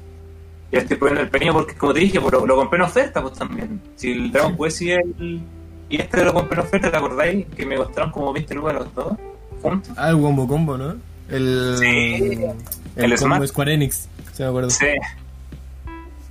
Ya 0.71 0.81
estoy 0.81 0.99
poniendo 0.99 1.23
el 1.23 1.31
pequeño 1.31 1.55
porque, 1.55 1.75
como 1.75 1.95
te 1.95 2.01
dije, 2.01 2.21
pues, 2.21 2.33
lo, 2.33 2.45
lo 2.47 2.57
compré 2.57 2.77
en 2.77 2.83
oferta, 2.83 3.23
pues 3.23 3.33
también. 3.35 3.81
Si 3.97 4.13
el 4.13 4.31
Dragon 4.31 4.57
Quest 4.59 4.83
y 4.83 4.91
el. 4.91 5.41
Y 5.89 6.01
este 6.03 6.23
lo 6.25 6.35
compré 6.35 6.61
en 6.61 6.67
oferta, 6.67 6.91
¿te 6.91 6.97
acordáis? 6.99 7.47
Que 7.57 7.65
me 7.65 7.77
costaron 7.77 8.11
como 8.11 8.31
20 8.33 8.55
lucas 8.55 8.75
los 8.75 8.95
dos 8.95 9.13
juntos. 9.63 9.93
Ah, 9.97 10.11
el 10.11 10.17
Wombo 10.17 10.47
Combo, 10.47 10.77
¿no? 10.77 10.95
El. 11.31 11.77
Sí. 11.79 12.41
El, 12.97 13.13
El 13.13 13.19
Smart. 13.19 13.47
Square 13.47 13.75
Enix, 13.75 14.09
se 14.33 14.43
me 14.43 14.49
acuerdo. 14.49 14.71
Sí. 14.71 14.87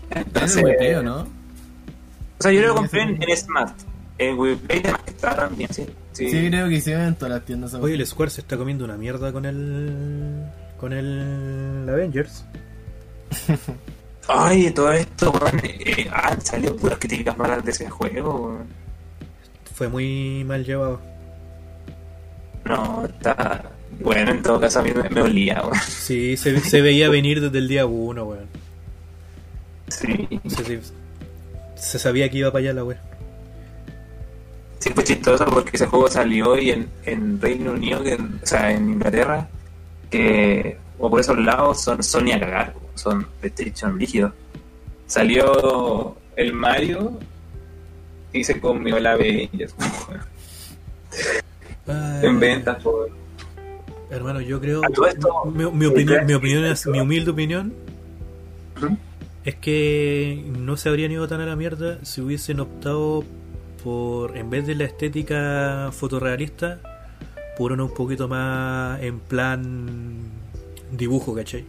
Entonces, 0.10 0.58
el 0.58 0.96
Wii, 0.96 1.04
¿no? 1.04 1.22
o 1.22 1.28
sea, 2.40 2.52
yo 2.52 2.62
lo 2.62 2.76
compré 2.76 3.02
en, 3.04 3.22
en 3.22 3.38
Smart. 3.38 3.76
En 4.18 4.38
que 4.68 4.78
está 5.08 5.36
también, 5.36 5.74
sí. 5.74 5.86
Sí. 6.12 6.30
Sí, 6.30 6.50
creo 6.50 6.68
que 6.68 6.76
hicieron 6.76 7.06
en 7.06 7.16
todas 7.16 7.32
las 7.32 7.46
tiendas. 7.46 7.74
Oye, 7.74 7.96
el 7.96 8.06
Square 8.06 8.30
se 8.30 8.42
está 8.42 8.58
comiendo 8.58 8.86
una 8.86 8.98
mierda 8.98 9.32
con 9.32 9.46
el. 9.46 10.46
con 10.80 10.94
el 10.94 11.88
Avengers. 11.90 12.46
Ay, 14.28 14.70
todo 14.72 14.92
esto, 14.92 15.32
weón. 15.32 15.62
Eh, 15.64 16.10
han 16.12 16.40
salido 16.42 16.76
puras 16.76 17.00
críticas 17.00 17.38
malas 17.38 17.64
de 17.66 17.72
ese 17.72 17.90
juego, 17.90 18.48
weón. 18.48 18.68
Fue 19.74 19.88
muy 19.88 20.44
mal 20.44 20.64
llevado. 20.64 21.02
No, 22.66 23.06
está. 23.06 23.64
Bueno, 24.04 24.32
en 24.32 24.42
todo 24.42 24.60
caso 24.60 24.80
a 24.80 24.84
mí 24.84 24.92
me, 24.94 25.10
me 25.10 25.22
olía, 25.22 25.62
weón. 25.64 25.80
Sí, 25.88 26.36
se, 26.38 26.60
se 26.60 26.82
veía 26.82 27.10
venir 27.10 27.42
desde 27.42 27.58
el 27.58 27.68
día 27.68 27.86
uno, 27.86 28.24
weón. 28.26 28.48
Sí. 29.88 30.28
Se, 30.48 30.64
se- 30.64 30.82
se 31.76 32.00
sabía 32.00 32.30
que 32.30 32.38
iba 32.38 32.52
para 32.52 32.64
allá 32.64 32.74
la 32.74 32.84
weón. 32.84 33.00
Sí, 34.80 34.90
fue 34.96 35.04
chistoso 35.04 35.46
porque 35.46 35.72
ese 35.74 35.86
juego 35.88 36.10
salió 36.10 36.58
y 36.58 36.72
en, 36.72 36.88
en 37.06 37.40
Reino 37.40 37.72
Unido, 37.74 38.02
que, 38.04 38.16
o 38.16 38.20
sea, 38.46 38.72
en 38.72 38.90
Inglaterra, 38.94 39.48
que, 40.10 40.78
o 40.98 41.10
por 41.10 41.20
esos 41.20 41.38
lados, 41.38 41.82
son 41.82 42.02
Sony 42.02 42.32
a 42.34 42.40
cagar, 42.40 42.74
son 42.96 43.28
PlayStation 43.40 44.00
rígido. 44.00 44.34
Salió 45.08 46.16
el 46.36 46.54
Mario 46.54 47.20
y 48.34 48.44
se 48.44 48.60
comió 48.60 48.98
la. 49.00 49.14
Ay, 49.16 49.50
en 52.24 52.40
ventas, 52.40 52.82
por. 52.82 53.10
Hermano, 54.12 54.42
yo 54.42 54.60
creo. 54.60 54.82
A 54.84 54.90
todo 54.90 55.08
esto, 55.08 55.46
mi, 55.46 55.66
mi 55.72 55.86
opinión, 55.86 56.20
¿sí? 56.20 56.26
mi 56.26 56.34
opinión 56.34 56.66
es, 56.66 56.86
mi 56.86 57.00
humilde 57.00 57.32
opinión 57.32 57.74
Ujú. 58.78 58.98
es 59.46 59.56
que 59.56 60.44
no 60.60 60.76
se 60.76 60.90
habrían 60.90 61.12
ido 61.14 61.28
tan 61.30 61.40
a 61.40 61.46
la 61.46 61.56
mierda 61.56 61.98
si 62.04 62.20
hubiesen 62.20 62.60
optado 62.60 63.24
por, 63.84 64.36
en 64.38 64.50
vez 64.50 64.68
de 64.68 64.76
la 64.76 64.84
estética 64.84 65.90
fotorrealista, 65.94 66.80
por 67.58 67.72
uno 67.72 67.86
un 67.86 67.94
poquito 67.94 68.28
más 68.28 69.02
en 69.02 69.20
plan 69.20 70.20
dibujo, 70.92 71.34
¿cachai? 71.34 71.64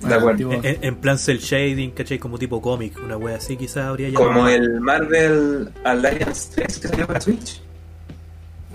De 0.00 0.06
acuerdo. 0.14 0.30
Antiguo. 0.30 0.52
En, 0.62 0.84
en 0.84 0.94
plan 0.96 1.18
cel 1.18 1.38
shading, 1.38 1.90
¿cachai? 1.90 2.18
Como 2.18 2.38
tipo 2.38 2.62
cómic, 2.62 2.96
una 3.02 3.16
wea 3.16 3.36
así 3.36 3.56
quizás 3.56 3.86
habría 3.86 4.08
llamado 4.08 4.32
Como 4.32 4.48
el 4.48 4.80
Marvel 4.80 5.70
Alliance 5.82 6.52
3 6.54 6.78
que 6.78 6.88
salió 6.88 7.06
para 7.08 7.20
Switch. 7.20 7.60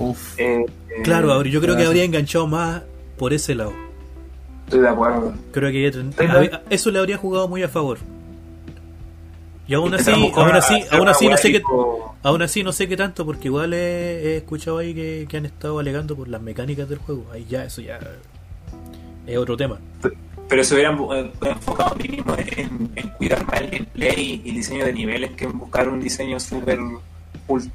Uf. 0.02 0.39
Eh, 0.39 0.66
Claro, 1.04 1.32
ahora 1.32 1.49
yo 1.49 1.62
creo 1.62 1.76
que 1.76 1.82
sí. 1.82 1.88
habría 1.88 2.04
enganchado 2.04 2.47
más 2.47 2.82
por 3.18 3.34
ese 3.34 3.56
lado. 3.56 3.74
Estoy 4.66 4.82
de 4.82 4.89
acuerdo. 4.89 5.34
Creo 5.52 5.72
que 5.72 5.91
había- 6.30 6.64
eso 6.69 6.91
le 6.91 6.99
habría 6.99 7.18
jugado 7.18 7.48
muy 7.48 7.64
a 7.64 7.68
favor. 7.69 7.98
Y 9.68 9.73
aún 9.73 9.94
así, 9.94 10.11
aún 10.11 10.52
así, 10.52 10.84
aún 10.91 11.07
así 11.07 11.30
no 11.30 11.38
sé 11.38 11.52
qué, 11.53 11.61
aún 12.23 12.41
así 12.41 12.61
no 12.64 12.72
sé 12.73 12.88
qué 12.90 12.98
tanto, 12.98 13.26
porque 13.26 13.48
igual 13.48 13.73
he, 13.73 14.34
he 14.34 14.38
escuchado 14.38 14.80
ahí 14.80 14.94
que, 14.94 15.26
que 15.30 15.38
han 15.38 15.45
estado 15.45 15.80
alegando 15.80 16.15
por 16.15 16.28
las 16.28 16.41
mecánicas 16.41 16.90
del 16.90 16.98
juego. 16.99 17.26
Ahí 17.32 17.45
ya, 17.49 17.64
eso 17.64 17.82
ya 17.82 17.98
es 19.26 19.38
otro 19.38 19.56
tema. 19.56 19.80
Pero 20.49 20.64
se 20.65 20.73
hubieran 20.76 20.99
eh, 21.14 21.32
enfocado 21.45 21.95
mínimo 21.95 22.36
en, 22.38 22.91
en 22.98 23.07
cuidar 23.11 23.45
más 23.45 23.61
el 23.61 23.69
gameplay 23.69 24.41
y 24.44 24.49
el 24.49 24.56
diseño 24.56 24.86
de 24.86 24.91
niveles 24.94 25.32
que 25.32 25.45
en 25.45 25.57
buscar 25.57 25.88
un 25.88 26.02
diseño 26.02 26.38
súper 26.38 26.80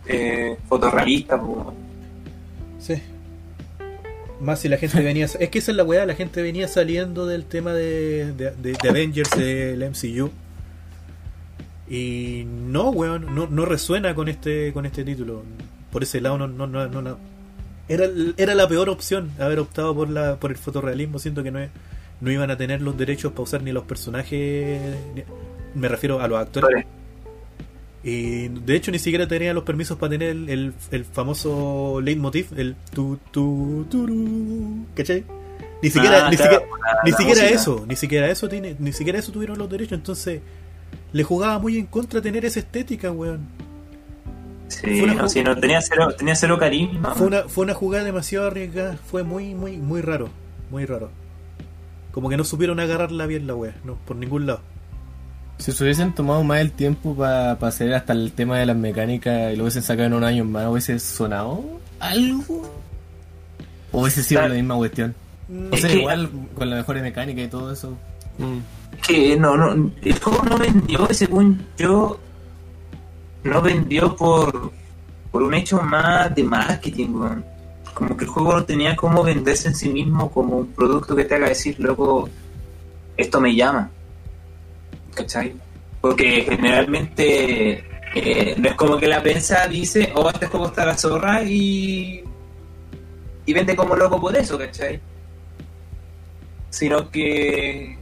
eh, 0.07 0.57
fotorrealista. 0.69 1.41
Sí. 2.79 2.95
Más 4.41 4.61
si 4.61 4.69
la 4.69 4.77
gente 4.77 5.01
venía. 5.03 5.25
Es 5.41 5.49
que 5.51 5.59
esa 5.59 5.71
es 5.71 5.77
la 5.77 5.85
weá, 5.85 6.05
la 6.07 6.15
gente 6.15 6.43
venía 6.43 6.69
saliendo 6.69 7.27
del 7.27 7.45
tema 7.45 7.73
de, 7.73 8.33
de, 8.33 8.51
de- 8.53 8.73
de 8.81 8.89
Avengers 8.89 9.31
del 9.31 9.83
MCU. 9.91 10.31
Y 11.89 12.45
no, 12.47 12.91
weón, 12.91 13.35
no, 13.35 13.47
no 13.47 13.65
resuena 13.65 14.15
con 14.15 14.29
este 14.29 14.73
con 14.73 14.87
este 14.87 15.05
título. 15.05 15.43
Por 15.93 16.03
ese 16.03 16.21
lado, 16.21 16.37
no, 16.39 16.49
no, 16.49 16.67
no, 16.67 17.03
no. 17.03 17.19
Era, 17.89 18.07
era 18.37 18.55
la 18.57 18.67
peor 18.69 18.89
opción 18.91 19.31
haber 19.39 19.61
optado 19.61 19.95
por 19.95 20.11
la 20.11 20.37
por 20.37 20.51
el 20.51 20.57
fotorrealismo. 20.57 21.19
Siento 21.19 21.43
que 21.43 21.51
no, 21.53 21.61
es- 21.61 21.71
no 22.21 22.31
iban 22.31 22.51
a 22.51 22.57
tener 22.57 22.83
los 22.83 22.97
derechos 22.99 23.33
para 23.33 23.43
usar 23.45 23.63
ni 23.63 23.73
los 23.73 23.85
personajes. 23.85 24.81
ni- 25.15 25.23
me 25.81 25.89
refiero 25.89 26.21
a 26.21 26.27
los 26.29 26.39
actores. 26.41 26.85
Y 28.09 28.47
de 28.49 28.77
hecho 28.77 28.93
ni 28.93 29.01
siquiera 29.01 29.27
tenía 29.27 29.53
los 29.53 29.65
permisos 29.65 29.99
para 29.99 30.11
tener 30.11 30.29
el, 30.31 30.49
el, 30.49 30.73
el 30.93 31.05
famoso 31.05 32.01
leitmotiv, 32.01 32.47
el 32.57 32.77
tu 32.95 33.19
tu 33.33 33.85
turu, 33.91 34.87
¿cachai? 34.95 35.25
Ni 35.83 35.91
siquiera, 35.91 36.27
Ah, 36.27 36.31
ni 36.31 36.37
claro, 36.37 36.53
siquiera, 36.61 36.77
la- 36.95 37.01
ni 37.05 37.11
la 37.11 37.17
siquiera 37.17 37.49
eso, 37.49 37.85
ni 37.89 37.97
siquiera 37.97 38.31
eso 38.31 38.49
tiene, 38.49 38.77
ni 38.79 38.93
siquiera 38.93 39.19
eso 39.19 39.33
tuvieron 39.33 39.59
los 39.59 39.69
derechos, 39.69 39.99
entonces 39.99 40.41
le 41.13 41.23
jugaba 41.25 41.59
muy 41.59 41.79
en 41.79 41.87
contra 41.87 42.23
tener 42.23 42.45
esa 42.45 42.61
estética, 42.61 43.11
weón. 43.11 43.41
Sí, 44.69 45.03
no, 45.03 45.29
sí, 45.29 45.43
no, 45.43 45.57
tenía 45.57 45.81
cero, 45.81 46.15
tenía 46.17 46.35
cero 46.37 46.59
carisma. 46.59 47.15
Fue 47.15 47.27
una, 47.27 47.43
fue 47.49 47.65
una 47.65 47.75
jugada 47.75 48.05
demasiado 48.05 48.47
arriesgada, 48.47 48.97
fue 48.97 49.23
muy, 49.25 49.55
muy, 49.55 49.77
muy 49.79 50.01
raro, 50.01 50.29
muy 50.71 50.85
raro. 50.87 51.11
Como 52.13 52.29
que 52.29 52.37
no 52.37 52.45
supieron 52.45 52.79
agarrarla 52.81 53.27
bien 53.27 53.47
la 53.49 53.55
wea, 53.57 53.75
no, 53.85 53.97
por 54.07 54.17
ningún 54.17 54.47
lado. 54.47 54.61
Si 55.59 55.73
se 55.73 55.83
hubiesen 55.85 56.13
tomado 56.15 56.45
más 56.45 56.61
el 56.61 56.71
tiempo 56.73 57.15
para 57.15 57.53
hacer 57.53 57.95
hasta 57.95 58.13
el 58.13 58.33
tema 58.33 58.59
de 58.59 58.67
las 58.67 58.77
mecánicas 58.77 59.53
y 59.53 59.57
lo 59.57 59.65
hubiesen 59.65 59.83
sacado 59.83 60.07
en 60.07 60.15
un 60.15 60.25
año 60.25 60.45
más, 60.45 60.67
¿hubiese 60.69 60.99
sonado 60.99 61.65
algo? 61.99 62.71
¿O 63.93 64.03
hubiese 64.03 64.23
sido 64.23 64.41
Claro. 64.41 64.55
la 64.55 64.61
misma 64.61 64.77
cuestión? 64.77 65.15
O 65.71 65.75
Es 65.75 65.81
sea, 65.81 65.91
que- 65.91 65.99
igual 66.01 66.31
con 66.55 66.69
la 66.71 66.77
mejor 66.77 67.01
mecánica 67.01 67.43
y 67.43 67.49
todo 67.49 67.73
eso. 67.73 67.97
Mm. 68.39 68.59
que 69.07 69.37
no, 69.37 69.57
no, 69.57 69.91
el 70.03 70.19
juego 70.19 70.43
no 70.45 70.59
vendió, 70.59 71.07
según 71.13 71.65
yo, 71.79 72.19
no 73.45 73.63
vendió 73.63 74.15
por, 74.17 74.73
por 75.31 75.43
un 75.43 75.55
hecho 75.55 75.81
más 75.81 76.35
de 76.35 76.43
marketing, 76.45 77.09
weón. 77.15 77.45
Como 77.95 78.15
que 78.17 78.25
el 78.25 78.31
juego 78.31 78.53
no 78.55 78.65
tenía 78.65 78.95
cómo 78.97 79.23
venderse 79.23 79.69
en 79.69 79.75
sí 79.75 79.89
mismo 79.89 80.31
como 80.31 80.59
un 80.59 80.67
producto 80.69 81.15
que 81.17 81.25
te 81.25 81.35
haga 81.35 81.49
decir, 81.49 81.77
loco, 81.79 82.29
esto 83.17 83.41
me 83.41 83.55
llama. 83.55 83.91
¿Cachai? 85.17 85.55
Porque 86.01 86.43
generalmente 86.43 87.83
eh, 88.15 88.55
no 88.59 88.69
es 88.69 88.75
como 88.77 88.99
que 88.99 89.09
la 89.09 89.21
prensa 89.23 89.67
dice, 89.67 90.13
oh, 90.15 90.29
este 90.31 90.47
juego 90.47 90.67
está 90.67 90.85
la 90.87 90.97
zorra 90.97 91.43
y, 91.43 92.23
y 93.47 93.53
vende 93.53 93.75
como 93.75 93.97
loco 93.97 94.21
por 94.21 94.37
eso, 94.37 94.57
¿cachai? 94.59 95.01
Sino 96.71 97.11
que 97.11 97.97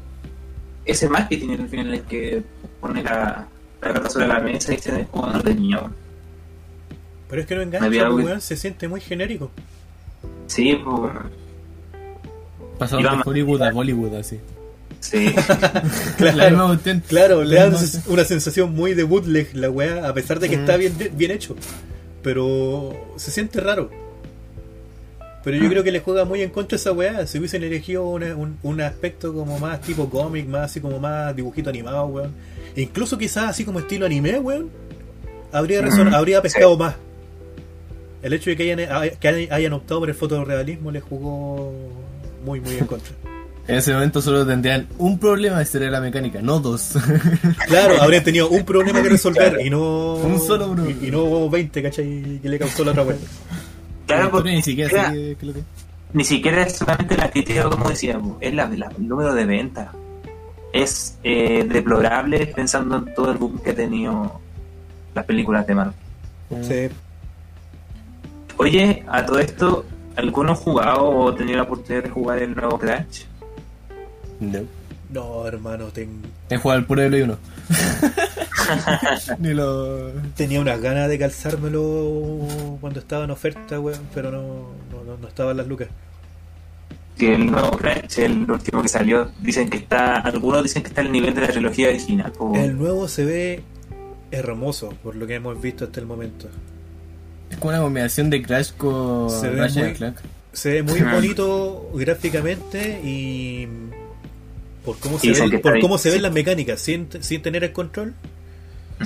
ese 0.84 1.08
marketing 1.08 1.50
al 1.60 1.68
final 1.68 1.94
es 1.94 2.02
que 2.02 2.42
pone 2.80 3.02
la, 3.02 3.46
la 3.80 3.92
carta 3.92 4.10
sobre 4.10 4.26
la 4.26 4.40
mesa 4.40 4.72
y 4.72 4.76
dice, 4.76 5.06
oh, 5.12 5.26
no 5.28 5.40
de 5.40 5.54
niño. 5.54 5.90
Pero 7.28 7.40
es 7.42 7.46
que 7.48 7.54
no 7.54 7.62
engancha, 7.62 7.86
pues, 7.88 8.02
algo- 8.02 8.16
weón, 8.16 8.40
se 8.40 8.56
siente 8.56 8.88
muy 8.88 9.00
genérico. 9.00 9.50
Sí, 10.46 10.78
pues, 10.84 11.12
Pasaron 12.78 13.02
Iba 13.04 13.16
de 13.16 13.22
Hollywood 13.24 13.62
a 13.62 13.70
Bollywood, 13.70 14.14
así. 14.16 14.40
Sí. 15.04 15.34
Claro, 17.08 17.44
le 17.44 17.56
da 17.56 17.70
una 18.06 18.24
sensación 18.24 18.74
muy 18.74 18.94
de 18.94 19.02
bootleg 19.04 19.54
la 19.54 19.70
weá, 19.70 20.08
a 20.08 20.14
pesar 20.14 20.40
de 20.40 20.48
que 20.48 20.56
Mm. 20.56 20.60
está 20.60 20.76
bien, 20.76 20.92
bien 21.16 21.30
hecho. 21.30 21.54
Pero 22.22 22.92
se 23.16 23.30
siente 23.30 23.60
raro. 23.60 23.90
Pero 25.44 25.58
yo 25.58 25.68
creo 25.68 25.84
que 25.84 25.92
le 25.92 26.00
juega 26.00 26.24
muy 26.24 26.40
en 26.40 26.48
contra 26.50 26.76
esa 26.76 26.92
weá. 26.92 27.26
Si 27.26 27.38
hubiesen 27.38 27.62
elegido 27.62 28.06
una- 28.08 28.34
un, 28.34 28.56
un 28.62 28.80
aspecto 28.80 29.34
como 29.34 29.58
más 29.58 29.80
tipo 29.82 30.08
cómic, 30.08 30.46
más 30.46 30.70
así 30.70 30.80
como 30.80 30.98
más 30.98 31.36
dibujito 31.36 31.68
animado, 31.68 32.06
weón. 32.06 32.32
E 32.74 32.80
incluso 32.82 33.18
quizás 33.18 33.50
así 33.50 33.64
como 33.64 33.78
estilo 33.80 34.06
anime, 34.06 34.38
weón. 34.38 34.70
Habría, 35.52 35.82
Mm, 35.82 36.14
habría 36.14 36.40
pescado 36.40 36.76
más. 36.78 36.94
El 38.22 38.32
hecho 38.32 38.48
de 38.48 38.56
que 38.56 38.72
hayan, 38.72 39.10
que 39.20 39.28
hayan- 39.28 39.52
hayan 39.52 39.72
optado 39.74 40.00
por 40.00 40.08
el 40.08 40.14
fotorrealismo 40.14 40.90
le 40.90 41.00
jugó 41.00 41.72
muy, 42.44 42.60
muy 42.60 42.76
en 42.78 42.86
contra. 42.86 43.12
En 43.66 43.76
ese 43.76 43.94
momento 43.94 44.20
solo 44.20 44.46
tendrían 44.46 44.86
un 44.98 45.18
problema 45.18 45.58
de 45.58 45.64
ser 45.64 45.82
la 45.90 46.00
mecánica, 46.00 46.42
no 46.42 46.60
dos. 46.60 46.94
Claro, 47.66 48.00
habrían 48.02 48.22
tenido 48.22 48.48
un 48.50 48.62
problema 48.64 49.02
que 49.02 49.08
resolver 49.08 49.58
y 49.64 49.70
no. 49.70 50.14
Un 50.22 50.38
solo 50.40 50.72
problema. 50.72 50.98
Y, 51.02 51.08
y 51.08 51.10
no 51.10 51.48
20, 51.48 51.82
¿cachai? 51.82 52.40
Que 52.42 52.48
le 52.48 52.58
causó 52.58 52.84
la 52.84 52.90
otra 52.90 53.04
wea. 53.04 53.16
Claro, 54.06 54.24
La 54.24 54.30
porque 54.30 54.50
ni 54.52 54.62
siquiera 54.62 55.08
lo 55.08 55.14
que- 55.54 55.64
ni 56.12 56.24
siquiera 56.24 56.62
es 56.62 56.76
solamente 56.76 57.16
la 57.16 57.30
crítica, 57.30 57.64
como 57.70 57.88
decíamos, 57.88 58.36
es 58.40 58.52
la, 58.54 58.68
la- 58.68 58.92
el 58.96 59.08
número 59.08 59.34
de 59.34 59.44
ventas. 59.46 59.88
Es 60.72 61.16
eh, 61.24 61.64
deplorable 61.68 62.46
pensando 62.48 62.96
en 62.98 63.14
todo 63.14 63.32
el 63.32 63.38
boom 63.38 63.58
que 63.60 63.70
ha 63.70 63.74
tenido 63.74 64.40
las 65.14 65.24
películas 65.24 65.66
de 65.66 65.74
Marvel. 65.74 65.94
Sí. 66.62 66.88
Oye, 68.56 69.04
a 69.08 69.24
todo 69.24 69.38
esto, 69.38 69.84
¿alguno 70.16 70.52
ha 70.52 70.56
jugado 70.56 71.08
o 71.08 71.34
tenido 71.34 71.56
la 71.58 71.62
oportunidad 71.64 72.04
de 72.04 72.10
jugar 72.10 72.38
el 72.42 72.54
nuevo 72.54 72.78
Crash? 72.78 73.22
No. 74.40 74.60
No, 75.10 75.46
hermano, 75.46 75.86
ten- 75.88 76.22
He 76.50 76.56
jugado 76.56 76.80
al 76.80 76.86
puro 76.86 77.02
de 77.02 77.08
Play 77.08 77.22
1. 77.22 77.38
Ni 79.38 79.52
lo. 79.54 80.10
tenía 80.36 80.60
unas 80.60 80.80
ganas 80.80 81.08
de 81.08 81.18
calzármelo 81.18 82.46
cuando 82.80 83.00
estaba 83.00 83.24
en 83.24 83.30
oferta, 83.30 83.78
weón, 83.78 84.00
pero 84.14 84.30
no, 84.30 84.42
no, 84.90 85.04
no, 85.04 85.16
no 85.18 85.28
estaban 85.28 85.56
las 85.56 85.66
lucas. 85.66 85.88
Que 87.18 87.34
el 87.34 87.46
nuevo 87.50 87.70
Crash, 87.76 88.18
el 88.18 88.50
último 88.50 88.82
que 88.82 88.88
salió, 88.88 89.30
dicen 89.40 89.68
que 89.68 89.76
está, 89.76 90.16
algunos 90.16 90.62
dicen 90.64 90.82
que 90.82 90.88
está 90.88 91.02
al 91.02 91.12
nivel 91.12 91.34
de 91.34 91.42
la 91.42 91.48
trilogía 91.48 91.88
original. 91.88 92.32
po. 92.32 92.52
El 92.56 92.76
nuevo 92.76 93.06
se 93.06 93.24
ve 93.24 93.62
hermoso, 94.32 94.94
por 95.02 95.14
lo 95.14 95.26
que 95.26 95.34
hemos 95.36 95.60
visto 95.60 95.84
hasta 95.84 96.00
el 96.00 96.06
momento. 96.06 96.48
Es 97.50 97.56
como 97.58 97.68
una 97.70 97.80
combinación 97.82 98.30
de 98.30 98.42
Crash 98.42 98.72
con 98.76 99.30
Se 99.30 99.48
ve 99.48 99.56
Ratchet 99.60 99.84
muy- 99.84 99.94
Clank. 99.94 100.16
Se 100.52 100.72
ve 100.72 100.82
muy 100.82 101.00
bonito 101.12 101.90
gráficamente 101.94 103.00
y 103.04 103.68
por 104.84 104.98
cómo 104.98 105.18
se, 105.18 105.32
ve, 105.32 105.58
por 105.58 105.80
cómo 105.80 105.98
se 105.98 106.10
ven 106.10 106.22
las 106.22 106.32
mecánicas 106.32 106.80
sin, 106.80 107.08
sin 107.20 107.42
tener 107.42 107.64
el 107.64 107.72
control, 107.72 108.14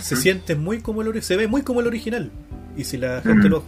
se 0.01 0.17
siente 0.17 0.55
muy 0.55 0.81
como 0.81 1.03
el 1.03 1.23
se 1.23 1.37
ve 1.37 1.47
muy 1.47 1.63
como 1.63 1.81
el 1.81 1.87
original. 1.87 2.31
Y 2.77 2.85
si 2.85 2.97
la 2.97 3.21
gente 3.23 3.49
lo 3.49 3.63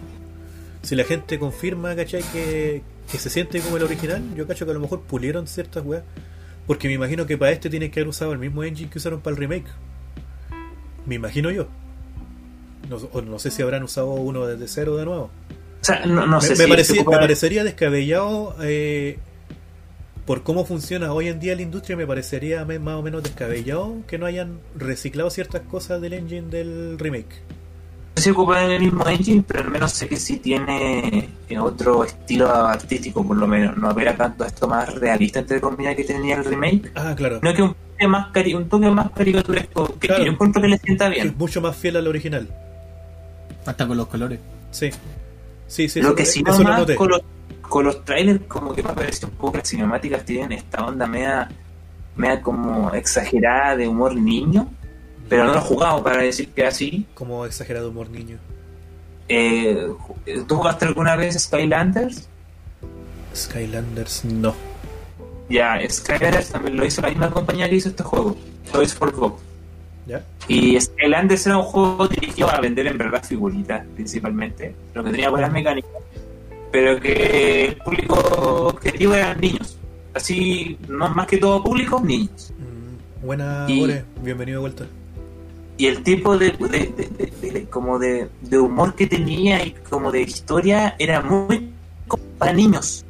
si 0.82 0.96
la 0.96 1.04
gente 1.04 1.38
confirma, 1.38 1.94
¿cachai? 1.94 2.22
Que, 2.32 2.82
que 3.10 3.18
se 3.18 3.30
siente 3.30 3.60
como 3.60 3.76
el 3.76 3.82
original, 3.82 4.22
yo 4.34 4.46
cacho 4.46 4.64
que 4.64 4.70
a 4.70 4.74
lo 4.74 4.80
mejor 4.80 5.02
pulieron 5.02 5.46
ciertas 5.46 5.84
weas. 5.84 6.04
Porque 6.66 6.88
me 6.88 6.94
imagino 6.94 7.26
que 7.26 7.36
para 7.36 7.52
este 7.52 7.68
tienen 7.68 7.90
que 7.90 8.00
haber 8.00 8.08
usado 8.08 8.32
el 8.32 8.38
mismo 8.38 8.64
engine 8.64 8.90
que 8.90 8.98
usaron 8.98 9.20
para 9.20 9.34
el 9.34 9.40
remake. 9.40 9.66
Me 11.06 11.16
imagino 11.16 11.50
yo. 11.50 11.68
No, 12.88 12.96
o 12.96 13.22
no 13.22 13.38
sé 13.38 13.50
si 13.50 13.62
habrán 13.62 13.82
usado 13.82 14.12
uno 14.12 14.46
desde 14.46 14.68
cero 14.68 14.96
de 14.96 15.04
nuevo. 15.04 15.30
O 15.80 15.84
sea, 15.84 16.06
no, 16.06 16.26
no 16.26 16.36
me, 16.36 16.42
sé 16.42 16.50
me 16.50 16.84
si 16.84 16.98
me 16.98 17.04
parecería 17.04 17.64
descabellado 17.64 18.54
eh, 18.62 19.18
por 20.30 20.44
cómo 20.44 20.64
funciona 20.64 21.12
hoy 21.12 21.26
en 21.26 21.40
día 21.40 21.56
la 21.56 21.62
industria. 21.62 21.96
Me 21.96 22.06
parecería 22.06 22.64
más 22.64 22.94
o 22.94 23.02
menos 23.02 23.24
descabellado 23.24 23.96
que 24.06 24.16
no 24.16 24.26
hayan 24.26 24.60
reciclado 24.76 25.28
ciertas 25.28 25.62
cosas 25.62 26.00
del 26.00 26.12
engine 26.12 26.42
del 26.48 26.96
remake. 27.00 27.42
No 28.14 28.14
sé 28.14 28.22
si 28.22 28.30
ocupa 28.30 28.62
el 28.64 28.80
mismo 28.80 29.04
engine, 29.08 29.42
pero 29.44 29.64
al 29.64 29.72
menos 29.72 29.90
sé 29.90 30.06
que 30.06 30.14
sí 30.18 30.36
tiene 30.36 31.28
eh, 31.48 31.58
otro 31.58 32.04
estilo 32.04 32.48
artístico, 32.48 33.26
por 33.26 33.36
lo 33.38 33.48
menos. 33.48 33.76
No 33.76 33.90
apela 33.90 34.16
tanto 34.16 34.44
esto 34.44 34.68
más 34.68 34.94
realista, 34.94 35.40
entre 35.40 35.60
comillas, 35.60 35.96
que 35.96 36.04
tenía 36.04 36.36
el 36.36 36.44
remake. 36.44 36.92
Ah, 36.94 37.12
claro. 37.16 37.40
No 37.42 37.52
que 37.52 37.62
un 37.62 37.74
toque 37.74 38.06
más, 38.06 38.28
cari 38.30 38.54
un 38.54 38.68
toque 38.68 38.88
más 38.88 39.10
caricaturesco, 39.10 39.98
que 39.98 40.06
Claro. 40.06 40.24
yo 40.26 40.30
encuentro 40.30 40.62
que 40.62 40.68
le 40.68 40.78
sienta 40.78 41.08
Es 41.08 41.12
bien. 41.24 41.34
mucho 41.36 41.60
más 41.60 41.74
fiel 41.74 41.96
al 41.96 42.06
original. 42.06 42.46
Hasta 43.66 43.84
con 43.84 43.96
los 43.96 44.06
colores. 44.06 44.38
Sí. 44.70 44.90
Sí, 45.66 45.88
sí, 45.88 46.00
lo 46.00 46.14
que 46.14 46.24
sí 46.24 46.44
eso 46.46 46.58
lo 46.58 46.62
nomás 46.62 46.78
noté. 46.82 46.94
con 46.94 47.08
los, 47.08 47.20
con 47.70 47.84
los 47.86 48.04
trailers, 48.04 48.40
como 48.48 48.74
que 48.74 48.82
me 48.82 48.92
pareció 48.92 49.28
un 49.28 49.34
poco 49.34 49.52
que 49.52 49.58
las 49.58 49.68
cinemáticas 49.68 50.24
tienen 50.24 50.52
esta 50.52 50.84
onda 50.84 51.06
media, 51.06 51.48
media 52.16 52.42
como 52.42 52.92
exagerada 52.92 53.76
de 53.76 53.88
humor 53.88 54.16
niño, 54.16 54.68
pero 55.28 55.44
no 55.44 55.52
lo 55.52 55.58
he 55.58 55.62
jugado 55.62 56.02
para 56.02 56.22
decir 56.22 56.50
que 56.50 56.66
así. 56.66 57.06
Como 57.14 57.46
exagerado 57.46 57.90
humor 57.90 58.10
niño. 58.10 58.38
Eh, 59.28 59.86
¿Tú 60.48 60.56
jugaste 60.56 60.84
alguna 60.84 61.14
vez 61.14 61.38
Skylanders? 61.38 62.28
Skylanders, 63.34 64.24
no. 64.24 64.52
Ya, 65.48 65.78
Skylanders 65.88 66.50
también 66.50 66.76
lo 66.76 66.84
hizo 66.84 67.00
la 67.00 67.08
misma 67.08 67.30
compañía 67.30 67.70
que 67.70 67.76
hizo 67.76 67.88
este 67.88 68.02
juego, 68.02 68.36
Toys 68.72 68.92
for 68.92 69.14
Bob. 69.14 69.38
Y 70.48 70.80
Skylanders 70.80 71.46
era 71.46 71.58
un 71.58 71.62
juego 71.62 72.08
dirigido 72.08 72.50
a 72.50 72.60
vender 72.60 72.88
en 72.88 72.98
verdad 72.98 73.22
figuritas, 73.22 73.86
principalmente, 73.94 74.74
lo 74.92 75.04
que 75.04 75.10
tenía 75.10 75.30
buenas 75.30 75.52
mecánicas, 75.52 75.90
pero 76.70 77.00
que 77.00 77.64
el 77.66 77.76
público 77.76 78.14
objetivo 78.74 79.14
eran 79.14 79.40
niños. 79.40 79.76
Así, 80.14 80.76
no 80.88 81.08
más 81.10 81.26
que 81.26 81.38
todo 81.38 81.62
público, 81.62 82.00
niños. 82.04 82.52
Mm, 82.58 83.26
buena, 83.26 83.64
Y- 83.68 83.82
Ore. 83.82 84.04
Bienvenido 84.22 84.58
de 84.58 84.60
vuelta. 84.60 84.86
Y 85.76 85.86
el 85.86 86.02
tipo 86.02 86.36
de, 86.36 86.50
de- 86.50 86.68
de- 86.68 87.32
de- 87.40 87.50
de- 87.52 87.64
como 87.66 87.98
de, 87.98 88.28
humor 88.58 88.94
que 88.94 89.06
tenía 89.06 89.64
y 89.64 89.72
como 89.88 90.12
de 90.12 90.22
historia 90.22 90.94
era 90.98 91.22
muy 91.22 91.70
para 92.38 92.52
niños. 92.52 93.04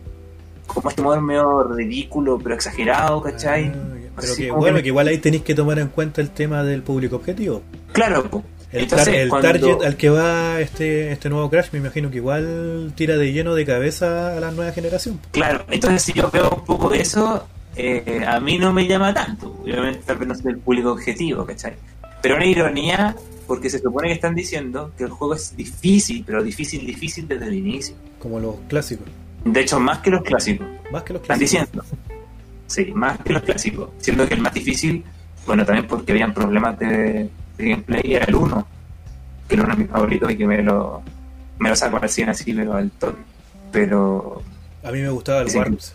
Como 0.67 0.89
este 0.89 1.01
humor 1.03 1.21
medio 1.21 1.65
ridículo, 1.65 2.39
pero 2.39 2.55
exagerado, 2.55 3.21
¿cachai? 3.23 3.67
Ah. 3.67 3.75
Pero 4.21 4.33
Así 4.33 4.43
que 4.45 4.51
bueno, 4.53 4.77
que- 4.77 4.83
que 4.83 4.89
igual 4.89 5.09
ahí 5.09 5.19
tenéis 5.19 5.43
que 5.43 5.55
tomar 5.55 5.79
en 5.79 5.89
cuenta 5.89 6.21
el 6.21 6.31
tema 6.31 6.63
del 6.63 6.83
público 6.83 7.17
objetivo. 7.17 7.63
Claro. 7.93 8.29
El, 8.73 8.83
Entonces, 8.83 9.07
tar- 9.09 9.15
el 9.17 9.29
cuando- 9.29 9.49
target 9.49 9.83
al 9.85 9.97
que 9.97 10.11
va 10.11 10.61
este, 10.61 11.11
este 11.13 11.29
nuevo 11.29 11.51
Crash, 11.51 11.71
me 11.73 11.79
imagino 11.81 12.09
que 12.11 12.17
igual 12.19 12.93
tira 12.95 13.17
de 13.17 13.33
lleno 13.33 13.55
de 13.55 13.67
cabeza 13.67 14.37
a 14.37 14.41
la 14.41 14.51
nueva 14.53 14.71
generación. 14.73 15.19
Claro, 15.33 15.65
entonces 15.71 16.03
si 16.03 16.13
yo 16.13 16.31
veo 16.31 16.51
un 16.51 16.65
poco 16.65 16.89
de 16.89 17.01
eso, 17.01 17.47
eh, 17.75 18.25
a 18.27 18.39
mí 18.39 18.59
no 18.59 18.73
me 18.73 18.87
llama 18.87 19.13
tanto. 19.13 19.57
Obviamente 19.63 20.01
tal 20.07 20.19
vez 20.19 20.29
no 20.29 20.35
soy 20.37 20.53
el 20.53 20.59
público 20.59 20.93
objetivo, 20.93 21.45
¿cachai? 21.45 21.75
Pero 22.23 22.37
una 22.37 22.47
ironía, 22.47 23.17
porque 23.49 23.69
se 23.71 23.81
supone 23.81 24.07
que 24.09 24.15
están 24.15 24.35
diciendo 24.37 24.93
que 24.97 25.05
el 25.05 25.11
juego 25.11 25.35
es 25.35 25.57
difícil, 25.57 26.23
pero 26.25 26.41
difícil, 26.43 26.87
difícil 26.87 27.27
desde 27.27 27.47
el 27.47 27.55
inicio. 27.55 27.97
Como 28.21 28.39
los 28.39 28.55
clásicos. 28.69 29.07
De 29.45 29.61
hecho, 29.63 29.81
más 29.81 29.99
que 29.99 30.11
los 30.11 30.23
clásicos. 30.23 30.67
Más 30.93 31.03
que 31.03 31.15
los 31.15 31.23
Están 31.23 31.39
clásicos. 31.39 31.67
diciendo. 31.73 31.85
Sí, 32.69 32.93
más 32.95 33.19
que 33.19 33.33
los 33.33 33.43
clásicos. 33.43 33.89
Siendo 33.99 34.29
que 34.29 34.35
el 34.35 34.43
más 34.43 34.55
difícil, 34.55 35.03
bueno, 35.47 35.65
también 35.65 35.89
porque 35.89 36.13
habían 36.13 36.33
problemas 36.35 36.79
de 36.79 37.29
gameplay, 37.69 38.15
era 38.15 38.25
el 38.27 38.35
1. 38.35 38.67
Que 39.49 39.55
era 39.55 39.65
uno 39.65 39.75
de 39.75 39.83
mis 39.83 39.91
favoritos 39.91 40.31
y 40.31 40.37
que 40.37 40.47
me 40.47 40.63
lo, 40.63 41.03
me 41.59 41.69
lo 41.69 41.77
saco 41.77 41.99
al 42.01 42.09
100 42.09 42.29
así, 42.29 42.53
pero 42.55 42.75
al 42.75 42.91
toque. 42.91 43.19
Pero 43.73 44.43
A 44.83 44.91
mí 44.93 45.01
me 45.01 45.09
gustaba 45.11 45.43
el 45.43 45.49
que- 45.51 45.59
Warps. 45.59 45.95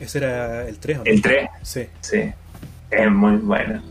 Ese 0.00 0.18
era 0.18 0.68
el 0.68 0.78
3, 0.78 0.98
¿o 0.98 1.04
no? 1.04 1.10
el 1.10 1.22
3, 1.22 1.48
Sí. 1.62 1.86
Sí, 2.00 2.18
es 2.90 3.10
muy 3.10 3.36
bueno. 3.36 3.82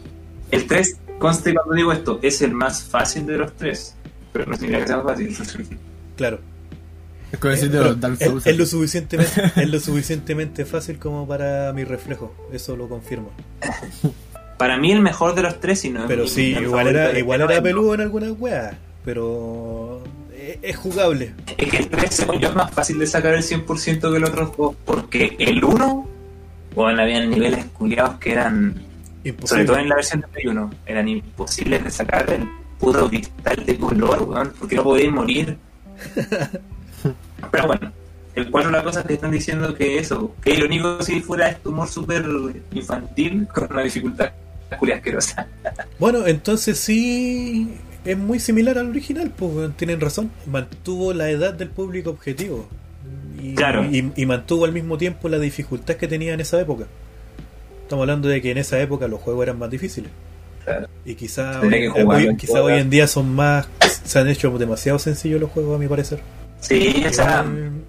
El 0.51 0.67
3 0.67 0.97
conste 1.19 1.53
cuando 1.53 1.73
digo 1.73 1.91
esto, 1.91 2.19
es 2.21 2.41
el 2.41 2.51
más 2.53 2.83
fácil 2.83 3.25
de 3.25 3.37
los 3.37 3.53
tres. 3.55 3.95
Pero 4.33 4.45
no 4.45 4.53
significa 4.55 4.81
que 4.81 4.87
sea 4.87 4.97
más 4.97 5.05
fácil. 5.37 5.79
Claro. 6.15 6.39
Es 7.31 7.71
Dark 7.99 8.17
es, 8.19 8.45
es 8.45 8.57
lo 8.57 8.65
suficientemente, 8.65 9.41
es 9.57 9.69
lo 9.69 9.79
suficientemente 9.79 10.63
fácil 10.63 10.97
como 10.99 11.27
para 11.27 11.73
mi 11.73 11.83
reflejo. 11.83 12.33
Eso 12.53 12.77
lo 12.77 12.87
confirmo. 12.87 13.31
Para 14.57 14.77
mí 14.77 14.91
el 14.91 15.01
mejor 15.01 15.35
de 15.35 15.41
los 15.41 15.59
tres, 15.59 15.83
y 15.85 15.89
no 15.89 16.01
es 16.01 16.05
Pero 16.07 16.27
sí, 16.27 16.55
igual 16.59 16.87
era, 16.87 17.17
igual 17.17 17.41
este 17.41 17.53
era 17.53 17.61
peludo 17.61 17.93
en 17.93 18.01
algunas 18.01 18.31
weas. 18.39 18.75
Pero 19.03 20.01
es, 20.33 20.57
es 20.61 20.77
jugable. 20.77 21.33
Es 21.57 21.69
que 21.69 21.77
el 21.77 21.89
3, 21.89 22.13
según 22.13 22.39
yo, 22.39 22.49
es 22.49 22.55
más 22.55 22.71
fácil 22.71 22.99
de 22.99 23.07
sacar 23.07 23.33
el 23.33 23.43
100% 23.43 24.11
que 24.11 24.17
el 24.17 24.23
otro 24.23 24.53
dos, 24.57 24.75
porque 24.85 25.35
el 25.39 25.63
1, 25.63 26.07
bueno, 26.73 27.01
habían 27.01 27.29
niveles 27.29 27.65
culiados 27.65 28.15
que 28.15 28.31
eran, 28.31 28.81
sobre 29.43 29.65
todo 29.65 29.77
en 29.77 29.89
la 29.89 29.95
versión 29.95 30.21
de 30.21 30.27
Play 30.27 30.47
1, 30.47 30.71
eran 30.85 31.07
imposibles 31.07 31.83
de 31.83 31.91
sacar 31.91 32.29
el 32.29 32.47
puto 32.79 33.09
cristal 33.09 33.65
de 33.65 33.77
color, 33.77 34.23
weón, 34.23 34.53
porque 34.57 34.75
no 34.75 34.83
podéis 34.83 35.11
morir. 35.11 35.57
Pero 37.51 37.67
bueno, 37.67 37.91
el 38.33 38.49
4 38.49 38.71
la 38.71 38.83
cosa 38.83 39.01
es 39.01 39.07
que 39.07 39.13
están 39.13 39.31
diciendo 39.31 39.73
que 39.75 39.97
eso, 39.97 40.33
que 40.41 40.57
lo 40.57 40.65
único 40.65 41.01
si 41.01 41.21
fuera 41.21 41.49
este 41.49 41.69
humor 41.69 41.87
súper 41.87 42.25
infantil 42.71 43.47
con 43.47 43.71
una 43.71 43.83
dificultad 43.83 44.31
culia 44.79 44.95
asquerosa. 44.95 45.47
Bueno, 45.99 46.25
entonces 46.27 46.77
sí 46.79 47.69
es 48.03 48.17
muy 48.17 48.39
similar 48.39 48.77
al 48.77 48.89
original, 48.89 49.31
pues 49.35 49.75
tienen 49.77 49.99
razón. 50.01 50.31
Mantuvo 50.45 51.13
la 51.13 51.29
edad 51.29 51.53
del 51.53 51.69
público 51.69 52.09
objetivo. 52.11 52.67
Y, 53.41 53.53
Claro. 53.55 53.85
y, 53.85 54.11
y 54.15 54.25
mantuvo 54.25 54.65
al 54.65 54.71
mismo 54.71 54.97
tiempo 54.97 55.29
la 55.29 55.37
dificultad 55.39 55.95
que 55.95 56.07
tenía 56.07 56.33
en 56.33 56.39
esa 56.39 56.59
época. 56.59 56.85
Estamos 57.83 58.03
hablando 58.03 58.27
de 58.27 58.41
que 58.41 58.51
en 58.51 58.57
esa 58.57 58.79
época 58.79 59.07
los 59.07 59.19
juegos 59.21 59.43
eran 59.43 59.59
más 59.59 59.69
difíciles. 59.69 60.09
Claro. 60.63 60.87
Y 61.05 61.13
quizá, 61.13 61.61
hoy, 61.61 61.87
hoy- 62.05 62.25
en 62.25 62.37
quizá 62.37 62.63
hoy 62.63 62.73
en 62.79 62.89
día 62.89 63.05
son 63.07 63.35
más. 63.35 63.67
Se 64.03 64.17
han 64.17 64.27
hecho 64.27 64.49
demasiado 64.57 64.97
sencillos 64.97 65.39
los 65.39 65.51
juegos, 65.51 65.75
a 65.75 65.79
mi 65.79 65.87
parecer. 65.87 66.19
Sí, 66.59 67.03
o 67.07 67.13
sea, 67.13 67.45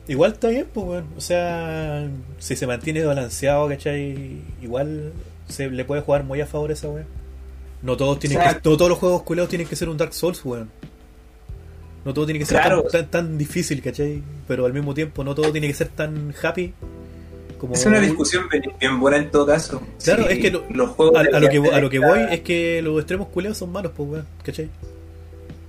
Igual, 0.07 0.33
está 0.33 0.49
bien, 0.49 0.67
pues, 0.75 0.87
weón. 0.87 1.07
O 1.17 1.21
sea, 1.23 2.07
si 2.39 2.55
se 2.57 2.67
mantiene 2.67 3.03
balanceado, 3.05 3.67
¿cachai? 3.69 4.43
Igual 4.63 5.13
se 5.49 5.69
le 5.71 5.85
puede 5.85 6.03
jugar 6.03 6.25
muy 6.25 6.41
a 6.41 6.47
favor 6.47 6.71
esa 6.71 6.89
weón. 6.89 7.07
No 7.83 7.97
todos 7.97 8.19
tienen 8.19 8.39
Exacto. 8.39 8.63
que, 8.63 8.71
no 8.71 8.77
todos 8.77 8.89
los 8.91 8.99
juegos 8.99 9.23
culeados 9.23 9.49
tienen 9.51 9.67
que 9.69 9.77
ser 9.77 9.89
un 9.89 9.97
Dark 9.97 10.13
Souls, 10.15 10.45
weón. 10.45 10.71
No 12.05 12.15
todo 12.15 12.25
tiene 12.25 12.39
que 12.39 12.47
ser 12.47 12.61
Claro. 12.61 12.83
tan, 12.85 13.03
tan, 13.03 13.11
tan 13.11 13.39
difícil, 13.39 13.83
¿cachai? 13.83 14.23
Pero 14.47 14.65
al 14.67 14.73
mismo 14.73 14.95
tiempo 14.95 15.25
no 15.25 15.35
todo 15.35 15.51
tiene 15.53 15.67
que 15.67 15.75
ser 15.75 15.89
tan 15.89 16.33
happy 16.43 16.73
como 17.59 17.75
es 17.75 17.85
una 17.87 18.01
discusión 18.01 18.45
bien, 18.51 18.63
bien 18.79 19.01
buena 19.01 19.17
en 19.17 19.31
todo 19.31 19.47
caso. 19.47 19.81
Claro, 20.05 20.25
Sí, 20.25 20.33
es 20.35 20.39
que 20.41 20.51
lo- 20.51 20.65
los 20.71 20.91
juegos 20.91 21.17
a, 21.17 21.23
lo 21.23 21.49
que, 21.49 21.57
a 21.73 21.81
lo 21.81 21.91
que 21.91 21.99
voy 21.99 22.21
es 22.31 22.41
que 22.43 22.83
los 22.83 22.99
extremos 22.99 23.29
culeados 23.29 23.59
son 23.59 23.73
malos, 23.73 23.93
pues, 23.97 24.09
weón, 24.09 24.27
¿cachai? 24.45 24.69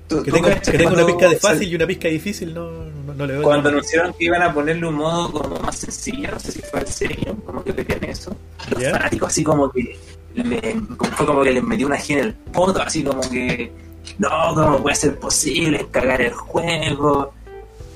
Tú- 0.07 0.23
Que 0.23 0.31
tú 0.31 0.37
tenga, 0.37 0.49
cachai 0.55 0.71
que 0.71 0.77
tenga 0.77 0.93
una 0.93 1.05
pizca 1.05 1.29
de 1.29 1.37
sal- 1.39 1.51
fácil 1.53 1.67
y 1.71 1.75
una 1.75 1.85
pizca 1.87 2.07
difícil, 2.07 2.53
no, 2.53 2.71
no, 3.05 3.13
no 3.13 3.25
le 3.25 3.33
veo. 3.33 3.41
Cuando 3.43 3.69
anunciaron 3.69 4.13
que 4.13 4.25
iban 4.25 4.41
a 4.41 4.53
ponerle 4.53 4.87
un 4.87 4.95
modo 4.95 5.31
como 5.31 5.59
más 5.59 5.75
sencillo, 5.77 6.31
no 6.31 6.39
sé 6.39 6.51
si 6.53 6.61
fue 6.61 6.79
en 6.79 6.87
serio, 6.87 7.35
como 7.45 7.63
que 7.63 7.73
querían 7.73 8.03
eso. 8.05 8.35
Los 8.69 8.83
fanáticos 8.83 9.29
así 9.29 9.43
como 9.43 9.69
que 9.71 9.97
le- 10.35 10.81
fue 11.15 11.25
como 11.25 11.43
que 11.43 11.51
les 11.51 11.63
metió 11.63 11.87
una 11.87 11.97
gira 11.97 12.21
en 12.21 12.27
el 12.27 12.33
poto, 12.33 12.81
así 12.81 13.03
como 13.03 13.21
que 13.29 13.71
no, 14.19 14.29
¿cómo 14.55 14.81
puede 14.81 14.95
ser 14.95 15.19
posible 15.19 15.85
cagar 15.91 16.21
el 16.21 16.31
juego? 16.33 17.33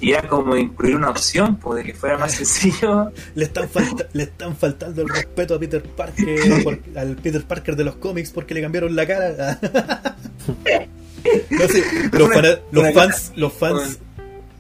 Y 0.02 0.14
era 0.14 0.28
como 0.28 0.56
incluir 0.58 0.96
una 0.96 1.12
opción, 1.12 1.58
pues, 1.58 1.78
de 1.86 1.92
que 1.92 1.98
fuera 1.98 2.18
más 2.18 2.32
sencillo. 2.36 3.12
Le 3.36 3.46
están, 3.46 3.70
falta- 3.70 4.08
le 4.14 4.24
están 4.24 4.56
faltando 4.56 5.04
el 5.04 5.10
respeto 5.10 5.54
a 5.56 5.60
Peter 5.60 5.84
Parker, 5.84 6.64
por- 6.64 6.80
al 6.96 7.16
Peter 7.18 7.44
Parker 7.44 7.76
de 7.76 7.84
los 7.84 7.96
cómics 7.98 8.32
porque 8.32 8.54
le 8.56 8.62
cambiaron 8.64 8.96
la 8.96 9.06
cara. 9.08 9.60
No 12.12 12.20
los, 12.72 12.94
fans, 12.94 13.32
los 13.36 13.54
fans, 13.54 14.00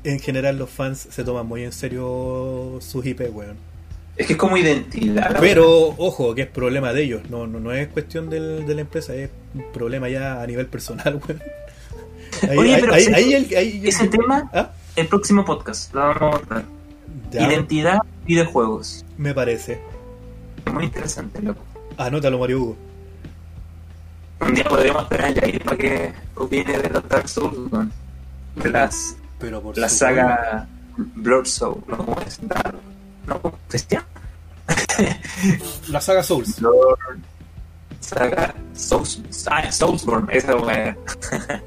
en 0.03 0.19
general 0.19 0.57
los 0.57 0.69
fans 0.69 1.07
se 1.11 1.23
toman 1.23 1.45
muy 1.47 1.63
en 1.63 1.71
serio 1.71 2.77
sus 2.81 3.05
IP, 3.05 3.21
weón. 3.33 3.57
Es 4.17 4.27
que 4.27 4.33
es 4.33 4.39
como 4.39 4.57
identidad. 4.57 5.38
Pero, 5.39 5.95
ojo, 5.97 6.35
que 6.35 6.41
es 6.43 6.47
problema 6.47 6.91
de 6.93 7.03
ellos, 7.03 7.21
no, 7.29 7.47
no, 7.47 7.59
no 7.59 7.71
es 7.71 7.88
cuestión 7.88 8.29
del- 8.29 8.65
de 8.67 8.75
la 8.75 8.81
empresa, 8.81 9.15
es 9.15 9.29
un 9.55 9.63
problema 9.71 10.09
ya 10.09 10.41
a 10.41 10.47
nivel 10.47 10.67
personal, 10.67 11.19
weón. 11.27 11.41
Ahí, 12.49 12.57
Oye, 12.57 12.75
ahí- 12.75 12.81
pero 12.81 12.93
ahí- 12.93 13.05
sí, 13.05 13.13
ahí 13.13 13.33
el- 13.33 13.57
ahí- 13.57 13.81
ese 13.88 14.07
tema, 14.07 14.49
¿Ah? 14.53 14.71
el 14.95 15.07
próximo 15.07 15.45
podcast, 15.45 15.93
lo 15.93 16.01
vamos 16.01 16.21
a 16.21 16.25
abordar. 16.27 16.65
Identidad 17.33 17.99
videojuegos. 18.25 19.05
me 19.17 19.33
parece. 19.33 19.79
Muy 20.73 20.83
interesante, 20.85 21.41
loco. 21.41 21.63
Anótalo, 21.97 22.38
Mario 22.39 22.61
Hugo. 22.61 22.77
Un 24.41 24.53
día 24.55 24.63
podríamos 24.63 25.03
esperar 25.03 25.31
a 25.31 25.41
Jair 25.41 25.63
para 25.63 25.77
que 25.77 26.13
opine 26.35 26.77
de 26.77 26.89
los 26.89 27.07
Dark 27.07 27.30
Souls, 27.30 27.72
de 28.55 28.69
las, 28.69 29.15
Pero 29.39 29.61
por 29.61 29.77
la 29.77 29.88
saga 29.88 30.68
Blood 30.97 31.45
Soul, 31.45 31.84
¿no? 31.88 31.97
¿Cómo 31.97 32.19
es? 32.22 32.39
¿No? 33.27 33.41
¿Cómo 33.41 33.57
se 33.69 33.85
llama? 33.88 34.07
La 35.89 36.01
saga 36.01 36.23
Souls. 36.23 36.59
Lord 36.61 36.99
Saga 37.99 38.53
Souls, 38.73 39.22
ah, 39.47 39.72
Soulsborne, 39.72 40.27
esa 40.35 40.55
weá. 40.55 40.97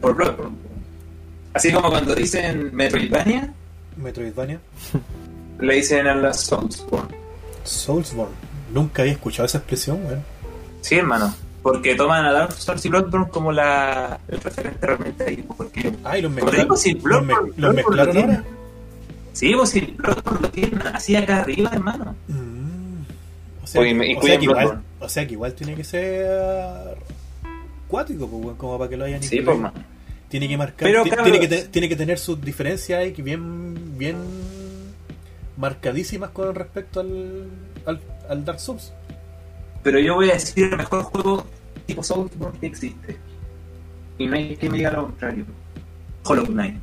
Por 0.00 0.14
Bloodborne. 0.14 0.56
Así 1.54 1.72
como 1.72 1.88
cuando 1.88 2.14
dicen 2.14 2.74
Metroidvania, 2.74 3.54
Metroidvania. 3.96 4.60
le 5.60 5.74
dicen 5.74 6.06
a 6.06 6.14
la 6.16 6.34
Soulsborne. 6.34 7.16
Soulsborne. 7.64 8.45
Nunca 8.72 9.02
había 9.02 9.12
escuchado 9.14 9.46
esa 9.46 9.58
expresión, 9.58 10.00
weón. 10.04 10.22
Sí, 10.80 10.96
hermano. 10.96 11.34
Porque 11.62 11.94
toman 11.96 12.24
a 12.24 12.32
Dark 12.32 12.52
Souls 12.52 12.84
y 12.84 12.88
Bloodborne 12.88 13.28
como 13.28 13.50
la, 13.50 14.20
el 14.28 14.40
referente 14.40 14.86
realmente 14.86 15.24
ahí. 15.24 15.44
Porque, 15.56 15.92
Ah, 16.04 16.16
y 16.18 16.22
los 16.22 16.32
te 16.34 16.40
digo, 16.40 16.46
mezclaron. 16.52 16.76
si 16.78 16.92
los, 16.94 17.02
Bloodborne- 17.02 17.26
me- 17.26 17.34
los 17.34 17.56
Bloodborne 17.56 17.76
mezclaron 17.76 18.06
lo 18.06 18.12
tiene. 18.12 18.34
ahora. 18.36 18.44
sí, 19.32 19.52
pues 19.56 19.70
si 19.70 19.80
Bloodborne 19.80 20.40
lo 20.42 20.50
tienen 20.50 20.82
así 20.86 21.16
acá 21.16 21.38
arriba, 21.38 21.70
hermano. 21.72 22.14
Mm. 22.28 23.02
O 23.64 23.66
sea, 23.66 23.80
Oye, 23.80 23.90
que- 23.90 23.94
me- 23.96 24.16
o, 24.16 24.22
sea 24.22 24.38
que 24.38 24.44
igual, 24.44 24.58
Bloodborne. 24.64 24.82
o 25.00 25.08
sea 25.08 25.26
que 25.26 25.32
igual 25.32 25.52
tiene 25.54 25.74
que 25.74 25.82
ser 25.84 26.98
cuático, 27.88 28.28
pues, 28.28 28.56
como 28.56 28.78
para 28.78 28.88
que 28.88 28.96
lo 28.96 29.04
hayan 29.04 29.22
Sí, 29.22 29.40
pues, 29.40 29.58
man. 29.58 29.72
Tiene 30.28 30.48
que 30.48 30.56
marcar, 30.56 30.88
Pero, 30.88 31.02
tiene, 31.04 31.40
que 31.40 31.48
te- 31.48 31.64
tiene 31.68 31.88
que 31.88 31.96
tener 31.96 32.18
sus 32.18 32.40
diferencias 32.40 33.00
ahí 33.00 33.12
que 33.12 33.22
bien, 33.22 33.96
bien 33.98 34.16
marcadísimas 35.56 36.30
con 36.30 36.54
respecto 36.54 37.00
al, 37.00 37.44
al, 37.86 38.00
al 38.28 38.44
Dark 38.44 38.60
Souls. 38.60 38.92
Pero 39.82 39.98
yo 39.98 40.14
voy 40.14 40.30
a 40.30 40.34
decir 40.34 40.68
el 40.70 40.76
mejor 40.76 41.02
juego 41.04 41.46
tipo 41.86 42.02
Soulsborne 42.02 42.58
que 42.58 42.66
existe. 42.66 43.16
Y 44.18 44.26
no 44.26 44.36
hay 44.36 44.56
que 44.56 44.68
me 44.68 44.78
diga 44.78 44.90
lo 44.90 45.04
contrario. 45.04 45.44
Hollow 46.24 46.46
Knight. 46.46 46.76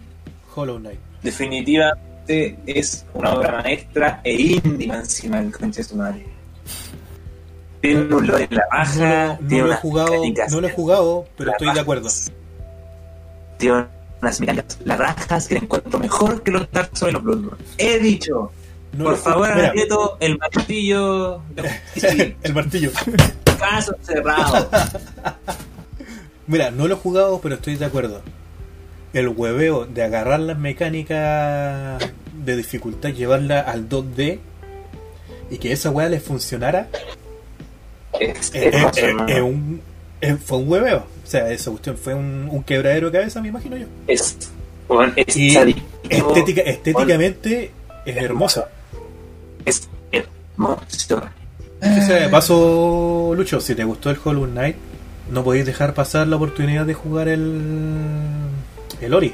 Hollow 0.55 0.79
Knight. 0.79 0.99
Definitivamente 1.21 2.57
es 2.65 3.05
una 3.13 3.33
obra 3.33 3.61
maestra 3.63 4.21
e 4.23 4.33
indie 4.33 4.93
encima 4.93 5.41
del 5.41 5.51
conche 5.51 5.83
madre. 5.95 6.25
Tiene 7.81 8.15
un 8.15 8.27
lore 8.27 8.47
en 8.49 8.55
la 8.55 8.63
baja, 8.71 9.37
No, 9.41 9.47
tiene 9.49 9.67
lo 9.67 9.73
he 9.73 9.75
jugado, 9.75 10.13
no 10.51 10.61
lo 10.61 10.67
he 10.67 10.71
jugado, 10.71 11.25
pero 11.35 11.51
estoy 11.51 11.73
de 11.73 11.79
acuerdo. 11.81 12.09
Tiene 13.57 13.85
unas 14.21 14.39
mecánicas, 14.39 14.79
las 14.85 14.97
rajas 14.97 15.47
que 15.49 15.57
encuentro 15.57 15.99
mejor 15.99 16.41
que 16.43 16.51
los 16.51 16.71
Dark 16.71 16.91
Souls 16.93 17.11
y 17.11 17.13
los 17.13 17.23
Bloodborne. 17.23 17.63
He 17.77 17.99
dicho, 17.99 18.51
No 18.93 19.05
por 19.05 19.17
favor, 19.17 19.49
aprieto 19.49 20.17
el 20.19 20.37
martillo 20.37 21.41
de 21.55 22.35
el 22.43 22.53
martillo. 22.53 22.91
caso 23.59 23.95
cerrado. 24.01 24.69
Mira, 26.47 26.71
no 26.71 26.87
lo 26.87 26.95
he 26.95 26.97
jugado, 26.97 27.39
pero 27.41 27.55
estoy 27.55 27.75
de 27.75 27.85
acuerdo. 27.85 28.21
El 29.13 29.29
hueveo 29.29 29.85
de 29.85 30.03
agarrar 30.03 30.39
las 30.39 30.57
mecánicas 30.57 32.03
de 32.43 32.55
dificultad, 32.57 33.09
llevarla 33.09 33.61
al 33.61 33.87
2D 33.87 34.39
y 35.49 35.57
que 35.57 35.71
esa 35.71 35.89
weá 35.91 36.09
les 36.09 36.21
funcionara, 36.23 36.87
Es 38.19 38.51
un- 39.41 39.81
fue 40.45 40.57
un 40.57 40.69
hueveo. 40.71 40.97
O 41.23 41.27
sea, 41.27 41.49
esa 41.51 41.71
cuestión 41.71 41.97
fue 41.97 42.13
un, 42.13 42.47
un 42.51 42.63
quebradero 42.63 43.09
de 43.09 43.19
cabeza, 43.19 43.41
me 43.41 43.47
imagino 43.49 43.77
yo. 43.77 43.87
Es, 44.07 44.37
bueno, 44.87 45.13
es 45.15 45.35
Y 45.35 45.55
adictivo, 45.55 45.87
estética, 46.09 46.61
estéticamente 46.61 47.71
es 48.05 48.17
hermoso. 48.17 48.65
Es 49.65 49.87
hermoso. 50.11 50.81
Sea, 51.81 52.15
de 52.21 52.29
paso, 52.29 53.33
Lucho, 53.35 53.59
si 53.59 53.75
te 53.75 53.83
gustó 53.83 54.09
el 54.09 54.17
Hollow 54.23 54.45
Knight, 54.45 54.75
no 55.31 55.43
podéis 55.43 55.65
dejar 55.65 55.93
pasar 55.93 56.27
la 56.27 56.35
oportunidad 56.37 56.85
de 56.85 56.93
jugar 56.93 57.27
el, 57.27 57.59
el 59.01 59.13
Ori. 59.13 59.33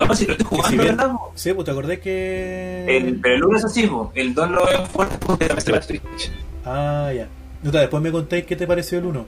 Vamos, 0.00 0.18
si 0.18 0.26
lo 0.26 0.32
estoy 0.32 0.46
si 0.48 0.56
jugando, 0.56 0.82
bien- 0.82 0.96
¿verdad? 0.96 1.12
Sí, 1.36 1.52
pues 1.52 1.64
te 1.64 1.70
acordás 1.70 1.98
que. 2.00 2.84
El, 2.88 3.20
pero 3.20 3.34
el 3.36 3.44
1 3.44 3.58
es 3.58 3.64
así, 3.64 3.88
el 4.14 4.34
2 4.34 4.50
lo 4.50 4.66
veo 4.66 4.86
fuerte 4.86 5.16
porque 5.24 5.46
también 5.46 5.64
se 5.64 5.72
va 5.72 5.78
a 5.78 5.82
Switch. 5.82 6.32
Ah, 6.64 7.12
ya. 7.14 7.28
Nota, 7.62 7.80
después 7.80 8.02
me 8.02 8.10
contáis 8.10 8.44
qué 8.44 8.56
te 8.56 8.66
pareció 8.66 8.98
el 8.98 9.04
1. 9.06 9.26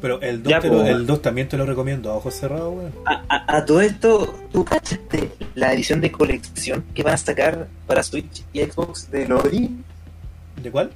Pero 0.00 0.20
el 0.20 0.42
2, 0.42 0.50
Ya, 0.50 0.60
te 0.60 0.68
lo- 0.68 0.74
pues. 0.80 0.88
el 0.90 1.06
2 1.06 1.22
también 1.22 1.48
te 1.48 1.56
lo 1.56 1.64
recomiendo, 1.64 2.10
a 2.10 2.16
ojos 2.16 2.34
cerrados, 2.34 2.74
weón. 2.76 2.92
A, 3.06 3.22
a- 3.28 3.56
a 3.58 3.64
todo 3.64 3.80
esto, 3.80 4.34
¿tú 4.52 4.64
cachaste 4.64 5.30
la 5.54 5.72
edición 5.72 6.00
de 6.00 6.12
colección 6.12 6.84
que 6.94 7.02
van 7.02 7.14
a 7.14 7.16
sacar 7.16 7.68
para 7.86 8.02
Switch 8.02 8.44
y 8.52 8.60
Xbox 8.60 9.10
de 9.10 9.26
Lori? 9.28 9.70
¿De 10.62 10.70
cuál? 10.70 10.90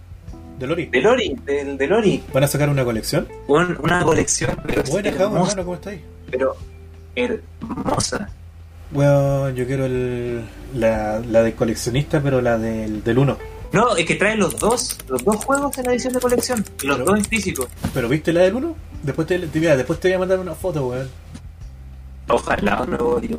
¿De 0.59 0.67
Lori? 0.67 0.87
De 0.87 1.01
Lori, 1.01 1.37
del 1.47 1.79
de 1.79 1.87
Lori. 1.87 2.23
¿Van 2.35 2.45
a 2.45 2.49
sacar 2.49 2.69
una 2.69 2.85
colección? 2.85 3.29
Un- 3.47 3.79
una 3.83 4.03
colección, 4.03 4.59
pero 4.67 4.83
Buena, 4.91 5.09
hermano, 5.11 5.65
¿cómo 5.65 5.75
estáis? 5.75 6.01
pero 6.31 6.57
hermosa. 7.15 8.29
Bueno, 8.91 9.51
yo 9.51 9.67
quiero 9.67 9.85
el, 9.87 10.43
la, 10.75 11.21
la 11.21 11.43
de 11.43 11.55
coleccionista, 11.55 12.21
pero 12.23 12.41
la 12.41 12.57
del, 12.59 13.03
del 13.05 13.19
1. 13.19 13.37
No, 13.73 13.97
es 13.97 14.07
que 14.07 14.15
trae 14.15 14.37
los 14.37 14.59
dos, 14.59 14.99
los 15.09 15.23
dos 15.25 15.45
juegos 15.45 15.77
en 15.79 15.85
la 15.87 15.93
edición 15.93 16.13
de 16.15 16.21
colección, 16.21 16.65
los 16.83 16.97
Pero- 16.97 17.05
dos 17.05 17.19
en 17.19 17.25
físico. 17.25 17.69
¿Pero 17.93 18.09
viste 18.09 18.33
la 18.33 18.41
del 18.43 18.55
1? 18.55 18.77
Después 19.03 19.27
te, 19.29 19.39
te- 19.39 19.61
mira, 19.61 19.77
después 19.77 20.01
te 20.01 20.09
voy 20.09 20.15
a 20.15 20.19
mandar 20.21 20.39
una 20.39 20.55
foto, 20.55 20.87
weón. 20.89 21.09
Ojalá, 22.29 22.85
no, 22.87 23.17
digo. 23.21 23.39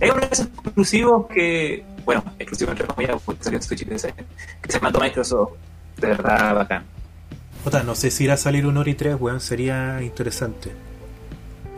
Es 0.00 0.10
uno 0.10 0.20
de 0.20 0.28
esos 0.30 0.46
exclusivos 0.46 1.26
que, 1.28 1.84
bueno, 2.04 2.22
exclusivo 2.38 2.70
entre 2.72 2.86
comillas, 2.86 3.20
porque 3.24 3.42
salió 3.44 3.58
en 3.58 3.62
Switch 3.62 3.82
y 3.82 3.84
PC, 3.84 4.14
que 4.62 4.72
se 4.72 4.80
mandó 4.80 5.00
Microsoft. 5.00 5.52
De 5.96 6.06
verdad, 6.08 6.54
bacán. 6.54 6.84
Puta, 7.64 7.82
no 7.82 7.94
sé 7.96 8.10
si 8.12 8.24
irá 8.24 8.34
a 8.34 8.36
salir 8.36 8.66
un 8.66 8.76
Ori 8.76 8.94
3, 8.94 9.16
weón, 9.18 9.40
sería 9.40 10.00
interesante. 10.02 10.70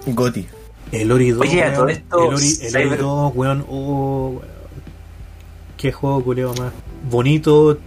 Goti. 0.06 0.46
El 0.92 1.10
Ori 1.12 1.30
2, 1.30 1.40
Oye, 1.46 1.62
a 1.62 1.66
weón, 1.66 1.74
todo 1.76 1.88
esto, 1.88 2.16
el 2.28 2.34
Ori, 2.34 2.58
el 2.62 2.76
Ori 2.76 2.88
Cyber- 2.90 2.96
2, 2.98 3.32
weón, 3.34 3.66
oh, 3.68 4.28
weón. 4.28 4.42
Qué 5.78 5.92
juego 5.92 6.22
culeo 6.22 6.52
más 6.54 6.72
bonito, 7.08 7.78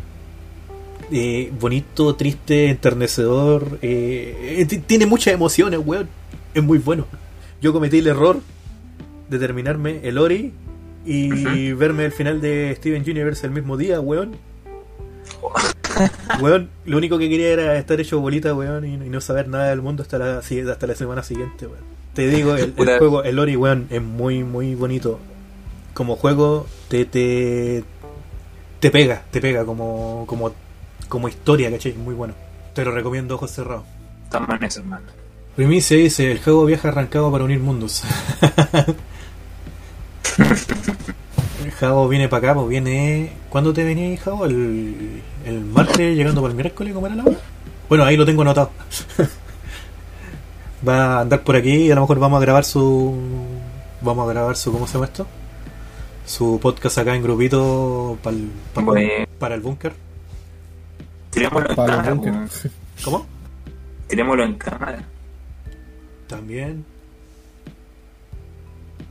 eh, 1.11 1.51
bonito, 1.59 2.15
triste, 2.15 2.69
enternecedor. 2.69 3.79
eh, 3.81 4.65
eh, 4.69 4.81
tiene 4.85 5.05
muchas 5.05 5.33
emociones, 5.33 5.79
weón. 5.83 6.07
Es 6.53 6.63
muy 6.63 6.77
bueno. 6.77 7.05
Yo 7.61 7.73
cometí 7.73 7.99
el 7.99 8.07
error 8.07 8.41
de 9.29 9.39
terminarme 9.39 10.01
el 10.03 10.17
Ori 10.17 10.53
y 11.05 11.71
verme 11.73 12.05
el 12.05 12.11
final 12.11 12.39
de 12.41 12.73
Steven 12.77 13.01
Universe 13.01 13.45
el 13.45 13.51
mismo 13.51 13.77
día, 13.77 13.99
weón. 13.99 14.37
Weón, 16.41 16.69
lo 16.85 16.97
único 16.97 17.19
que 17.19 17.29
quería 17.29 17.49
era 17.49 17.77
estar 17.77 17.99
hecho 18.01 18.19
bolita, 18.19 18.53
weón, 18.55 18.83
y, 18.83 18.93
y 18.95 19.09
no 19.09 19.21
saber 19.21 19.47
nada 19.47 19.69
del 19.69 19.81
mundo 19.81 20.01
hasta 20.01 20.17
la, 20.17 20.39
hasta 20.39 20.87
la 20.87 20.95
semana 20.95 21.21
siguiente, 21.21 21.67
weón. 21.67 21.83
Te 22.13 22.27
digo, 22.27 22.55
el, 22.55 22.73
el 22.75 22.97
juego, 22.97 23.23
el 23.23 23.37
Ori, 23.37 23.55
weón, 23.55 23.87
es 23.89 24.01
muy, 24.01 24.43
muy 24.43 24.73
bonito. 24.75 25.19
Como 25.93 26.15
juego, 26.15 26.65
te, 26.87 27.05
te, 27.05 27.83
te 28.83 28.91
pega, 28.91 29.23
te 29.31 29.39
pega 29.39 29.63
como, 29.63 30.25
como, 30.27 30.51
como 31.07 31.29
historia, 31.29 31.71
¿cachai? 31.71 31.93
Muy 31.93 32.13
bueno. 32.13 32.33
Te 32.73 32.83
lo 32.83 32.91
recomiendo 32.91 33.35
ojos 33.35 33.49
cerrados. 33.49 33.85
En 34.33 34.61
eso, 34.61 34.81
hermano. 34.81 35.05
Primicia 35.55 35.95
dice, 35.95 36.29
el 36.29 36.43
juego 36.43 36.65
viaja 36.65 36.89
arrancado 36.89 37.31
para 37.31 37.45
unir 37.45 37.61
mundos. 37.61 38.03
el 41.63 41.71
Javo 41.71 42.09
viene 42.09 42.27
para 42.27 42.49
acá, 42.49 42.55
pues 42.55 42.67
viene... 42.67 43.31
¿Cuándo 43.49 43.71
te 43.71 43.85
venís, 43.85 44.19
Javo? 44.19 44.43
¿El, 44.43 45.21
el 45.45 45.61
martes 45.61 46.17
llegando 46.17 46.41
para 46.41 46.51
el 46.51 46.57
miércoles? 46.57 46.93
¿Cómo 46.93 47.07
era 47.07 47.15
la 47.15 47.23
hora? 47.23 47.37
Bueno, 47.87 48.03
ahí 48.03 48.17
lo 48.17 48.25
tengo 48.25 48.41
anotado. 48.41 48.69
Va 50.85 51.05
a 51.05 51.21
andar 51.21 51.41
por 51.43 51.55
aquí 51.55 51.85
y 51.85 51.91
a 51.91 51.95
lo 51.95 52.01
mejor 52.01 52.19
vamos 52.19 52.39
a 52.39 52.41
grabar 52.41 52.65
su... 52.65 53.17
Vamos 54.01 54.27
a 54.27 54.33
grabar 54.33 54.57
su... 54.57 54.73
¿Cómo 54.73 54.87
se 54.87 54.95
llama 54.95 55.05
esto? 55.05 55.25
Su 56.25 56.59
podcast 56.61 56.97
acá 56.99 57.15
en 57.15 57.23
grupito 57.23 58.17
para 58.23 58.35
el, 58.35 58.49
para, 58.73 58.85
Bueno. 58.85 59.09
para 59.39 59.55
el 59.55 59.61
búnker. 59.61 59.93
Tirémoslo 61.31 61.69
en 61.69 61.75
Para 61.75 61.95
cámara, 61.97 62.13
weón. 62.13 62.49
¿Cómo? 63.03 63.25
Tirémoslo 64.07 64.43
en 64.43 64.53
cámara. 64.55 65.03
También. 66.27 66.85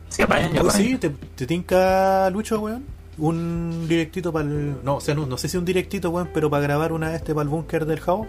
Si 0.09 0.23
apañan, 0.23 0.53
ya 0.53 0.63
Oh, 0.63 0.71
sí, 0.71 0.97
te, 0.97 1.11
te 1.11 1.47
tinca 1.47 2.29
Lucho, 2.31 2.61
weón. 2.61 2.85
Un 3.19 3.87
directito 3.89 4.33
para 4.33 4.47
el. 4.47 4.77
No, 4.83 4.97
o 4.97 5.01
sea, 5.01 5.15
no, 5.15 5.27
no 5.27 5.37
sé 5.37 5.49
si 5.49 5.57
un 5.59 5.65
directito, 5.65 6.11
weón, 6.11 6.31
pero 6.33 6.49
para 6.49 6.63
grabar 6.63 6.93
una 6.93 7.11
de 7.11 7.17
este 7.17 7.35
para 7.35 7.43
el 7.43 7.49
búnker 7.49 7.85
del 7.85 8.01
Jao. 8.01 8.27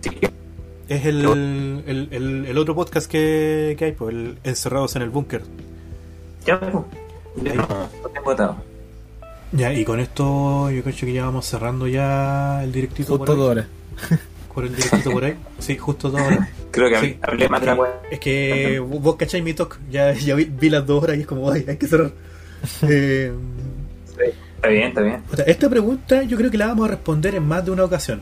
Sí. 0.00 0.10
Es 0.88 1.06
el, 1.06 1.24
el, 1.86 2.08
el, 2.10 2.46
el 2.46 2.58
otro 2.58 2.74
podcast 2.74 3.08
que, 3.10 3.76
que 3.78 3.84
hay, 3.86 3.92
pues, 3.92 4.14
el 4.14 4.38
Encerrados 4.44 4.96
en 4.96 5.02
el 5.02 5.10
Búnker. 5.10 5.42
Ya, 6.46 6.58
pues. 6.60 6.72
No, 6.72 7.66
lo 8.02 8.08
tengo 8.10 8.30
atado. 8.30 8.56
Ya, 9.52 9.72
y 9.72 9.84
con 9.84 10.00
esto 10.00 10.70
yo 10.70 10.82
creo 10.82 10.94
que 10.96 11.12
ya 11.12 11.24
vamos 11.26 11.46
cerrando 11.46 11.86
ya 11.86 12.62
el 12.64 12.72
directito 12.72 13.16
Justo 13.16 13.24
por 13.26 13.36
dos 13.36 13.44
ahí. 13.44 13.50
horas. 13.50 13.66
Por 14.54 14.64
el 14.64 14.74
directito 14.76 15.10
por 15.10 15.24
ahí. 15.24 15.36
Sí, 15.58 15.76
justo 15.78 16.10
dos 16.10 16.20
horas. 16.20 16.48
Creo 16.70 16.88
que 16.90 17.00
Sí. 17.00 17.18
hablé 17.22 17.48
más 17.48 17.60
de 17.60 17.66
la 17.66 17.74
weá. 17.74 18.00
Es 18.10 18.18
que 18.18 18.78
vos 18.80 19.16
cacháis 19.16 19.44
mi 19.44 19.52
talk. 19.54 19.78
Ya, 19.90 20.12
ya 20.12 20.34
vi, 20.34 20.44
vi 20.46 20.70
las 20.70 20.86
dos 20.86 21.02
horas 21.02 21.16
y 21.16 21.20
es 21.20 21.26
como, 21.26 21.50
ay, 21.50 21.64
hay 21.68 21.76
que 21.76 21.86
cerrar. 21.86 22.10
Eh, 22.82 23.32
Está 24.56 24.68
bien, 24.68 24.88
está 24.88 25.00
bien. 25.00 25.22
O 25.32 25.34
sea, 25.36 25.44
esta 25.46 25.68
pregunta 25.68 26.22
yo 26.22 26.36
creo 26.36 26.48
que 26.50 26.56
la 26.58 26.68
vamos 26.68 26.86
a 26.86 26.92
responder 26.92 27.34
en 27.34 27.44
más 27.48 27.64
de 27.64 27.72
una 27.72 27.82
ocasión. 27.84 28.20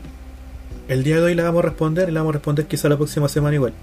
El 0.87 1.03
día 1.03 1.17
de 1.17 1.21
hoy 1.21 1.35
la 1.35 1.43
vamos 1.43 1.59
a 1.63 1.67
responder 1.67 2.09
y 2.09 2.11
la 2.11 2.21
vamos 2.21 2.31
a 2.31 2.37
responder 2.37 2.65
quizá 2.65 2.89
la 2.89 2.97
próxima 2.97 3.27
semana 3.29 3.53
igual. 3.55 3.73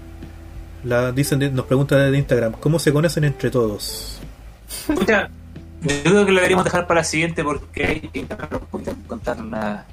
La 0.83 1.13
dicen 1.13 1.39
nos 1.55 1.65
pregunta 1.65 1.97
desde 1.97 2.17
Instagram, 2.17 2.53
¿cómo 2.59 2.77
se 2.79 2.91
conocen 2.91 3.23
entre 3.23 3.49
todos? 3.49 4.19
Yo 5.81 6.03
creo 6.03 6.25
que 6.25 6.31
lo 6.31 6.37
deberíamos 6.37 6.65
dejar 6.65 6.87
para 6.87 7.01
la 7.01 7.03
siguiente 7.03 7.43
porque 7.43 7.85
hay 7.85 7.99
que 8.01 8.25
contar 9.07 9.41
una. 9.41 9.85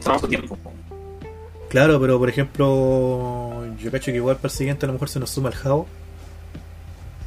Tomamos 0.00 0.20
su 0.22 0.28
tiempo. 0.28 0.56
Claro, 1.68 2.00
pero 2.00 2.18
por 2.18 2.28
ejemplo, 2.28 3.66
yo 3.76 3.90
cacho 3.90 4.06
que 4.06 4.16
igual 4.16 4.36
para 4.36 4.48
el 4.48 4.56
siguiente 4.56 4.86
a 4.86 4.88
lo 4.88 4.94
mejor 4.94 5.08
se 5.08 5.20
nos 5.20 5.30
suma 5.30 5.50
el 5.50 5.54
Jao 5.54 5.86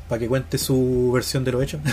para 0.09 0.19
que 0.19 0.27
cuente 0.27 0.57
su 0.57 1.11
versión 1.13 1.43
de 1.43 1.51
lo 1.51 1.61
hecho. 1.61 1.80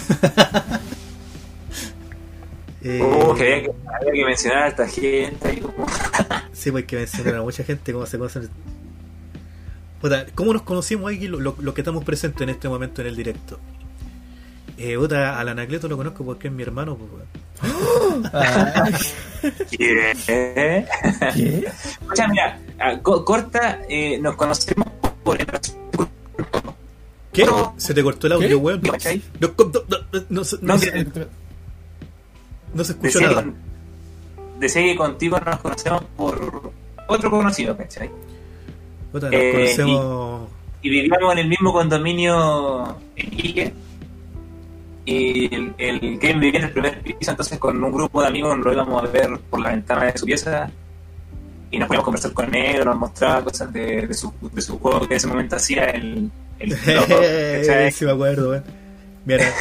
Eh, 2.80 3.00
Oh, 3.02 3.34
que 3.34 3.42
había, 3.42 3.62
que 3.64 3.72
había 3.90 4.12
que 4.12 4.24
mencionar 4.24 4.62
a 4.62 4.68
esta 4.68 4.86
gente. 4.86 5.48
ahí 5.48 5.60
Sí, 6.52 6.70
pues 6.70 6.82
hay 6.82 6.86
que 6.86 6.96
mencionar 6.96 7.34
a 7.34 7.42
mucha 7.42 7.64
gente 7.64 7.92
cómo 7.92 8.06
se 8.06 8.18
conocen. 8.18 8.48
¿cómo 10.36 10.52
nos 10.52 10.62
conocimos 10.62 11.12
aquí 11.12 11.26
los 11.26 11.40
lo, 11.40 11.56
lo 11.58 11.74
que 11.74 11.80
estamos 11.80 12.04
presentes 12.04 12.40
en 12.40 12.50
este 12.50 12.68
momento 12.68 13.00
en 13.00 13.08
el 13.08 13.16
directo? 13.16 13.58
Eh, 14.78 14.96
puta, 14.96 15.38
al 15.40 15.48
Anacleto 15.48 15.88
lo 15.88 15.96
conozco 15.96 16.24
porque 16.24 16.46
es 16.48 16.54
mi 16.54 16.62
hermano, 16.62 16.96
pues. 16.96 17.24
Ah, 18.32 18.88
¿Qué? 19.70 20.12
¿Qué? 20.24 20.86
Escucha, 21.74 22.28
mira, 22.28 22.60
ah, 22.78 22.98
co- 23.02 23.24
corta, 23.24 23.80
eh, 23.88 24.18
nos 24.20 24.36
conocemos 24.36 24.86
por 25.24 25.40
el 25.40 25.46
¿Qué? 27.32 27.46
Se 27.76 27.92
te 27.94 28.02
cortó 28.02 28.26
el 28.28 28.34
audio, 28.34 28.48
¿Qué? 28.48 28.54
weón. 28.54 28.80
No, 29.40 29.48
no, 29.58 29.98
no, 30.10 30.24
no 30.30 30.44
se- 30.44 30.56
no 30.56 30.62
No, 30.74 30.78
se- 30.78 30.90
que- 30.92 31.26
no 32.74 32.84
se 32.84 32.92
escuchó 32.92 33.20
nada. 33.20 33.44
decía 34.60 34.82
que 34.82 34.96
contigo 34.96 35.38
nos 35.40 35.58
conocemos 35.60 36.02
por 36.16 36.72
otro 37.08 37.30
conocido, 37.30 37.76
¿cachai? 37.76 38.10
Nos 39.12 39.24
eh, 39.32 39.52
conocemos. 39.52 40.48
Y 40.82 40.90
vivíamos 40.90 41.32
en 41.32 41.38
el 41.38 41.48
mismo 41.48 41.72
condominio 41.72 42.96
en 43.16 43.26
Iquique. 43.32 43.72
Y 45.10 45.54
el, 45.54 45.74
el 45.78 46.18
Game 46.18 46.38
vivía 46.38 46.60
en 46.60 46.66
el 46.66 46.72
primer 46.72 47.00
piso, 47.00 47.30
entonces 47.30 47.58
con 47.58 47.82
un 47.82 47.92
grupo 47.92 48.20
de 48.20 48.28
amigos 48.28 48.58
lo 48.58 48.72
íbamos 48.74 49.02
a 49.02 49.06
ver 49.06 49.38
por 49.48 49.58
la 49.60 49.70
ventana 49.70 50.04
de 50.04 50.18
su 50.18 50.26
pieza. 50.26 50.70
Y 51.70 51.78
nos 51.78 51.88
podíamos 51.88 52.04
conversar 52.04 52.32
con 52.34 52.54
él, 52.54 52.84
nos 52.84 52.96
mostraba 52.98 53.44
cosas 53.44 53.72
de, 53.72 54.06
de 54.06 54.12
su, 54.14 54.32
de 54.52 54.60
su 54.60 54.78
juego 54.78 55.00
que 55.00 55.14
en 55.14 55.16
ese 55.16 55.26
momento 55.26 55.56
hacía 55.56 55.84
el. 55.86 56.30
el 56.58 56.76
¿cachai? 56.84 57.90
sí, 57.90 58.04
me 58.04 58.10
acuerdo, 58.12 58.50
weón. 58.50 58.64
Me 59.28 59.34
iban 59.34 59.46
a, 59.46 59.52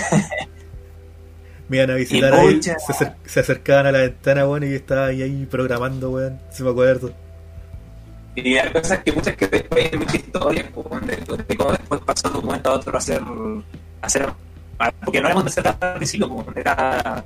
me 1.69 1.77
iban 1.77 1.91
a 1.91 1.95
visitar 1.95 2.33
Y 2.33 2.37
ahí. 2.37 2.63
Se, 2.63 2.71
acer- 2.73 3.15
se 3.25 3.39
acercaban 3.41 3.85
a 3.87 3.91
la 3.93 3.99
ventana, 3.99 4.47
weón, 4.47 4.63
y 4.63 4.69
yo 4.69 4.75
estaba 4.75 5.05
ahí, 5.07 5.21
ahí 5.21 5.45
programando, 5.49 6.11
weón. 6.11 6.39
Sí, 6.51 6.63
me 6.63 6.69
acuerdo. 6.71 7.11
Y 8.35 8.55
hay 8.57 8.69
cosas 8.71 8.99
que 8.99 9.11
muchas 9.13 9.35
que 9.35 9.47
después 9.47 9.89
hay 9.91 9.97
muchas 9.97 10.15
historias 10.15 10.65
pues, 10.73 11.07
de, 11.07 11.43
de 11.47 11.55
cómo 11.57 11.71
después 11.71 12.01
pasó 12.05 12.29
de 12.29 12.37
un 12.37 12.45
momento 12.45 12.69
a 12.69 12.73
otro 12.73 12.93
a 12.93 12.97
hacer, 12.99 13.21
a 13.21 14.05
hacer 14.05 14.29
porque 15.03 15.21
no 15.21 15.27
éramos 15.27 15.45
hacer 15.47 15.67
al 15.67 15.95
principio, 15.95 16.29
pues, 16.29 16.57
era 16.57 17.23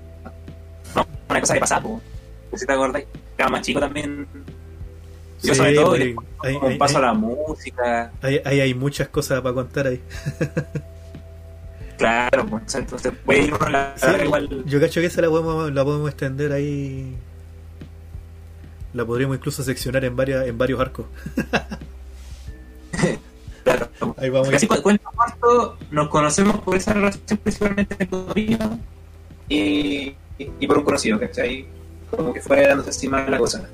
no, 0.95 1.05
una 1.29 1.39
cosa 1.39 1.53
que 1.53 1.59
pasaba, 1.59 1.81
pues, 2.49 2.61
si 2.61 2.65
te 2.65 2.73
acordás, 2.73 3.03
era 3.37 3.49
más 3.49 3.61
chico 3.61 3.79
también. 3.79 4.27
Yo 5.43 5.53
Sí, 5.53 5.57
sobre 5.59 5.73
todo, 5.73 5.93
hay- 5.93 6.13
como 6.13 6.67
hay- 6.67 6.77
paso 6.77 6.97
hay- 6.99 7.03
a 7.03 7.07
la 7.07 7.13
música, 7.13 8.11
Ahí, 8.21 8.39
hay 8.59 8.73
muchas 8.75 9.07
cosas 9.07 9.41
para 9.41 9.55
contar 9.55 9.87
ahí. 9.87 10.01
claro, 11.97 12.45
pues, 12.45 12.75
entonces 12.75 13.11
puede 13.25 13.43
ir 13.43 13.53
la 13.69 13.93
Sí, 13.97 14.05
igual. 14.23 14.63
Yo 14.65 14.79
cacho 14.79 15.01
que 15.01 15.07
esa 15.07 15.21
la 15.21 15.29
podemos, 15.29 15.71
la 15.73 15.83
podemos 15.83 16.09
extender 16.09 16.51
ahí. 16.51 17.15
La 18.93 19.05
podríamos 19.05 19.37
incluso 19.37 19.63
seccionar 19.63 20.03
en 20.05 20.15
varias, 20.15 20.45
en 20.47 20.57
varios 20.57 20.79
arcos. 20.79 21.05
Claro. 23.63 23.89
Ahí 24.17 24.29
vamos 24.29 24.49
cu- 24.67 24.81
cuento 24.81 25.09
corto, 25.15 25.77
nos 25.91 26.09
conocemos 26.09 26.59
por 26.61 26.75
esa 26.75 26.93
relación 26.93 27.37
principalmente 27.37 27.95
en 27.99 28.07
condominio 28.07 28.57
y, 29.49 30.15
y 30.39 30.67
por 30.67 30.77
un 30.79 30.83
conocido, 30.83 31.19
¿cachai? 31.19 31.65
Como 32.09 32.33
que 32.33 32.41
fue 32.41 32.65
dándose 32.67 32.89
así 32.89 33.07
más 33.07 33.29
la 33.29 33.37
cosa. 33.37 33.67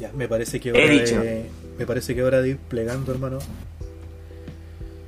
Ya, 0.00 0.10
me 0.12 0.28
parece 0.28 0.60
que 0.60 0.70
He 0.70 0.72
hora 0.72 0.92
dicho. 0.92 1.20
de, 1.20 1.50
me 1.78 1.86
parece 1.86 2.14
que 2.14 2.22
hora 2.22 2.40
de 2.40 2.50
ir 2.50 2.56
plegando, 2.58 3.12
hermano. 3.12 3.38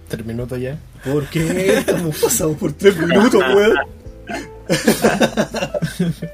Tres 0.08 0.24
minutos 0.26 0.60
ya. 0.60 0.78
¿Por 1.04 1.26
qué? 1.26 1.78
Estamos 1.78 2.18
pasados 2.20 2.56
por 2.56 2.72
tres 2.72 2.96
minutos, 2.96 3.42
weón. 3.54 3.76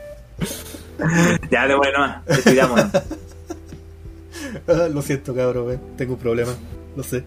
Ya, 1.51 1.67
de 1.67 1.75
bueno, 1.75 2.23
despidámonos. 2.27 2.87
Ah, 4.67 4.89
lo 4.93 5.01
siento, 5.03 5.35
cabrón, 5.35 5.67
weón. 5.67 5.81
tengo 5.97 6.15
un 6.15 6.19
problema, 6.19 6.53
lo 6.97 7.03
sé. 7.03 7.25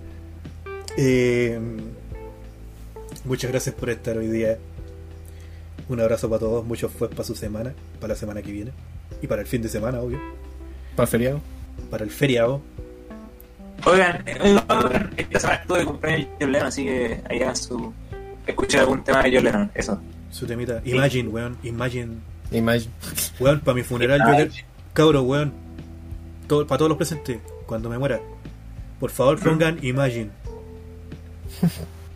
Eh, 0.98 1.60
muchas 3.26 3.52
gracias 3.52 3.76
por 3.76 3.90
estar 3.90 4.18
hoy 4.18 4.28
día. 4.28 4.58
Un 5.88 6.00
abrazo 6.00 6.30
para 6.30 6.40
todos, 6.40 6.66
muchos 6.66 6.92
fue 6.92 7.10
para 7.10 7.24
su 7.24 7.36
semana, 7.36 7.74
para 8.00 8.14
la 8.14 8.20
semana 8.20 8.42
que 8.42 8.52
viene. 8.52 8.72
Y 9.22 9.28
para 9.28 9.42
el 9.42 9.48
fin 9.48 9.62
de 9.62 9.70
semana, 9.70 10.00
obvio. 10.02 10.20
¿Para 10.96 11.08
feriado? 11.08 11.42
Para 11.92 12.04
el 12.04 12.10
feriado. 12.12 12.62
Oigan, 13.86 14.24
eh, 14.28 14.38
oigan, 14.42 15.14
esta 15.18 15.40
semana 15.40 15.60
estuve 15.62 15.80
de 15.80 15.86
cumpleaños 15.86 16.28
John 16.40 16.52
Lennon, 16.52 16.68
así 16.68 16.86
que 16.86 17.22
ahí 17.30 17.42
hagan 17.42 17.56
su. 17.56 17.94
Escuchen 18.48 18.80
algún 18.80 19.04
tema 19.04 19.22
de 19.24 19.36
John 19.36 19.44
Lennon, 19.44 19.72
eso. 19.76 20.00
Su 20.32 20.48
temita. 20.48 20.82
Imagine, 20.86 21.30
weón. 21.30 21.58
Imagine. 21.64 22.16
Imagine. 22.52 22.92
Weón, 23.40 23.60
para 23.60 23.76
mi 23.76 23.84
funeral, 23.84 24.20
yo 24.28 24.36
quiero- 24.36 24.52
Cabro, 24.94 25.22
weón. 25.24 25.54
Todo, 26.48 26.66
para 26.66 26.78
todos 26.80 26.90
los 26.90 26.98
presentes, 26.98 27.40
cuando 27.66 27.90
me 27.90 27.98
muera. 28.00 28.20
Por 29.00 29.12
favor, 29.12 29.40
pongan 29.40 29.78
Imagine. 29.84 30.30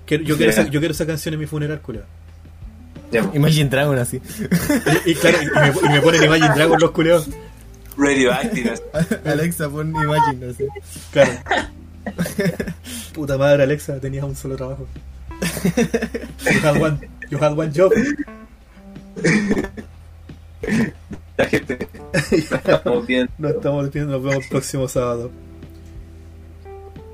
Quiero- 0.06 0.24
yo, 0.24 0.38
quiero 0.38 0.52
esa, 0.52 0.64
yo 0.68 0.80
quiero 0.80 0.94
esa 0.94 1.06
canción 1.06 1.34
en 1.34 1.40
mi 1.40 1.46
funeral, 1.46 1.80
pues. 1.82 2.00
Imagine 3.34 3.70
Dragon 3.70 3.98
así. 3.98 4.22
Y, 5.06 5.12
y 5.12 5.16
claro, 5.16 5.38
y 5.42 5.46
me, 5.48 5.88
y 5.88 5.94
me 5.94 6.02
ponen 6.02 6.24
Imagine 6.24 6.54
Dragon 6.56 6.80
los 6.80 6.92
culeos. 6.92 7.28
Radioactive. 7.98 8.74
Alexa, 9.26 9.70
pon 9.70 9.90
Imagine 9.90 10.46
así. 10.52 10.66
Claro. 11.12 11.32
Puta 13.14 13.38
madre, 13.38 13.64
Alexa, 13.64 14.00
tenías 14.00 14.24
un 14.24 14.36
solo 14.36 14.56
trabajo. 14.56 14.88
You 15.42 16.60
had 16.68 16.82
one, 16.82 17.00
you 17.30 17.38
had 17.44 17.58
one 17.58 17.72
job. 17.76 17.92
La 21.38 21.46
gente. 21.46 21.88
Estamos 22.32 23.06
bien. 23.08 23.30
Nos 23.38 23.52
estamos 23.52 23.92
viendo, 23.92 24.14
nos 24.14 24.24
vemos 24.24 24.44
el 24.44 24.50
próximo 24.50 24.88
sábado. 24.88 25.32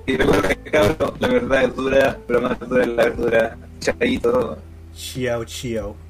Y 0.08 0.18
recuerda 0.18 0.50
que 0.50 0.72
cabrón, 0.72 1.14
la 1.20 1.28
verdad 1.28 1.64
es 1.64 1.76
dura, 1.76 2.18
pero 2.28 2.42
más 2.42 2.60
dura 2.60 2.84
es 2.84 2.90
la 2.90 3.04
verdura. 3.06 3.58
Chaito. 3.80 4.58
Chiao, 4.94 5.44
chiao. 5.46 6.05